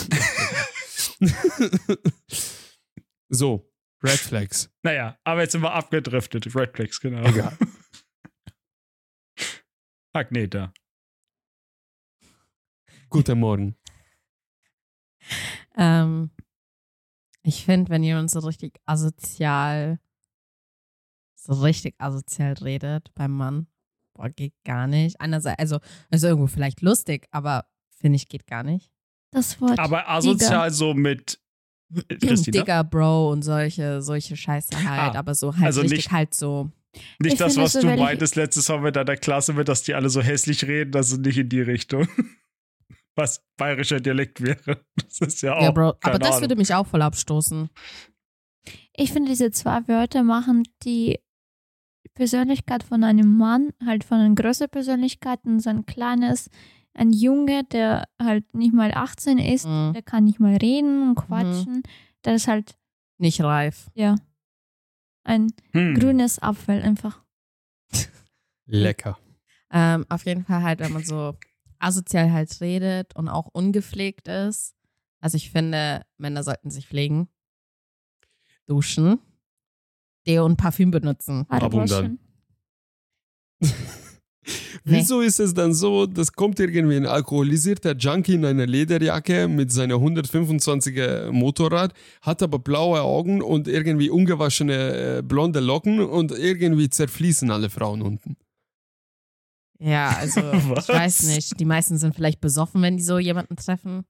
so, 3.29 3.69
Red 4.03 4.19
Flags. 4.19 4.71
naja, 4.83 5.19
aber 5.25 5.43
jetzt 5.43 5.53
sind 5.53 5.63
wir 5.63 5.73
abgedriftet. 5.73 6.55
Red 6.55 6.77
Flags, 6.77 7.01
genau. 7.01 7.25
Egal. 7.25 7.57
Agneta. 10.13 10.73
Guten 13.09 13.41
Morgen. 13.41 13.77
Ähm, 15.77 16.31
ich 17.43 17.65
finde, 17.65 17.91
wenn 17.91 18.05
jemand 18.05 18.31
so 18.31 18.39
richtig 18.39 18.81
asozial, 18.87 19.99
so 21.35 21.55
richtig 21.55 21.97
asozial 21.99 22.53
redet 22.53 23.13
beim 23.15 23.33
Mann, 23.33 23.67
boah, 24.21 24.29
geht 24.31 24.55
gar 24.65 24.87
nicht. 24.87 25.21
Einerseits, 25.21 25.59
also, 25.59 25.79
ist 26.11 26.25
irgendwo 26.25 26.47
vielleicht 26.47 26.83
lustig, 26.83 27.27
aber 27.31 27.67
finde 27.99 28.17
ich, 28.17 28.29
geht 28.29 28.47
gar 28.47 28.63
nicht. 28.63 28.91
Das 29.33 29.61
Wort. 29.61 29.79
Aber 29.79 30.09
asozial 30.09 30.71
so 30.71 30.93
mit. 30.95 31.41
Äh, 31.95 32.17
Christina? 32.17 32.61
Digger, 32.61 32.85
Bro 32.85 33.31
und 33.33 33.43
solche, 33.43 34.03
solche 34.03 34.37
Scheiße 34.37 34.77
halt, 34.89 35.15
Ah, 35.15 35.19
aber 35.19 35.35
so 35.35 35.55
halt 35.55 35.65
also 35.67 35.81
richtig 35.81 35.99
nicht- 35.99 36.13
halt 36.13 36.35
so. 36.35 36.71
Nicht 37.21 37.35
Ich 37.35 37.39
das, 37.39 37.57
was 37.57 37.73
so, 37.75 37.81
du 37.83 37.87
meintest 37.97 38.35
letztes 38.35 38.69
Mal 38.69 38.81
mit 38.81 38.97
deiner 38.97 39.17
Klasse, 39.17 39.53
mit, 39.53 39.69
dass 39.69 39.85
die 39.85 39.95
alle 39.95 40.09
so 40.11 40.21
hässlich 40.21 40.65
reden, 40.67 40.91
das 40.91 41.13
ist 41.13 41.21
nicht 41.21 41.39
in 41.39 41.49
die 41.49 41.61
Richtung. 41.61 42.09
Was 43.17 43.45
bayerischer 43.57 44.01
Dialekt 44.01 44.41
wäre. 44.41 44.85
Das 44.97 45.21
ist 45.21 45.43
ja 45.43 45.55
auch. 45.57 45.63
Ja, 45.63 45.71
Bro, 45.73 45.95
aber 46.03 46.19
das 46.19 46.31
Ahnung. 46.31 46.41
würde 46.43 46.57
mich 46.57 46.75
auch 46.75 46.87
voll 46.87 47.03
abstoßen. 47.03 47.69
Ich 48.97 49.13
finde, 49.13 49.31
diese 49.31 49.51
zwei 49.51 49.87
Wörter 49.89 50.23
machen 50.23 50.63
die 50.85 51.19
Persönlichkeit 52.21 52.83
von 52.83 53.03
einem 53.03 53.35
Mann, 53.39 53.73
halt 53.85 54.05
von 54.05 54.19
einer 54.19 54.35
größeren 54.35 54.69
Persönlichkeit 54.71 55.41
und 55.47 55.61
so 55.61 55.71
ein 55.71 55.87
kleines, 55.87 56.51
ein 56.93 57.13
Junge, 57.15 57.65
der 57.65 58.07
halt 58.21 58.53
nicht 58.55 58.75
mal 58.75 58.93
18 58.93 59.39
ist, 59.39 59.65
Mhm. 59.67 59.93
der 59.95 60.03
kann 60.03 60.25
nicht 60.25 60.39
mal 60.39 60.55
reden 60.57 61.09
und 61.09 61.15
quatschen. 61.15 61.83
Der 62.27 62.35
ist 62.35 62.47
halt, 62.47 62.77
Nicht 63.17 63.41
reif. 63.41 63.91
ja, 63.95 64.17
ein 65.25 65.53
Hm. 65.73 65.95
grünes 65.95 66.39
Apfel 66.43 66.83
einfach. 66.83 67.23
Lecker. 68.67 69.19
Ähm, 69.73 70.05
auf 70.11 70.27
jeden 70.27 70.45
Fall 70.45 70.63
halt, 70.63 70.81
wenn 70.81 70.93
man 70.93 71.05
so 71.05 71.35
asozial 71.79 72.31
halt 72.33 72.61
redet 72.61 73.17
und 73.17 73.29
auch 73.31 73.47
ungepflegt 73.53 74.29
ist. 74.29 74.75
Also 75.21 75.37
ich 75.37 75.51
finde, 75.51 76.03
Männer 76.19 76.43
sollten 76.43 76.71
sich 76.71 76.87
pflegen, 76.87 77.29
duschen, 78.67 79.19
Deo 80.27 80.45
und 80.45 80.57
Parfüm 80.57 80.91
benutzen. 80.91 81.47
Abundant. 81.49 82.19
Wieso 84.85 85.21
ist 85.21 85.39
es 85.39 85.53
dann 85.53 85.75
so, 85.75 86.07
das 86.07 86.33
kommt 86.33 86.59
irgendwie 86.59 86.97
ein 86.97 87.07
alkoholisierter 87.07 87.95
Junkie 87.95 88.35
in 88.35 88.45
einer 88.45 88.67
Lederjacke 88.67 89.47
mit 89.47 89.71
seiner 89.71 89.97
125er 89.97 91.31
Motorrad, 91.31 91.93
hat 92.23 92.43
aber 92.43 92.59
blaue 92.59 93.03
Augen 93.03 93.43
und 93.43 93.69
irgendwie 93.69 94.09
ungewaschene 94.09 95.19
äh, 95.19 95.23
blonde 95.23 95.61
Locken 95.61 96.01
und 96.01 96.33
irgendwie 96.33 96.89
zerfließen 96.89 97.51
alle 97.51 97.69
Frauen 97.69 98.01
unten. 98.03 98.37
Ja, 99.81 100.11
also 100.11 100.41
Was? 100.43 100.89
ich 100.89 100.95
weiß 100.95 101.23
nicht. 101.35 101.59
Die 101.59 101.65
meisten 101.65 101.99
sind 101.99 102.15
vielleicht 102.15 102.41
besoffen, 102.41 102.83
wenn 102.83 102.97
die 102.97 103.03
so 103.03 103.19
jemanden 103.19 103.57
treffen. 103.57 104.05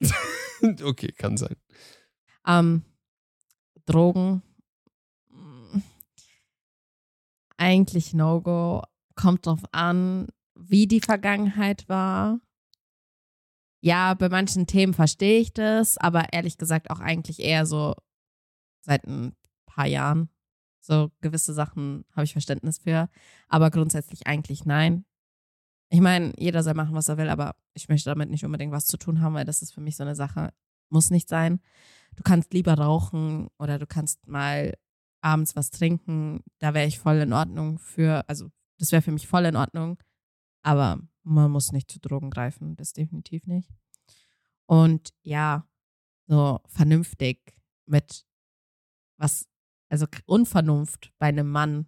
okay, 0.82 1.12
kann 1.12 1.36
sein. 1.36 1.56
Ähm, 2.46 2.82
Drogen. 3.84 4.42
mm, 5.28 5.82
Eigentlich 7.56 8.14
No-Go. 8.14 8.82
Kommt 9.14 9.46
drauf 9.46 9.62
an, 9.72 10.28
wie 10.54 10.86
die 10.86 11.00
Vergangenheit 11.00 11.88
war. 11.88 12.40
Ja, 13.80 14.14
bei 14.14 14.28
manchen 14.28 14.66
Themen 14.66 14.94
verstehe 14.94 15.40
ich 15.40 15.52
das, 15.52 15.96
aber 15.98 16.32
ehrlich 16.32 16.58
gesagt 16.58 16.90
auch 16.90 17.00
eigentlich 17.00 17.40
eher 17.40 17.66
so 17.66 17.94
seit 18.80 19.06
ein 19.06 19.36
paar 19.66 19.86
Jahren. 19.86 20.28
So 20.80 21.10
gewisse 21.20 21.52
Sachen 21.52 22.04
habe 22.12 22.24
ich 22.24 22.32
Verständnis 22.32 22.78
für, 22.78 23.08
aber 23.48 23.70
grundsätzlich 23.70 24.26
eigentlich 24.26 24.64
nein. 24.64 25.04
Ich 25.88 26.00
meine, 26.00 26.32
jeder 26.36 26.62
soll 26.62 26.74
machen, 26.74 26.94
was 26.94 27.08
er 27.08 27.16
will, 27.16 27.28
aber 27.28 27.54
ich 27.74 27.88
möchte 27.88 28.10
damit 28.10 28.30
nicht 28.30 28.44
unbedingt 28.44 28.72
was 28.72 28.86
zu 28.86 28.96
tun 28.96 29.20
haben, 29.20 29.34
weil 29.34 29.44
das 29.44 29.62
ist 29.62 29.72
für 29.72 29.80
mich 29.80 29.96
so 29.96 30.02
eine 30.02 30.16
Sache, 30.16 30.52
muss 30.88 31.10
nicht 31.10 31.28
sein. 31.28 31.60
Du 32.16 32.22
kannst 32.22 32.52
lieber 32.52 32.74
rauchen 32.74 33.48
oder 33.58 33.78
du 33.78 33.86
kannst 33.86 34.26
mal 34.26 34.74
abends 35.20 35.56
was 35.56 35.70
trinken. 35.70 36.42
Da 36.58 36.74
wäre 36.74 36.86
ich 36.86 36.98
voll 36.98 37.16
in 37.16 37.32
Ordnung 37.32 37.78
für, 37.78 38.28
also 38.28 38.50
das 38.78 38.92
wäre 38.92 39.02
für 39.02 39.12
mich 39.12 39.26
voll 39.26 39.44
in 39.44 39.56
Ordnung. 39.56 39.98
Aber 40.62 41.00
man 41.22 41.50
muss 41.50 41.72
nicht 41.72 41.90
zu 41.90 42.00
Drogen 42.00 42.30
greifen, 42.30 42.76
das 42.76 42.92
definitiv 42.92 43.46
nicht. 43.46 43.70
Und 44.66 45.10
ja, 45.22 45.68
so 46.26 46.60
vernünftig 46.66 47.54
mit 47.86 48.26
was, 49.16 49.48
also 49.88 50.06
Unvernunft 50.26 51.12
bei 51.18 51.26
einem 51.26 51.50
Mann, 51.50 51.86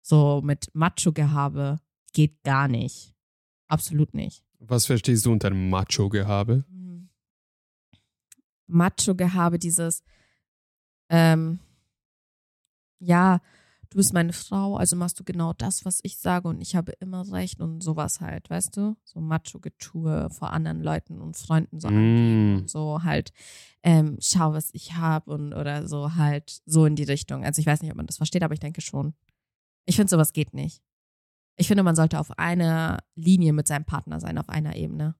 so 0.00 0.40
mit 0.42 0.74
Macho-Gehabe, 0.74 1.80
geht 2.12 2.42
gar 2.42 2.68
nicht. 2.68 3.14
Absolut 3.68 4.14
nicht. 4.14 4.44
Was 4.58 4.86
verstehst 4.86 5.26
du 5.26 5.32
unter 5.32 5.50
Macho-Gehabe? 5.50 6.64
Macho-Gehabe, 8.66 9.58
dieses, 9.58 10.02
ähm, 11.10 11.60
ja, 12.98 13.40
du 13.90 13.96
bist 13.96 14.12
meine 14.12 14.32
Frau, 14.32 14.76
also 14.76 14.96
machst 14.96 15.18
du 15.18 15.24
genau 15.24 15.52
das, 15.54 15.84
was 15.84 16.00
ich 16.02 16.18
sage 16.18 16.46
und 16.48 16.60
ich 16.60 16.76
habe 16.76 16.92
immer 17.00 17.30
recht 17.32 17.60
und 17.60 17.82
sowas 17.82 18.20
halt, 18.20 18.50
weißt 18.50 18.76
du? 18.76 18.96
So 19.04 19.20
Macho-Getue 19.20 20.28
vor 20.30 20.52
anderen 20.52 20.82
Leuten 20.82 21.20
und 21.20 21.36
Freunden 21.36 21.80
so 21.80 21.88
angeben 21.88 22.54
Mm. 22.54 22.56
und 22.58 22.70
so 22.70 23.02
halt, 23.02 23.32
ähm, 23.82 24.18
schau, 24.20 24.52
was 24.52 24.68
ich 24.74 24.94
habe 24.94 25.30
und 25.30 25.54
oder 25.54 25.88
so 25.88 26.14
halt 26.16 26.60
so 26.66 26.84
in 26.84 26.96
die 26.96 27.04
Richtung. 27.04 27.44
Also 27.44 27.60
ich 27.60 27.66
weiß 27.66 27.80
nicht, 27.82 27.90
ob 27.90 27.96
man 27.96 28.06
das 28.06 28.18
versteht, 28.18 28.42
aber 28.42 28.54
ich 28.54 28.60
denke 28.60 28.80
schon. 28.82 29.14
Ich 29.86 29.96
finde, 29.96 30.10
sowas 30.10 30.32
geht 30.34 30.52
nicht. 30.52 30.82
Ich 31.56 31.66
finde, 31.66 31.82
man 31.82 31.96
sollte 31.96 32.20
auf 32.20 32.38
einer 32.38 32.98
Linie 33.14 33.52
mit 33.52 33.66
seinem 33.66 33.84
Partner 33.84 34.20
sein, 34.20 34.36
auf 34.38 34.48
einer 34.48 34.76
Ebene. 34.76 35.14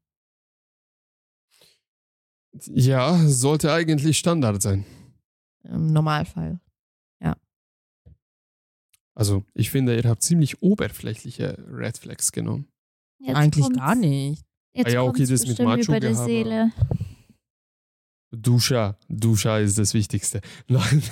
Ja, 2.66 3.16
sollte 3.26 3.72
eigentlich 3.72 4.18
Standard 4.18 4.62
sein. 4.62 4.84
Im 5.64 5.92
Normalfall. 5.92 6.60
Also, 9.18 9.44
ich 9.52 9.70
finde, 9.70 9.96
ihr 9.96 10.08
habt 10.08 10.22
ziemlich 10.22 10.62
oberflächliche 10.62 11.58
Red 11.72 11.98
Flags 11.98 12.30
genommen. 12.30 12.68
Jetzt 13.20 13.34
Eigentlich 13.36 13.64
kommt's- 13.64 13.78
gar 13.80 13.94
nicht. 13.96 14.44
Jetzt 14.74 14.86
Ah 14.86 14.90
ja, 14.90 15.02
okay, 15.02 15.22
das 15.22 15.40
mit 15.40 15.56
bestimmt 15.56 15.88
über 15.88 15.98
die. 16.00 16.14
Seele. 16.14 16.70
Duscha, 18.30 18.96
Duscha 19.08 19.58
ist 19.58 19.78
das 19.78 19.92
Wichtigste. 19.94 20.40
Nein. 20.68 21.02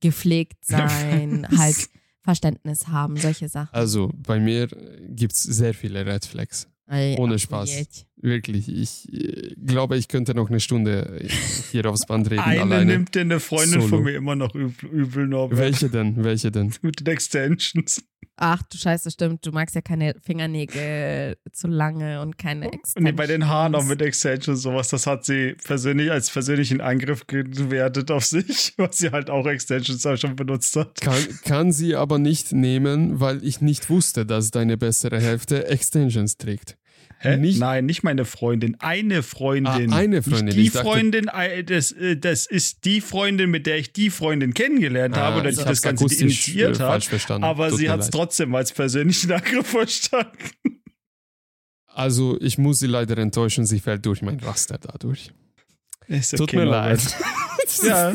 Gepflegt 0.00 0.64
sein, 0.66 1.46
halt 1.56 1.88
Verständnis 2.22 2.88
haben, 2.88 3.16
solche 3.16 3.48
Sachen. 3.48 3.74
Also, 3.74 4.10
bei 4.14 4.38
mir 4.38 4.66
gibt 5.08 5.32
es 5.32 5.42
sehr 5.42 5.72
viele 5.72 6.04
Red 6.04 6.26
Flags. 6.26 6.68
Ey, 6.86 7.16
ohne 7.18 7.38
Spaß. 7.38 7.74
jetzt. 7.74 8.06
Wirklich, 8.22 8.68
ich 8.68 9.12
äh, 9.12 9.54
glaube, 9.56 9.96
ich 9.96 10.06
könnte 10.06 10.32
noch 10.32 10.48
eine 10.48 10.60
Stunde 10.60 11.26
hier 11.72 11.84
aufs 11.86 12.06
Band 12.06 12.30
reden 12.30 12.40
Eine 12.44 12.62
alleine. 12.62 12.92
nimmt 12.92 13.14
dir 13.16 13.22
eine 13.22 13.40
Freundin 13.40 13.80
Solo. 13.80 13.88
von 13.88 14.04
mir 14.04 14.14
immer 14.14 14.36
noch 14.36 14.54
übel, 14.54 14.88
übel 14.90 15.26
Norbert. 15.26 15.58
Welche 15.58 15.90
denn? 15.90 16.14
Welche 16.24 16.52
denn? 16.52 16.72
Mit 16.82 17.00
den 17.00 17.08
Extensions. 17.08 18.04
Ach 18.36 18.62
du 18.62 18.78
Scheiße, 18.78 19.10
stimmt. 19.10 19.44
Du 19.44 19.50
magst 19.50 19.74
ja 19.74 19.80
keine 19.80 20.14
Fingernägel 20.20 21.36
zu 21.52 21.66
lange 21.66 22.22
und 22.22 22.38
keine 22.38 22.66
Extensions. 22.66 22.96
Und 22.96 23.02
nee, 23.02 23.12
bei 23.12 23.26
den 23.26 23.48
Haaren 23.48 23.74
auch 23.74 23.84
mit 23.84 24.00
Extensions 24.00 24.62
sowas, 24.62 24.88
das 24.88 25.08
hat 25.08 25.24
sie 25.24 25.54
persönlich 25.64 26.12
als 26.12 26.30
persönlichen 26.30 26.80
Angriff 26.80 27.26
gewertet 27.26 28.12
auf 28.12 28.24
sich, 28.24 28.72
was 28.78 28.98
sie 28.98 29.10
halt 29.10 29.30
auch 29.30 29.46
Extensions 29.46 30.06
auch 30.06 30.16
schon 30.16 30.36
benutzt 30.36 30.76
hat. 30.76 31.00
Kann, 31.00 31.26
kann 31.44 31.72
sie 31.72 31.96
aber 31.96 32.20
nicht 32.20 32.52
nehmen, 32.52 33.18
weil 33.18 33.44
ich 33.44 33.60
nicht 33.60 33.90
wusste, 33.90 34.24
dass 34.24 34.52
deine 34.52 34.76
bessere 34.76 35.20
Hälfte 35.20 35.66
Extensions 35.66 36.36
trägt. 36.36 36.78
Hä? 37.24 37.36
Nicht- 37.36 37.60
Nein, 37.60 37.86
nicht 37.86 38.02
meine 38.02 38.24
Freundin, 38.24 38.76
eine 38.80 39.22
Freundin. 39.22 39.92
Ah, 39.92 39.96
eine 39.96 40.22
Freundin. 40.22 40.44
Nicht 40.46 40.56
die 40.56 40.62
Ich 40.62 40.72
dachte- 40.72 40.86
Freundin, 40.86 41.28
äh, 41.28 41.62
das, 41.62 41.92
äh, 41.92 42.16
das 42.16 42.46
ist 42.46 42.84
die 42.84 43.00
Freundin, 43.00 43.50
mit 43.50 43.66
der 43.66 43.78
ich 43.78 43.92
die 43.92 44.10
Freundin 44.10 44.54
kennengelernt 44.54 45.16
habe 45.16 45.36
oder 45.38 45.46
Ah, 45.46 45.50
ich 45.50 45.58
die 45.58 45.64
das 45.64 45.82
Ganze 45.82 46.04
initiiert 46.06 46.76
äh, 46.76 46.82
hat. 46.82 46.88
falsch 46.90 47.08
verstanden. 47.08 47.44
Aber 47.44 47.68
Tut 47.68 47.78
sie 47.78 47.90
hat 47.90 48.00
es 48.00 48.10
trotzdem 48.10 48.54
als 48.54 48.72
persönlichen 48.72 49.30
Angriff 49.32 49.68
verstanden. 49.68 50.32
Also, 51.86 52.40
ich 52.40 52.58
muss 52.58 52.78
sie 52.78 52.86
leider 52.86 53.18
enttäuschen, 53.18 53.66
sie 53.66 53.78
fällt 53.78 54.04
durch 54.06 54.22
mein 54.22 54.40
Raster 54.40 54.78
dadurch. 54.80 55.30
Ist 56.08 56.36
Tut 56.36 56.52
mir 56.52 56.64
leid. 56.64 57.00
Ja, 57.84 58.14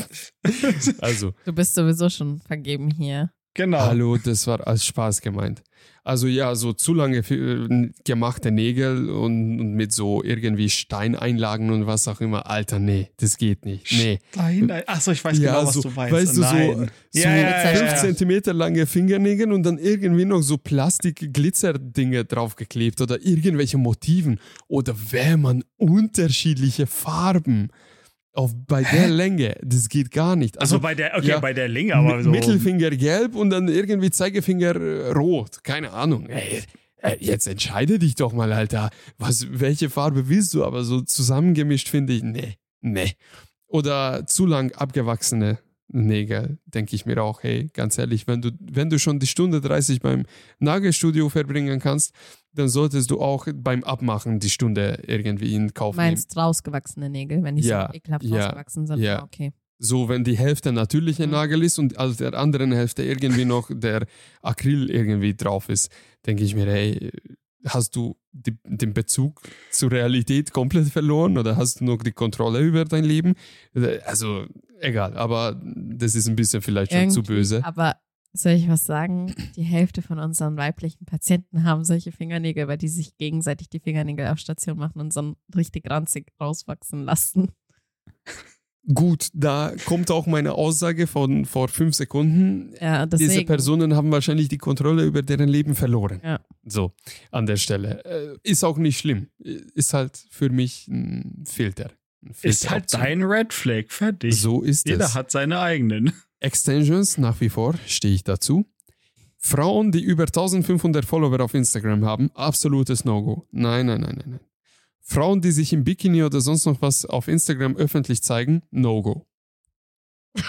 Also, 0.99 1.33
Du 1.45 1.53
bist 1.53 1.73
sowieso 1.73 2.09
schon 2.09 2.39
vergeben 2.41 2.91
hier. 2.91 3.31
genau. 3.55 3.79
hallo, 3.79 4.17
das 4.17 4.45
war 4.45 4.67
als 4.67 4.85
Spaß 4.85 5.21
gemeint. 5.21 5.63
Also 6.03 6.27
ja, 6.27 6.55
so 6.55 6.71
zu 6.71 6.93
lange 6.93 7.17
äh, 7.17 7.89
gemachte 8.05 8.49
Nägel 8.49 9.09
und, 9.09 9.59
und 9.59 9.73
mit 9.73 9.91
so 9.91 10.23
irgendwie 10.23 10.69
Steineinlagen 10.69 11.69
und 11.69 11.85
was 11.85 12.07
auch 12.07 12.21
immer. 12.21 12.49
Alter, 12.49 12.79
nee, 12.79 13.09
das 13.17 13.37
geht 13.37 13.65
nicht. 13.65 13.91
Nee. 13.91 14.19
Nein. 14.35 14.71
Achso, 14.87 15.11
ich 15.11 15.21
weiß 15.23 15.37
Ja, 15.39 15.55
genau, 15.55 15.67
was 15.67 15.73
so- 15.73 15.81
du 15.81 15.89
meinst. 15.89 16.13
weißt 16.13 16.31
du, 16.31 16.35
so- 16.35 16.41
Nein. 16.43 16.91
So 17.11 17.19
Ja, 17.19 17.35
ja, 17.35 17.49
ja, 17.49 17.77
5 17.77 17.81
ja. 17.91 17.95
Zentimeter 17.97 18.53
lange 18.53 18.85
Fingernägel 18.85 19.51
und 19.51 19.63
dann 19.63 19.77
irgendwie 19.79 20.23
noch 20.23 20.41
so 20.41 20.57
Plastik-Glitzer-Dinge 20.57 22.25
draufgeklebt 22.25 23.01
oder 23.01 23.23
irgendwelche 23.25 23.77
Motiven. 23.77 24.39
Oder 24.67 24.95
wenn 25.11 25.41
man 25.41 25.63
unterschiedliche 25.77 26.87
Farben 26.87 27.69
auf, 28.37 28.53
bei 28.67 28.83
der 28.83 29.09
Länge, 29.09 29.55
das 29.63 29.89
geht 29.89 30.11
gar 30.11 30.35
nicht. 30.35 30.61
Also 30.61 30.79
bei 30.79 30.93
der, 30.93 31.17
okay, 31.17 31.27
ja, 31.27 31.39
bei 31.39 31.53
der 31.53 31.67
Länge, 31.67 31.95
aber 31.95 32.21
so. 32.23 32.29
Mittelfinger 32.29 32.91
gelb 32.91 33.35
und 33.35 33.49
dann 33.49 33.67
irgendwie 33.67 34.11
Zeigefinger 34.11 34.75
äh, 34.75 35.11
rot. 35.11 35.63
Keine 35.63 35.91
Ahnung. 35.91 36.27
Ey, 36.27 36.61
äh, 36.97 37.17
jetzt 37.19 37.47
entscheide 37.47 37.97
dich 37.97 38.13
doch 38.15 38.33
mal, 38.33 38.53
Alter. 38.53 38.91
Was, 39.17 39.47
welche 39.49 39.89
Farbe 39.89 40.29
willst 40.29 40.53
du? 40.53 40.63
Aber 40.63 40.83
so 40.83 41.01
zusammengemischt 41.01 41.89
finde 41.89 42.13
ich, 42.13 42.21
nee, 42.21 42.57
nee. 42.81 43.13
Oder 43.65 44.27
zu 44.27 44.45
lang 44.45 44.71
abgewachsene 44.73 45.57
Nägel, 45.89 46.59
denke 46.65 46.95
ich 46.95 47.05
mir 47.05 47.21
auch, 47.23 47.43
hey, 47.43 47.69
ganz 47.73 47.97
ehrlich, 47.97 48.27
wenn 48.27 48.41
du, 48.41 48.51
wenn 48.59 48.89
du 48.89 48.99
schon 48.99 49.19
die 49.19 49.27
Stunde 49.27 49.61
30 49.61 50.01
beim 50.01 50.25
Nagelstudio 50.59 51.29
verbringen 51.29 51.79
kannst, 51.79 52.13
dann 52.57 52.69
solltest 52.69 53.11
du 53.11 53.21
auch 53.21 53.47
beim 53.53 53.83
Abmachen 53.83 54.39
die 54.39 54.49
Stunde 54.49 55.01
irgendwie 55.07 55.53
in 55.55 55.73
Kauf 55.73 55.95
nehmen. 55.95 56.07
Meinst 56.09 56.35
rausgewachsene 56.35 57.09
Nägel, 57.09 57.43
wenn 57.43 57.55
die 57.55 57.63
Ja, 57.63 57.87
so 57.91 57.95
ekelhaft 57.97 58.23
ja, 58.25 58.45
rausgewachsen 58.45 58.87
sind? 58.87 58.99
ja. 58.99 59.19
Ah, 59.19 59.23
Okay. 59.23 59.53
So, 59.79 60.09
wenn 60.09 60.23
die 60.23 60.35
Hälfte 60.35 60.71
natürliche 60.71 61.25
Mhm. 61.27 61.33
Nagel 61.33 61.61
ist 61.63 61.77
und 61.77 61.99
aus 61.99 62.17
der 62.17 62.33
anderen 62.33 62.71
Hälfte 62.71 63.03
irgendwie 63.03 63.45
noch 63.45 63.69
der 63.73 64.07
Acryl 64.41 64.89
irgendwie 64.89 65.35
drauf 65.35 65.69
ist, 65.69 65.91
denke 66.25 66.43
ich 66.43 66.55
mir, 66.55 66.65
hey, 66.65 67.11
hast 67.65 67.95
du 67.95 68.17
die, 68.31 68.57
den 68.65 68.93
Bezug 68.95 69.39
zur 69.69 69.91
Realität 69.91 70.51
komplett 70.51 70.87
verloren 70.87 71.37
oder 71.37 71.57
hast 71.57 71.79
du 71.81 71.85
noch 71.85 71.97
die 72.01 72.11
Kontrolle 72.11 72.59
über 72.61 72.85
dein 72.85 73.03
Leben? 73.03 73.33
Also, 74.05 74.45
egal, 74.79 75.15
aber 75.15 75.61
das 75.63 76.15
ist 76.15 76.27
ein 76.27 76.35
bisschen 76.35 76.61
vielleicht 76.63 76.91
schon 76.93 77.11
zu 77.11 77.19
Irgendwie, 77.19 77.33
böse. 77.33 77.63
Aber 77.63 77.97
soll 78.37 78.53
ich 78.53 78.67
was 78.67 78.85
sagen? 78.85 79.33
Die 79.55 79.63
Hälfte 79.63 80.01
von 80.01 80.19
unseren 80.19 80.57
weiblichen 80.57 81.05
Patienten 81.05 81.63
haben 81.63 81.83
solche 81.83 82.11
Fingernägel, 82.11 82.67
weil 82.67 82.77
die 82.77 82.87
sich 82.87 83.17
gegenseitig 83.17 83.69
die 83.69 83.79
Fingernägel 83.79 84.27
auf 84.27 84.39
Station 84.39 84.77
machen 84.77 84.99
und 84.99 85.13
so 85.13 85.35
richtig 85.55 85.89
ranzig 85.89 86.31
rauswachsen 86.39 87.03
lassen. 87.03 87.51
Gut, 88.93 89.27
da 89.33 89.73
kommt 89.85 90.09
auch 90.11 90.27
meine 90.27 90.53
Aussage 90.53 91.07
von 91.07 91.43
vor 91.43 91.67
fünf 91.67 91.93
Sekunden. 91.95 92.73
Ja, 92.79 93.05
deswegen. 93.05 93.31
Diese 93.31 93.43
Personen 93.43 93.95
haben 93.95 94.11
wahrscheinlich 94.11 94.47
die 94.47 94.57
Kontrolle 94.57 95.03
über 95.03 95.21
deren 95.21 95.49
Leben 95.49 95.75
verloren. 95.75 96.21
Ja. 96.23 96.39
So, 96.63 96.93
an 97.31 97.45
der 97.45 97.57
Stelle. 97.57 98.05
Äh, 98.05 98.37
Ist 98.43 98.63
auch 98.63 98.77
nicht 98.77 98.97
schlimm. 98.99 99.27
Ist 99.39 99.93
halt 99.93 100.25
für 100.29 100.49
mich 100.49 100.87
ein 100.87 101.43
Filter. 101.45 101.91
Ein 102.25 102.33
ist 102.43 102.69
halt 102.69 102.93
dein 102.93 103.23
Red 103.23 103.51
Flag, 103.51 103.85
fertig. 103.89 104.39
So 104.39 104.61
ist 104.61 104.87
Jeder 104.87 105.05
es. 105.05 105.15
hat 105.15 105.31
seine 105.31 105.59
eigenen. 105.59 106.13
Extensions, 106.39 107.17
nach 107.17 107.39
wie 107.41 107.49
vor, 107.49 107.75
stehe 107.85 108.13
ich 108.13 108.23
dazu. 108.23 108.65
Frauen, 109.37 109.91
die 109.91 110.01
über 110.01 110.23
1500 110.23 111.05
Follower 111.05 111.39
auf 111.41 111.53
Instagram 111.53 112.05
haben, 112.05 112.31
absolutes 112.33 113.05
No-Go. 113.05 113.47
Nein, 113.51 113.85
nein, 113.85 114.01
nein, 114.01 114.15
nein, 114.17 114.29
nein. 114.31 114.39
Frauen, 115.01 115.41
die 115.41 115.51
sich 115.51 115.71
im 115.71 115.83
Bikini 115.83 116.23
oder 116.23 116.41
sonst 116.41 116.65
noch 116.65 116.81
was 116.81 117.05
auf 117.05 117.27
Instagram 117.27 117.77
öffentlich 117.77 118.21
zeigen, 118.23 118.63
No-Go. 118.71 119.25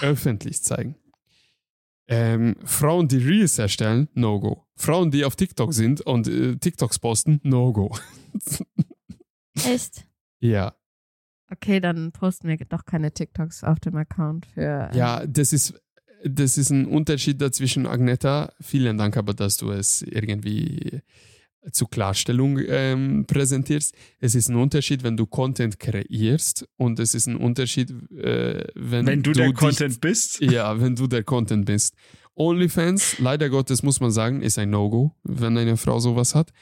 öffentlich 0.01 0.63
zeigen. 0.63 0.97
Ähm, 2.09 2.57
Frauen, 2.65 3.07
die 3.07 3.19
Reels 3.19 3.59
erstellen, 3.59 4.09
No-Go. 4.15 4.65
Frauen, 4.77 5.11
die 5.11 5.25
auf 5.25 5.37
TikTok 5.37 5.75
sind 5.75 6.01
und 6.01 6.27
äh, 6.27 6.57
TikToks 6.57 6.99
posten, 6.99 7.41
No-Go. 7.45 7.95
Echt? 9.65 10.07
ja. 10.41 10.78
Okay, 11.51 11.81
dann 11.81 12.13
posten 12.13 12.49
wir 12.49 12.57
doch 12.69 12.85
keine 12.85 13.13
TikToks 13.13 13.65
auf 13.65 13.81
dem 13.81 13.97
Account 13.97 14.47
für. 14.47 14.91
Ja, 14.95 15.27
das 15.27 15.53
ist, 15.53 15.81
das 16.25 16.59
ist 16.59 16.71
ein 16.71 16.87
Unterschied 16.87 17.41
dazwischen, 17.41 17.87
Agneta. 17.87 18.53
Vielen 18.61 18.99
Dank 18.99 19.17
aber, 19.17 19.33
dass 19.35 19.57
du 19.57 19.71
es 19.71 20.03
irgendwie 20.03 21.01
zur 21.73 21.91
Klarstellung 21.91 22.59
ähm, 22.67 23.25
präsentierst. 23.27 23.95
Es 24.21 24.35
ist 24.35 24.49
ein 24.49 24.57
Unterschied, 24.57 25.03
wenn 25.03 25.17
du 25.17 25.27
Content 25.27 25.79
kreierst 25.79 26.67
und 26.77 26.99
es 27.01 27.15
ist 27.15 27.27
ein 27.27 27.37
Unterschied, 27.37 27.91
äh, 28.13 28.65
wenn, 28.75 29.07
Wenn 29.07 29.23
du, 29.23 29.33
der 29.33 29.49
dich- 29.49 29.57
Content 29.57 30.01
bist. 30.01 30.41
Ja, 30.41 30.81
wenn 30.81 30.97
du 30.97 31.07
der 31.07 31.25
Content 31.25 31.67
bist. 31.67 31.95
OnlyFans, 32.35 33.19
leider 33.19 33.49
Gottes 33.51 33.83
muss 33.83 34.01
man 34.01 34.13
sagen, 34.13 34.43
ist 34.43 34.59
ein 34.59 34.71
No-Go, 34.71 35.13
wenn 35.25 35.59
eine 35.59 35.77
Frau 35.77 35.99
sowas 35.99 36.35
hat. 36.35 36.53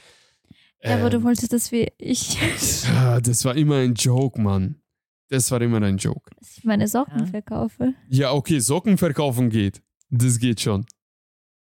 Ja, 0.83 0.95
aber 0.97 1.11
du 1.11 1.17
Ähm, 1.19 1.25
wolltest 1.25 1.53
das 1.53 1.73
wie 1.73 1.91
ich, 1.99 2.39
ah, 2.95 3.21
das 3.21 3.45
war 3.45 3.57
immer 3.57 3.77
ein 3.77 3.95
Joke, 3.95 4.41
Mann. 4.41 4.81
Das 5.29 5.51
war 5.51 5.61
immer 5.61 5.83
ein 5.83 5.97
Joke. 5.97 6.31
dass 6.39 6.57
ich 6.59 6.65
meine 6.65 6.87
Socken 6.87 7.21
Ja. 7.21 7.27
verkaufe. 7.27 7.95
Ja, 8.09 8.33
okay, 8.33 8.61
Socken 8.61 8.97
verkaufen 8.99 9.51
geht. 9.51 9.83
Das 10.11 10.39
geht 10.39 10.61
schon. 10.61 10.87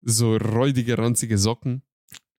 So 0.01 0.37
räudige, 0.37 0.97
ranzige 0.97 1.37
Socken. 1.37 1.81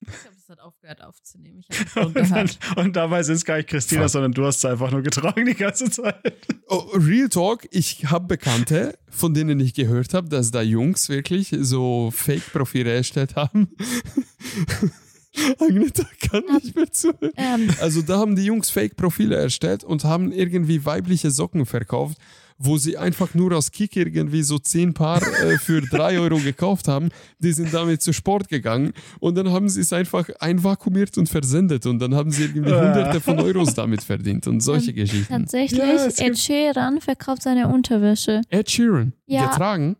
Ich 0.01 0.09
glaube, 0.09 0.37
es 0.37 0.49
hat 0.49 0.59
aufgehört 0.61 1.03
aufzunehmen. 1.03 1.61
Ich 1.69 1.95
habe 1.95 2.07
Und, 2.07 2.17
dann, 2.17 2.51
und 2.77 2.97
dabei 2.97 3.23
sind 3.23 3.35
es 3.37 3.45
gar 3.45 3.59
nicht 3.59 3.69
Christina, 3.69 4.03
Fuck. 4.03 4.11
sondern 4.11 4.33
du 4.33 4.45
hast 4.47 4.57
es 4.59 4.65
einfach 4.65 4.91
nur 4.91 5.03
getragen 5.03 5.45
die 5.47 5.55
ganze 5.55 5.91
Zeit. 5.91 6.35
Oh, 6.67 6.79
Real 6.95 7.29
Talk, 7.29 7.69
ich 7.71 8.07
habe 8.11 8.27
Bekannte, 8.27 8.99
von 9.11 9.35
denen 9.35 9.61
ich 9.61 9.75
gehört 9.75 10.15
habe, 10.15 10.29
dass 10.31 10.51
da 10.51 10.63
Jungs 10.63 11.09
wirklich 11.11 11.55
so 11.61 12.11
Fake-Profile 12.11 12.91
erstellt 12.93 13.37
haben. 13.37 13.69
Agneta 15.59 16.05
kann 16.31 16.43
nicht 16.63 16.77
mehr 16.77 16.91
zuhören. 16.93 17.33
Ähm, 17.37 17.71
Also 17.81 18.03
da 18.03 18.19
haben 18.19 18.37
die 18.37 18.45
Jungs 18.45 18.71
Fake-Profile 18.71 19.37
erstellt 19.37 19.83
und 19.85 20.05
haben 20.05 20.31
irgendwie 20.33 20.85
weibliche 20.85 21.31
Socken 21.31 21.65
verkauft, 21.67 22.19
wo 22.59 22.77
sie 22.77 22.97
einfach 22.99 23.35
nur 23.35 23.57
aus 23.57 23.73
Kick 23.73 23.97
irgendwie 23.97 24.43
so 24.43 24.59
zehn 24.59 24.93
Paar 24.95 25.23
äh, 25.23 25.59
für 25.59 25.81
drei 25.91 26.19
Euro 26.21 26.37
gekauft 26.39 26.87
haben. 26.87 27.09
Die 27.39 27.53
sind 27.53 27.73
damit 27.73 28.03
zu 28.03 28.13
Sport 28.13 28.49
gegangen 28.49 28.93
und 29.21 29.35
dann 29.37 29.51
haben 29.51 29.69
sie 29.69 29.81
es 29.81 29.93
einfach 29.93 30.29
einvakuumiert 30.39 31.17
und 31.19 31.29
versendet 31.29 31.87
und 31.87 31.99
dann 31.99 32.15
haben 32.15 32.31
sie 32.31 32.45
irgendwie 32.45 32.73
Ah. 32.73 32.81
hunderte 32.95 33.21
von 33.21 33.41
Euros 33.41 33.75
damit 33.75 34.03
verdient 34.03 34.47
und 34.47 34.61
solche 34.61 34.91
Ähm, 34.91 34.97
Geschichten. 34.97 35.33
tatsächlich, 35.33 35.79
Ja, 35.81 36.07
Ed 36.27 36.39
Sheeran 36.39 37.01
verkauft 37.01 37.43
seine 37.43 37.69
Unterwäsche 37.69 38.43
Ed 38.49 38.71
Sheeran, 38.71 39.13
Ja. 39.27 39.47
getragen, 39.47 39.97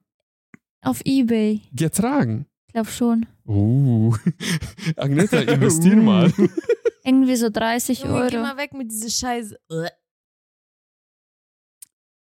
auf 0.83 1.01
Ebay. 1.05 1.63
getragen. 1.73 2.47
Ich 2.69 2.75
glaube 2.75 2.91
schon. 2.91 3.27
Uh, 3.47 4.15
Agneta, 4.97 5.39
investier 5.41 5.97
mal. 5.97 6.33
Irgendwie 7.05 7.37
so 7.37 7.51
30 7.51 8.01
Junge, 8.05 8.29
geh 8.31 8.37
Euro. 8.37 8.47
mal 8.47 8.57
weg 8.57 8.73
mit 8.75 8.91
dieser 8.91 9.11
Scheiße. 9.11 9.57
Äh. 9.71 9.89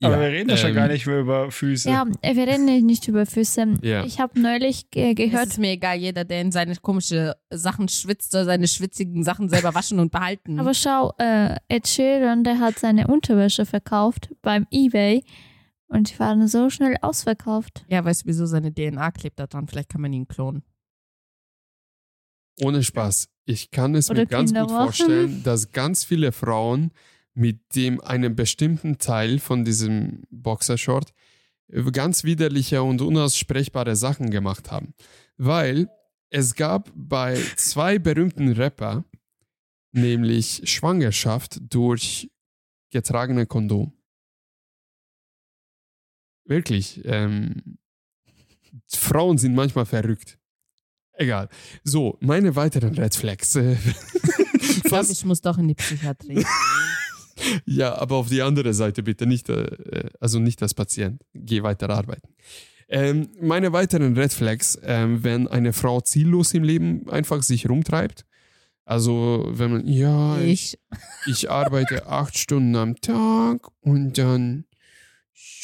Aber 0.03 0.15
Ja, 0.15 0.21
wir 0.21 0.27
reden 0.29 0.49
ja 0.49 0.57
schon 0.57 0.71
ähm, 0.71 0.75
gar 0.75 0.87
nicht 0.87 1.05
mehr 1.05 1.19
über 1.19 1.51
Füße. 1.51 1.87
Ja, 1.87 2.07
äh, 2.23 2.35
wir 2.35 2.47
reden 2.47 2.65
nicht 2.87 3.07
über 3.07 3.27
Füße. 3.27 3.75
Ja. 3.83 4.03
Ich 4.03 4.19
habe 4.19 4.39
neulich 4.41 4.89
ge 4.89 5.11
Es 5.11 5.15
gehört, 5.15 5.47
ist 5.49 5.59
mir 5.59 5.73
egal, 5.73 5.97
jeder, 5.97 6.23
der 6.25 6.41
in 6.41 6.51
seine 6.51 6.75
komischen 6.77 7.33
Sachen 7.51 7.87
schwitzt, 7.87 8.31
soll 8.31 8.45
seine 8.45 8.67
schwitzigen 8.67 9.23
Sachen 9.23 9.47
selber 9.47 9.75
waschen 9.75 9.99
und 9.99 10.11
behalten. 10.11 10.59
aber 10.59 10.73
schau, 10.73 11.13
äh, 11.19 11.55
Ed 11.67 11.87
Sheeran, 11.87 12.43
der 12.43 12.59
hat 12.59 12.79
seine 12.79 13.05
Unterwäsche 13.07 13.67
verkauft 13.67 14.33
beim 14.41 14.65
Ebay 14.71 15.23
und 15.87 16.09
die 16.11 16.17
waren 16.19 16.47
so 16.47 16.71
schnell 16.71 16.95
ausverkauft. 17.01 17.85
ja, 17.87 18.03
weißt 18.03 18.23
du, 18.23 18.25
wieso 18.25 18.47
seine 18.47 18.73
DNA 18.73 19.11
klebt 19.11 19.39
da 19.39 19.45
dran? 19.45 19.67
Vielleicht 19.67 19.89
kann 19.89 20.01
man 20.01 20.13
ihn 20.13 20.27
klonen. 20.27 20.63
Ohne 22.59 22.83
Spaß. 22.83 23.27
Ich 23.45 23.71
kann 23.71 23.95
es 23.95 24.09
Oder 24.09 24.21
mir 24.21 24.27
ganz 24.27 24.53
gut 24.53 24.69
vorstellen, 24.69 25.43
dass 25.43 25.71
ganz 25.71 26.03
viele 26.03 26.31
Frauen 26.31 26.91
mit 27.33 27.75
dem 27.75 28.01
einem 28.01 28.35
bestimmten 28.35 28.97
Teil 28.97 29.39
von 29.39 29.63
diesem 29.63 30.23
Boxershort 30.29 31.13
äh, 31.69 31.83
ganz 31.91 32.23
widerliche 32.23 32.83
und 32.83 33.01
unaussprechbare 33.01 33.95
Sachen 33.95 34.29
gemacht 34.29 34.71
haben. 34.71 34.93
Weil 35.37 35.89
es 36.29 36.55
gab 36.55 36.91
bei 36.95 37.41
zwei 37.55 37.99
berühmten 37.99 38.51
Rapper 38.53 39.03
nämlich 39.91 40.61
Schwangerschaft 40.69 41.59
durch 41.73 42.31
getragene 42.89 43.45
Kondom. 43.45 43.93
Wirklich. 46.45 47.01
Ähm, 47.05 47.77
Frauen 48.87 49.37
sind 49.37 49.55
manchmal 49.55 49.85
verrückt. 49.85 50.37
Egal. 51.21 51.49
So, 51.83 52.17
meine 52.19 52.55
weiteren 52.55 52.95
Red 52.95 53.15
Flags. 53.15 53.55
Äh, 53.55 53.75
Ich 54.59 54.83
glaube, 54.83 55.11
ich 55.11 55.25
muss 55.25 55.41
doch 55.41 55.57
in 55.57 55.67
die 55.67 55.73
Psychiatrie. 55.75 56.43
ja, 57.65 57.95
aber 57.95 58.15
auf 58.15 58.29
die 58.29 58.41
andere 58.41 58.73
Seite 58.73 59.03
bitte, 59.03 59.25
nicht, 59.25 59.49
äh, 59.49 60.09
also 60.19 60.39
nicht 60.39 60.61
als 60.61 60.73
Patient. 60.73 61.21
Geh 61.33 61.61
weiter 61.63 61.89
arbeiten. 61.89 62.29
Ähm, 62.89 63.29
meine 63.39 63.71
weiteren 63.73 64.17
Red 64.17 64.33
Flags, 64.33 64.77
ähm, 64.83 65.23
wenn 65.23 65.47
eine 65.47 65.73
Frau 65.73 66.01
ziellos 66.01 66.53
im 66.53 66.63
Leben 66.63 67.09
einfach 67.09 67.41
sich 67.43 67.69
rumtreibt. 67.69 68.25
Also, 68.85 69.45
wenn 69.49 69.71
man, 69.71 69.87
ja, 69.87 70.39
ich, 70.39 70.77
Ich. 71.25 71.43
ich 71.43 71.49
arbeite 71.51 72.07
acht 72.07 72.37
Stunden 72.37 72.75
am 72.75 72.95
Tag 72.99 73.67
und 73.81 74.17
dann 74.17 74.65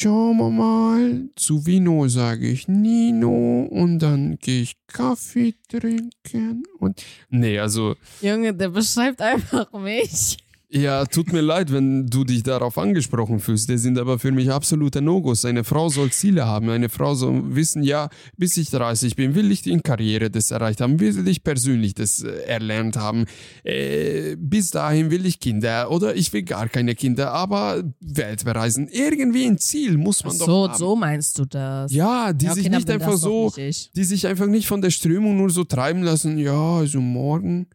schauen 0.00 0.36
wir 0.36 0.50
mal. 0.50 1.28
Zu 1.34 1.66
Vino 1.66 2.06
sage 2.08 2.48
ich 2.48 2.68
Nino 2.68 3.66
und 3.70 3.98
dann 3.98 4.38
gehe 4.38 4.62
ich 4.62 4.76
Kaffee 4.86 5.54
trinken 5.68 6.62
und. 6.78 7.04
Nee, 7.30 7.58
also. 7.58 7.96
Junge, 8.20 8.54
der 8.54 8.68
beschreibt 8.68 9.20
einfach 9.20 9.72
mich. 9.72 10.38
Ja, 10.70 11.06
tut 11.06 11.32
mir 11.32 11.40
leid, 11.40 11.72
wenn 11.72 12.08
du 12.08 12.24
dich 12.24 12.42
darauf 12.42 12.76
angesprochen 12.76 13.40
fühlst. 13.40 13.70
Die 13.70 13.78
sind 13.78 13.98
aber 13.98 14.18
für 14.18 14.32
mich 14.32 14.50
absolute 14.50 15.00
No-Gos. 15.00 15.46
Eine 15.46 15.64
Frau 15.64 15.88
soll 15.88 16.10
Ziele 16.12 16.44
haben. 16.44 16.68
Eine 16.68 16.90
Frau 16.90 17.14
soll 17.14 17.54
wissen, 17.56 17.82
ja, 17.82 18.10
bis 18.36 18.54
ich 18.58 18.68
30 18.68 19.16
bin, 19.16 19.34
will 19.34 19.50
ich 19.50 19.66
in 19.66 19.82
Karriere 19.82 20.28
das 20.30 20.50
erreicht 20.50 20.82
haben, 20.82 21.00
will 21.00 21.26
ich 21.26 21.42
persönlich 21.42 21.94
das 21.94 22.22
äh, 22.22 22.28
erlernt 22.42 22.98
haben. 22.98 23.24
Äh, 23.64 24.36
bis 24.36 24.70
dahin 24.70 25.10
will 25.10 25.24
ich 25.24 25.40
Kinder 25.40 25.90
oder 25.90 26.14
ich 26.14 26.34
will 26.34 26.42
gar 26.42 26.68
keine 26.68 26.94
Kinder, 26.94 27.32
aber 27.32 27.82
Welt 28.00 28.44
bereisen. 28.44 28.88
Irgendwie 28.92 29.46
ein 29.46 29.56
Ziel 29.56 29.96
muss 29.96 30.18
Ach 30.20 30.26
man 30.26 30.36
so, 30.36 30.46
doch 30.46 30.68
haben. 30.68 30.78
so 30.78 30.96
meinst 30.96 31.38
du 31.38 31.46
das. 31.46 31.90
Ja, 31.94 32.34
die 32.34 32.44
Ja, 32.44 32.52
sich 32.54 32.64
dann 32.64 32.74
nicht 32.74 32.90
einfach 32.90 33.16
so 33.16 33.46
nicht 33.46 33.56
ich. 33.56 33.90
die 33.96 34.04
sich 34.04 34.26
einfach 34.26 34.46
nicht 34.46 34.66
von 34.66 34.82
der 34.82 34.90
Strömung 34.90 35.38
nur 35.38 35.48
so 35.48 35.64
treiben 35.64 36.02
lassen, 36.02 36.36
ja, 36.36 36.76
also 36.76 37.00
morgen 37.00 37.68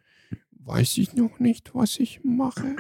weiß 0.65 0.98
ich 0.98 1.14
noch 1.14 1.40
nicht, 1.40 1.73
was 1.73 1.99
ich 1.99 2.22
mache. 2.23 2.76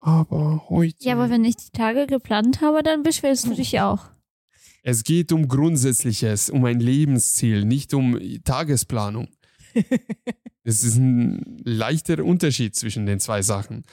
Aber 0.00 0.66
heute. 0.68 0.96
Ja, 1.00 1.14
aber 1.14 1.30
wenn 1.30 1.44
ich 1.44 1.56
die 1.56 1.70
Tage 1.70 2.06
geplant 2.06 2.60
habe, 2.60 2.82
dann 2.82 3.02
beschwerst 3.02 3.46
du 3.46 3.54
dich 3.54 3.80
auch. 3.80 4.10
es 4.82 5.02
geht 5.02 5.32
um 5.32 5.48
Grundsätzliches, 5.48 6.48
um 6.48 6.64
ein 6.64 6.80
Lebensziel, 6.80 7.64
nicht 7.64 7.92
um 7.92 8.18
Tagesplanung. 8.44 9.28
es 10.64 10.84
ist 10.84 10.96
ein 10.96 11.60
leichter 11.64 12.24
Unterschied 12.24 12.76
zwischen 12.76 13.06
den 13.06 13.20
zwei 13.20 13.42
Sachen. 13.42 13.84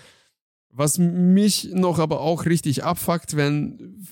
Was 0.70 0.98
mich 0.98 1.70
noch 1.74 2.00
aber 2.00 2.22
auch 2.22 2.46
richtig 2.46 2.84
abfuckt, 2.84 3.36
wenn 3.36 4.06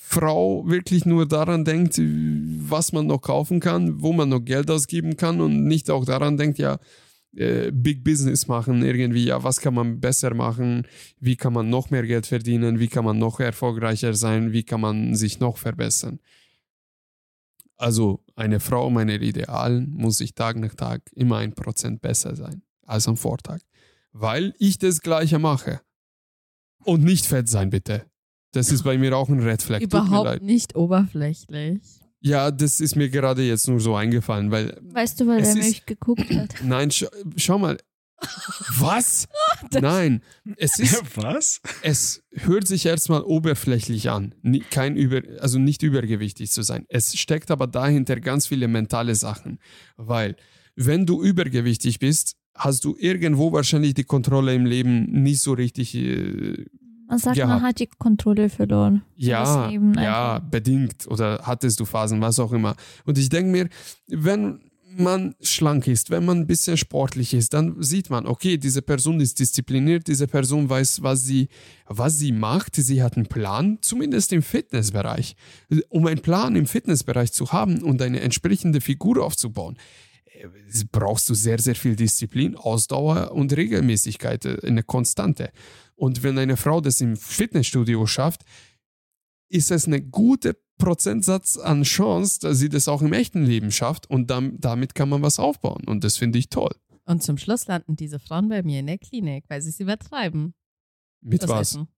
Frau 0.00 0.66
wirklich 0.66 1.04
nur 1.04 1.26
daran 1.28 1.64
denkt, 1.64 2.00
was 2.00 2.92
man 2.92 3.06
noch 3.06 3.20
kaufen 3.20 3.60
kann, 3.60 4.00
wo 4.00 4.12
man 4.12 4.30
noch 4.30 4.40
Geld 4.40 4.70
ausgeben 4.70 5.16
kann 5.16 5.40
und 5.40 5.64
nicht 5.64 5.90
auch 5.90 6.04
daran 6.04 6.36
denkt, 6.36 6.58
ja, 6.58 6.78
äh, 7.38 7.70
Big 7.72 8.04
Business 8.04 8.48
machen, 8.48 8.82
irgendwie, 8.82 9.24
ja, 9.24 9.42
was 9.42 9.60
kann 9.60 9.74
man 9.74 10.00
besser 10.00 10.34
machen, 10.34 10.86
wie 11.20 11.36
kann 11.36 11.52
man 11.52 11.70
noch 11.70 11.90
mehr 11.90 12.02
Geld 12.02 12.26
verdienen, 12.26 12.78
wie 12.80 12.88
kann 12.88 13.04
man 13.04 13.18
noch 13.18 13.40
erfolgreicher 13.40 14.14
sein, 14.14 14.52
wie 14.52 14.64
kann 14.64 14.80
man 14.80 15.14
sich 15.14 15.38
noch 15.40 15.56
verbessern. 15.56 16.18
Also 17.76 18.24
eine 18.34 18.58
Frau 18.58 18.90
meiner 18.90 19.20
Idealen 19.20 19.90
muss 19.90 20.20
ich 20.20 20.34
Tag 20.34 20.56
nach 20.56 20.74
Tag 20.74 21.02
immer 21.14 21.38
ein 21.38 21.54
Prozent 21.54 22.00
besser 22.00 22.34
sein 22.34 22.62
als 22.84 23.06
am 23.06 23.16
Vortag, 23.16 23.60
weil 24.12 24.54
ich 24.58 24.78
das 24.78 25.00
Gleiche 25.00 25.38
mache. 25.38 25.80
Und 26.84 27.04
nicht 27.04 27.26
fett 27.26 27.48
sein, 27.48 27.70
bitte. 27.70 28.06
Das 28.52 28.72
ist 28.72 28.82
bei 28.82 28.96
mir 28.98 29.16
auch 29.16 29.28
ein 29.28 29.40
Red 29.40 29.62
Flag. 29.62 29.80
Überhaupt 29.80 30.42
nicht 30.42 30.74
oberflächlich. 30.74 32.00
Ja, 32.20 32.50
das 32.50 32.80
ist 32.80 32.96
mir 32.96 33.08
gerade 33.10 33.42
jetzt 33.42 33.68
nur 33.68 33.80
so 33.80 33.94
eingefallen, 33.94 34.50
weil 34.50 34.76
Weißt 34.82 35.20
du, 35.20 35.26
weil 35.26 35.40
er 35.44 35.48
ist- 35.48 35.56
mich 35.56 35.86
geguckt 35.86 36.28
hat. 36.34 36.54
Nein, 36.64 36.90
scha 36.90 37.06
schau 37.36 37.58
mal. 37.58 37.78
Was? 38.78 39.28
Nein, 39.80 40.22
es 40.56 40.78
ist, 40.80 41.02
Was? 41.16 41.60
es 41.82 42.24
hört 42.32 42.66
sich 42.66 42.84
erstmal 42.86 43.22
oberflächlich 43.22 44.10
an, 44.10 44.34
kein 44.70 44.96
über, 44.96 45.22
also 45.40 45.58
nicht 45.60 45.82
übergewichtig 45.84 46.50
zu 46.50 46.62
sein. 46.62 46.84
Es 46.88 47.16
steckt 47.16 47.50
aber 47.52 47.68
dahinter 47.68 48.18
ganz 48.18 48.48
viele 48.48 48.66
mentale 48.66 49.14
Sachen, 49.14 49.60
weil 49.96 50.34
wenn 50.74 51.06
du 51.06 51.22
übergewichtig 51.22 52.00
bist, 52.00 52.34
hast 52.56 52.84
du 52.84 52.96
irgendwo 52.98 53.52
wahrscheinlich 53.52 53.94
die 53.94 54.02
Kontrolle 54.04 54.52
im 54.54 54.66
Leben 54.66 55.04
nicht 55.22 55.40
so 55.40 55.52
richtig. 55.52 55.94
Äh, 55.94 56.66
Man 57.08 57.18
sagt, 57.18 57.36
gehabt. 57.36 57.50
man 57.50 57.62
hat 57.62 57.80
die 57.80 57.86
Kontrolle 57.86 58.50
verloren. 58.50 59.02
ja, 59.16 59.70
ja, 60.02 60.38
bedingt 60.40 61.06
oder 61.08 61.40
hattest 61.42 61.80
du 61.80 61.86
Phasen, 61.86 62.20
was 62.20 62.38
auch 62.38 62.52
immer. 62.52 62.76
Und 63.06 63.16
ich 63.16 63.30
denke 63.30 63.50
mir, 63.50 63.68
wenn 64.08 64.60
man 64.96 65.34
schlank 65.40 65.86
ist, 65.86 66.10
wenn 66.10 66.24
man 66.24 66.38
ein 66.38 66.46
bisschen 66.46 66.76
sportlich 66.76 67.32
ist, 67.32 67.54
dann 67.54 67.80
sieht 67.82 68.10
man, 68.10 68.26
okay, 68.26 68.58
diese 68.58 68.82
Person 68.82 69.20
ist 69.20 69.38
diszipliniert, 69.38 70.08
diese 70.08 70.26
Person 70.26 70.68
weiß, 70.68 71.02
was 71.02 71.24
sie, 71.24 71.48
was 71.86 72.18
sie 72.18 72.32
macht, 72.32 72.76
sie 72.76 73.02
hat 73.02 73.16
einen 73.16 73.26
Plan, 73.26 73.78
zumindest 73.80 74.32
im 74.32 74.42
Fitnessbereich. 74.42 75.36
Um 75.88 76.06
einen 76.06 76.20
Plan 76.20 76.56
im 76.56 76.66
Fitnessbereich 76.66 77.32
zu 77.32 77.52
haben 77.52 77.82
und 77.82 78.02
eine 78.02 78.20
entsprechende 78.20 78.80
Figur 78.80 79.24
aufzubauen, 79.24 79.78
brauchst 80.92 81.28
du 81.28 81.34
sehr, 81.34 81.58
sehr 81.58 81.74
viel 81.74 81.96
Disziplin, 81.96 82.56
Ausdauer 82.56 83.32
und 83.32 83.56
Regelmäßigkeit, 83.56 84.44
äh, 84.44 84.58
eine 84.66 84.82
Konstante. 84.82 85.50
Und 85.98 86.22
wenn 86.22 86.38
eine 86.38 86.56
Frau 86.56 86.80
das 86.80 87.00
im 87.00 87.16
Fitnessstudio 87.16 88.06
schafft, 88.06 88.44
ist 89.50 89.72
es 89.72 89.86
eine 89.86 90.00
gute 90.00 90.56
Prozentsatz 90.78 91.56
an 91.56 91.82
Chance, 91.82 92.38
dass 92.40 92.58
sie 92.58 92.68
das 92.68 92.86
auch 92.86 93.02
im 93.02 93.12
echten 93.12 93.44
Leben 93.44 93.72
schafft 93.72 94.08
und 94.08 94.30
dann, 94.30 94.60
damit 94.60 94.94
kann 94.94 95.08
man 95.08 95.22
was 95.22 95.40
aufbauen 95.40 95.82
und 95.86 96.04
das 96.04 96.16
finde 96.16 96.38
ich 96.38 96.50
toll. 96.50 96.72
Und 97.04 97.22
zum 97.22 97.36
Schluss 97.36 97.66
landen 97.66 97.96
diese 97.96 98.20
Frauen 98.20 98.48
bei 98.48 98.62
mir 98.62 98.78
in 98.78 98.86
der 98.86 98.98
Klinik, 98.98 99.44
weil 99.48 99.60
sie 99.60 99.70
es 99.70 99.80
übertreiben. 99.80 100.54
Mit 101.20 101.42
Das 101.42 101.50
was? 101.50 101.60
Essen. 101.72 101.88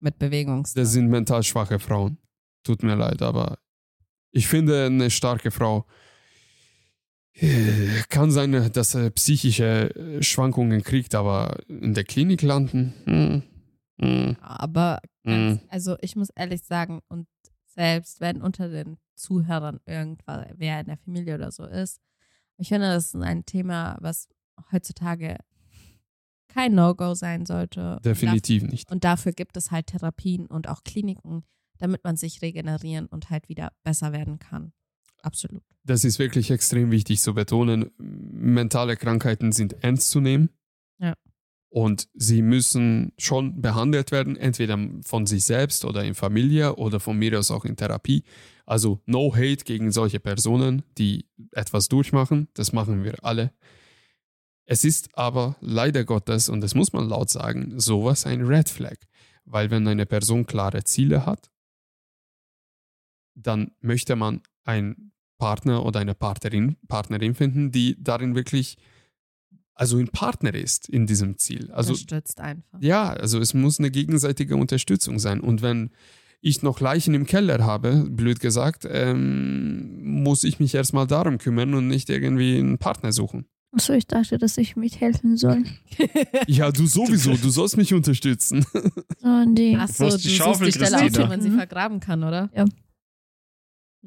Mit 0.00 0.18
Bewegungs. 0.18 0.74
Das 0.74 0.92
sind 0.92 1.08
mental 1.08 1.42
schwache 1.42 1.80
Frauen. 1.80 2.18
Tut 2.62 2.84
mir 2.84 2.94
leid, 2.94 3.20
aber 3.20 3.58
ich 4.30 4.46
finde, 4.46 4.86
eine 4.86 5.10
starke 5.10 5.50
Frau 5.50 5.86
kann 8.08 8.30
sein, 8.30 8.70
dass 8.72 8.94
er 8.94 9.10
psychische 9.10 9.94
äh, 9.94 10.22
Schwankungen 10.22 10.82
kriegt, 10.82 11.14
aber 11.14 11.58
in 11.68 11.94
der 11.94 12.04
Klinik 12.04 12.42
landen. 12.42 12.94
Hm, 13.04 13.42
hm, 14.00 14.36
Aber 14.40 15.00
ganz, 15.24 15.60
hm. 15.60 15.68
also 15.68 15.96
ich 16.00 16.16
muss 16.16 16.30
ehrlich 16.30 16.62
sagen, 16.62 17.00
und 17.08 17.26
selbst 17.66 18.20
wenn 18.20 18.42
unter 18.42 18.68
den 18.68 18.98
Zuhörern 19.14 19.80
irgendwer 19.86 20.52
wer 20.56 20.80
in 20.80 20.86
der 20.86 20.96
Familie 20.96 21.34
oder 21.34 21.52
so 21.52 21.64
ist, 21.64 22.00
ich 22.56 22.68
finde, 22.68 22.88
das 22.88 23.14
ist 23.14 23.22
ein 23.22 23.44
Thema, 23.46 23.96
was 24.00 24.28
heutzutage 24.72 25.38
kein 26.48 26.74
No-Go 26.74 27.14
sein 27.14 27.46
sollte. 27.46 28.00
Definitiv 28.04 28.64
nicht. 28.64 28.90
Und 28.90 29.04
dafür 29.04 29.32
gibt 29.32 29.56
es 29.56 29.70
halt 29.70 29.88
Therapien 29.88 30.46
und 30.46 30.68
auch 30.68 30.82
Kliniken, 30.82 31.44
damit 31.78 32.02
man 32.02 32.16
sich 32.16 32.42
regenerieren 32.42 33.06
und 33.06 33.30
halt 33.30 33.48
wieder 33.48 33.72
besser 33.84 34.12
werden 34.12 34.38
kann. 34.38 34.72
Absolut. 35.22 35.62
Das 35.84 36.04
ist 36.04 36.18
wirklich 36.18 36.50
extrem 36.50 36.90
wichtig 36.90 37.20
zu 37.20 37.34
betonen. 37.34 37.90
Mentale 37.98 38.96
Krankheiten 38.96 39.52
sind 39.52 39.82
ernst 39.82 40.10
zu 40.10 40.20
nehmen. 40.20 40.50
Ja. 40.98 41.14
Und 41.70 42.08
sie 42.14 42.42
müssen 42.42 43.12
schon 43.18 43.60
behandelt 43.60 44.10
werden, 44.10 44.36
entweder 44.36 44.78
von 45.04 45.26
sich 45.26 45.44
selbst 45.44 45.84
oder 45.84 46.04
in 46.04 46.14
Familie 46.14 46.76
oder 46.76 46.98
von 46.98 47.18
mir 47.18 47.38
aus 47.38 47.50
auch 47.50 47.64
in 47.64 47.76
Therapie. 47.76 48.24
Also 48.64 49.00
no 49.06 49.34
hate 49.34 49.64
gegen 49.64 49.92
solche 49.92 50.20
Personen, 50.20 50.82
die 50.96 51.26
etwas 51.52 51.88
durchmachen. 51.88 52.48
Das 52.54 52.72
machen 52.72 53.04
wir 53.04 53.22
alle. 53.24 53.52
Es 54.64 54.84
ist 54.84 55.16
aber 55.16 55.56
leider 55.60 56.04
Gottes, 56.04 56.50
und 56.50 56.60
das 56.60 56.74
muss 56.74 56.92
man 56.92 57.08
laut 57.08 57.30
sagen, 57.30 57.80
sowas 57.80 58.26
ein 58.26 58.42
Red 58.42 58.68
Flag. 58.68 58.96
Weil 59.46 59.70
wenn 59.70 59.88
eine 59.88 60.04
Person 60.04 60.44
klare 60.44 60.84
Ziele 60.84 61.24
hat, 61.24 61.50
dann 63.34 63.72
möchte 63.80 64.16
man 64.16 64.42
einen 64.64 65.12
Partner 65.38 65.84
oder 65.84 66.00
eine 66.00 66.14
Partnerin, 66.14 66.76
Partnerin 66.88 67.34
finden, 67.34 67.70
die 67.70 67.96
darin 68.02 68.34
wirklich, 68.34 68.76
also 69.74 69.98
ein 69.98 70.08
Partner 70.08 70.54
ist 70.54 70.88
in 70.88 71.06
diesem 71.06 71.38
Ziel. 71.38 71.70
Also 71.70 71.92
Unterstützt 71.92 72.40
einfach. 72.40 72.78
ja, 72.80 73.10
also 73.10 73.38
es 73.38 73.54
muss 73.54 73.78
eine 73.78 73.90
gegenseitige 73.90 74.56
Unterstützung 74.56 75.18
sein. 75.18 75.40
Und 75.40 75.62
wenn 75.62 75.90
ich 76.40 76.62
noch 76.62 76.80
Leichen 76.80 77.14
im 77.14 77.26
Keller 77.26 77.64
habe, 77.64 78.06
blöd 78.10 78.40
gesagt, 78.40 78.86
ähm, 78.88 80.22
muss 80.22 80.44
ich 80.44 80.60
mich 80.60 80.74
erstmal 80.74 81.06
darum 81.06 81.38
kümmern 81.38 81.74
und 81.74 81.88
nicht 81.88 82.10
irgendwie 82.10 82.58
einen 82.58 82.78
Partner 82.78 83.12
suchen. 83.12 83.46
Achso, 83.72 83.92
ich 83.92 84.06
dachte, 84.06 84.38
dass 84.38 84.56
ich 84.56 84.76
mithelfen 84.76 85.36
soll. 85.36 85.64
Ja, 86.46 86.72
du 86.72 86.86
sowieso, 86.86 87.36
du 87.36 87.50
sollst 87.50 87.76
mich 87.76 87.92
unterstützen. 87.92 88.64
So, 89.20 89.44
die. 89.52 89.76
Achso, 89.76 90.08
du 90.08 90.14
ist 90.14 90.24
die 90.24 90.28
suchst 90.28 90.36
Schaufel, 90.36 90.66
die 90.68 90.72
Stelle 90.72 91.04
aus, 91.04 91.18
wo 91.18 91.26
man 91.26 91.40
sie 91.42 91.50
vergraben 91.50 92.00
kann, 92.00 92.24
oder? 92.24 92.50
Ja. 92.54 92.64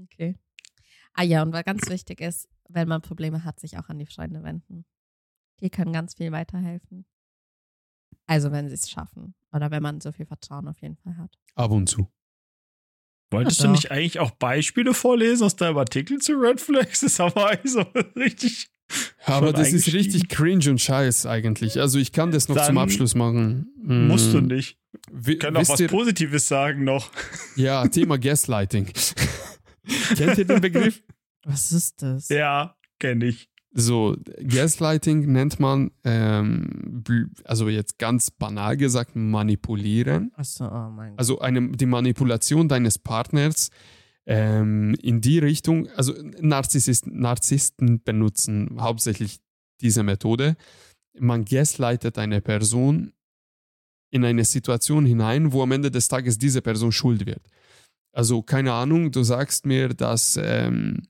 Okay. 0.03 0.35
Ah 1.13 1.23
ja, 1.23 1.41
und 1.43 1.51
was 1.53 1.65
ganz 1.65 1.89
wichtig 1.89 2.21
ist, 2.21 2.47
wenn 2.69 2.87
man 2.87 3.01
Probleme 3.01 3.43
hat, 3.43 3.59
sich 3.59 3.77
auch 3.77 3.89
an 3.89 3.99
die 3.99 4.05
Freunde 4.05 4.43
wenden. 4.43 4.85
Die 5.59 5.69
können 5.69 5.91
ganz 5.93 6.15
viel 6.15 6.31
weiterhelfen. 6.31 7.05
Also 8.27 8.51
wenn 8.51 8.67
sie 8.69 8.75
es 8.75 8.89
schaffen. 8.89 9.35
Oder 9.51 9.71
wenn 9.71 9.83
man 9.83 9.99
so 10.01 10.11
viel 10.11 10.25
Vertrauen 10.25 10.67
auf 10.67 10.81
jeden 10.81 10.95
Fall 10.97 11.17
hat. 11.17 11.37
Ab 11.55 11.71
und 11.71 11.87
zu. 11.87 12.07
Wolltest 13.31 13.59
Ja, 13.59 13.63
du 13.63 13.67
doch. 13.69 13.75
nicht 13.75 13.91
eigentlich 13.91 14.19
auch 14.19 14.31
Beispiele 14.31 14.93
vorlesen 14.93 15.43
aus 15.45 15.55
deinem 15.55 15.77
Artikel 15.77 16.17
zu 16.19 16.33
Red 16.33 16.59
Flags? 16.61 17.01
Das 17.01 17.13
ist 17.13 17.19
aber 17.19 17.47
eigentlich 17.49 17.71
so 17.73 17.81
richtig. 18.15 18.67
Aber 19.25 19.53
das 19.53 19.71
ist 19.71 19.93
richtig 19.93 20.27
cringe 20.27 20.69
und 20.69 20.79
scheiß 20.81 21.25
eigentlich. 21.25 21.79
Also 21.79 21.97
ich 21.99 22.11
kann 22.11 22.31
das 22.31 22.49
noch 22.49 22.55
Dann 22.57 22.65
zum 22.67 22.77
Abschluss 22.77 23.15
machen. 23.15 23.69
Musst 23.77 24.33
du 24.33 24.41
nicht. 24.41 24.77
wi- 25.11 25.37
Können 25.37 25.57
auch 25.57 25.67
was 25.69 25.79
ihr- 25.79 25.87
Positives 25.87 26.47
sagen 26.47 26.83
noch. 26.83 27.09
Ja, 27.55 27.87
Thema 27.87 28.17
Gaslighting. 28.17 28.91
Kennt 30.15 30.37
ihr 30.37 30.45
den 30.45 30.61
Begriff? 30.61 31.03
Was 31.43 31.71
ist 31.71 32.01
das? 32.01 32.29
Ja, 32.29 32.75
kenne 32.99 33.25
ich. 33.25 33.49
So, 33.73 34.17
Gaslighting 34.43 35.31
nennt 35.31 35.59
man, 35.59 35.91
ähm, 36.03 37.03
also 37.45 37.69
jetzt 37.69 37.97
ganz 37.97 38.29
banal 38.29 38.75
gesagt, 38.75 39.15
manipulieren. 39.15 40.31
Achso, 40.35 40.65
oh 40.65 40.89
mein 40.89 41.11
Gott. 41.11 41.19
Also 41.19 41.39
eine, 41.39 41.69
die 41.69 41.85
Manipulation 41.85 42.67
deines 42.67 42.99
Partners 42.99 43.69
ähm, 44.25 44.93
in 45.01 45.21
die 45.21 45.39
Richtung, 45.39 45.87
also 45.95 46.13
Narzissisten, 46.41 47.17
Narzissten 47.19 48.03
benutzen 48.03 48.77
hauptsächlich 48.81 49.39
diese 49.79 50.03
Methode. 50.03 50.57
Man 51.17 51.45
gaslightet 51.45 52.17
eine 52.17 52.41
Person 52.41 53.13
in 54.11 54.25
eine 54.25 54.43
Situation 54.43 55.05
hinein, 55.05 55.53
wo 55.53 55.63
am 55.63 55.71
Ende 55.71 55.89
des 55.91 56.09
Tages 56.09 56.37
diese 56.37 56.61
Person 56.61 56.91
schuld 56.91 57.25
wird. 57.25 57.41
Also 58.11 58.41
keine 58.41 58.73
Ahnung, 58.73 59.11
du 59.11 59.23
sagst 59.23 59.65
mir, 59.65 59.89
dass 59.89 60.37
ähm, 60.41 61.07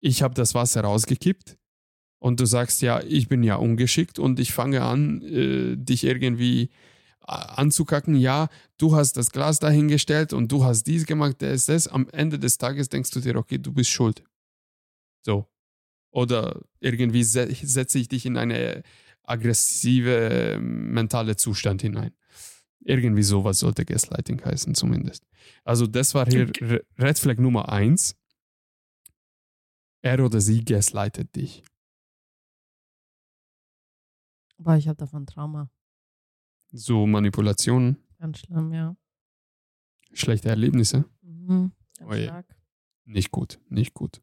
ich 0.00 0.22
habe 0.22 0.34
das 0.34 0.54
Wasser 0.54 0.82
rausgekippt 0.82 1.56
und 2.18 2.40
du 2.40 2.46
sagst, 2.46 2.82
ja, 2.82 3.00
ich 3.02 3.28
bin 3.28 3.42
ja 3.42 3.56
ungeschickt 3.56 4.18
und 4.18 4.40
ich 4.40 4.52
fange 4.52 4.82
an, 4.82 5.22
äh, 5.22 5.76
dich 5.76 6.04
irgendwie 6.04 6.70
äh, 7.26 7.32
anzukacken, 7.32 8.16
ja, 8.16 8.48
du 8.78 8.96
hast 8.96 9.16
das 9.16 9.30
Glas 9.30 9.60
dahingestellt 9.60 10.32
und 10.32 10.50
du 10.50 10.64
hast 10.64 10.84
dies 10.84 11.06
gemacht, 11.06 11.36
das, 11.38 11.66
das. 11.66 11.86
Am 11.86 12.08
Ende 12.10 12.38
des 12.38 12.58
Tages 12.58 12.88
denkst 12.88 13.10
du 13.10 13.20
dir, 13.20 13.36
okay, 13.36 13.58
du 13.58 13.72
bist 13.72 13.90
schuld. 13.90 14.24
So. 15.24 15.46
Oder 16.10 16.60
irgendwie 16.80 17.22
se 17.22 17.48
setze 17.62 17.98
ich 17.98 18.08
dich 18.08 18.26
in 18.26 18.36
eine 18.36 18.82
aggressive 19.22 20.58
mentale 20.60 21.36
Zustand 21.36 21.82
hinein. 21.82 22.12
Irgendwie 22.84 23.22
sowas 23.22 23.60
sollte 23.60 23.84
Gaslighting 23.84 24.44
heißen, 24.44 24.74
zumindest. 24.74 25.24
Also, 25.64 25.86
das 25.86 26.14
war 26.14 26.26
hier 26.26 26.50
Re- 26.60 26.84
Red 26.98 27.18
Flag 27.18 27.36
Nummer 27.38 27.68
eins. 27.68 28.16
Er 30.02 30.24
oder 30.24 30.40
sie 30.40 30.64
gaslightet 30.64 31.34
dich. 31.36 31.62
Boah, 34.58 34.76
ich 34.76 34.88
habe 34.88 34.96
davon 34.96 35.26
Trauma. 35.26 35.70
So 36.72 37.06
Manipulationen, 37.06 37.96
Ganz 38.18 38.38
schlimm, 38.38 38.72
ja. 38.72 38.96
schlechte 40.12 40.48
Erlebnisse. 40.48 41.04
Mhm. 41.22 41.72
Ganz 41.98 42.10
Oje. 42.10 42.24
stark. 42.24 42.56
Nicht 43.04 43.30
gut, 43.30 43.60
nicht 43.68 43.94
gut. 43.94 44.22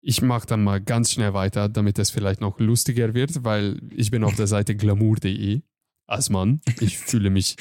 Ich 0.00 0.20
mache 0.22 0.46
dann 0.46 0.64
mal 0.64 0.80
ganz 0.80 1.12
schnell 1.12 1.32
weiter, 1.34 1.68
damit 1.68 1.98
es 1.98 2.10
vielleicht 2.10 2.40
noch 2.40 2.58
lustiger 2.58 3.14
wird, 3.14 3.44
weil 3.44 3.80
ich 3.94 4.10
bin 4.10 4.24
auf 4.24 4.34
der 4.34 4.46
Seite 4.48 4.74
glamour.de 4.74 5.62
als 6.06 6.30
Mann. 6.30 6.60
Ich 6.80 6.98
fühle 6.98 7.30
mich, 7.30 7.56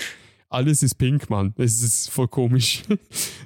alles 0.52 0.84
ist 0.84 0.96
pink, 0.96 1.30
Mann. 1.30 1.54
Es 1.58 1.82
ist 1.82 2.10
voll 2.10 2.28
komisch. 2.28 2.84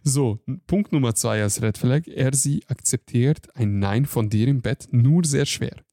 So, 0.08 0.40
Punkt 0.68 0.92
Nummer 0.92 1.16
zwei 1.16 1.42
als 1.42 1.64
Red 1.64 1.80
Flag. 1.80 2.08
Er, 2.08 2.34
sie 2.36 2.64
akzeptiert 2.68 3.56
ein 3.56 3.80
Nein 3.80 4.06
von 4.06 4.30
dir 4.30 4.48
im 4.48 4.62
Bett 4.62 4.88
nur 4.92 5.26
sehr 5.26 5.48
schwer. 5.48 5.84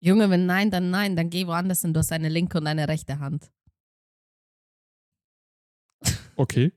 Junge, 0.00 0.28
wenn 0.28 0.44
nein, 0.44 0.70
dann 0.70 0.90
nein, 0.90 1.16
dann 1.16 1.30
geh 1.30 1.46
woanders 1.46 1.80
hin. 1.80 1.94
Du 1.94 2.00
hast 2.00 2.12
eine 2.12 2.28
linke 2.28 2.58
und 2.58 2.66
eine 2.66 2.88
rechte 2.88 3.18
Hand. 3.18 3.50
Okay. 6.36 6.72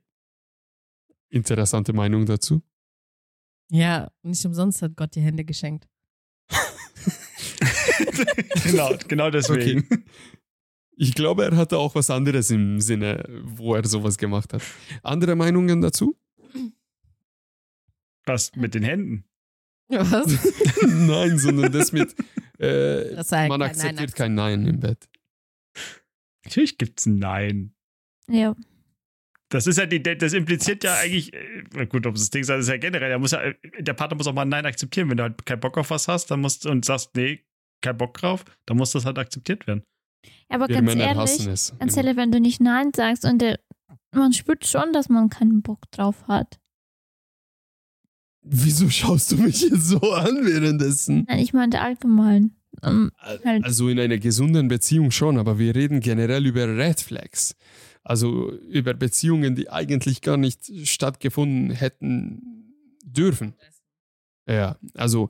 Interessante 1.30 1.92
Meinung 1.92 2.26
dazu. 2.26 2.62
Ja, 3.70 4.10
nicht 4.24 4.46
umsonst 4.46 4.82
hat 4.82 4.96
Gott 4.96 5.16
die 5.16 5.22
Hände 5.22 5.44
geschenkt. 5.44 5.88
genau, 8.64 8.96
genau 9.08 9.30
deswegen. 9.30 9.88
Ich 11.02 11.16
glaube, 11.16 11.46
er 11.46 11.56
hatte 11.56 11.78
auch 11.78 11.96
was 11.96 12.10
anderes 12.10 12.52
im 12.52 12.82
Sinne, 12.82 13.24
wo 13.46 13.74
er 13.74 13.88
sowas 13.88 14.18
gemacht 14.18 14.52
hat. 14.52 14.62
Andere 15.02 15.34
Meinungen 15.38 15.80
dazu? 15.80 16.20
Was 18.26 18.54
mit 18.58 18.74
den 18.74 18.84
Händen? 18.84 19.24
Was? 19.88 20.28
Nein, 20.86 21.38
sondern 21.38 21.72
das 21.72 21.94
mit, 21.94 22.14
äh, 22.58 23.16
Das 23.16 23.30
sei 23.30 23.48
man 23.48 23.62
kein 23.62 23.70
akzeptiert 23.70 24.10
Nein 24.10 24.14
kein 24.14 24.36
Nein 24.36 24.68
im 24.68 24.82
Bett. 24.82 25.08
Natürlich 26.44 26.78
gibt's 26.78 27.06
ein 27.06 27.18
Nein. 27.18 27.74
Ja. 28.30 28.58
Das 29.48 29.68
ist 29.68 29.78
ja 29.78 29.86
die, 29.86 30.04
das 30.04 30.34
impliziert 30.34 30.84
ja 30.84 30.96
eigentlich, 30.96 31.34
äh, 31.34 31.86
gut, 31.88 32.08
ob 32.08 32.16
es 32.16 32.24
das 32.24 32.30
Ding 32.30 32.42
ist, 32.42 32.50
das 32.50 32.60
ist 32.60 32.68
ja 32.68 32.76
generell, 32.76 33.08
der, 33.08 33.20
muss 33.20 33.32
ja, 33.32 33.54
der 33.80 33.94
Partner 33.94 34.18
muss 34.18 34.28
auch 34.28 34.34
mal 34.34 34.42
ein 34.42 34.50
Nein 34.50 34.66
akzeptieren. 34.66 35.10
Wenn 35.10 35.16
du 35.16 35.24
halt 35.24 35.46
keinen 35.46 35.62
Bock 35.62 35.78
auf 35.78 35.92
was 35.92 36.10
hast, 36.10 36.30
dann 36.30 36.42
musst 36.42 36.66
und 36.66 36.84
sagst, 36.84 37.16
nee, 37.16 37.46
kein 37.80 37.96
Bock 37.96 38.16
drauf, 38.16 38.44
dann 38.66 38.76
muss 38.76 38.92
das 38.92 39.06
halt 39.06 39.18
akzeptiert 39.18 39.66
werden. 39.66 39.86
Aber 40.50 40.68
Wir 40.68 40.76
ganz 40.76 40.86
Männer 40.86 41.04
ehrlich, 41.04 41.46
ganz 41.46 41.72
immer. 41.80 41.98
ehrlich, 41.98 42.16
wenn 42.18 42.32
du 42.32 42.40
nicht 42.40 42.60
Nein 42.60 42.92
sagst 42.96 43.26
und 43.26 43.40
der, 43.42 43.60
man 44.12 44.34
spürt 44.34 44.66
schon, 44.66 44.94
dass 44.94 45.10
man 45.10 45.30
keinen 45.30 45.62
Bock 45.62 45.90
drauf 45.92 46.28
hat. 46.28 46.60
Wieso 48.42 48.90
schaust 48.90 49.32
du 49.32 49.38
mich 49.38 49.62
jetzt 49.62 49.88
so 49.88 50.00
an 50.00 50.46
währenddessen? 50.46 51.26
Nein, 51.28 51.40
ich 51.40 51.54
meinte 51.54 51.82
allgemein. 51.82 52.56
Ähm, 52.84 53.12
halt. 53.18 53.64
Also 53.64 53.90
in 53.90 54.00
einer 54.00 54.18
gesunden 54.18 54.68
Beziehung 54.68 55.12
schon, 55.12 55.38
aber 55.38 55.60
wir 55.60 55.76
reden 55.76 56.00
generell 56.00 56.46
über 56.46 56.68
Red 56.68 57.02
Flags. 57.02 57.56
Also 58.04 58.52
über 58.70 58.94
Beziehungen, 58.94 59.56
die 59.56 59.70
eigentlich 59.70 60.22
gar 60.22 60.38
nicht 60.38 60.88
stattgefunden 60.88 61.72
hätten 61.72 62.74
dürfen. 63.04 63.56
Ja, 64.48 64.78
also 64.96 65.30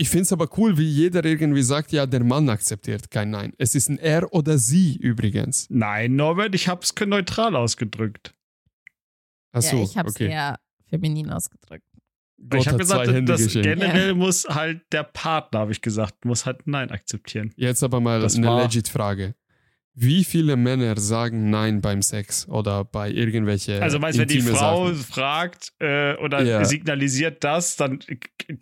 Ich 0.00 0.10
finde 0.10 0.22
es 0.22 0.32
aber 0.32 0.48
cool, 0.56 0.78
wie 0.78 0.88
jeder 0.88 1.24
irgendwie 1.24 1.62
sagt, 1.62 1.90
ja, 1.90 2.06
der 2.06 2.22
Mann 2.22 2.48
akzeptiert 2.48 3.10
kein 3.10 3.30
Nein. 3.30 3.52
Es 3.58 3.74
ist 3.74 3.88
ein 3.88 3.98
Er 3.98 4.32
oder 4.32 4.56
Sie 4.56 4.96
übrigens. 4.96 5.66
Nein, 5.70 6.14
Norbert, 6.14 6.54
ich 6.54 6.68
hab's 6.68 6.94
neutral 7.04 7.56
ausgedrückt. 7.56 8.32
Achso, 9.50 9.78
ja, 9.78 9.82
ich 9.82 9.98
habe 9.98 10.08
es 10.08 10.14
okay. 10.14 10.28
eher 10.28 10.60
feminin 10.88 11.30
ausgedrückt. 11.30 11.84
Gott 12.48 12.60
ich 12.60 12.68
habe 12.68 12.78
gesagt, 12.78 13.08
Hände 13.08 13.32
das 13.32 13.52
generell 13.52 14.14
muss 14.14 14.44
halt 14.48 14.82
der 14.92 15.02
Partner, 15.02 15.58
habe 15.58 15.72
ich 15.72 15.82
gesagt, 15.82 16.24
muss 16.24 16.46
halt 16.46 16.68
Nein 16.68 16.92
akzeptieren. 16.92 17.52
Jetzt 17.56 17.82
aber 17.82 17.98
mal 17.98 18.20
Das 18.20 18.36
eine 18.36 18.62
legit 18.62 18.86
Frage. 18.86 19.34
Wie 20.00 20.22
viele 20.22 20.54
Männer 20.56 20.96
sagen 21.00 21.50
Nein 21.50 21.80
beim 21.80 22.02
Sex 22.02 22.48
oder 22.48 22.84
bei 22.84 23.10
irgendwelche 23.10 23.82
Also 23.82 23.98
du, 23.98 24.02
wenn 24.04 24.28
die 24.28 24.40
Frau 24.40 24.86
Sachen? 24.92 25.02
fragt 25.02 25.72
äh, 25.80 26.14
oder 26.18 26.44
Ja. 26.44 26.64
signalisiert 26.64 27.42
das, 27.42 27.74
dann 27.74 27.98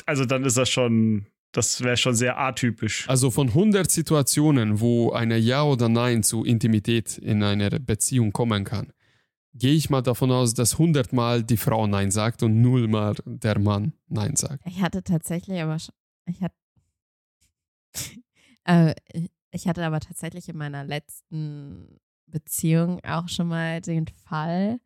also 0.07 0.25
dann 0.25 0.45
ist 0.45 0.57
das 0.57 0.71
schon, 0.71 1.27
das 1.53 1.83
wäre 1.83 1.99
schon 1.99 2.15
sehr 2.15 2.39
atypisch. 2.39 3.07
Also 3.07 3.31
von 3.31 3.49
100 3.49 3.91
Situationen, 3.91 4.81
wo 4.81 5.13
eine 5.13 5.37
Ja 5.37 5.63
oder 5.65 5.91
Nein 5.91 6.23
zu 6.23 6.43
Intimität 6.43 7.19
in 7.19 7.43
einer 7.43 7.69
Beziehung 7.81 8.33
kommen 8.33 8.65
kann, 8.65 8.93
gehe 9.53 9.75
ich 9.75 9.91
mal 9.91 10.01
davon 10.01 10.31
aus, 10.31 10.55
dass 10.55 10.73
100 10.75 11.13
Mal 11.13 11.43
die 11.43 11.59
Frau 11.59 11.87
Nein 11.87 12.11
sagt 12.11 12.43
und 12.45 12.63
0 12.63 12.89
Mal 12.89 13.15
der 13.27 13.59
Mann 13.59 13.93
Nein 14.09 14.37
sagt. 14.37 14.63
Ich 14.67 14.81
hatte 14.81 15.03
tatsächlich 15.03 15.61
aber 15.61 15.79
schon, 15.79 15.95
ich 16.31 16.41
hatte, 16.41 16.55
äh, 18.65 18.95
ich 19.57 19.67
hatte 19.67 19.85
aber 19.85 20.01
tatsächlich 20.01 20.49
in 20.49 20.57
meiner 20.57 20.85
letzten 20.85 21.99
Beziehung 22.27 23.01
auch 23.05 23.29
schon 23.29 23.49
mal 23.49 23.81
den 23.81 24.07
Fall, 24.07 24.79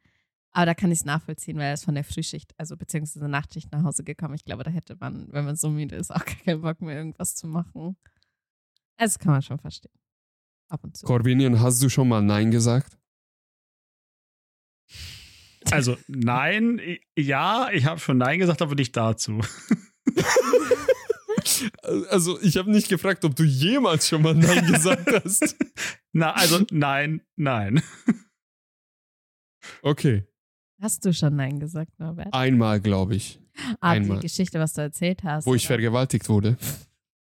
aber 0.53 0.67
da 0.67 0.75
kann 0.75 0.91
ich 0.91 1.01
es 1.01 1.05
nachvollziehen, 1.05 1.59
weil 1.59 1.67
er 1.67 1.75
ist 1.75 1.85
von 1.85 1.95
der 1.95 2.05
Frühschicht, 2.05 2.53
also 2.59 2.77
beziehungsweise 2.77 3.29
Nachtschicht 3.29 3.71
nach 3.73 3.85
Hause 3.85 4.03
gekommen. 4.03 4.35
Ich 4.35 4.45
glaube, 4.45 4.65
da 4.65 4.71
hätte 4.71 4.97
man, 4.99 5.33
wenn 5.33 5.45
man 5.45 5.57
so 5.57 5.71
müde 5.71 5.97
ist, 5.97 6.11
auch 6.11 6.25
gar 6.25 6.37
keinen 6.37 6.63
Bock 6.63 6.81
mehr, 6.81 6.97
irgendwas 6.97 7.35
zu 7.35 7.47
machen. 7.47 7.97
Also 8.97 9.19
kann 9.19 9.33
man 9.33 9.43
schon 9.43 9.59
verstehen. 9.59 9.93
Ab 10.69 10.85
und 10.85 10.97
zu. 10.97 11.07
Corbinian, 11.07 11.61
hast 11.61 11.83
du 11.83 11.89
schon 11.89 12.09
mal 12.09 12.23
Nein 12.23 12.51
gesagt? 12.51 12.97
Also 15.71 15.97
nein, 16.09 16.81
ja, 17.17 17.69
ich 17.73 17.85
habe 17.85 18.01
schon 18.01 18.19
Nein 18.19 18.39
gesagt, 18.39 18.63
aber 18.63 18.75
nicht 18.75 18.97
dazu. 18.97 19.41
Also 22.11 22.41
ich 22.41 22.57
habe 22.57 22.71
nicht 22.71 22.89
gefragt, 22.89 23.25
ob 23.25 23.35
du 23.37 23.45
jemals 23.45 24.09
schon 24.09 24.23
mal 24.23 24.35
Nein 24.35 24.67
gesagt 24.67 25.11
hast. 25.25 25.57
Na, 26.13 26.33
also 26.33 26.61
nein, 26.71 27.23
nein. 27.37 27.83
Okay, 29.83 30.25
Hast 30.81 31.05
du 31.05 31.13
schon 31.13 31.37
Nein 31.37 31.61
gesagt, 31.61 31.99
Norbert? 31.99 32.33
einmal 32.33 32.81
glaube 32.81 33.15
ich, 33.15 33.39
Ah, 33.81 33.91
einmal. 33.91 34.19
die 34.19 34.23
Geschichte, 34.27 34.59
was 34.59 34.73
du 34.73 34.81
erzählt 34.81 35.23
hast. 35.25 35.45
wo 35.47 35.55
ich 35.55 35.63
oder? 35.65 35.75
vergewaltigt 35.75 36.29
wurde. 36.31 36.57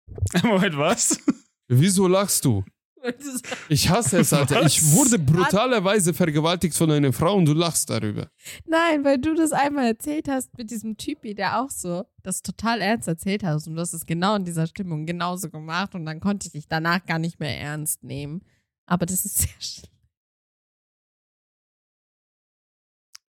Moment, 0.44 0.78
was? 0.78 1.20
Wieso 1.68 2.08
lachst 2.08 2.46
du? 2.46 2.64
Ich 3.70 3.90
hasse 3.90 4.20
es, 4.20 4.34
Alter. 4.34 4.62
Was? 4.64 4.78
Ich 4.78 4.92
wurde 4.92 5.20
brutalerweise 5.20 6.14
vergewaltigt 6.14 6.76
von 6.76 6.90
einer 6.92 7.12
Frau 7.14 7.36
und 7.36 7.46
du 7.46 7.54
lachst 7.54 7.90
darüber. 7.90 8.30
Nein, 8.66 9.04
weil 9.04 9.18
du 9.20 9.34
das 9.36 9.52
einmal 9.52 9.88
erzählt 9.88 10.28
hast 10.28 10.58
mit 10.58 10.72
diesem 10.72 10.98
Typi, 10.98 11.36
der 11.36 11.62
auch 11.62 11.70
so 11.70 12.06
das 12.24 12.42
total 12.42 12.82
ernst 12.82 13.08
erzählt 13.08 13.44
hast 13.44 13.68
und 13.68 13.76
du 13.76 13.82
hast 13.82 13.94
es 13.94 14.06
genau 14.06 14.36
in 14.36 14.46
dieser 14.46 14.68
Stimmung 14.68 15.06
genauso 15.06 15.50
gemacht 15.50 15.96
und 15.96 16.06
dann 16.06 16.20
konnte 16.20 16.48
ich 16.48 16.54
dich 16.54 16.68
danach 16.68 17.06
gar 17.06 17.20
nicht 17.20 17.40
mehr 17.40 17.58
ernst 17.60 18.04
nehmen. 18.04 18.42
Aber 18.86 19.06
das 19.06 19.26
ist 19.26 19.38
sehr 19.38 19.50
schlimm. 19.60 19.92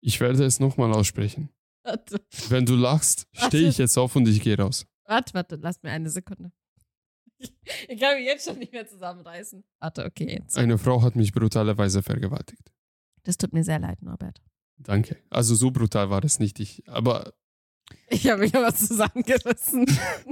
Ich 0.02 0.20
werde 0.20 0.46
es 0.46 0.60
nochmal 0.60 0.94
aussprechen. 0.94 1.50
Warte, 1.84 2.22
Wenn 2.50 2.66
du 2.66 2.76
lachst, 2.76 3.28
stehe 3.34 3.68
ich 3.70 3.78
jetzt 3.78 3.98
auf 3.98 4.16
und 4.16 4.28
ich 4.28 4.42
gehe 4.42 4.58
raus. 4.58 4.86
warte, 5.06 5.34
warte, 5.34 5.56
lass 5.56 5.82
mir 5.84 5.92
eine 5.92 6.10
Sekunde. 6.10 6.52
Ich 7.90 8.00
kann 8.00 8.16
mich 8.16 8.26
jetzt 8.26 8.48
schon 8.48 8.60
nicht 8.60 8.72
mehr 8.72 8.88
zusammenreißen. 8.88 9.64
Warte, 9.80 10.06
okay, 10.06 10.40
jetzt. 10.40 10.58
Eine 10.58 10.78
Frau 10.78 11.02
hat 11.02 11.16
mich 11.16 11.34
brutalerweise 11.34 12.02
vergewaltigt. 12.02 12.72
Das 13.24 13.38
tut 13.38 13.54
mir 13.54 13.64
sehr 13.64 13.80
leid, 13.80 14.02
Norbert. 14.02 14.42
Danke. 14.78 15.18
Also 15.30 15.54
so 15.56 15.72
brutal 15.72 16.10
war 16.10 16.22
das 16.22 16.40
nicht 16.40 16.60
ich. 16.60 16.88
Aber 16.88 17.34
Ich 18.10 18.30
habe 18.30 18.42
mich 18.42 18.56
aber 18.56 18.74
zusammengerissen. 18.74 19.86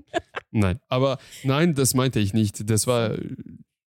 nein. 0.52 0.80
Aber 0.88 1.20
nein, 1.44 1.76
das 1.76 1.94
meinte 1.94 2.20
ich 2.20 2.34
nicht. 2.34 2.70
Das 2.70 2.88
war 2.88 3.18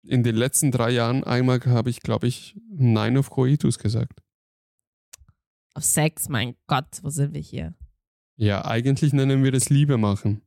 in 0.03 0.23
den 0.23 0.35
letzten 0.35 0.71
drei 0.71 0.91
Jahren 0.91 1.23
einmal 1.23 1.59
habe 1.65 1.89
ich, 1.89 2.01
glaube 2.01 2.27
ich, 2.27 2.55
Nein 2.69 3.17
auf 3.17 3.29
Coitus 3.29 3.79
gesagt. 3.79 4.21
Auf 5.73 5.83
Sex, 5.83 6.29
mein 6.29 6.55
Gott, 6.67 6.99
wo 7.01 7.09
sind 7.09 7.33
wir 7.33 7.41
hier? 7.41 7.75
Ja, 8.37 8.65
eigentlich 8.65 9.13
nennen 9.13 9.43
wir 9.43 9.51
das 9.51 9.69
Liebe 9.69 9.97
machen. 9.97 10.41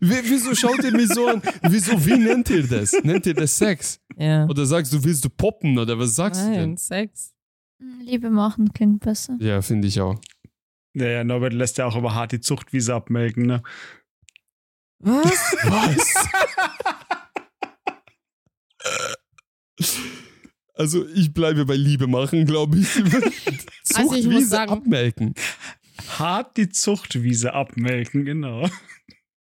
Wieso 0.00 0.54
schaut 0.54 0.82
ihr 0.84 0.92
mich 0.92 1.08
so 1.08 1.26
an? 1.26 1.42
Wieso, 1.62 2.04
wie 2.06 2.16
nennt 2.18 2.48
ihr 2.50 2.66
das? 2.66 2.92
Nennt 3.02 3.26
ihr 3.26 3.34
das 3.34 3.56
Sex? 3.56 4.00
Ja. 4.16 4.46
Oder 4.46 4.64
sagst 4.66 4.92
du, 4.92 5.02
willst 5.02 5.24
du 5.24 5.28
poppen 5.30 5.78
oder 5.78 5.98
was 5.98 6.14
sagst 6.14 6.40
du 6.42 6.46
Nein, 6.46 6.54
denn? 6.60 6.76
Sex. 6.76 7.34
Liebe 8.04 8.30
machen 8.30 8.72
klingt 8.72 9.00
besser. 9.00 9.36
Ja, 9.40 9.60
finde 9.62 9.88
ich 9.88 10.00
auch. 10.00 10.20
Naja, 10.94 11.22
Norbert 11.24 11.52
lässt 11.52 11.78
ja 11.78 11.86
auch 11.86 11.96
immer 11.96 12.14
hart 12.14 12.32
die 12.32 12.40
Zuchtwiese 12.40 12.94
abmelken, 12.94 13.46
ne? 13.46 13.62
Was? 15.00 15.56
Was? 15.64 16.14
Also 20.74 21.06
ich 21.08 21.32
bleibe 21.34 21.64
bei 21.66 21.74
Liebe 21.76 22.06
machen, 22.06 22.44
glaube 22.46 22.78
ich. 22.78 22.88
Also 23.94 24.14
ich 24.16 24.24
muss 24.26 24.32
Zuchtwiese 24.34 24.48
sagen- 24.48 24.70
abmelken. 24.72 25.34
Hart 26.18 26.56
die 26.58 26.68
Zuchtwiese 26.68 27.54
abmelken, 27.54 28.26
genau. 28.26 28.68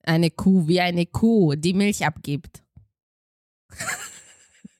Eine 0.04 0.32
Kuh, 0.32 0.68
wie 0.68 0.82
eine 0.82 1.06
Kuh, 1.06 1.56
die 1.56 1.74
Milch 1.74 2.06
abgibt. 2.06 2.64
Ja. 3.72 3.78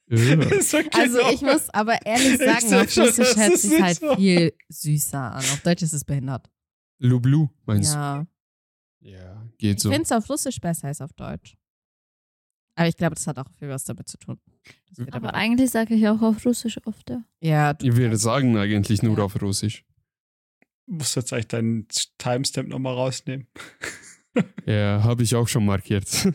Okay, 0.10 0.90
Also 0.92 1.20
ich 1.34 1.42
muss 1.42 1.70
aber 1.72 2.06
ehrlich 2.06 2.34
Ich 2.34 2.38
sagen, 2.40 2.68
seh 2.70 2.76
auf 2.82 2.92
schon, 2.92 3.06
Russisch 3.06 3.36
hört 3.36 3.58
sich 3.58 3.82
halt 3.82 4.00
so. 4.00 4.16
viel 4.16 4.54
süßer 4.70 5.20
an. 5.32 5.40
Auf 5.40 5.62
Deutsch 5.62 5.82
ist 5.82 5.94
es 5.94 6.04
behindert. 6.06 6.52
Lublu, 7.00 7.50
meinst 7.66 7.94
Ja. 7.96 8.20
du? 9.02 9.10
Ja, 9.10 9.48
geht 9.58 9.78
Ich 9.78 9.82
so. 9.82 9.90
finde 9.90 10.04
es 10.04 10.12
auf 10.12 10.30
Russisch 10.30 10.60
besser 10.62 10.88
als 10.90 11.02
auf 11.02 11.14
Deutsch. 11.14 11.56
Aber 12.76 12.88
ich 12.88 12.96
glaube, 12.98 13.16
das 13.16 13.26
hat 13.26 13.40
auch 13.40 13.50
viel 13.58 13.70
was 13.70 13.86
damit 13.86 14.08
zu 14.08 14.18
tun. 14.18 14.40
Aber 15.12 15.34
eigentlich 15.34 15.72
sage 15.72 15.96
ich 15.96 16.08
auch 16.08 16.22
auf 16.22 16.46
Russisch 16.46 16.78
oft. 16.86 17.10
Ja. 17.10 17.24
ja, 17.42 17.74
du, 17.74 17.98
Wir 17.98 18.16
sagen 18.18 18.56
eigentlich 18.58 19.02
nur 19.02 19.18
auf 19.20 19.42
Russisch. 19.42 19.84
Musst 20.86 21.16
du 21.16 21.22
jetzt 21.22 21.34
eigentlich 21.34 21.48
deinen 21.48 21.88
Timestamp 22.20 22.70
nochmal 22.70 22.94
rausnehmen? 22.94 23.48
Ja, 24.66 25.04
habe 25.04 25.24
ich 25.24 25.36
auch 25.36 25.48
schon 25.48 25.66
markiert. 25.66 26.08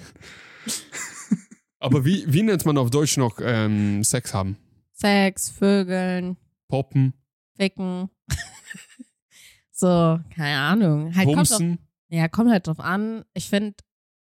Aber 1.80 2.04
wie, 2.04 2.24
wie 2.26 2.42
nennt 2.42 2.64
man 2.64 2.78
auf 2.78 2.90
Deutsch 2.90 3.16
noch 3.16 3.38
ähm, 3.40 4.02
Sex 4.02 4.34
haben? 4.34 4.56
Sex, 4.92 5.48
Vögeln, 5.50 6.36
Poppen, 6.68 7.14
Ficken. 7.56 8.10
so, 9.70 10.18
keine 10.34 10.58
Ahnung. 10.58 11.14
Halt 11.14 11.26
kommt, 11.26 11.50
drauf, 11.50 11.58
Bumsen, 11.58 11.78
ja, 12.08 12.28
kommt 12.28 12.50
halt 12.50 12.66
drauf 12.66 12.80
an. 12.80 13.24
Ich 13.32 13.48
finde, 13.48 13.76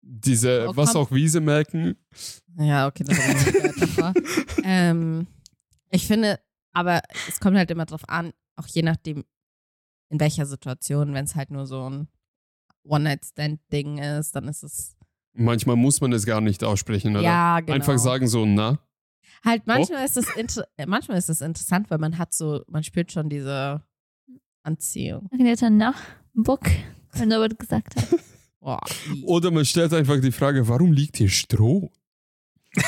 diese 0.03 0.69
Oh, 0.69 0.77
was 0.77 0.97
auch 0.97 1.11
Wiese 1.11 1.41
melken. 1.41 1.97
Ja, 2.59 2.87
okay, 2.87 3.05
das 3.05 3.17
davor. 3.79 4.15
ähm, 4.65 5.27
ich 5.91 6.07
finde, 6.07 6.41
aber 6.73 7.03
es 7.29 7.41
kommt 7.41 7.57
halt 7.57 7.71
immer 7.71 7.87
drauf 7.87 8.09
an, 8.09 8.33
auch 8.57 8.67
je 8.67 8.83
nachdem, 8.83 9.25
in 10.11 10.21
welcher 10.21 10.47
Situation, 10.47 11.15
wenn 11.15 11.25
es 11.25 11.35
halt 11.35 11.51
nur 11.51 11.67
so 11.67 11.89
ein 11.89 12.09
One-Night-Stand-Ding 12.85 13.99
ist, 13.99 14.35
dann 14.35 14.49
ist 14.49 14.63
es. 14.63 14.97
Manchmal 15.35 15.77
muss 15.77 16.01
man 16.01 16.13
es 16.13 16.27
gar 16.27 16.41
nicht 16.41 16.63
aussprechen, 16.65 17.17
oder? 17.17 17.23
Ja, 17.25 17.61
genau. 17.61 17.73
Einfach 17.75 17.99
sagen 17.99 18.29
so, 18.29 18.45
na. 18.45 18.79
Halt, 19.45 19.67
manchmal 19.67 20.05
ist 20.05 20.17
es 20.17 20.29
äh, 20.77 20.87
manchmal 20.87 21.19
ist 21.19 21.31
es 21.31 21.41
interessant, 21.41 21.91
weil 21.91 21.99
man 21.99 22.19
hat 22.19 22.33
so, 22.33 22.63
man 22.69 22.85
spürt 22.85 23.11
schon 23.11 23.29
diese 23.29 23.83
Anziehung. 24.63 25.29
Agneta, 25.33 25.71
na, 25.71 25.95
Bock, 26.35 26.61
wenn 27.15 27.29
Norbert 27.29 27.59
gesagt 27.59 27.97
hat. 27.97 28.09
Boah, 28.61 28.81
Oder 29.25 29.51
man 29.51 29.65
stellt 29.65 29.93
einfach 29.93 30.21
die 30.21 30.31
Frage, 30.31 30.69
warum 30.69 30.93
liegt 30.93 31.17
hier 31.17 31.29
Stroh? 31.29 31.91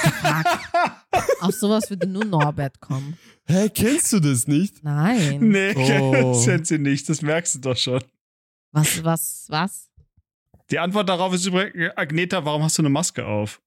auf 1.41 1.55
sowas 1.55 1.91
würde 1.91 2.07
nur 2.07 2.25
Norbert 2.25 2.81
kommen. 2.81 3.19
Hä, 3.47 3.69
kennst 3.69 4.13
du 4.13 4.21
das 4.21 4.47
nicht? 4.47 4.83
Nein. 4.85 5.41
nee, 5.41 5.75
Oh. 6.01 6.13
das 6.33 6.45
sind 6.45 6.67
sie 6.67 6.79
nicht, 6.79 7.09
das 7.09 7.23
merkst 7.23 7.57
du 7.57 7.59
doch 7.59 7.77
schon. 7.77 8.01
Was, 8.75 9.05
was, 9.05 9.47
was? 9.51 9.91
Die 10.69 10.81
Antwort 10.81 11.09
darauf 11.09 11.33
ist 11.33 11.47
übrigens, 11.47 11.93
Agneta, 11.97 12.45
warum 12.45 12.65
hast 12.65 12.77
du 12.77 12.83
eine 12.83 12.89
Maske 12.89 13.25
auf? 13.25 13.63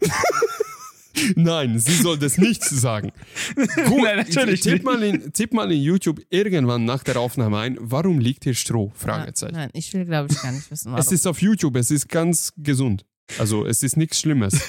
Nein, 1.36 1.78
sie 1.78 1.92
soll 1.92 2.18
das 2.18 2.36
nicht 2.36 2.64
sagen. 2.64 3.12
Gut, 3.54 4.02
Nein, 4.02 4.18
natürlich 4.18 4.60
tipp 4.60 4.72
nicht. 4.72 4.84
mal, 4.84 5.00
in, 5.04 5.32
tipp 5.32 5.52
mal 5.52 5.70
in 5.70 5.80
YouTube 5.80 6.20
irgendwann 6.30 6.84
nach 6.84 7.04
der 7.04 7.20
Aufnahme 7.20 7.58
ein, 7.58 7.76
warum 7.80 8.18
liegt 8.18 8.42
hier 8.42 8.54
Stroh? 8.54 8.90
Fragezeichen. 8.96 9.54
Nein, 9.54 9.70
ich 9.72 9.94
will, 9.94 10.04
glaube 10.04 10.32
ich, 10.32 10.42
gar 10.42 10.50
nicht 10.50 10.68
wissen, 10.68 10.90
warum. 10.90 11.00
Es 11.00 11.12
ist 11.12 11.24
auf 11.24 11.40
YouTube, 11.40 11.76
es 11.76 11.92
ist 11.92 12.08
ganz 12.08 12.52
gesund. 12.56 13.06
Also 13.38 13.66
es 13.66 13.84
ist 13.84 13.96
nichts 13.96 14.18
Schlimmes. 14.18 14.60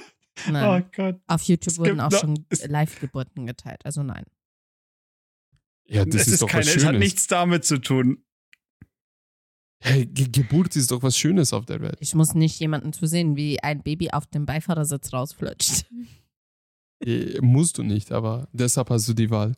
nein. 0.50 0.82
Oh 0.82 0.88
Gott. 0.96 1.20
Auf 1.26 1.42
YouTube 1.42 1.76
wurden 1.76 2.00
auch 2.00 2.12
schon 2.12 2.46
Live-Geburten 2.66 3.44
geteilt, 3.44 3.84
also 3.84 4.02
nein. 4.02 4.24
Ja, 5.86 6.06
das 6.06 6.22
es 6.22 6.26
ist, 6.28 6.32
ist 6.34 6.42
doch 6.42 6.48
keine, 6.48 6.64
was 6.64 6.76
es 6.76 6.84
hat 6.86 6.94
nichts 6.94 7.26
damit 7.26 7.66
zu 7.66 7.76
tun. 7.78 8.24
Hey, 9.86 10.06
Ge 10.06 10.28
Geburt 10.30 10.74
ist 10.76 10.90
doch 10.90 11.02
was 11.02 11.16
Schönes 11.16 11.52
auf 11.52 11.66
der 11.66 11.80
Welt. 11.82 11.96
Ich 12.00 12.14
muss 12.14 12.34
nicht 12.34 12.58
jemanden 12.58 12.92
zu 12.94 13.06
sehen, 13.06 13.36
wie 13.36 13.62
ein 13.62 13.82
Baby 13.82 14.10
auf 14.10 14.26
dem 14.26 14.46
Beifahrersitz 14.46 15.12
rausflutscht. 15.12 15.84
Äh, 17.04 17.38
musst 17.42 17.76
du 17.76 17.82
nicht, 17.82 18.12
aber 18.12 18.48
deshalb 18.52 18.88
hast 18.88 19.06
du 19.08 19.12
die 19.14 19.28
Wahl. 19.28 19.52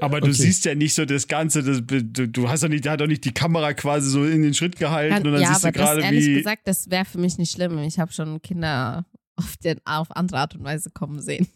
Aber 0.00 0.20
du 0.20 0.28
Okay. 0.28 0.36
siehst 0.42 0.64
ja 0.64 0.74
nicht 0.74 0.94
so 0.94 1.04
das 1.04 1.26
Ganze, 1.28 1.62
das, 1.62 1.82
du, 1.84 2.28
du 2.28 2.48
hast 2.48 2.62
doch 2.62 2.68
nicht, 2.68 2.84
der 2.84 2.92
hat 2.92 3.00
doch 3.00 3.06
nicht 3.08 3.24
die 3.24 3.32
Kamera 3.34 3.74
quasi 3.74 4.08
so 4.08 4.24
in 4.24 4.42
den 4.42 4.54
Schritt 4.54 4.76
gehalten 4.76 5.12
Kann, 5.16 5.26
und 5.26 5.32
dann 5.32 5.42
ja, 5.42 5.48
siehst 5.48 5.64
du 5.64 5.68
aber 5.68 5.72
gerade, 5.76 6.00
ehrlich 6.02 6.24
wie. 6.26 6.34
gesagt, 6.36 6.62
das 6.66 6.88
wäre 6.88 7.04
für 7.04 7.18
mich 7.18 7.36
nicht 7.36 7.50
schlimm. 7.50 7.76
Ich 7.78 7.98
habe 7.98 8.12
schon 8.12 8.40
Kinder 8.40 9.04
auf, 9.36 9.56
den, 9.58 9.80
auf 9.84 10.14
andere 10.16 10.38
Art 10.40 10.54
und 10.54 10.64
Weise 10.64 10.90
kommen 10.90 11.20
sehen. 11.20 11.46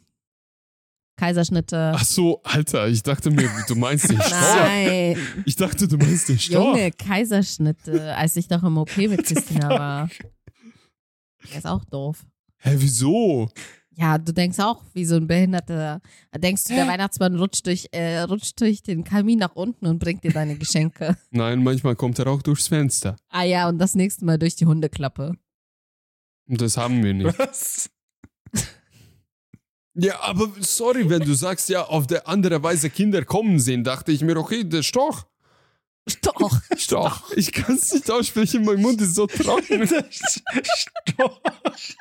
Kaiserschnitte. 1.16 1.92
Ach 1.94 2.04
so, 2.04 2.40
Alter, 2.42 2.88
ich 2.88 3.02
dachte 3.02 3.30
mir, 3.30 3.48
du 3.68 3.74
meinst 3.76 4.08
den 4.10 4.16
Storch. 4.22 4.30
Nein, 4.32 5.16
Ich 5.44 5.56
dachte, 5.56 5.86
du 5.86 5.96
meinst 5.98 6.28
den 6.28 6.38
Storch. 6.38 6.76
Junge, 6.76 6.90
Kaiserschnitte, 6.92 8.14
als 8.16 8.36
ich 8.36 8.48
doch 8.48 8.62
im 8.62 8.78
OP 8.78 8.96
mit 8.96 9.24
Christina 9.26 9.68
war. 9.70 10.10
Der 11.50 11.58
ist 11.58 11.66
auch 11.66 11.84
doof. 11.84 12.24
Hä, 12.58 12.74
wieso? 12.76 13.48
Ja, 13.94 14.16
du 14.16 14.32
denkst 14.32 14.58
auch, 14.58 14.82
wie 14.94 15.04
so 15.04 15.16
ein 15.16 15.26
Behinderter. 15.26 16.00
Denkst 16.34 16.64
du, 16.64 16.74
der 16.74 16.86
Weihnachtsmann 16.88 17.36
rutscht 17.36 17.66
durch, 17.66 17.88
äh, 17.92 18.20
rutscht 18.20 18.58
durch 18.60 18.82
den 18.82 19.04
Kamin 19.04 19.38
nach 19.38 19.54
unten 19.54 19.86
und 19.86 19.98
bringt 19.98 20.24
dir 20.24 20.32
deine 20.32 20.56
Geschenke. 20.56 21.16
Nein, 21.30 21.62
manchmal 21.62 21.94
kommt 21.94 22.18
er 22.18 22.26
auch 22.28 22.40
durchs 22.40 22.68
Fenster. 22.68 23.16
Ah 23.28 23.42
ja, 23.42 23.68
und 23.68 23.78
das 23.78 23.94
nächste 23.94 24.24
Mal 24.24 24.38
durch 24.38 24.56
die 24.56 24.64
Hundeklappe. 24.64 25.34
Und 26.48 26.60
das 26.60 26.76
haben 26.78 27.02
wir 27.04 27.12
nicht. 27.12 27.38
Was? 27.38 27.90
Ja, 29.94 30.20
aber 30.20 30.50
sorry, 30.60 31.08
wenn 31.10 31.20
du 31.20 31.34
sagst, 31.34 31.68
ja, 31.68 31.84
auf 31.84 32.06
der 32.06 32.26
andere 32.26 32.62
Weise 32.62 32.88
Kinder 32.88 33.24
kommen 33.24 33.58
sehen, 33.58 33.84
dachte 33.84 34.10
ich 34.12 34.22
mir, 34.22 34.36
okay, 34.36 34.64
der 34.64 34.82
Storch. 34.82 35.24
Doch. 36.22 36.60
Storch. 36.76 37.20
Ich 37.36 37.52
kann 37.52 37.76
es 37.76 37.92
nicht 37.92 38.10
aussprechen, 38.10 38.64
mein 38.64 38.80
Mund 38.80 39.00
ist 39.00 39.14
so 39.14 39.26
trocken. 39.26 39.88
Der 39.88 40.04
Storch. 40.10 41.96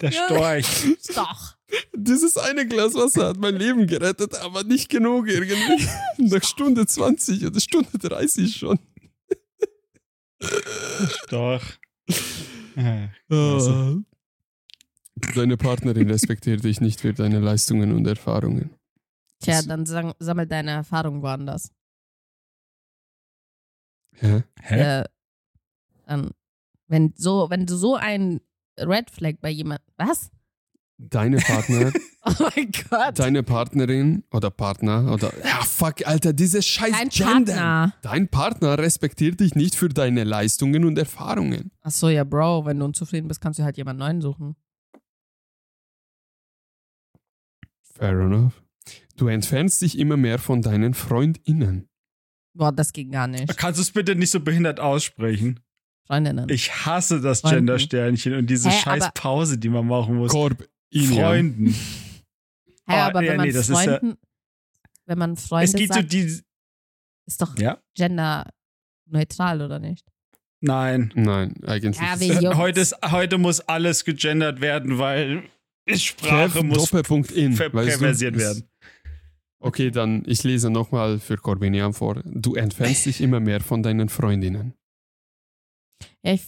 Der 0.00 0.12
Storch. 0.12 0.66
Doch. 1.14 1.56
Dieses 1.94 2.36
eine 2.36 2.66
Glas 2.68 2.94
Wasser 2.94 3.28
hat 3.28 3.38
mein 3.38 3.56
Leben 3.56 3.86
gerettet, 3.86 4.34
aber 4.36 4.62
nicht 4.62 4.88
genug 4.88 5.26
irgendwie. 5.26 5.88
Nach 6.18 6.44
Stunde 6.44 6.86
20 6.86 7.44
oder 7.46 7.58
Stunde 7.58 7.98
30 7.98 8.54
schon. 8.56 8.78
Storch. 11.24 11.78
Ja. 12.76 13.08
Ah. 13.30 13.96
Deine 15.34 15.56
Partnerin 15.56 16.10
respektiert 16.10 16.64
dich 16.64 16.80
nicht 16.80 17.00
für 17.00 17.12
deine 17.14 17.40
Leistungen 17.40 17.92
und 17.92 18.06
Erfahrungen. 18.06 18.70
Tja, 19.40 19.56
Das- 19.56 19.66
dann 19.66 19.86
sang, 19.86 20.14
sammel 20.18 20.46
deine 20.46 20.72
Erfahrungen 20.72 21.22
woanders. 21.22 21.70
Hä? 24.14 24.42
Hä? 24.62 25.00
Äh, 25.00 25.04
dann, 26.06 26.30
wenn, 26.88 27.12
so, 27.16 27.48
wenn 27.50 27.66
du 27.66 27.76
so 27.76 27.96
ein 27.96 28.40
Red 28.78 29.10
Flag 29.10 29.34
bei 29.40 29.50
jemand. 29.50 29.80
Was? 29.96 30.30
Deine 30.98 31.36
Partner, 31.38 31.92
Oh 32.24 32.32
mein 32.56 32.70
Gott. 32.88 33.18
deine 33.18 33.42
Partnerin 33.42 34.24
oder 34.32 34.50
Partner 34.50 35.12
oder. 35.12 35.30
Ja, 35.44 35.62
fuck, 35.62 36.06
Alter, 36.06 36.32
dieses 36.32 36.66
scheiß 36.66 36.92
Dein 36.92 37.08
Gender. 37.10 37.52
Partner. 37.52 37.94
Dein 38.02 38.28
Partner 38.28 38.78
respektiert 38.78 39.40
dich 39.40 39.54
nicht 39.54 39.74
für 39.74 39.90
deine 39.90 40.24
Leistungen 40.24 40.84
und 40.86 40.98
Erfahrungen. 40.98 41.70
Achso, 41.82 42.08
ja, 42.08 42.24
Bro, 42.24 42.64
wenn 42.64 42.78
du 42.78 42.86
unzufrieden 42.86 43.28
bist, 43.28 43.40
kannst 43.42 43.58
du 43.58 43.64
halt 43.64 43.76
jemand 43.76 43.98
neuen 43.98 44.22
suchen. 44.22 44.56
Fair 47.98 48.20
enough. 48.20 48.62
Du 49.16 49.28
entfernst 49.28 49.80
dich 49.82 49.98
immer 49.98 50.16
mehr 50.16 50.38
von 50.38 50.62
deinen 50.62 50.94
FreundInnen. 50.94 51.88
Boah, 52.54 52.72
das 52.72 52.92
ging 52.92 53.10
gar 53.10 53.26
nicht. 53.26 53.56
Kannst 53.56 53.78
du 53.78 53.82
es 53.82 53.90
bitte 53.90 54.14
nicht 54.14 54.30
so 54.30 54.40
behindert 54.40 54.80
aussprechen? 54.80 55.60
Freundinnen. 56.06 56.48
Ich 56.48 56.86
hasse 56.86 57.20
das 57.20 57.40
Freunden. 57.40 57.66
Gender-Sternchen 57.66 58.34
und 58.34 58.46
diese 58.48 58.70
Hä, 58.70 58.80
scheiß 58.80 59.10
Pause, 59.14 59.58
die 59.58 59.68
man 59.68 59.86
machen 59.86 60.16
muss. 60.16 60.30
Korb. 60.30 60.68
Freunden. 60.94 61.66
Hä, 61.68 61.74
Ah, 62.86 63.06
aber 63.08 63.22
ja, 63.22 63.30
wenn 63.32 63.36
man 63.38 63.46
nee, 63.48 63.52
das 63.52 63.68
ist 63.68 63.76
ja- 63.84 63.98
Freunden, 63.98 64.16
wenn 65.06 65.18
man 65.18 65.36
Freunde 65.36 65.64
Es 65.64 65.72
geht 65.74 65.88
so 65.92 65.94
sagt, 66.00 66.12
die. 66.12 66.40
ist 67.26 67.42
doch 67.42 67.58
Ja? 67.58 67.78
genderneutral, 67.96 69.62
oder 69.62 69.78
nicht? 69.80 70.06
Nein. 70.60 71.12
Nein, 71.14 71.54
eigentlich. 71.66 71.96
Ja, 71.98 72.14
ist 72.14 72.42
Jungs. 72.42 72.56
Heute, 72.56 72.80
ist, 72.80 72.94
heute 73.10 73.38
muss 73.38 73.60
alles 73.60 74.04
gegendert 74.04 74.60
werden, 74.60 74.98
weil 74.98 75.42
Sprache 75.94 76.50
Kev, 76.58 76.62
muss 76.64 76.84
Doppelpunkt 76.90 77.30
in. 77.32 77.52
ver 77.54 77.72
weißt 77.72 77.96
du? 77.96 77.98
perversiert 78.00 78.34
Es- 78.36 78.40
werden. 78.42 78.68
Okay, 79.58 79.90
dann 79.90 80.22
ich 80.26 80.44
lese 80.44 80.70
nochmal 80.70 81.18
für 81.18 81.36
Corbinian 81.36 81.92
vor. 81.92 82.22
Du 82.24 82.54
entfernst 82.54 83.06
dich 83.06 83.20
immer 83.20 83.40
mehr 83.40 83.60
von 83.60 83.82
deinen 83.82 84.08
Freundinnen. 84.08 84.74
Ja, 86.22 86.32
ich, 86.34 86.44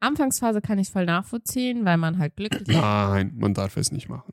Anfangsphase 0.00 0.60
kann 0.60 0.78
ich 0.78 0.90
voll 0.90 1.06
nachvollziehen, 1.06 1.84
weil 1.86 1.96
man 1.96 2.18
halt 2.18 2.36
glücklich 2.36 2.68
ist. 2.68 2.74
Nein, 2.76 3.32
man 3.36 3.54
darf 3.54 3.76
es 3.78 3.90
nicht 3.90 4.08
machen. 4.08 4.32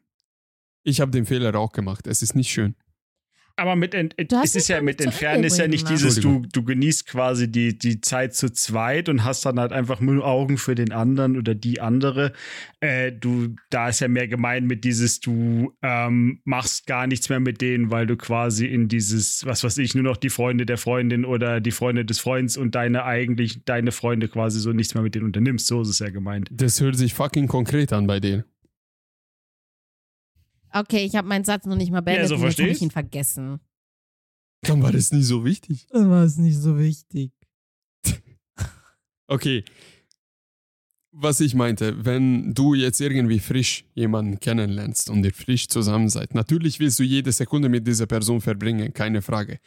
Ich 0.84 1.00
habe 1.00 1.12
den 1.12 1.26
Fehler 1.26 1.56
auch 1.58 1.72
gemacht. 1.72 2.06
Es 2.08 2.22
ist 2.22 2.36
nicht 2.36 2.52
schön. 2.52 2.76
Aber 3.56 3.76
mit 3.76 3.94
ent 3.94 4.16
es 4.18 4.56
ist 4.56 4.68
ja 4.68 4.82
mit 4.82 5.00
Entfernen 5.00 5.44
ist 5.44 5.60
ja 5.60 5.68
nicht 5.68 5.86
bringen 5.86 6.00
dieses, 6.00 6.20
du, 6.20 6.44
du 6.52 6.64
genießt 6.64 7.08
quasi 7.08 7.52
die, 7.52 7.78
die 7.78 8.02
Zeit 8.02 8.34
zu 8.34 8.52
zweit 8.52 9.10
und 9.10 9.24
hast 9.24 9.46
dann 9.46 9.60
halt 9.60 9.72
einfach 9.72 10.00
nur 10.00 10.26
Augen 10.26 10.58
für 10.58 10.74
den 10.74 10.92
anderen 10.92 11.38
oder 11.38 11.54
die 11.54 11.80
andere. 11.80 12.34
Äh, 12.80 13.12
du, 13.12 13.56
da 13.70 13.90
ist 13.90 14.00
ja 14.00 14.08
mehr 14.08 14.28
gemein 14.28 14.66
mit 14.66 14.84
dieses, 14.84 15.20
du 15.20 15.74
ähm, 15.84 16.42
machst 16.46 16.88
gar 16.88 17.06
nichts 17.06 17.30
mehr 17.30 17.40
mit 17.40 17.62
denen, 17.62 17.92
weil 17.92 18.08
du 18.08 18.18
quasi 18.18 18.66
in 18.66 18.88
dieses, 18.88 19.46
was 19.46 19.64
weiß 19.64 19.78
ich, 19.78 19.94
nur 19.94 20.04
noch 20.04 20.18
die 20.18 20.30
Freunde 20.30 20.66
der 20.66 20.78
Freundin 20.78 21.24
oder 21.24 21.62
die 21.62 21.72
Freunde 21.72 22.06
des 22.06 22.20
Freunds 22.20 22.58
und 22.58 22.74
deine 22.74 23.06
eigentlich, 23.06 23.64
deine 23.66 23.92
Freunde 23.92 24.30
quasi 24.30 24.60
so 24.60 24.72
nichts 24.72 24.96
mehr 24.96 25.04
mit 25.04 25.14
denen 25.14 25.26
unternimmst. 25.26 25.68
So 25.68 25.82
ist 25.82 25.90
es 25.90 26.00
ja 26.00 26.10
gemeint. 26.10 26.50
Das 26.52 26.82
hört 26.82 26.96
sich 26.96 27.14
fucking 27.14 27.48
konkret 27.48 27.94
an 27.94 28.08
bei 28.08 28.20
dir. 28.20 28.46
Okay, 30.74 31.06
ich 31.06 31.16
habe 31.16 31.28
meinen 31.28 31.46
Satz 31.46 31.66
noch 31.66 31.76
nicht 31.76 31.92
mal 31.92 32.02
beendet 32.02 32.30
so 32.30 32.36
und 32.36 32.42
jetzt 32.42 32.50
habe 32.50 32.56
verstehst? 32.56 32.82
ich 32.82 32.88
ihn 32.88 32.92
vergessen. 32.92 33.60
Dann 34.64 34.82
war 34.82 34.92
das 34.92 35.12
nie 35.12 35.22
so 35.22 35.46
wichtig. 35.46 35.86
Das 35.90 36.08
war 36.08 36.24
es 36.24 36.38
nicht 36.38 36.58
so 36.58 36.78
wichtig. 36.78 37.32
Okay. 39.28 39.64
Was 41.12 41.40
ich 41.40 41.56
meinte, 41.56 42.06
wenn 42.06 42.54
du 42.54 42.74
jetzt 42.74 43.00
irgendwie 43.00 43.40
frisch 43.40 43.86
jemanden 43.94 44.40
kennenlernst 44.40 45.10
und 45.10 45.24
ihr 45.24 45.34
frisch 45.34 45.68
zusammen 45.68 46.10
seid, 46.10 46.36
natürlich 46.36 46.80
willst 46.80 47.00
du 47.00 47.04
jede 47.04 47.32
Sekunde 47.32 47.70
mit 47.70 47.88
dieser 47.88 48.06
Person 48.06 48.42
verbringen, 48.42 48.94
keine 48.94 49.22
Frage. 49.22 49.60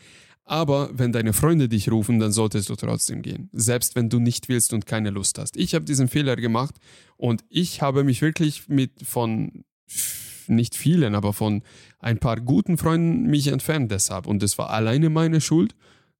Aber 0.44 0.90
wenn 0.92 1.10
deine 1.10 1.32
Freunde 1.32 1.68
dich 1.68 1.90
rufen, 1.90 2.18
dann 2.20 2.32
solltest 2.32 2.68
du 2.68 2.76
trotzdem 2.76 3.22
gehen. 3.22 3.48
Selbst 3.52 3.96
wenn 3.96 4.10
du 4.10 4.18
nicht 4.18 4.48
willst 4.48 4.72
und 4.72 4.86
keine 4.86 5.10
Lust 5.10 5.38
hast. 5.38 5.56
Ich 5.56 5.74
habe 5.74 5.84
diesen 5.84 6.08
Fehler 6.08 6.36
gemacht 6.36 6.74
und 7.16 7.44
ich 7.48 7.80
habe 7.80 8.04
mich 8.04 8.22
wirklich 8.22 8.68
mit 8.68 9.04
von 9.04 9.64
nicht 10.48 10.74
vielen, 10.74 11.14
aber 11.14 11.32
von 11.32 11.62
ein 11.98 12.18
paar 12.18 12.40
guten 12.40 12.78
Freunden 12.78 13.24
mich 13.24 13.48
entfernt 13.48 13.90
deshalb. 13.90 14.26
Und 14.26 14.42
das 14.42 14.58
war 14.58 14.70
alleine 14.70 15.10
meine 15.10 15.40
Schuld, 15.40 15.74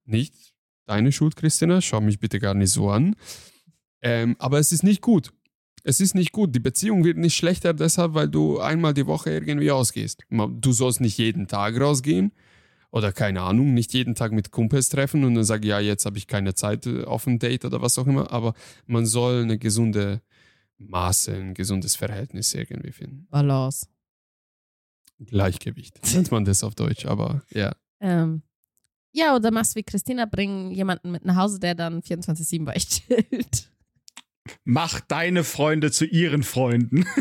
nicht 0.05 0.33
deine 0.85 1.11
Schuld, 1.11 1.35
Christina. 1.35 1.81
Schau 1.81 2.01
mich 2.01 2.19
bitte 2.19 2.39
gar 2.39 2.53
nicht 2.53 2.71
so 2.71 2.89
an. 2.89 3.15
Ähm, 4.01 4.35
aber 4.39 4.59
es 4.59 4.71
ist 4.71 4.83
nicht 4.83 5.01
gut. 5.01 5.33
Es 5.83 6.01
ist 6.01 6.15
nicht 6.15 6.31
gut. 6.31 6.53
Die 6.53 6.59
Beziehung 6.59 7.03
wird 7.03 7.17
nicht 7.17 7.35
schlechter 7.35 7.73
deshalb, 7.73 8.13
weil 8.13 8.27
du 8.27 8.59
einmal 8.59 8.93
die 8.93 9.07
Woche 9.07 9.31
irgendwie 9.31 9.71
ausgehst. 9.71 10.23
Du 10.29 10.71
sollst 10.71 11.01
nicht 11.01 11.17
jeden 11.17 11.47
Tag 11.47 11.79
rausgehen 11.79 12.31
oder 12.91 13.11
keine 13.11 13.41
Ahnung, 13.41 13.73
nicht 13.73 13.93
jeden 13.93 14.15
Tag 14.15 14.31
mit 14.31 14.51
Kumpels 14.51 14.89
treffen 14.89 15.23
und 15.23 15.35
dann 15.35 15.43
sagen, 15.43 15.65
ja, 15.65 15.79
jetzt 15.79 16.05
habe 16.05 16.17
ich 16.17 16.27
keine 16.27 16.55
Zeit 16.55 16.85
äh, 16.87 17.03
auf 17.03 17.27
ein 17.27 17.39
Date 17.39 17.65
oder 17.65 17.81
was 17.81 17.97
auch 17.97 18.07
immer. 18.07 18.31
Aber 18.31 18.53
man 18.85 19.05
soll 19.05 19.43
eine 19.43 19.57
gesunde 19.57 20.21
Maße, 20.77 21.33
ein 21.33 21.53
gesundes 21.53 21.95
Verhältnis 21.95 22.53
irgendwie 22.53 22.91
finden. 22.91 23.27
Balance. 23.29 23.87
Gleichgewicht 25.19 25.99
nennt 26.13 26.31
man 26.31 26.45
das 26.45 26.63
auf 26.63 26.75
Deutsch, 26.75 27.05
aber 27.05 27.43
ja. 27.51 27.75
Ähm, 27.99 28.43
ja, 29.13 29.35
oder 29.35 29.51
machst 29.51 29.75
wie 29.75 29.83
Christina, 29.83 30.25
bring 30.25 30.71
jemanden 30.71 31.11
mit 31.11 31.25
nach 31.25 31.35
Hause, 31.35 31.59
der 31.59 31.73
dann 31.75 32.01
24-7 32.01 32.65
bei 32.65 32.75
euch 32.75 32.87
chillt. 32.87 33.71
Mach 34.63 34.99
deine 35.01 35.43
Freunde 35.43 35.91
zu 35.91 36.05
ihren 36.05 36.43
Freunden. 36.43 37.05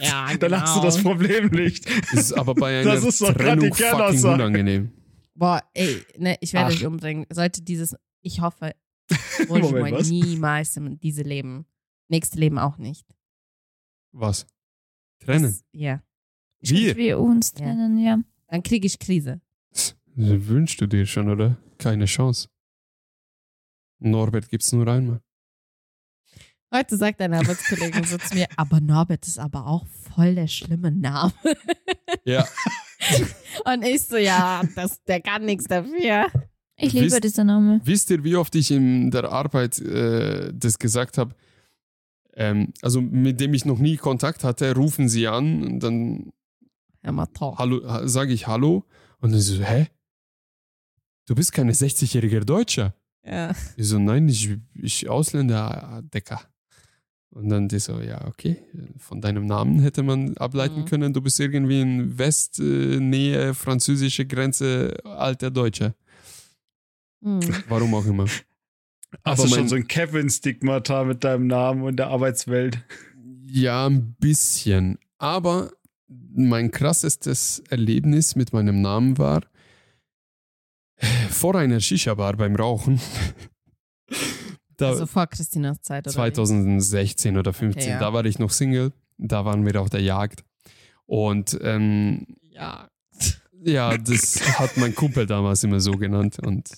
Ja, 0.00 0.34
Dann 0.38 0.58
hast 0.58 0.76
du 0.76 0.80
das 0.80 0.96
genau. 0.96 1.10
Problem 1.10 1.48
nicht. 1.48 1.86
Das 2.10 2.20
ist 2.20 2.32
aber 2.32 2.54
bei 2.54 2.80
einer 2.80 2.94
Das 2.94 3.04
ist 3.04 3.20
doch 3.20 3.34
Trennung 3.34 3.74
fucking 3.74 4.24
unangenehm. 4.24 4.92
Boah, 5.34 5.62
ey, 5.74 6.02
ne, 6.16 6.38
ich 6.40 6.54
werde 6.54 6.72
euch 6.72 6.86
umbringen. 6.86 7.26
Sollte 7.30 7.60
dieses, 7.60 7.94
ich 8.22 8.40
hoffe, 8.40 8.74
Moment, 9.46 10.08
niemals 10.08 10.76
in 10.78 10.98
diese 11.00 11.22
Leben. 11.22 11.66
Nächste 12.08 12.38
Leben 12.38 12.58
auch 12.58 12.78
nicht. 12.78 13.06
Was? 14.12 14.46
Trennen? 15.18 15.44
Das, 15.44 15.64
ja. 15.72 16.02
Wir? 16.60 16.96
Wir 16.96 17.18
uns 17.18 17.52
Ja. 17.52 17.64
trennen, 17.64 17.98
ja. 17.98 18.18
Dann 18.48 18.62
kriege 18.62 18.86
ich 18.86 18.98
Krise. 18.98 19.40
Das 19.72 19.94
wünschst 20.16 20.80
du 20.80 20.86
dir 20.86 21.06
schon, 21.06 21.28
oder? 21.30 21.56
Keine 21.78 22.04
Chance. 22.06 22.48
Norbert 23.98 24.48
gibt's 24.48 24.72
nur 24.72 24.86
einmal. 24.88 25.20
Heute 26.72 26.96
sagt 26.96 27.20
ein 27.20 27.34
Arbeitskollege 27.34 28.04
so 28.06 28.16
zu 28.18 28.34
mir, 28.34 28.46
aber 28.56 28.80
Norbert 28.80 29.26
ist 29.26 29.38
aber 29.38 29.66
auch 29.66 29.86
voll 30.14 30.34
der 30.36 30.46
schlimme 30.46 30.90
Name. 30.92 31.32
Ja. 32.24 32.46
Und 33.64 33.82
ich 33.84 34.06
so, 34.06 34.16
ja, 34.16 34.62
das, 34.76 35.02
der 35.04 35.20
kann 35.20 35.44
nichts 35.44 35.64
dafür. 35.64 36.26
Ich 36.76 36.92
liebe 36.92 37.06
Wisst- 37.06 37.24
diesen 37.24 37.46
Namen. 37.48 37.80
Wisst 37.84 38.10
ihr, 38.10 38.22
wie 38.24 38.36
oft 38.36 38.54
ich 38.54 38.70
in 38.70 39.10
der 39.10 39.30
Arbeit 39.30 39.78
äh, 39.80 40.52
das 40.54 40.78
gesagt 40.78 41.18
habe? 41.18 41.34
Ähm, 42.34 42.72
also 42.82 43.00
mit 43.00 43.40
dem 43.40 43.52
ich 43.54 43.64
noch 43.64 43.78
nie 43.78 43.96
Kontakt 43.96 44.44
hatte, 44.44 44.74
rufen 44.74 45.08
sie 45.08 45.26
an 45.28 45.62
und 45.64 45.80
dann 45.80 46.32
Mal 47.02 47.26
top. 47.26 47.58
hallo, 47.58 47.82
ha- 47.88 48.06
sage 48.06 48.32
ich 48.32 48.46
Hallo 48.46 48.84
und 49.20 49.32
dann 49.32 49.40
so, 49.40 49.62
hä? 49.62 49.88
Du 51.26 51.34
bist 51.34 51.52
keine 51.52 51.72
60-jähriger 51.72 52.40
Deutscher. 52.44 52.94
Ja. 53.24 53.54
Ich 53.76 53.86
so, 53.86 53.98
nein, 53.98 54.28
ich, 54.28 54.50
ich 54.74 55.08
Ausländer, 55.08 56.02
Decker. 56.12 56.40
Und 57.32 57.48
dann 57.48 57.68
die 57.68 57.78
so, 57.78 58.00
ja, 58.00 58.26
okay, 58.26 58.56
von 58.98 59.20
deinem 59.20 59.46
Namen 59.46 59.78
hätte 59.80 60.02
man 60.02 60.36
ableiten 60.38 60.80
Mhm. 60.80 60.84
können, 60.86 61.12
du 61.12 61.20
bist 61.20 61.38
irgendwie 61.38 61.80
in 61.80 62.18
Westnähe, 62.18 63.54
französische 63.54 64.26
Grenze, 64.26 64.96
alter 65.04 65.50
Deutscher. 65.52 65.94
Hm. 67.22 67.40
Warum 67.68 67.94
auch 67.94 68.04
immer. 68.06 68.24
Hast 69.24 69.40
Aber 69.40 69.48
du 69.48 69.54
schon 69.54 69.68
so 69.68 69.76
ein 69.76 69.86
Kevin-Stigmata 69.86 71.04
mit 71.04 71.22
deinem 71.22 71.46
Namen 71.46 71.82
und 71.82 71.96
der 71.96 72.08
Arbeitswelt? 72.08 72.82
Ja, 73.46 73.86
ein 73.86 74.14
bisschen. 74.14 74.98
Aber 75.18 75.70
mein 76.34 76.70
krassestes 76.70 77.62
Erlebnis 77.70 78.34
mit 78.36 78.52
meinem 78.52 78.80
Namen 78.82 79.18
war 79.18 79.42
vor 81.30 81.54
einer 81.54 81.80
Shisha-Bar 81.80 82.36
beim 82.36 82.56
Rauchen. 82.56 83.00
Da, 84.76 84.88
Also 84.88 85.04
vor 85.04 85.26
Christinas 85.26 85.82
Zeit, 85.82 86.06
oder? 86.06 86.12
wie? 86.12 86.32
2016 86.32 87.36
oder 87.36 87.52
15, 87.52 87.82
Okay, 87.82 87.90
ja. 87.90 87.98
da 87.98 88.14
war 88.14 88.24
ich 88.24 88.38
noch 88.38 88.50
Single. 88.50 88.92
Da 89.18 89.44
waren 89.44 89.66
wir 89.66 89.78
auf 89.78 89.90
der 89.90 90.00
Jagd. 90.00 90.42
Und 91.04 91.58
ähm, 91.60 92.26
Ja. 92.50 92.88
ja, 93.62 93.98
das 93.98 94.58
hat 94.58 94.78
mein 94.78 94.94
Kumpel 94.94 95.26
damals 95.26 95.62
immer 95.64 95.80
so 95.80 95.92
genannt. 95.92 96.38
Und 96.38 96.70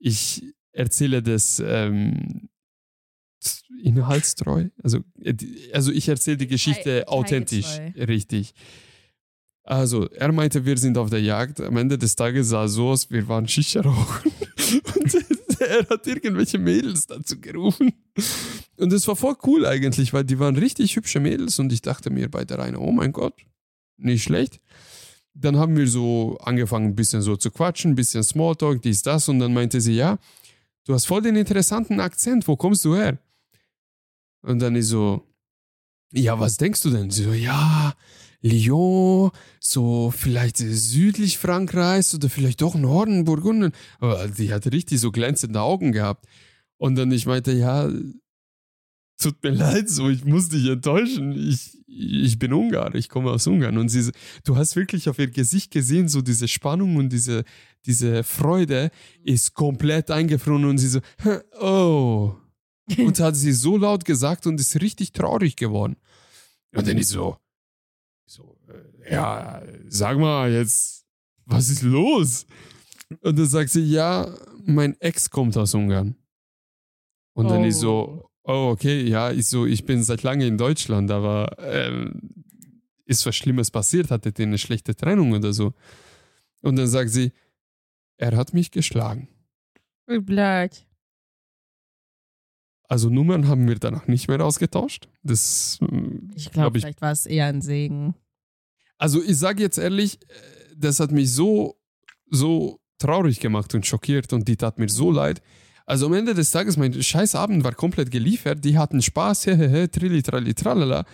ich 0.00 0.42
erzähle 0.72 1.22
das 1.22 1.62
ähm, 1.64 2.48
inhaltstreu. 3.84 4.68
Also, 4.82 4.98
äh, 5.22 5.34
also 5.72 5.92
ich 5.92 6.08
erzähle 6.08 6.36
die 6.38 6.46
Geschichte 6.48 7.00
Detail- 7.00 7.08
authentisch, 7.08 7.72
detailgetreu. 7.76 8.04
richtig. 8.04 8.54
Also, 9.66 10.08
er 10.10 10.30
meinte, 10.32 10.64
wir 10.66 10.76
sind 10.76 10.98
auf 10.98 11.08
der 11.08 11.22
Jagd. 11.22 11.60
Am 11.60 11.76
Ende 11.78 11.96
des 11.96 12.14
Tages 12.16 12.48
sah 12.50 12.64
es 12.64 12.72
so 12.72 12.88
aus, 12.90 13.10
wir 13.10 13.26
waren 13.28 13.48
Shisha 13.48 13.80
rauchen. 13.80 14.30
Und 14.96 15.60
er 15.60 15.88
hat 15.88 16.06
irgendwelche 16.06 16.58
Mädels 16.58 17.06
dazu 17.06 17.40
gerufen. 17.40 17.92
Und 18.76 18.92
es 18.92 19.06
war 19.08 19.16
voll 19.16 19.36
cool 19.46 19.64
eigentlich, 19.66 20.12
weil 20.12 20.24
die 20.24 20.38
waren 20.38 20.56
richtig 20.56 20.96
hübsche 20.96 21.20
Mädels 21.20 21.58
und 21.58 21.72
ich 21.72 21.80
dachte 21.80 22.10
mir 22.10 22.28
bei 22.30 22.44
der 22.44 22.58
einen, 22.58 22.76
oh 22.76 22.92
mein 22.92 23.12
Gott, 23.12 23.34
nicht 23.96 24.24
schlecht. 24.24 24.60
Dann 25.32 25.56
haben 25.56 25.76
wir 25.76 25.88
so 25.88 26.36
angefangen, 26.42 26.88
ein 26.88 26.94
bisschen 26.96 27.22
so 27.22 27.36
zu 27.36 27.50
quatschen, 27.50 27.92
ein 27.92 27.94
bisschen 27.94 28.22
Smalltalk, 28.22 28.82
dies, 28.82 29.02
das. 29.02 29.28
Und 29.28 29.38
dann 29.38 29.54
meinte 29.54 29.80
sie, 29.80 29.94
ja, 29.94 30.18
du 30.86 30.92
hast 30.94 31.06
voll 31.06 31.22
den 31.22 31.36
interessanten 31.36 32.00
Akzent, 32.00 32.46
wo 32.48 32.56
kommst 32.56 32.84
du 32.84 32.94
her? 32.96 33.18
Und 34.44 34.60
dann 34.60 34.76
ich 34.76 34.86
so, 34.86 35.26
ja, 36.12 36.38
was 36.38 36.58
denkst 36.58 36.82
du 36.82 36.90
denn? 36.90 37.10
Sie 37.10 37.24
so, 37.24 37.32
ja, 37.32 37.94
Lyon, 38.42 39.30
so 39.58 40.12
vielleicht 40.14 40.58
südlich 40.58 41.38
Frankreichs 41.38 42.14
oder 42.14 42.28
vielleicht 42.28 42.60
doch 42.60 42.74
Norden, 42.74 43.24
Burgundien. 43.24 43.72
Aber 44.00 44.28
die 44.28 44.52
hat 44.52 44.70
richtig 44.70 45.00
so 45.00 45.10
glänzende 45.10 45.60
Augen 45.60 45.92
gehabt. 45.92 46.26
Und 46.76 46.96
dann 46.96 47.10
ich 47.10 47.24
meinte, 47.24 47.52
ja, 47.52 47.90
tut 49.18 49.42
mir 49.42 49.50
leid, 49.50 49.88
so, 49.88 50.10
ich 50.10 50.26
muss 50.26 50.50
dich 50.50 50.68
enttäuschen. 50.68 51.32
Ich, 51.32 51.82
ich 51.86 52.38
bin 52.38 52.52
Ungar, 52.52 52.94
ich 52.94 53.08
komme 53.08 53.30
aus 53.30 53.46
Ungarn. 53.46 53.78
Und 53.78 53.88
sie, 53.88 54.12
du 54.44 54.56
hast 54.56 54.76
wirklich 54.76 55.08
auf 55.08 55.18
ihr 55.18 55.30
Gesicht 55.30 55.70
gesehen, 55.70 56.08
so 56.08 56.20
diese 56.20 56.46
Spannung 56.46 56.96
und 56.96 57.10
diese, 57.10 57.44
diese 57.86 58.24
Freude 58.24 58.90
ist 59.22 59.54
komplett 59.54 60.10
eingefroren 60.10 60.66
und 60.66 60.76
sie 60.76 60.88
so, 60.88 61.00
oh. 61.60 62.34
Und 62.98 63.20
hat 63.20 63.36
sie 63.36 63.52
so 63.52 63.76
laut 63.76 64.04
gesagt 64.04 64.46
und 64.46 64.60
ist 64.60 64.80
richtig 64.80 65.12
traurig 65.12 65.56
geworden. 65.56 65.96
Und 66.74 66.86
dann 66.86 66.98
ist 66.98 67.10
so, 67.10 67.38
so, 68.26 68.58
äh, 68.68 69.12
ja, 69.12 69.62
sag 69.88 70.18
mal 70.18 70.50
jetzt, 70.52 71.06
was 71.46 71.68
ist 71.68 71.82
los? 71.82 72.46
Und 73.20 73.38
dann 73.38 73.46
sagt 73.46 73.70
sie, 73.70 73.84
ja, 73.84 74.34
mein 74.64 74.98
Ex 75.00 75.30
kommt 75.30 75.56
aus 75.56 75.74
Ungarn. 75.74 76.16
Und 77.34 77.48
dann 77.48 77.64
ist 77.64 77.80
so, 77.80 78.30
oh, 78.44 78.70
okay, 78.72 79.02
ja, 79.02 79.30
ich 79.30 79.46
so, 79.46 79.66
ich 79.66 79.84
bin 79.84 80.02
seit 80.02 80.22
lange 80.22 80.46
in 80.46 80.56
Deutschland, 80.56 81.10
aber 81.10 81.56
ähm, 81.58 82.30
ist 83.06 83.26
was 83.26 83.36
Schlimmes 83.36 83.70
passiert? 83.70 84.10
Hattet 84.10 84.38
ihr 84.38 84.46
eine 84.46 84.58
schlechte 84.58 84.94
Trennung 84.94 85.32
oder 85.32 85.52
so? 85.52 85.74
Und 86.60 86.76
dann 86.76 86.86
sagt 86.86 87.10
sie, 87.10 87.32
er 88.16 88.36
hat 88.36 88.54
mich 88.54 88.70
geschlagen. 88.70 89.28
Blöd. 90.06 90.86
Also 92.88 93.08
Nummern 93.08 93.48
haben 93.48 93.66
wir 93.66 93.76
danach 93.76 94.06
nicht 94.06 94.28
mehr 94.28 94.40
ausgetauscht. 94.44 95.08
Das 95.22 95.78
Ich 96.34 96.50
glaub 96.50 96.52
glaube, 96.52 96.80
vielleicht 96.80 97.00
war 97.00 97.12
es 97.12 97.26
eher 97.26 97.46
ein 97.46 97.62
Segen. 97.62 98.14
Also 98.98 99.22
ich 99.22 99.38
sage 99.38 99.62
jetzt 99.62 99.78
ehrlich, 99.78 100.20
äh, 100.22 100.74
das 100.76 101.00
hat 101.00 101.10
mich 101.10 101.32
so, 101.32 101.76
so 102.30 102.80
traurig 102.98 103.40
gemacht 103.40 103.74
und 103.74 103.86
schockiert 103.86 104.32
und 104.32 104.46
die 104.48 104.56
tat 104.56 104.78
mir 104.78 104.88
so 104.88 105.10
leid. 105.10 105.42
Also 105.86 106.06
am 106.06 106.14
Ende 106.14 106.32
des 106.32 106.50
Tages, 106.50 106.78
mein 106.78 107.02
scheiß 107.02 107.34
Abend 107.34 107.62
war 107.62 107.74
komplett 107.74 108.10
geliefert. 108.10 108.64
Die 108.64 108.78
hatten 108.78 109.02
Spaß, 109.02 109.46
hehehe, 109.46 109.90
trilli, 109.90 110.22
tralli, 110.22 110.54
tralala. 110.54 111.04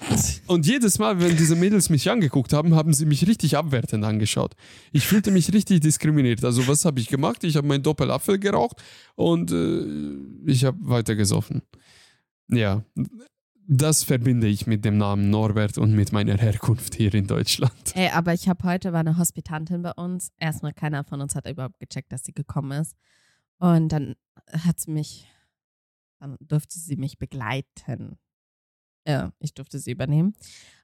Und 0.46 0.64
jedes 0.64 1.00
Mal, 1.00 1.20
wenn 1.20 1.36
diese 1.36 1.56
Mädels 1.56 1.90
mich 1.90 2.08
angeguckt 2.08 2.52
haben, 2.52 2.76
haben 2.76 2.94
sie 2.94 3.04
mich 3.04 3.26
richtig 3.26 3.56
abwertend 3.56 4.04
angeschaut. 4.04 4.54
Ich 4.92 5.06
fühlte 5.06 5.32
mich 5.32 5.52
richtig 5.52 5.80
diskriminiert. 5.80 6.44
Also 6.44 6.68
was 6.68 6.84
habe 6.84 7.00
ich 7.00 7.08
gemacht? 7.08 7.42
Ich 7.42 7.56
habe 7.56 7.66
meinen 7.66 7.82
Doppelapfel 7.82 8.38
geraucht 8.38 8.80
und 9.16 9.50
äh, 9.50 9.86
ich 10.46 10.64
habe 10.64 10.78
weiter 10.82 11.16
gesoffen. 11.16 11.62
Ja, 12.48 12.84
das 13.66 14.04
verbinde 14.04 14.46
ich 14.46 14.68
mit 14.68 14.84
dem 14.84 14.98
Namen 14.98 15.30
Norbert 15.30 15.78
und 15.78 15.94
mit 15.94 16.12
meiner 16.12 16.36
Herkunft 16.36 16.94
hier 16.94 17.12
in 17.14 17.26
Deutschland. 17.26 17.72
Ey, 17.94 18.10
aber 18.10 18.34
ich 18.34 18.48
habe 18.48 18.62
heute 18.64 18.92
war 18.92 19.00
eine 19.00 19.16
Hospitantin 19.16 19.82
bei 19.82 19.92
uns. 19.92 20.30
Erstmal 20.38 20.72
keiner 20.72 21.02
von 21.02 21.20
uns 21.20 21.34
hat 21.34 21.48
überhaupt 21.48 21.80
gecheckt, 21.80 22.12
dass 22.12 22.24
sie 22.24 22.32
gekommen 22.32 22.80
ist. 22.80 22.94
Und 23.60 23.90
dann 23.90 24.16
hat 24.52 24.80
sie 24.80 24.90
mich, 24.90 25.28
dann 26.18 26.36
durfte 26.40 26.78
sie 26.78 26.96
mich 26.96 27.18
begleiten. 27.18 28.18
Ja, 29.06 29.32
ich 29.38 29.54
durfte 29.54 29.78
sie 29.78 29.92
übernehmen. 29.92 30.34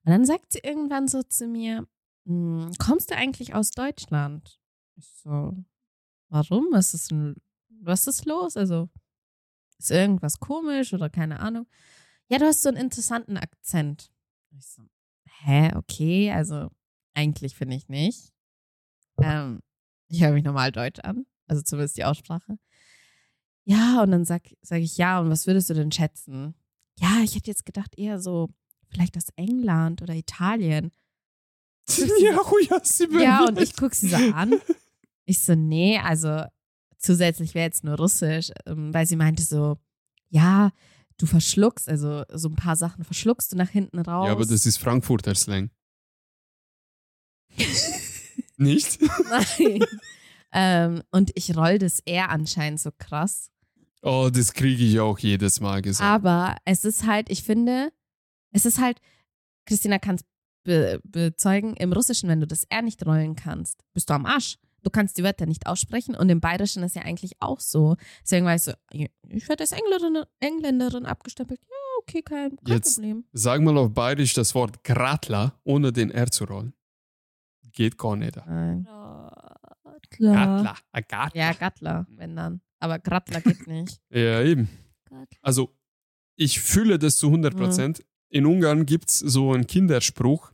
Und 0.04 0.12
dann 0.12 0.24
sagt 0.24 0.52
sie 0.52 0.60
irgendwann 0.62 1.08
so 1.08 1.22
zu 1.22 1.46
mir, 1.48 1.86
"Hm, 2.26 2.72
kommst 2.78 3.10
du 3.10 3.16
eigentlich 3.16 3.54
aus 3.54 3.70
Deutschland? 3.70 4.60
Ich 4.96 5.08
so, 5.08 5.56
warum? 6.30 6.66
Was 6.72 6.94
ist 6.94 7.12
was 7.82 8.06
ist 8.06 8.24
los? 8.26 8.56
Also, 8.56 8.88
ist 9.78 9.90
irgendwas 9.90 10.38
komisch 10.40 10.94
oder 10.94 11.10
keine 11.10 11.40
Ahnung? 11.40 11.66
Ja, 12.30 12.38
du 12.38 12.46
hast 12.46 12.62
so 12.62 12.68
einen 12.70 12.78
interessanten 12.78 13.36
Akzent. 13.38 14.12
Ich 14.52 14.66
so, 14.68 14.82
hä, 15.44 15.72
okay, 15.76 16.32
also 16.32 16.70
eigentlich 17.14 17.54
finde 17.56 17.76
ich 17.76 17.88
nicht. 17.88 18.32
Ähm, 19.20 19.60
ich 20.08 20.22
höre 20.22 20.32
mich 20.32 20.44
normal 20.44 20.72
Deutsch 20.72 21.00
an, 21.00 21.26
also 21.48 21.62
zumindest 21.62 21.96
die 21.98 22.04
Aussprache. 22.04 22.58
Ja, 23.66 24.02
und 24.02 24.12
dann 24.12 24.24
sag, 24.24 24.42
sag 24.62 24.80
ich, 24.80 24.96
ja, 24.96 25.20
und 25.20 25.28
was 25.28 25.46
würdest 25.46 25.68
du 25.68 25.74
denn 25.74 25.90
schätzen? 25.90 26.54
Ja, 27.00 27.20
ich 27.22 27.34
hätte 27.34 27.50
jetzt 27.50 27.66
gedacht, 27.66 27.98
eher 27.98 28.20
so, 28.20 28.48
vielleicht 28.88 29.16
aus 29.16 29.26
England 29.36 30.02
oder 30.02 30.14
Italien. 30.14 30.92
ja, 32.20 32.38
oh 32.44 32.58
ja, 32.70 32.80
sie 32.82 33.08
Ja, 33.20 33.44
und 33.44 33.60
ich 33.60 33.76
gucke 33.76 33.94
sie 33.94 34.08
so 34.08 34.16
an. 34.16 34.54
Ich 35.28 35.42
so, 35.42 35.56
nee, 35.56 35.98
also 35.98 36.44
zusätzlich 36.98 37.56
wäre 37.56 37.66
jetzt 37.66 37.82
nur 37.82 37.96
Russisch, 37.96 38.52
ähm, 38.64 38.94
weil 38.94 39.06
sie 39.08 39.16
meinte 39.16 39.42
so, 39.42 39.76
ja, 40.28 40.70
du 41.18 41.26
verschluckst, 41.26 41.88
also 41.88 42.22
so 42.32 42.48
ein 42.48 42.54
paar 42.54 42.76
Sachen 42.76 43.02
verschluckst 43.02 43.50
du 43.50 43.56
nach 43.56 43.70
hinten 43.70 43.98
raus. 43.98 44.26
Ja, 44.26 44.32
aber 44.32 44.46
das 44.46 44.66
ist 44.66 44.76
Frankfurter 44.76 45.34
Slang. 45.34 45.70
Nicht? 48.56 49.00
Nein. 49.58 49.84
ähm, 50.52 51.02
und 51.10 51.32
ich 51.34 51.56
roll 51.56 51.78
das 51.78 51.98
eher 52.04 52.30
anscheinend 52.30 52.80
so 52.80 52.90
krass. 52.96 53.50
Oh, 54.02 54.28
das 54.32 54.52
kriege 54.52 54.82
ich 54.84 55.00
auch 55.00 55.18
jedes 55.18 55.60
Mal 55.60 55.82
gesagt. 55.82 56.08
Aber 56.08 56.56
es 56.64 56.84
ist 56.84 57.06
halt, 57.06 57.30
ich 57.30 57.42
finde, 57.42 57.92
es 58.52 58.66
ist 58.66 58.80
halt, 58.80 59.00
Christina 59.64 59.98
kann 59.98 60.16
es 60.16 60.24
be 60.64 61.00
bezeugen, 61.04 61.74
im 61.76 61.92
Russischen, 61.92 62.28
wenn 62.28 62.40
du 62.40 62.46
das 62.46 62.64
R 62.64 62.82
nicht 62.82 63.04
rollen 63.06 63.36
kannst, 63.36 63.84
bist 63.94 64.10
du 64.10 64.14
am 64.14 64.26
Arsch. 64.26 64.58
Du 64.82 64.90
kannst 64.90 65.18
die 65.18 65.24
Wörter 65.24 65.46
nicht 65.46 65.66
aussprechen 65.66 66.14
und 66.14 66.28
im 66.28 66.40
Bayerischen 66.40 66.82
ist 66.84 66.94
ja 66.94 67.02
eigentlich 67.02 67.32
auch 67.40 67.58
so. 67.58 67.96
Deswegen 68.22 68.46
war 68.46 68.54
ich 68.54 68.62
so, 68.62 68.72
ich 68.92 69.48
werde 69.48 69.62
als 69.64 69.72
Engländerin, 69.72 70.24
Engländerin 70.38 71.06
abgestempelt. 71.06 71.60
Ja, 71.68 71.74
okay, 72.02 72.22
kein, 72.22 72.56
kein 72.56 72.74
Jetzt- 72.74 72.94
Problem. 72.94 73.24
Sag 73.32 73.62
mal 73.62 73.76
auf 73.78 73.92
Bayerisch 73.92 74.34
das 74.34 74.54
Wort 74.54 74.84
Gratler, 74.84 75.58
ohne 75.64 75.92
den 75.92 76.10
R 76.12 76.30
zu 76.30 76.44
rollen. 76.44 76.72
Geht 77.72 77.98
gar 77.98 78.14
nicht. 78.16 78.36
Nein. 78.36 78.86
Gratler, 80.10 80.76
ein 80.92 81.04
Gratler. 81.08 81.40
Ja, 81.40 81.52
Gattler, 81.52 82.06
wenn 82.10 82.36
dann. 82.36 82.60
Aber 82.86 82.98
Grattler 83.00 83.40
geht 83.40 83.66
nicht. 83.66 84.00
Ja, 84.10 84.42
eben. 84.42 84.68
Also, 85.42 85.74
ich 86.36 86.60
fühle 86.60 86.98
das 86.98 87.16
zu 87.16 87.26
100 87.28 87.56
Prozent. 87.56 88.04
In 88.28 88.46
Ungarn 88.46 88.86
gibt 88.86 89.10
es 89.10 89.18
so 89.18 89.52
einen 89.52 89.66
Kinderspruch, 89.66 90.52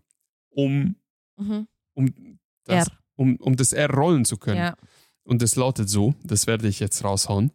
um, 0.51 0.97
Mhm. 1.39 1.67
um, 1.95 2.39
das, 2.65 2.89
R. 2.89 2.93
um, 3.17 3.37
um 3.37 3.57
das 3.57 3.73
R 3.73 3.91
rollen 3.91 4.25
zu 4.25 4.37
können. 4.39 4.59
Ja. 4.59 4.77
Und 5.25 5.43
es 5.43 5.57
lautet 5.57 5.89
so, 5.89 6.15
das 6.25 6.47
werde 6.47 6.69
ich 6.69 6.81
jetzt 6.81 7.05
raushauen. 7.05 7.51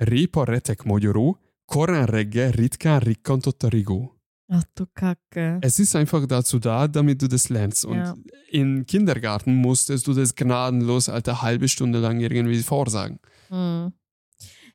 Repo 0.00 0.42
retek 0.42 0.84
mojoro, 0.86 1.38
koran 1.66 2.04
regge 2.06 2.52
ritka 2.58 2.98
rikonto 2.98 3.52
tarigo. 3.52 4.14
Ach 4.50 4.64
du 4.74 4.86
Kacke. 4.94 5.58
Es 5.62 5.78
ist 5.78 5.94
einfach 5.94 6.24
dazu 6.26 6.58
da, 6.58 6.88
damit 6.88 7.20
du 7.20 7.28
das 7.28 7.50
lernst. 7.50 7.84
Und 7.84 7.98
Ja. 7.98 8.14
im 8.50 8.86
Kindergarten 8.86 9.54
musstest 9.54 10.06
du 10.06 10.14
das 10.14 10.34
gnadenlos, 10.34 11.08
Alter, 11.10 11.42
halbe 11.42 11.68
Stunde 11.68 11.98
lang 11.98 12.18
irgendwie 12.20 12.62
vorsagen. 12.62 13.18
Hm. 13.48 13.92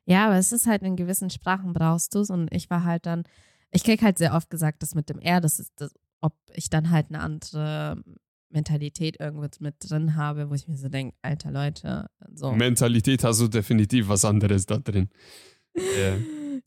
Ja, 0.06 0.26
aber 0.26 0.36
es 0.36 0.52
ist 0.52 0.66
halt 0.66 0.82
in 0.82 0.96
gewissen 0.96 1.30
Sprachen 1.30 1.72
brauchst 1.72 2.14
du 2.14 2.20
es 2.20 2.30
und 2.30 2.52
ich 2.52 2.68
war 2.70 2.84
halt 2.84 3.06
dann, 3.06 3.24
ich 3.70 3.84
krieg 3.84 4.02
halt 4.02 4.18
sehr 4.18 4.34
oft 4.34 4.50
gesagt, 4.50 4.82
das 4.82 4.94
mit 4.94 5.08
dem 5.08 5.18
R, 5.18 5.40
das 5.40 5.58
ist 5.58 5.72
das, 5.76 5.94
ob 6.20 6.34
ich 6.54 6.68
dann 6.70 6.90
halt 6.90 7.06
eine 7.08 7.20
andere 7.20 8.02
Mentalität 8.50 9.18
irgendwo 9.18 9.48
mit 9.60 9.74
drin 9.80 10.14
habe, 10.14 10.50
wo 10.50 10.54
ich 10.54 10.68
mir 10.68 10.76
so 10.76 10.88
denke, 10.88 11.16
alter 11.22 11.50
Leute, 11.50 12.06
so. 12.34 12.52
Mentalität 12.52 13.24
hast 13.24 13.40
du 13.40 13.48
definitiv 13.48 14.08
was 14.08 14.24
anderes 14.24 14.66
da 14.66 14.78
drin. 14.78 15.08
Ja. 15.76 16.16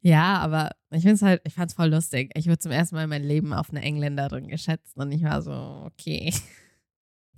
Ja, 0.01 0.37
aber 0.39 0.71
ich 0.91 1.01
finde 1.01 1.15
es 1.15 1.21
halt, 1.21 1.41
ich 1.45 1.53
fand 1.53 1.71
es 1.71 1.75
voll 1.75 1.89
lustig. 1.89 2.29
Ich 2.35 2.45
wurde 2.47 2.59
zum 2.59 2.71
ersten 2.73 2.95
Mal 2.95 3.05
in 3.05 3.09
meinem 3.09 3.25
Leben 3.25 3.53
auf 3.53 3.69
eine 3.69 3.81
Engländerin 3.81 4.47
geschätzt 4.49 4.97
und 4.97 5.11
ich 5.13 5.23
war 5.23 5.41
so, 5.41 5.51
okay. 5.85 6.33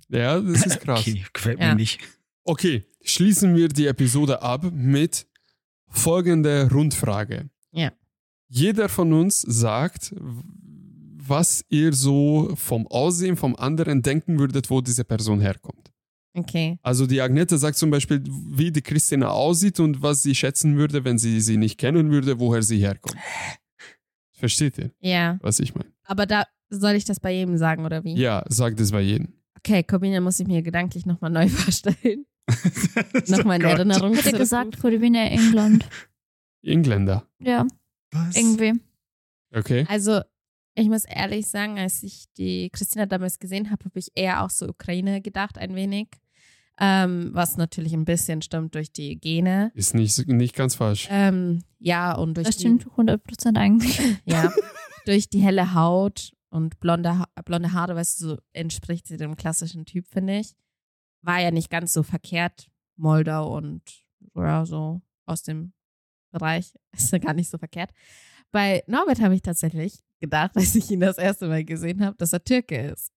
Ja, 0.08 0.38
das 0.40 0.66
ist 0.66 0.80
krass. 0.80 1.00
Okay, 1.00 1.24
gefällt 1.32 1.60
Ja. 1.60 1.68
mir 1.68 1.74
nicht. 1.76 2.00
Okay, 2.44 2.84
schließen 3.02 3.54
wir 3.54 3.68
die 3.68 3.86
Episode 3.86 4.42
ab 4.42 4.64
mit 4.72 5.26
folgender 5.90 6.70
Rundfrage. 6.70 7.50
Ja. 7.72 7.92
Jeder 8.48 8.88
von 8.88 9.12
uns 9.12 9.42
sagt, 9.42 10.14
was 10.18 11.64
ihr 11.68 11.92
so 11.92 12.52
vom 12.56 12.86
Aussehen 12.88 13.36
vom 13.36 13.54
anderen 13.56 14.02
denken 14.02 14.38
würdet, 14.38 14.70
wo 14.70 14.80
diese 14.80 15.04
Person 15.04 15.40
herkommt. 15.40 15.92
Okay. 16.34 16.78
Also 16.82 17.06
die 17.06 17.20
Agnete 17.20 17.58
sagt 17.58 17.76
zum 17.76 17.90
Beispiel, 17.90 18.22
wie 18.24 18.70
die 18.70 18.82
Christina 18.82 19.28
aussieht 19.30 19.80
und 19.80 20.00
was 20.02 20.22
sie 20.22 20.34
schätzen 20.34 20.76
würde, 20.76 21.04
wenn 21.04 21.18
sie 21.18 21.40
sie 21.40 21.56
nicht 21.56 21.78
kennen 21.78 22.10
würde, 22.10 22.38
woher 22.38 22.62
sie 22.62 22.78
herkommt. 22.78 23.16
Versteht 24.32 24.78
ihr, 24.78 24.90
Ja. 25.00 25.38
was 25.42 25.58
ich 25.60 25.74
meine? 25.74 25.90
Aber 26.04 26.26
da 26.26 26.44
soll 26.70 26.92
ich 26.94 27.04
das 27.04 27.20
bei 27.20 27.32
jedem 27.32 27.58
sagen, 27.58 27.84
oder 27.84 28.04
wie? 28.04 28.14
Ja, 28.16 28.44
sagt 28.48 28.80
es 28.80 28.92
bei 28.92 29.00
jedem. 29.00 29.34
Okay, 29.58 29.82
Corbina 29.82 30.20
muss 30.20 30.40
ich 30.40 30.46
mir 30.46 30.62
gedanklich 30.62 31.04
nochmal 31.04 31.30
neu 31.30 31.48
vorstellen. 31.48 32.24
Oh 32.96 33.36
Nochmal 33.36 33.56
in 33.56 33.62
Gott. 33.62 33.72
Erinnerung 33.72 34.10
Hätte 34.14 34.22
zurückrufen. 34.30 34.38
gesagt, 34.38 34.80
Corbina 34.80 35.24
England. 35.26 35.88
Engländer. 36.62 37.26
Ja, 37.38 37.66
Was? 38.12 38.36
irgendwie. 38.36 38.80
Okay. 39.54 39.84
Also, 39.88 40.20
ich 40.74 40.88
muss 40.88 41.04
ehrlich 41.04 41.46
sagen, 41.48 41.78
als 41.78 42.02
ich 42.02 42.24
die 42.36 42.70
Christina 42.70 43.06
damals 43.06 43.38
gesehen 43.38 43.70
habe, 43.70 43.84
habe 43.84 43.98
ich 43.98 44.08
eher 44.14 44.42
auch 44.44 44.50
so 44.50 44.68
Ukraine 44.68 45.20
gedacht, 45.20 45.58
ein 45.58 45.74
wenig. 45.74 46.08
Ähm, 46.82 47.30
was 47.34 47.58
natürlich 47.58 47.92
ein 47.92 48.06
bisschen 48.06 48.40
stimmt 48.40 48.74
durch 48.74 48.90
die 48.90 49.20
Gene. 49.20 49.70
Ist 49.74 49.94
nicht, 49.94 50.26
nicht 50.28 50.56
ganz 50.56 50.76
falsch. 50.76 51.08
Ähm, 51.10 51.62
ja, 51.78 52.14
und 52.14 52.34
durch 52.38 52.46
Das 52.46 52.56
die, 52.56 52.62
stimmt 52.62 52.86
100% 52.86 53.56
eigentlich. 53.58 54.00
ja, 54.24 54.50
durch 55.04 55.28
die 55.28 55.40
helle 55.40 55.74
Haut 55.74 56.32
und 56.48 56.80
blonde, 56.80 57.24
blonde 57.44 57.72
Haare, 57.74 57.96
weißt 57.96 58.20
du, 58.22 58.28
so 58.28 58.38
entspricht 58.54 59.06
sie 59.08 59.18
dem 59.18 59.36
klassischen 59.36 59.84
Typ, 59.84 60.06
finde 60.08 60.38
ich. 60.38 60.54
War 61.22 61.40
ja 61.40 61.50
nicht 61.50 61.70
ganz 61.70 61.92
so 61.92 62.02
verkehrt. 62.02 62.70
Moldau 62.96 63.56
und 63.56 63.82
ja, 64.34 64.64
so 64.66 65.00
aus 65.26 65.42
dem 65.42 65.72
Bereich 66.30 66.74
ist 66.92 67.12
ja 67.12 67.18
gar 67.18 67.34
nicht 67.34 67.50
so 67.50 67.58
verkehrt. 67.58 67.90
Bei 68.52 68.82
Norbert 68.86 69.20
habe 69.20 69.34
ich 69.34 69.42
tatsächlich 69.42 70.00
gedacht, 70.18 70.52
als 70.56 70.74
ich 70.74 70.90
ihn 70.90 71.00
das 71.00 71.18
erste 71.18 71.48
Mal 71.48 71.64
gesehen 71.64 72.04
habe, 72.04 72.16
dass 72.16 72.32
er 72.32 72.44
Türke 72.44 72.78
ist. 72.78 73.12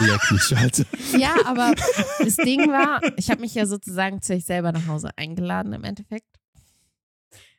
Leck 0.00 0.30
mich, 0.30 0.56
Alter. 0.56 0.84
Ja, 1.18 1.34
aber 1.44 1.74
das 2.20 2.36
Ding 2.36 2.68
war, 2.68 3.00
ich 3.16 3.30
habe 3.30 3.40
mich 3.40 3.54
ja 3.54 3.66
sozusagen 3.66 4.22
zu 4.22 4.34
euch 4.34 4.44
selber 4.44 4.70
nach 4.70 4.86
Hause 4.86 5.10
eingeladen 5.16 5.72
im 5.72 5.84
Endeffekt. 5.84 6.38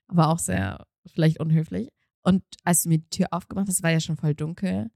Aber 0.07 0.29
auch 0.29 0.39
sehr 0.39 0.85
vielleicht 1.07 1.39
unhöflich. 1.39 1.89
Und 2.21 2.43
als 2.63 2.83
du 2.83 2.89
mir 2.89 2.99
die 2.99 3.09
Tür 3.09 3.27
aufgemacht 3.31 3.67
hast, 3.67 3.83
war 3.83 3.91
ja 3.91 3.99
schon 3.99 4.15
voll 4.15 4.35
dunkel. 4.35 4.89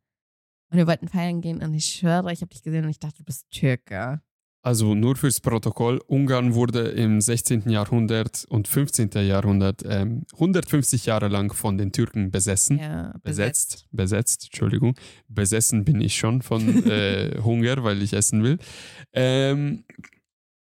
Und 0.69 0.77
wir 0.77 0.87
wollten 0.87 1.07
feiern 1.07 1.41
gehen 1.41 1.61
und 1.61 1.73
ich 1.73 1.85
schwöre, 1.85 2.33
ich 2.33 2.41
habe 2.41 2.49
dich 2.49 2.63
gesehen 2.63 2.83
und 2.83 2.89
ich 2.89 2.99
dachte, 2.99 3.17
du 3.19 3.23
bist 3.23 3.49
Türke. 3.51 4.21
Also 4.67 4.95
nur 4.95 5.15
fürs 5.15 5.39
Protokoll, 5.39 6.01
Ungarn 6.07 6.53
wurde 6.53 6.89
im 6.89 7.21
16. 7.21 7.69
Jahrhundert 7.69 8.43
und 8.49 8.67
15. 8.67 9.11
Jahrhundert 9.25 9.83
ähm, 9.87 10.25
150 10.33 11.05
Jahre 11.05 11.29
lang 11.29 11.53
von 11.53 11.77
den 11.77 11.93
Türken 11.93 12.31
besessen. 12.31 12.77
Ja, 12.77 13.13
Besetzt, 13.23 13.87
besetzt, 13.91 14.45
Entschuldigung. 14.45 14.95
Besessen 15.29 15.85
bin 15.85 16.01
ich 16.01 16.17
schon 16.17 16.41
von 16.41 16.85
äh, 16.85 17.39
Hunger, 17.41 17.83
weil 17.85 18.01
ich 18.01 18.11
essen 18.11 18.43
will. 18.43 18.57
Ähm, 19.13 19.85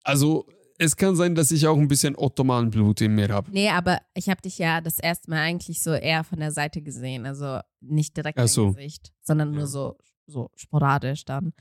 also 0.03 0.47
es 0.79 0.95
kann 0.95 1.15
sein, 1.15 1.35
dass 1.35 1.51
ich 1.51 1.67
auch 1.67 1.77
ein 1.77 1.87
bisschen 1.89 2.15
Ottomanenblut 2.17 3.01
in 3.01 3.13
mir 3.13 3.27
habe. 3.29 3.51
Nee, 3.51 3.69
aber 3.69 3.99
ich 4.13 4.29
habe 4.29 4.41
dich 4.41 4.57
ja 4.57 4.79
das 4.79 4.97
erste 4.97 5.29
Mal 5.29 5.39
eigentlich 5.39 5.83
so 5.83 5.91
eher 5.93 6.23
von 6.23 6.39
der 6.39 6.51
Seite 6.51 6.81
gesehen. 6.81 7.25
Also 7.25 7.59
nicht 7.81 8.15
direkt 8.15 8.39
Ach 8.39 8.43
im 8.43 8.47
so. 8.47 8.67
Gesicht, 8.73 9.11
sondern 9.21 9.51
Ja. 9.53 9.59
nur 9.59 9.67
so, 9.67 9.97
so 10.25 10.49
sporadisch 10.55 11.25
dann. 11.25 11.53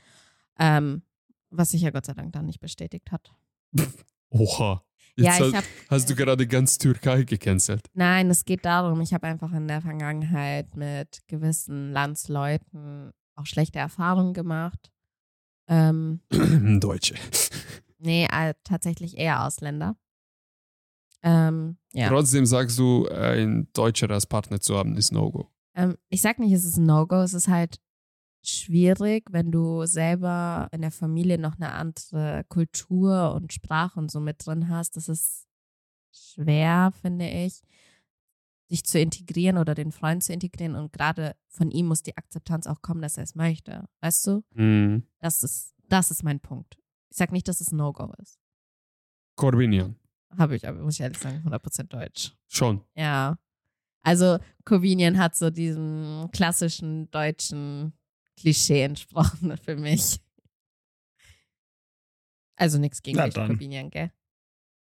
Ähm, 0.57 1.03
was 1.49 1.71
sich 1.71 1.81
ja 1.81 1.89
Gott 1.91 2.05
sei 2.05 2.13
Dank 2.13 2.31
dann 2.31 2.45
nicht 2.45 2.61
bestätigt 2.61 3.11
hat. 3.11 3.31
Oha. 4.29 4.83
Jetzt 5.17 5.25
ja, 5.25 5.33
ich 5.33 5.41
hast, 5.41 5.53
habe 5.55 5.67
hast 5.89 6.09
du 6.09 6.15
gerade 6.15 6.47
ganz 6.47 6.77
Türkei 6.77 7.23
gecancelt. 7.23 7.87
Nein, 7.93 8.29
es 8.29 8.45
geht 8.45 8.63
darum, 8.63 9.01
ich 9.01 9.13
habe 9.13 9.27
einfach 9.27 9.51
in 9.51 9.67
der 9.67 9.81
Vergangenheit 9.81 10.77
mit 10.77 11.27
gewissen 11.27 11.91
Landsleuten 11.91 13.11
auch 13.35 13.45
schlechte 13.45 13.79
Erfahrungen 13.79 14.33
gemacht. 14.33 14.91
Ähm, 15.67 16.21
Deutsche. 16.79 17.15
Nee, 17.99 18.25
äh, 18.25 18.53
tatsächlich 18.63 19.17
eher 19.17 19.45
Ausländer. 19.45 19.95
Ähm, 21.21 21.77
ja. 21.93 22.07
Trotzdem 22.07 22.45
sagst 22.45 22.79
du, 22.79 23.07
ein 23.07 23.67
Deutscher 23.73 24.09
als 24.09 24.25
Partner 24.25 24.59
zu 24.61 24.77
haben, 24.77 24.95
ist 24.95 25.11
No-Go. 25.11 25.49
Ähm, 25.75 25.97
ich 26.09 26.21
sag 26.21 26.39
nicht, 26.39 26.53
es 26.53 26.63
ist 26.63 26.77
ein 26.77 26.85
No-Go, 26.85 27.17
es 27.17 27.33
ist 27.33 27.47
halt 27.47 27.79
schwierig, 28.41 29.25
wenn 29.31 29.51
du 29.51 29.85
selber 29.85 30.69
in 30.71 30.81
der 30.81 30.91
Familie 30.91 31.37
noch 31.37 31.55
eine 31.55 31.73
andere 31.73 32.45
Kultur 32.47 33.33
und 33.33 33.53
Sprache 33.53 33.99
und 33.99 34.09
so 34.09 34.19
mit 34.19 34.45
drin 34.45 34.69
hast. 34.69 34.95
Das 34.95 35.09
ist 35.09 35.47
schwer, 36.11 36.93
finde 37.01 37.29
ich, 37.29 37.61
sich 38.67 38.85
zu 38.85 38.99
integrieren 38.99 39.57
oder 39.57 39.75
den 39.75 39.91
Freund 39.91 40.23
zu 40.23 40.31
integrieren. 40.31 40.75
Und 40.75 40.93
gerade 40.93 41.35
von 41.47 41.71
ihm 41.71 41.87
muss 41.87 42.03
die 42.03 42.17
Akzeptanz 42.17 42.67
auch 42.67 42.81
kommen, 42.81 43.01
dass 43.01 43.17
er 43.17 43.23
es 43.23 43.35
möchte. 43.35 43.85
Weißt 43.99 44.25
du? 44.27 44.43
Mhm. 44.53 45.03
Das 45.19 45.43
ist, 45.43 45.73
das 45.89 46.11
ist 46.11 46.23
mein 46.23 46.39
Punkt. 46.39 46.78
Ich 47.09 47.17
sag 47.17 47.31
nicht, 47.31 47.47
dass 47.47 47.59
es 47.61 47.71
ein 47.71 47.77
No-Go 47.77 48.11
ist. 48.21 48.39
Corbinian. 49.35 49.95
Habe 50.37 50.55
ich, 50.55 50.67
aber 50.67 50.79
muss 50.81 50.95
ich 50.95 51.01
ehrlich 51.01 51.17
sagen, 51.17 51.41
100% 51.45 51.83
Deutsch. 51.87 52.33
Schon. 52.47 52.81
Ja. 52.95 53.37
Also 54.03 54.37
Convenient 54.63 55.17
hat 55.17 55.35
so 55.35 55.49
diesem 55.49 56.29
klassischen 56.31 57.09
deutschen 57.11 57.93
Klischee 58.39 58.83
entsprochen 58.83 59.57
für 59.57 59.75
mich. 59.75 60.19
Also 62.55 62.77
nichts 62.77 63.01
gegen 63.01 63.17
dich. 63.23 63.33
Convenient, 63.33 63.91
gell? 63.91 64.11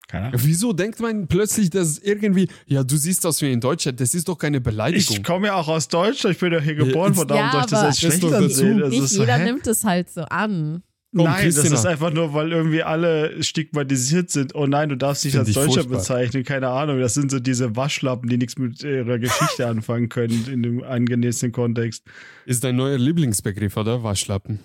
Keine 0.07 0.27
Ahnung. 0.27 0.41
Wieso 0.43 0.73
denkt 0.73 0.99
man 0.99 1.27
plötzlich, 1.27 1.69
dass 1.69 1.97
irgendwie, 1.97 2.49
ja, 2.65 2.83
du 2.83 2.97
siehst 2.97 3.25
aus 3.25 3.41
wie 3.41 3.51
ein 3.51 3.61
Deutscher, 3.61 3.93
das 3.93 4.13
ist 4.13 4.27
doch 4.27 4.37
keine 4.37 4.59
Beleidigung. 4.59 5.15
Ich 5.17 5.23
komme 5.23 5.47
ja 5.47 5.55
auch 5.55 5.69
aus 5.69 5.87
Deutschland, 5.87 6.35
ich 6.35 6.41
bin 6.41 6.51
ja 6.51 6.59
hier 6.59 6.75
geboren, 6.75 7.13
Ja, 7.13 7.17
von 7.19 7.27
darum 7.27 7.43
ja, 7.45 7.51
soll 7.51 7.61
ich 7.61 7.67
das 7.67 7.79
aber- 7.79 7.87
als 7.87 7.99
schlecht 7.99 8.23
ansehen. 8.25 8.79
Das 8.79 8.89
Nicht 8.89 9.03
ist 9.03 9.09
so, 9.11 9.21
jeder 9.21 9.37
hä? 9.37 9.45
nimmt 9.45 9.65
es 9.65 9.83
halt 9.85 10.09
so 10.09 10.21
an. 10.23 10.83
Komm, 11.15 11.25
Nein, 11.25 11.45
das 11.45 11.55
Christina. 11.55 11.75
ist 11.75 11.85
einfach 11.85 12.11
nur, 12.11 12.33
weil 12.33 12.51
irgendwie 12.51 12.81
alle 12.81 13.43
stigmatisiert 13.43 14.31
sind. 14.31 14.55
Oh 14.55 14.65
nein, 14.65 14.89
du 14.89 14.97
darfst 14.97 15.23
dich 15.23 15.37
als 15.37 15.51
Deutscher 15.51 15.73
furchtbar. 15.73 15.97
bezeichnen. 15.99 16.43
Keine 16.43 16.69
Ahnung. 16.69 16.99
Das 16.99 17.13
sind 17.13 17.29
so 17.29 17.39
diese 17.39 17.75
Waschlappen, 17.75 18.29
die 18.29 18.37
nichts 18.37 18.57
mit 18.57 18.81
ihrer 18.81 19.19
Geschichte 19.19 19.67
anfangen 19.67 20.09
können 20.09 20.47
in 20.51 20.63
dem 20.63 20.83
angenehmsten 20.83 21.51
Kontext. 21.51 22.03
Ist 22.47 22.63
dein 22.63 22.77
neuer 22.77 22.97
Lieblingsbegriff, 22.97 23.77
oder? 23.77 24.01
Waschlappen. 24.03 24.59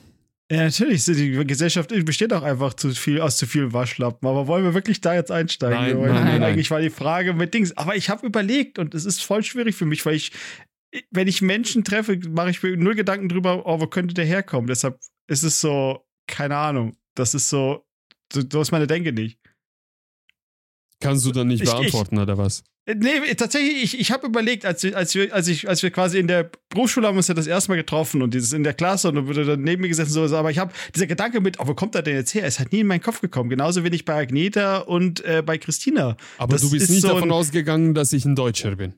Ja, 0.51 0.63
natürlich. 0.65 1.05
Die 1.05 1.45
Gesellschaft 1.47 1.91
besteht 2.07 2.33
auch 2.33 2.43
einfach 2.43 2.73
zu 2.73 2.91
viel, 2.93 3.21
aus 3.21 3.37
zu 3.37 3.47
vielen 3.47 3.75
Waschlappen. 3.75 4.27
Aber 4.27 4.47
wollen 4.47 4.65
wir 4.65 4.73
wirklich 4.73 5.03
da 5.03 5.13
jetzt 5.15 5.31
einsteigen? 5.31 6.01
Nein, 6.01 6.15
nein, 6.15 6.25
nein. 6.25 6.43
Eigentlich 6.43 6.71
war 6.71 6.81
die 6.81 6.89
Frage 6.89 7.35
mit 7.35 7.53
Dings. 7.53 7.77
Aber 7.77 7.95
ich 7.95 8.09
habe 8.09 8.27
überlegt 8.27 8.79
und 8.79 8.95
es 8.95 9.05
ist 9.05 9.23
voll 9.23 9.43
schwierig 9.43 9.77
für 9.77 9.85
mich, 9.85 10.07
weil 10.07 10.15
ich, 10.15 10.33
wenn 11.11 11.29
ich 11.29 11.43
Menschen 11.43 11.85
treffe, 11.85 12.19
mache 12.31 12.49
ich 12.49 12.63
mir 12.63 12.75
null 12.79 12.95
Gedanken 12.95 13.29
drüber, 13.29 13.67
oh, 13.67 13.79
wo 13.81 13.87
könnte 13.87 14.15
der 14.15 14.25
herkommen? 14.25 14.67
Deshalb 14.69 14.99
ist 15.27 15.43
es 15.43 15.61
so, 15.61 15.99
keine 16.29 16.57
Ahnung. 16.57 16.97
Das 17.17 17.35
ist 17.35 17.49
so, 17.49 17.85
so, 18.33 18.43
so 18.53 18.61
ist 18.61 18.71
meine 18.71 18.87
Denke 18.87 19.13
nicht. 19.13 19.39
Kannst 21.01 21.25
du 21.27 21.33
dann 21.33 21.49
nicht 21.49 21.63
Ich- 21.63 21.71
beantworten, 21.71 22.19
oder 22.19 22.39
was? 22.39 22.61
Äh, 22.87 22.95
Nee, 22.97 23.35
tatsächlich, 23.35 23.83
ich, 23.95 24.01
ich 24.01 24.11
habe 24.13 24.27
überlegt, 24.27 24.65
als, 24.65 24.83
wir- 24.83 24.97
als, 24.97 25.15
wir, 25.15 25.33
als, 25.35 25.47
ich, 25.47 25.69
als 25.69 25.83
wir 25.83 25.91
quasi 25.91 26.19
in 26.19 26.27
der 26.27 26.51
Berufsschule 26.71 27.07
haben 27.07 27.17
uns 27.19 27.29
ja 27.29 27.35
das 27.35 27.47
erste 27.47 27.71
Mal 27.71 27.77
getroffen 27.77 28.23
und 28.23 28.33
dieses 28.35 28.53
in 28.53 28.65
der 28.65 28.73
Klasse 28.75 29.09
und 29.09 29.15
dann 29.17 29.27
wurde 29.29 29.45
dann 29.45 29.63
neben 29.63 29.83
mir 29.83 29.89
gesessen 29.89 30.19
und 30.21 30.29
so, 30.29 30.37
aber 30.37 30.51
ich 30.51 30.59
habe 30.59 30.73
dieser 30.95 31.07
Gedanke 31.07 31.41
mit, 31.41 31.61
oh, 31.61 31.67
wo 31.67 31.75
kommt 31.75 31.95
er 31.95 32.03
denn 32.03 32.15
jetzt 32.17 32.35
her? 32.35 32.45
Es 32.45 32.59
hat 32.59 32.73
nie 32.73 32.81
in 32.81 32.87
meinen 32.87 33.03
Kopf 33.03 33.21
gekommen. 33.21 33.51
Genauso 33.51 33.85
wenig 33.85 34.05
bei 34.07 34.15
Agneta 34.15 34.79
und 34.79 35.21
äh, 35.25 35.43
bei 35.45 35.59
Christina. 35.59 36.17
Aber 36.39 36.53
Das 36.55 36.63
du 36.63 36.71
bist 36.71 36.85
ist 36.85 36.91
nicht 36.91 37.03
so 37.03 37.09
davon 37.09 37.31
ausgegangen, 37.31 37.95
dass 37.95 38.13
ich 38.13 38.25
ein 38.25 38.35
Deutscher 38.35 38.75
bin. 38.77 38.95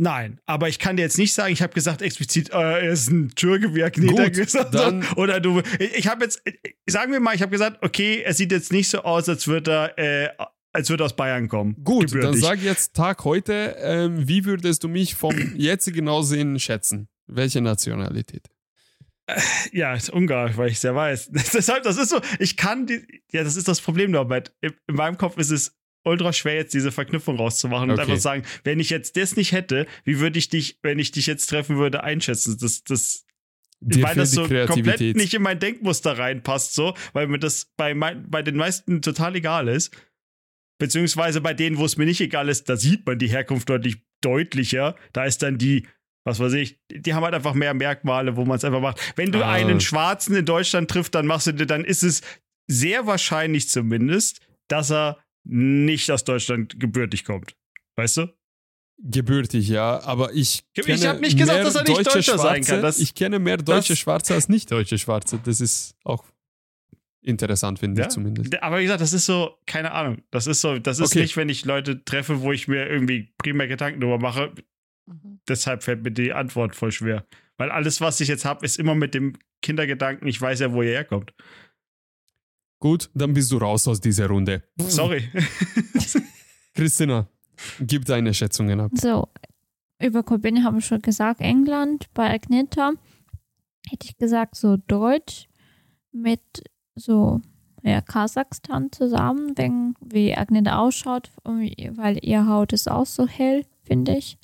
Nein, 0.00 0.40
aber 0.46 0.68
ich 0.68 0.78
kann 0.78 0.96
dir 0.96 1.02
jetzt 1.02 1.18
nicht 1.18 1.32
sagen, 1.34 1.52
ich 1.52 1.60
habe 1.60 1.74
gesagt 1.74 2.02
explizit, 2.02 2.50
äh, 2.50 2.54
er 2.86 2.90
ist 2.92 3.10
ein 3.10 3.30
Türke, 3.34 3.74
wie 3.74 3.82
Agneta 3.82 4.24
Gut, 4.24 4.32
gesagt 4.34 4.72
dann- 4.74 5.02
hat. 5.08 5.16
Oder 5.16 5.40
du, 5.40 5.60
ich, 5.80 5.94
ich 5.96 6.06
habe 6.06 6.24
jetzt, 6.24 6.40
sagen 6.86 7.10
wir 7.12 7.18
mal, 7.18 7.34
ich 7.34 7.42
habe 7.42 7.50
gesagt, 7.50 7.78
okay, 7.84 8.22
er 8.24 8.32
sieht 8.32 8.52
jetzt 8.52 8.70
nicht 8.72 8.88
so 8.88 9.00
aus, 9.02 9.28
als 9.28 9.48
würde 9.48 9.92
er, 9.96 10.24
äh, 10.24 10.28
als 10.72 10.88
würde 10.88 11.02
er 11.02 11.06
aus 11.06 11.16
Bayern 11.16 11.48
kommen. 11.48 11.74
Gut, 11.82 12.12
dann 12.12 12.20
Gebürtig. 12.20 12.40
sag 12.42 12.62
jetzt 12.62 12.94
Tag 12.94 13.24
heute, 13.24 13.74
ähm, 13.80 14.28
wie 14.28 14.44
würdest 14.44 14.84
du 14.84 14.88
mich 14.88 15.16
vom 15.16 15.34
jetzigen 15.56 16.06
Aussehen 16.08 16.58
schätzen? 16.60 17.08
Welche 17.26 17.60
Nationalität? 17.60 18.46
Ja, 19.72 19.92
ist 19.94 20.08
Ungar, 20.10 20.56
weil 20.56 20.70
ich 20.70 20.78
sehr 20.80 20.94
weiß. 20.94 21.30
Deshalb, 21.52 21.82
das 21.82 21.98
ist 21.98 22.08
so, 22.08 22.20
ich 22.38 22.56
kann 22.56 22.86
die, 22.86 23.06
ja, 23.30 23.44
das 23.44 23.56
ist 23.56 23.68
das 23.68 23.80
Problem, 23.80 24.10
Norbert. 24.10 24.54
In, 24.62 24.72
in 24.86 24.94
meinem 24.94 25.18
Kopf 25.18 25.36
ist 25.36 25.50
es 25.50 25.76
ultra 26.08 26.32
schwer, 26.32 26.54
jetzt 26.54 26.74
diese 26.74 26.90
Verknüpfung 26.92 27.36
rauszumachen 27.36 27.90
und 27.90 27.98
Okay. 27.98 28.10
einfach 28.10 28.20
sagen, 28.22 28.42
wenn 28.64 28.80
ich 28.80 28.90
jetzt 28.90 29.16
das 29.16 29.36
nicht 29.36 29.52
hätte, 29.52 29.86
wie 30.04 30.18
würde 30.20 30.38
ich 30.38 30.48
dich, 30.48 30.78
wenn 30.82 30.98
ich 30.98 31.10
dich 31.12 31.26
jetzt 31.26 31.46
treffen 31.46 31.76
würde, 31.78 32.02
einschätzen? 32.04 32.56
Das, 32.60 32.82
das, 32.84 33.24
Dir 33.80 34.02
weil 34.02 34.16
das 34.16 34.32
so 34.32 34.42
komplett 34.66 35.00
nicht 35.14 35.34
in 35.34 35.42
mein 35.42 35.60
Denkmuster 35.60 36.18
reinpasst, 36.18 36.74
so, 36.74 36.94
weil 37.12 37.28
mir 37.28 37.38
das 37.38 37.70
bei, 37.76 37.94
mein, 37.94 38.28
bei 38.28 38.42
den 38.42 38.56
meisten 38.56 39.02
total 39.02 39.36
egal 39.36 39.68
ist. 39.68 39.94
Beziehungsweise 40.78 41.40
bei 41.40 41.54
denen, 41.54 41.78
wo 41.78 41.84
es 41.84 41.96
mir 41.96 42.04
nicht 42.04 42.20
egal 42.20 42.48
ist, 42.48 42.68
da 42.68 42.76
sieht 42.76 43.04
man 43.06 43.18
die 43.18 43.28
Herkunft 43.28 43.68
deutlich 43.68 44.02
deutlicher. 44.20 44.94
Da 45.12 45.24
ist 45.24 45.42
dann 45.42 45.58
die, 45.58 45.86
was 46.24 46.38
weiß 46.40 46.52
ich, 46.54 46.78
die 46.90 47.14
haben 47.14 47.24
halt 47.24 47.34
einfach 47.34 47.54
mehr 47.54 47.74
Merkmale, 47.74 48.36
wo 48.36 48.44
man 48.44 48.56
es 48.58 48.64
einfach 48.64 48.80
macht. 48.80 49.00
Wenn 49.16 49.32
du 49.32 49.44
Ah. 49.44 49.52
einen 49.52 49.80
Schwarzen 49.80 50.36
in 50.36 50.44
Deutschland 50.44 50.90
triffst, 50.90 51.14
dann 51.14 51.26
machst 51.26 51.48
du 51.48 51.52
dir, 51.52 51.66
dann 51.66 51.84
ist 51.84 52.02
es 52.04 52.22
sehr 52.68 53.06
wahrscheinlich 53.06 53.68
zumindest, 53.68 54.40
dass 54.68 54.90
er 54.90 55.18
nicht 55.48 56.10
aus 56.10 56.24
Deutschland 56.24 56.78
gebürtig 56.78 57.24
kommt. 57.24 57.56
Weißt 57.96 58.18
du? 58.18 58.26
Gebürtig, 59.00 59.68
ja, 59.68 60.00
aber 60.02 60.32
ich 60.34 60.64
Ich 60.74 60.84
kenne 60.84 61.08
hab 61.08 61.20
nicht 61.20 61.38
gesagt, 61.38 61.56
mehr 61.58 61.64
dass 61.64 61.74
er 61.76 61.82
nicht 61.84 61.96
deutsche 61.98 62.10
Deutscher 62.14 62.38
sein 62.38 62.56
Schwarze. 62.64 62.70
kann. 62.72 62.82
Das- 62.82 62.98
ich 62.98 63.14
kenne 63.14 63.38
mehr 63.38 63.56
deutsche 63.56 63.92
das- 63.92 63.98
Schwarze 63.98 64.34
als 64.34 64.48
nicht 64.48 64.70
deutsche 64.70 64.98
Schwarze. 64.98 65.38
Das 65.44 65.60
ist 65.60 65.94
auch 66.04 66.24
interessant, 67.22 67.78
finde 67.78 68.00
Ja. 68.00 68.06
ich 68.08 68.12
zumindest. 68.12 68.60
Aber 68.62 68.78
wie 68.78 68.82
gesagt, 68.82 69.00
das 69.00 69.12
ist 69.12 69.26
so, 69.26 69.56
keine 69.66 69.92
Ahnung. 69.92 70.22
Das 70.30 70.46
ist 70.46 70.60
so, 70.60 70.78
das 70.78 70.98
ist 70.98 71.12
Okay. 71.12 71.20
nicht, 71.22 71.36
wenn 71.36 71.48
ich 71.48 71.64
Leute 71.64 72.04
treffe, 72.04 72.40
wo 72.40 72.52
ich 72.52 72.66
mir 72.68 72.88
irgendwie 72.88 73.32
primär 73.38 73.68
Gedanken 73.68 74.00
darüber 74.00 74.18
mache. 74.18 74.52
Mhm. 75.06 75.40
Deshalb 75.48 75.82
fällt 75.84 76.02
mir 76.02 76.10
die 76.12 76.32
Antwort 76.32 76.74
voll 76.74 76.90
schwer. 76.92 77.24
Weil 77.56 77.70
alles, 77.70 78.00
was 78.00 78.20
ich 78.20 78.28
jetzt 78.28 78.44
habe, 78.44 78.64
ist 78.64 78.78
immer 78.78 78.94
mit 78.94 79.14
dem 79.14 79.34
Kindergedanken, 79.62 80.26
ich 80.28 80.40
weiß 80.40 80.60
ja, 80.60 80.72
wo 80.72 80.82
ihr 80.82 80.90
herkommt. 80.90 81.34
Gut, 82.80 83.10
dann 83.14 83.34
bist 83.34 83.50
du 83.50 83.58
raus 83.58 83.88
aus 83.88 84.00
dieser 84.00 84.28
Runde. 84.28 84.62
Sorry. 84.78 85.28
Christina, 86.74 87.28
gib 87.80 88.04
deine 88.04 88.32
Schätzungen 88.32 88.80
ab. 88.80 88.92
So, 88.94 89.28
über 90.00 90.22
Corbin 90.22 90.62
haben 90.64 90.76
wir 90.76 90.82
schon 90.82 91.02
gesagt, 91.02 91.40
England. 91.40 92.06
Bei 92.14 92.30
Agneta 92.30 92.92
hätte 93.88 94.06
ich 94.06 94.16
gesagt, 94.16 94.54
so 94.54 94.76
Deutsch 94.76 95.48
mit 96.12 96.40
so 96.94 97.40
ja, 97.82 98.00
Kasachstan 98.00 98.92
zusammen, 98.92 99.56
wenn, 99.56 99.94
wie 100.00 100.36
Agneta 100.36 100.78
ausschaut, 100.78 101.32
weil 101.44 102.24
ihr 102.24 102.46
Haut 102.46 102.72
ist 102.72 102.90
auch 102.90 103.06
so 103.06 103.26
hell, 103.26 103.64
finde 103.82 104.16
ich. 104.16 104.38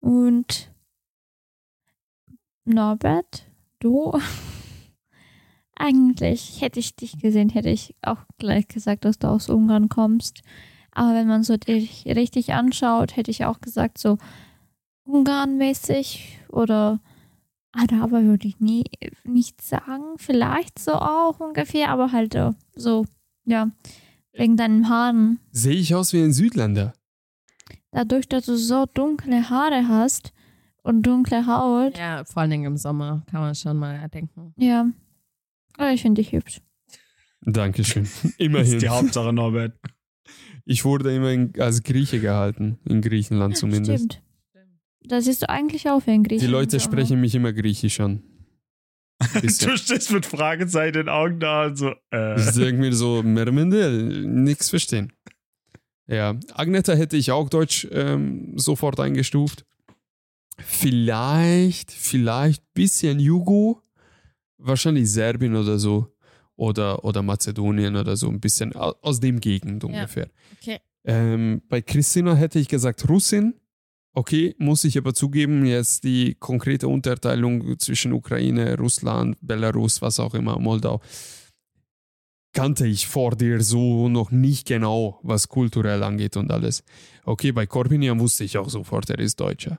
Und 0.00 0.72
Norbert, 2.64 3.46
du, 3.80 4.12
eigentlich 5.76 6.60
hätte 6.60 6.80
ich 6.80 6.94
dich 6.96 7.18
gesehen, 7.18 7.48
hätte 7.50 7.70
ich 7.70 7.94
auch 8.02 8.18
gleich 8.38 8.68
gesagt, 8.68 9.04
dass 9.04 9.18
du 9.18 9.28
aus 9.28 9.48
Ungarn 9.48 9.88
kommst. 9.88 10.42
Aber 10.92 11.14
wenn 11.14 11.26
man 11.26 11.42
so 11.42 11.56
dich 11.56 12.04
richtig 12.06 12.52
anschaut, 12.52 13.16
hätte 13.16 13.30
ich 13.30 13.44
auch 13.44 13.60
gesagt, 13.60 13.98
so 13.98 14.18
Ungarn-mäßig 15.06 16.38
oder 16.48 17.00
Araber 17.72 18.22
würde 18.22 18.46
ich 18.48 18.60
nie 18.60 18.84
nicht 19.24 19.60
sagen. 19.60 20.14
Vielleicht 20.16 20.78
so 20.78 20.92
auch 20.92 21.40
ungefähr, 21.40 21.90
aber 21.90 22.12
halt 22.12 22.34
äh, 22.34 22.52
so, 22.74 23.04
ja, 23.44 23.70
wegen 24.32 24.56
deinen 24.56 24.88
Haaren. 24.88 25.40
Sehe 25.50 25.74
ich 25.74 25.94
aus 25.94 26.12
wie 26.12 26.22
ein 26.22 26.32
Südländer? 26.32 26.94
Dadurch, 27.90 28.28
dass 28.28 28.46
du 28.46 28.56
so 28.56 28.86
dunkle 28.86 29.50
Haare 29.50 29.86
hast 29.88 30.32
und 30.82 31.02
dunkle 31.02 31.46
Haut, 31.46 31.96
Ja, 31.98 32.24
vor 32.24 32.42
allen 32.42 32.50
Dingen 32.50 32.64
im 32.64 32.76
Sommer 32.76 33.22
kann 33.30 33.40
man 33.40 33.54
schon 33.54 33.76
mal 33.76 34.08
denken. 34.08 34.52
ja. 34.56 34.86
Aber 35.76 35.92
ich 35.92 36.02
finde 36.02 36.22
dich 36.22 36.32
hübsch. 36.32 36.60
Dankeschön. 37.42 38.04
Das 38.04 38.24
ist 38.24 38.40
Immerhin. 38.40 38.78
die 38.78 38.88
Hauptsache, 38.88 39.32
Norbert. 39.32 39.78
Ich 40.64 40.84
wurde 40.84 41.14
immer 41.14 41.30
in, 41.30 41.52
als 41.58 41.82
Grieche 41.82 42.20
gehalten, 42.20 42.78
in 42.86 43.02
Griechenland 43.02 43.56
zumindest. 43.56 44.04
Stimmt. 44.04 44.22
Da 45.06 45.20
siehst 45.20 45.42
du 45.42 45.48
eigentlich 45.50 45.88
auch 45.90 46.06
wie 46.06 46.12
ein 46.12 46.22
Grieche. 46.22 46.46
Die 46.46 46.50
Leute 46.50 46.80
sprechen 46.80 47.20
mich 47.20 47.34
immer 47.34 47.52
griechisch 47.52 48.00
an. 48.00 48.22
Du 49.42 49.76
stehst 49.76 50.10
mit 50.10 50.26
Fragezeichen 50.26 50.88
in 50.98 51.06
den 51.06 51.08
Augen 51.08 51.40
da 51.40 51.66
und 51.66 51.76
so, 51.76 51.92
äh. 52.12 52.40
Ich 52.40 52.50
denke 52.54 52.80
mir 52.80 52.92
so, 52.92 53.22
Mermendel, 53.22 54.26
nichts 54.26 54.70
verstehen. 54.70 55.12
Ja, 56.06 56.38
Agneta 56.52 56.94
hätte 56.94 57.16
ich 57.16 57.30
auch 57.30 57.48
Deutsch 57.48 57.86
ähm, 57.90 58.58
sofort 58.58 59.00
eingestuft. 59.00 59.64
Vielleicht, 60.58 61.90
vielleicht 61.90 62.62
bisschen 62.74 63.18
Jugo, 63.18 63.80
wahrscheinlich 64.66 65.10
Serbien 65.10 65.54
oder 65.56 65.78
so. 65.78 66.08
Oder, 66.56 67.04
oder 67.04 67.20
Mazedonien 67.22 67.96
oder 67.96 68.16
so, 68.16 68.28
ein 68.28 68.38
bisschen 68.38 68.76
au- 68.76 68.94
aus 69.02 69.18
dem 69.18 69.40
Gegend 69.40 69.82
ungefähr. 69.82 70.28
Okay. 70.62 70.78
Ähm, 71.02 71.62
bei 71.68 71.82
Christina 71.82 72.36
hätte 72.36 72.60
ich 72.60 72.68
gesagt 72.68 73.08
Russin. 73.08 73.54
Okay, 74.12 74.54
muss 74.58 74.84
ich 74.84 74.96
aber 74.96 75.12
zugeben, 75.14 75.66
jetzt 75.66 76.04
die 76.04 76.36
konkrete 76.38 76.86
Unterteilung 76.86 77.76
zwischen 77.80 78.12
Ukraine, 78.12 78.78
Russland, 78.78 79.36
Belarus, 79.40 80.00
was 80.00 80.20
auch 80.20 80.32
immer, 80.34 80.56
Moldau, 80.60 81.00
kannte 82.52 82.86
ich 82.86 83.08
vor 83.08 83.34
dir 83.34 83.60
so 83.60 84.08
noch 84.08 84.30
nicht 84.30 84.68
genau, 84.68 85.18
was 85.24 85.48
kulturell 85.48 86.04
angeht 86.04 86.36
und 86.36 86.52
alles. 86.52 86.84
Okay, 87.24 87.50
bei 87.50 87.66
Corbinian 87.66 88.20
wusste 88.20 88.44
ich 88.44 88.56
auch 88.58 88.68
sofort, 88.70 89.10
er 89.10 89.18
ist 89.18 89.40
Deutscher. 89.40 89.76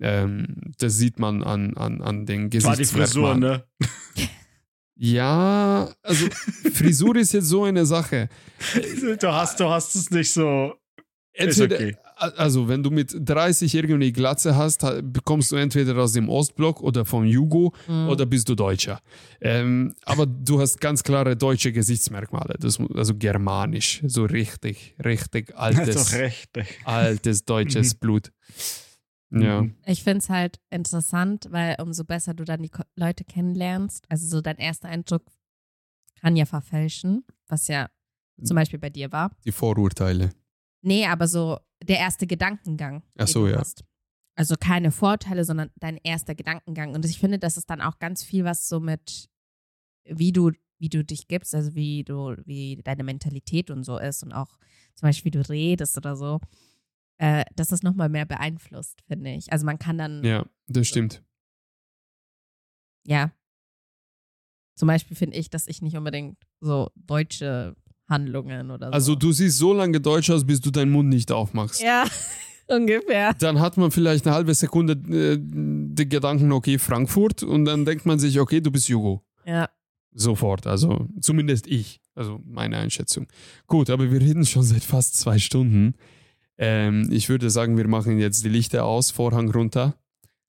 Ähm, 0.00 0.72
das 0.78 0.96
sieht 0.96 1.18
man 1.18 1.42
an, 1.42 1.76
an, 1.76 2.00
an 2.00 2.26
den 2.26 2.44
War 2.44 2.76
die 2.76 2.84
Frisur, 2.84 3.34
Gesichtsmerkmalen. 3.34 3.40
ne? 3.40 3.64
Ja, 4.96 5.88
also 6.02 6.26
Frisur 6.72 7.16
ist 7.16 7.32
jetzt 7.32 7.48
so 7.48 7.64
eine 7.64 7.84
Sache. 7.86 8.28
Du 9.20 9.32
hast, 9.32 9.58
du 9.58 9.68
hast 9.68 9.94
es 9.96 10.10
nicht 10.10 10.32
so. 10.32 10.74
Entweder, 11.34 11.76
okay. 11.76 11.96
Also, 12.36 12.68
wenn 12.68 12.82
du 12.84 12.90
mit 12.90 13.12
30 13.18 13.74
irgendwie 13.74 14.12
Glatze 14.12 14.54
hast, 14.54 14.84
ha- 14.84 15.00
bekommst 15.02 15.50
du 15.50 15.56
entweder 15.56 15.96
aus 15.96 16.12
dem 16.12 16.28
Ostblock 16.28 16.80
oder 16.82 17.04
vom 17.04 17.24
Jugo 17.24 17.72
Mhm. 17.88 18.08
oder 18.10 18.26
bist 18.26 18.48
du 18.48 18.54
Deutscher. 18.54 19.00
Ähm, 19.40 19.94
aber 20.04 20.26
du 20.26 20.60
hast 20.60 20.78
ganz 20.80 21.02
klare 21.02 21.36
deutsche 21.36 21.72
Gesichtsmerkmale, 21.72 22.54
das, 22.60 22.78
also 22.94 23.14
germanisch, 23.16 24.02
so 24.06 24.24
richtig, 24.24 24.94
richtig 25.04 25.56
altes, 25.56 26.14
altes 26.84 27.44
deutsches 27.44 27.94
Blut. 27.94 28.30
Ja. 29.32 29.62
Mhm. 29.62 29.74
Ich 29.86 30.02
finde 30.04 30.18
es 30.18 30.28
halt 30.28 30.60
interessant, 30.70 31.48
weil 31.50 31.76
umso 31.80 32.04
besser 32.04 32.34
du 32.34 32.44
dann 32.44 32.62
die 32.62 32.68
Ko- 32.68 32.82
Leute 32.96 33.24
kennenlernst, 33.24 34.04
also 34.10 34.26
so 34.26 34.40
dein 34.40 34.58
erster 34.58 34.88
Eindruck 34.88 35.22
kann 36.20 36.36
ja 36.36 36.44
verfälschen, 36.44 37.24
was 37.48 37.68
ja 37.68 37.90
zum 38.44 38.54
Beispiel 38.56 38.78
bei 38.78 38.90
dir 38.90 39.10
war. 39.12 39.36
Die 39.44 39.52
Vorurteile. 39.52 40.30
Nee, 40.82 41.06
aber 41.06 41.28
so 41.28 41.58
der 41.82 41.98
erste 41.98 42.26
Gedankengang. 42.26 43.02
Ach 43.18 43.28
so, 43.28 43.46
ja. 43.48 43.58
hast. 43.58 43.84
Also 44.34 44.54
keine 44.58 44.90
Vorteile, 44.90 45.44
sondern 45.44 45.70
dein 45.76 45.96
erster 45.98 46.34
Gedankengang. 46.34 46.94
Und 46.94 47.04
ich 47.04 47.18
finde, 47.18 47.38
das 47.38 47.56
ist 47.56 47.68
dann 47.70 47.80
auch 47.80 47.98
ganz 47.98 48.22
viel, 48.24 48.44
was 48.44 48.68
so 48.68 48.80
mit, 48.80 49.28
wie 50.04 50.32
du, 50.32 50.52
wie 50.78 50.88
du 50.88 51.04
dich 51.04 51.28
gibst, 51.28 51.54
also 51.54 51.74
wie 51.74 52.02
du, 52.04 52.34
wie 52.44 52.80
deine 52.82 53.04
Mentalität 53.04 53.70
und 53.70 53.84
so 53.84 53.98
ist 53.98 54.22
und 54.22 54.32
auch 54.32 54.58
zum 54.94 55.08
Beispiel, 55.08 55.32
wie 55.32 55.38
du 55.38 55.48
redest 55.48 55.96
oder 55.96 56.16
so, 56.16 56.40
äh, 57.18 57.44
dass 57.54 57.68
das 57.68 57.82
nochmal 57.82 58.08
mehr 58.08 58.26
beeinflusst, 58.26 59.00
finde 59.06 59.32
ich. 59.34 59.52
Also 59.52 59.64
man 59.66 59.78
kann 59.78 59.98
dann, 59.98 60.24
ja, 60.24 60.30
Ja, 60.38 60.46
das 60.66 60.88
stimmt. 60.88 61.22
zum 64.74 64.86
Beispiel 64.88 65.16
finde 65.16 65.36
ich, 65.36 65.50
dass 65.50 65.66
ich 65.68 65.82
nicht 65.82 65.96
unbedingt 65.96 66.38
so 66.60 66.90
deutsche 66.96 67.76
Handlungen 68.08 68.70
oder 68.70 68.88
so. 68.88 68.92
Also, 68.92 69.14
du 69.14 69.32
siehst 69.32 69.58
so 69.58 69.72
lange 69.72 70.00
deutsch 70.00 70.30
aus, 70.30 70.44
bis 70.46 70.60
du 70.60 70.70
deinen 70.70 70.90
Mund 70.90 71.08
nicht 71.08 71.30
aufmachst. 71.30 71.80
ja, 71.82 72.04
ungefähr. 72.68 73.34
Dann 73.34 73.60
hat 73.60 73.76
man 73.76 73.90
vielleicht 73.90 74.26
eine 74.26 74.34
halbe 74.34 74.54
Sekunde 74.54 74.92
äh, 74.94 75.38
den 75.38 76.08
Gedanken, 76.08 76.52
okay, 76.52 76.78
Frankfurt, 76.78 77.42
und 77.42 77.64
dann 77.64 77.84
denkt 77.84 78.06
man 78.06 78.18
sich, 78.18 78.40
okay, 78.40 78.60
du 78.60 78.70
bist 78.70 78.88
Jugo. 78.88 79.22
Ja. 79.44 79.68
Sofort, 80.14 80.66
also 80.66 81.08
zumindest 81.20 81.66
ich, 81.66 82.00
also 82.14 82.40
meine 82.44 82.76
Einschätzung. 82.76 83.26
Gut, 83.66 83.88
aber 83.88 84.10
wir 84.10 84.20
reden 84.20 84.44
schon 84.44 84.62
seit 84.62 84.84
fast 84.84 85.16
zwei 85.18 85.38
Stunden. 85.38 85.94
Ähm, 86.64 87.08
ich 87.10 87.28
würde 87.28 87.50
sagen, 87.50 87.76
wir 87.76 87.88
machen 87.88 88.20
jetzt 88.20 88.44
die 88.44 88.48
Lichter 88.48 88.84
aus, 88.84 89.10
Vorhang 89.10 89.50
runter. 89.50 89.94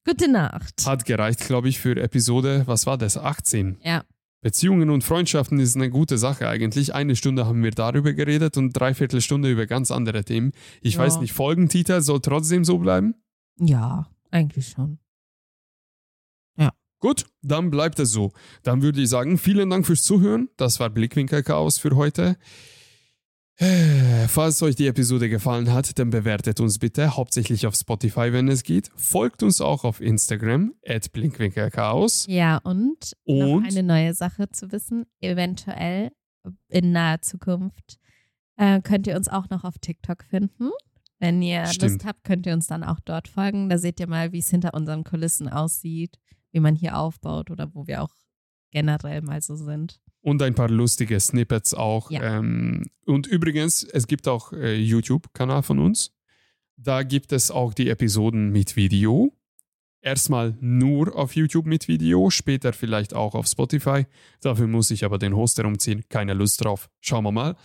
Gute 0.05 0.29
Nacht. 0.31 0.85
Hat 0.85 1.05
gereicht, 1.05 1.39
glaube 1.47 1.69
ich, 1.69 1.79
für 1.79 1.95
Episode, 1.99 2.63
was 2.67 2.85
war 2.85 2.99
das, 2.99 3.17
18? 3.17 3.77
Ja. 3.83 4.03
Beziehungen 4.41 4.91
und 4.91 5.03
Freundschaften 5.03 5.59
ist 5.59 5.75
eine 5.75 5.89
gute 5.89 6.19
Sache 6.19 6.47
eigentlich. 6.47 6.93
Eine 6.93 7.15
Stunde 7.15 7.47
haben 7.47 7.63
wir 7.63 7.71
darüber 7.71 8.13
geredet 8.13 8.57
und 8.57 8.73
dreiviertel 8.73 9.21
Stunde 9.21 9.49
über 9.49 9.65
ganz 9.65 9.89
andere 9.89 10.23
Themen. 10.23 10.51
Ich 10.81 10.95
Ja. 10.95 10.99
weiß 10.99 11.19
nicht, 11.19 11.33
Folgentitel 11.33 12.01
soll 12.01 12.19
trotzdem 12.19 12.63
so 12.63 12.77
bleiben? 12.77 13.15
Ja, 13.59 14.07
eigentlich 14.29 14.67
schon. 14.69 14.99
Gut, 16.99 17.25
dann 17.41 17.69
bleibt 17.69 17.99
es 17.99 18.11
so. 18.11 18.31
Dann 18.61 18.81
würde 18.81 19.01
ich 19.01 19.09
sagen, 19.09 19.37
vielen 19.37 19.69
Dank 19.69 19.85
fürs 19.85 20.03
Zuhören. 20.03 20.47
Das 20.55 20.79
war 20.79 20.89
Blickwinkel 20.89 21.43
Chaos 21.43 21.77
für 21.77 21.97
heute. 21.97 22.37
Falls 23.57 24.61
euch 24.63 24.75
die 24.75 24.87
Episode 24.87 25.29
gefallen 25.29 25.71
hat, 25.71 25.99
dann 25.99 26.09
bewertet 26.09 26.59
uns 26.59 26.79
bitte, 26.79 27.15
hauptsächlich 27.15 27.67
auf 27.67 27.75
Spotify, 27.75 28.33
wenn 28.33 28.47
es 28.47 28.63
geht. 28.63 28.89
Folgt 28.95 29.43
uns 29.43 29.61
auch 29.61 29.83
auf 29.83 30.01
Instagram, 30.01 30.73
at 30.85 31.11
blickwinkelchaos. 31.11 32.25
Ja, 32.27 32.57
und, 32.57 33.13
Und? 33.25 33.39
noch 33.39 33.63
eine 33.63 33.83
neue 33.83 34.13
Sache 34.13 34.49
zu 34.49 34.71
wissen, 34.71 35.05
eventuell 35.21 36.11
in 36.69 36.91
naher 36.91 37.21
Zukunft 37.21 37.99
äh, 38.57 38.81
könnt 38.81 39.07
ihr 39.07 39.15
uns 39.15 39.29
auch 39.29 39.49
noch 39.49 39.63
auf 39.63 39.79
TikTok 39.79 40.23
finden. 40.23 40.69
Wenn 41.19 41.41
ihr 41.41 41.65
Stimmt. 41.67 41.93
Lust 41.93 42.05
habt, 42.05 42.23
könnt 42.23 42.45
ihr 42.45 42.53
uns 42.53 42.67
dann 42.67 42.83
auch 42.83 42.99
dort 42.99 43.27
folgen. 43.27 43.69
Da 43.69 43.77
seht 43.77 43.99
ihr 43.99 44.07
mal, 44.07 44.31
wie 44.33 44.39
es 44.39 44.49
hinter 44.49 44.73
unseren 44.73 45.03
Kulissen 45.03 45.47
aussieht, 45.47 46.19
wie 46.51 46.59
man 46.59 46.75
hier 46.75 46.97
aufbaut 46.97 47.49
oder 47.49 47.73
wo 47.73 47.87
wir 47.87 48.01
auch 48.03 48.13
generell 48.71 49.21
mal 49.21 49.41
so 49.41 49.55
sind. 49.55 50.01
Und 50.23 50.41
ein 50.41 50.55
paar 50.55 50.69
lustige 50.69 51.19
Snippets 51.19 51.73
auch. 51.73 52.09
Ja. 52.09 52.37
Ähm, 52.37 52.85
und 53.05 53.27
übrigens, 53.27 53.83
es 53.83 54.07
gibt 54.07 54.29
auch 54.29 54.53
äh, 54.53 54.73
YouTube-Kanal 54.75 55.63
von 55.63 55.79
uns. 55.79 56.13
Da 56.77 57.03
gibt 57.03 57.33
es 57.33 57.51
auch 57.51 57.73
die 57.73 57.89
Episoden 57.89 58.49
mit 58.49 58.77
Video. 58.77 59.33
Erstmal 60.01 60.57
nur 60.61 61.15
auf 61.15 61.35
YouTube 61.35 61.65
mit 61.65 61.89
Video, 61.89 62.29
später 62.29 62.71
vielleicht 62.71 63.13
auch 63.13 63.35
auf 63.35 63.47
Spotify. 63.47 64.05
Dafür 64.41 64.67
muss 64.67 64.91
ich 64.91 65.03
aber 65.03 65.17
den 65.17 65.35
Hoster 65.35 65.65
umziehen. 65.65 66.03
Keine 66.07 66.33
Lust 66.33 66.63
drauf. 66.63 66.89
Schauen 67.01 67.25
wir 67.25 67.31
mal. 67.33 67.55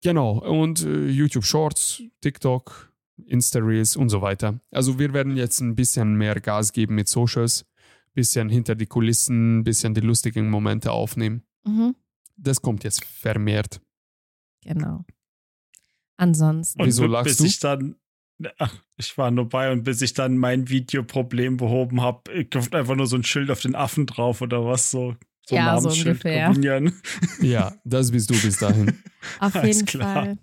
Genau. 0.00 0.38
Und 0.38 0.84
äh, 0.84 1.08
YouTube 1.08 1.44
Shorts, 1.44 2.02
TikTok, 2.20 2.92
Insta-Reels 3.26 3.96
und 3.96 4.10
so 4.10 4.22
weiter. 4.22 4.60
Also 4.70 5.00
wir 5.00 5.12
werden 5.12 5.36
jetzt 5.36 5.60
ein 5.60 5.74
bisschen 5.74 6.14
mehr 6.16 6.40
Gas 6.40 6.72
geben 6.72 6.94
mit 6.94 7.08
Socials. 7.08 7.66
Bisschen 8.14 8.48
hinter 8.48 8.76
die 8.76 8.86
Kulissen, 8.86 9.64
bisschen 9.64 9.92
die 9.92 10.00
lustigen 10.00 10.48
Momente 10.50 10.92
aufnehmen. 10.92 11.42
Mhm, 11.64 11.94
Das 12.36 12.60
kommt 12.62 12.84
jetzt 12.84 13.04
vermehrt. 13.04 13.80
genau. 14.62 15.04
Ansonsten. 16.16 16.80
Und 16.80 16.86
Wieso 16.86 17.02
bis 17.04 17.10
lachst 17.12 17.40
du? 17.40 17.44
ich 17.44 17.58
dann, 17.58 17.96
ach, 18.58 18.74
ich 18.96 19.18
war 19.18 19.30
nur 19.32 19.48
bei 19.48 19.72
und 19.72 19.82
bis 19.82 20.00
ich 20.00 20.14
dann 20.14 20.36
mein 20.38 20.68
Videoproblem 20.68 21.56
behoben 21.56 22.00
habe, 22.00 22.44
kommt 22.46 22.74
einfach 22.74 22.94
nur 22.94 23.06
so 23.08 23.16
ein 23.16 23.24
Schild 23.24 23.50
auf 23.50 23.60
den 23.60 23.74
Affen 23.74 24.06
drauf 24.06 24.40
oder 24.40 24.64
was 24.64 24.90
so. 24.92 25.16
So 25.46 25.56
Ja, 25.56 25.78
so 25.80 25.90
ungefähr. 25.90 26.46
kombinieren. 26.46 26.92
Ja, 27.42 27.74
das 27.84 28.12
bist 28.12 28.30
du 28.30 28.40
bis 28.40 28.58
dahin. 28.58 28.96
Auf 29.40 29.54
Alles 29.56 29.76
jeden 29.76 29.86
klar. 29.86 30.14
Fall. 30.24 30.38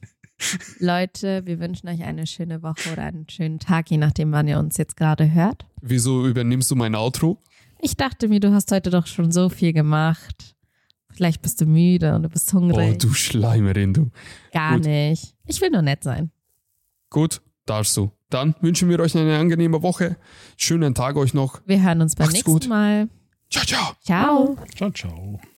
Leute, 0.80 1.42
wir 1.46 1.60
wünschen 1.60 1.88
euch 1.90 2.04
eine 2.04 2.28
schöne 2.28 2.62
Woche 2.62 2.92
oder 2.92 3.04
einen 3.04 3.28
schönen 3.30 3.58
Tag, 3.60 3.90
je 3.90 3.98
nachdem, 3.98 4.32
wann 4.32 4.48
ihr 4.48 4.60
uns 4.60 4.78
jetzt 4.78 4.96
gerade 4.98 5.32
hört. 5.34 5.66
Wieso 5.82 6.28
übernimmst 6.28 6.70
du 6.70 6.76
mein 6.76 6.94
Outro? 6.96 7.42
Ich 7.80 7.96
dachte 7.98 8.28
mir, 8.28 8.40
du 8.40 8.52
hast 8.54 8.72
heute 8.72 8.90
doch 8.92 9.08
schon 9.08 9.32
so 9.32 9.50
viel 9.50 9.74
gemacht. 9.74 10.56
Vielleicht 11.14 11.42
bist 11.42 11.60
du 11.62 11.66
müde 11.66 12.16
und 12.16 12.24
du 12.24 12.30
bist 12.30 12.50
Oh, 12.54 12.58
hungrig. 12.60 13.00
du 13.00 13.14
Schleimerin, 13.14 13.94
du. 13.94 14.10
Gar 14.54 14.76
gut. 14.76 14.86
nicht. 14.86 15.36
Ich 15.46 15.60
will 15.62 15.70
nur 15.70 15.82
nett 15.82 16.04
sein. 16.04 16.32
Gut, 17.10 17.42
darfst 17.66 17.98
du. 17.98 18.12
Dann 18.30 18.56
wünschen 18.62 18.88
wir 18.88 19.00
euch 19.02 19.18
eine 19.18 19.38
angenehme 19.38 19.82
Woche. 19.84 20.16
Schönen 20.56 20.96
Tag 20.96 21.18
euch 21.18 21.34
noch. 21.34 21.60
Wir 21.66 21.84
hören 21.84 22.02
uns 22.02 22.16
beim 22.16 22.28
Macht's 22.28 22.34
nächsten 22.36 22.52
gut. 22.54 22.68
Mal. 22.70 23.10
Ciao, 23.50 23.66
ciao. 23.66 23.94
Ciao. 24.02 24.58
Ciao, 24.76 24.92
ciao. 24.92 25.42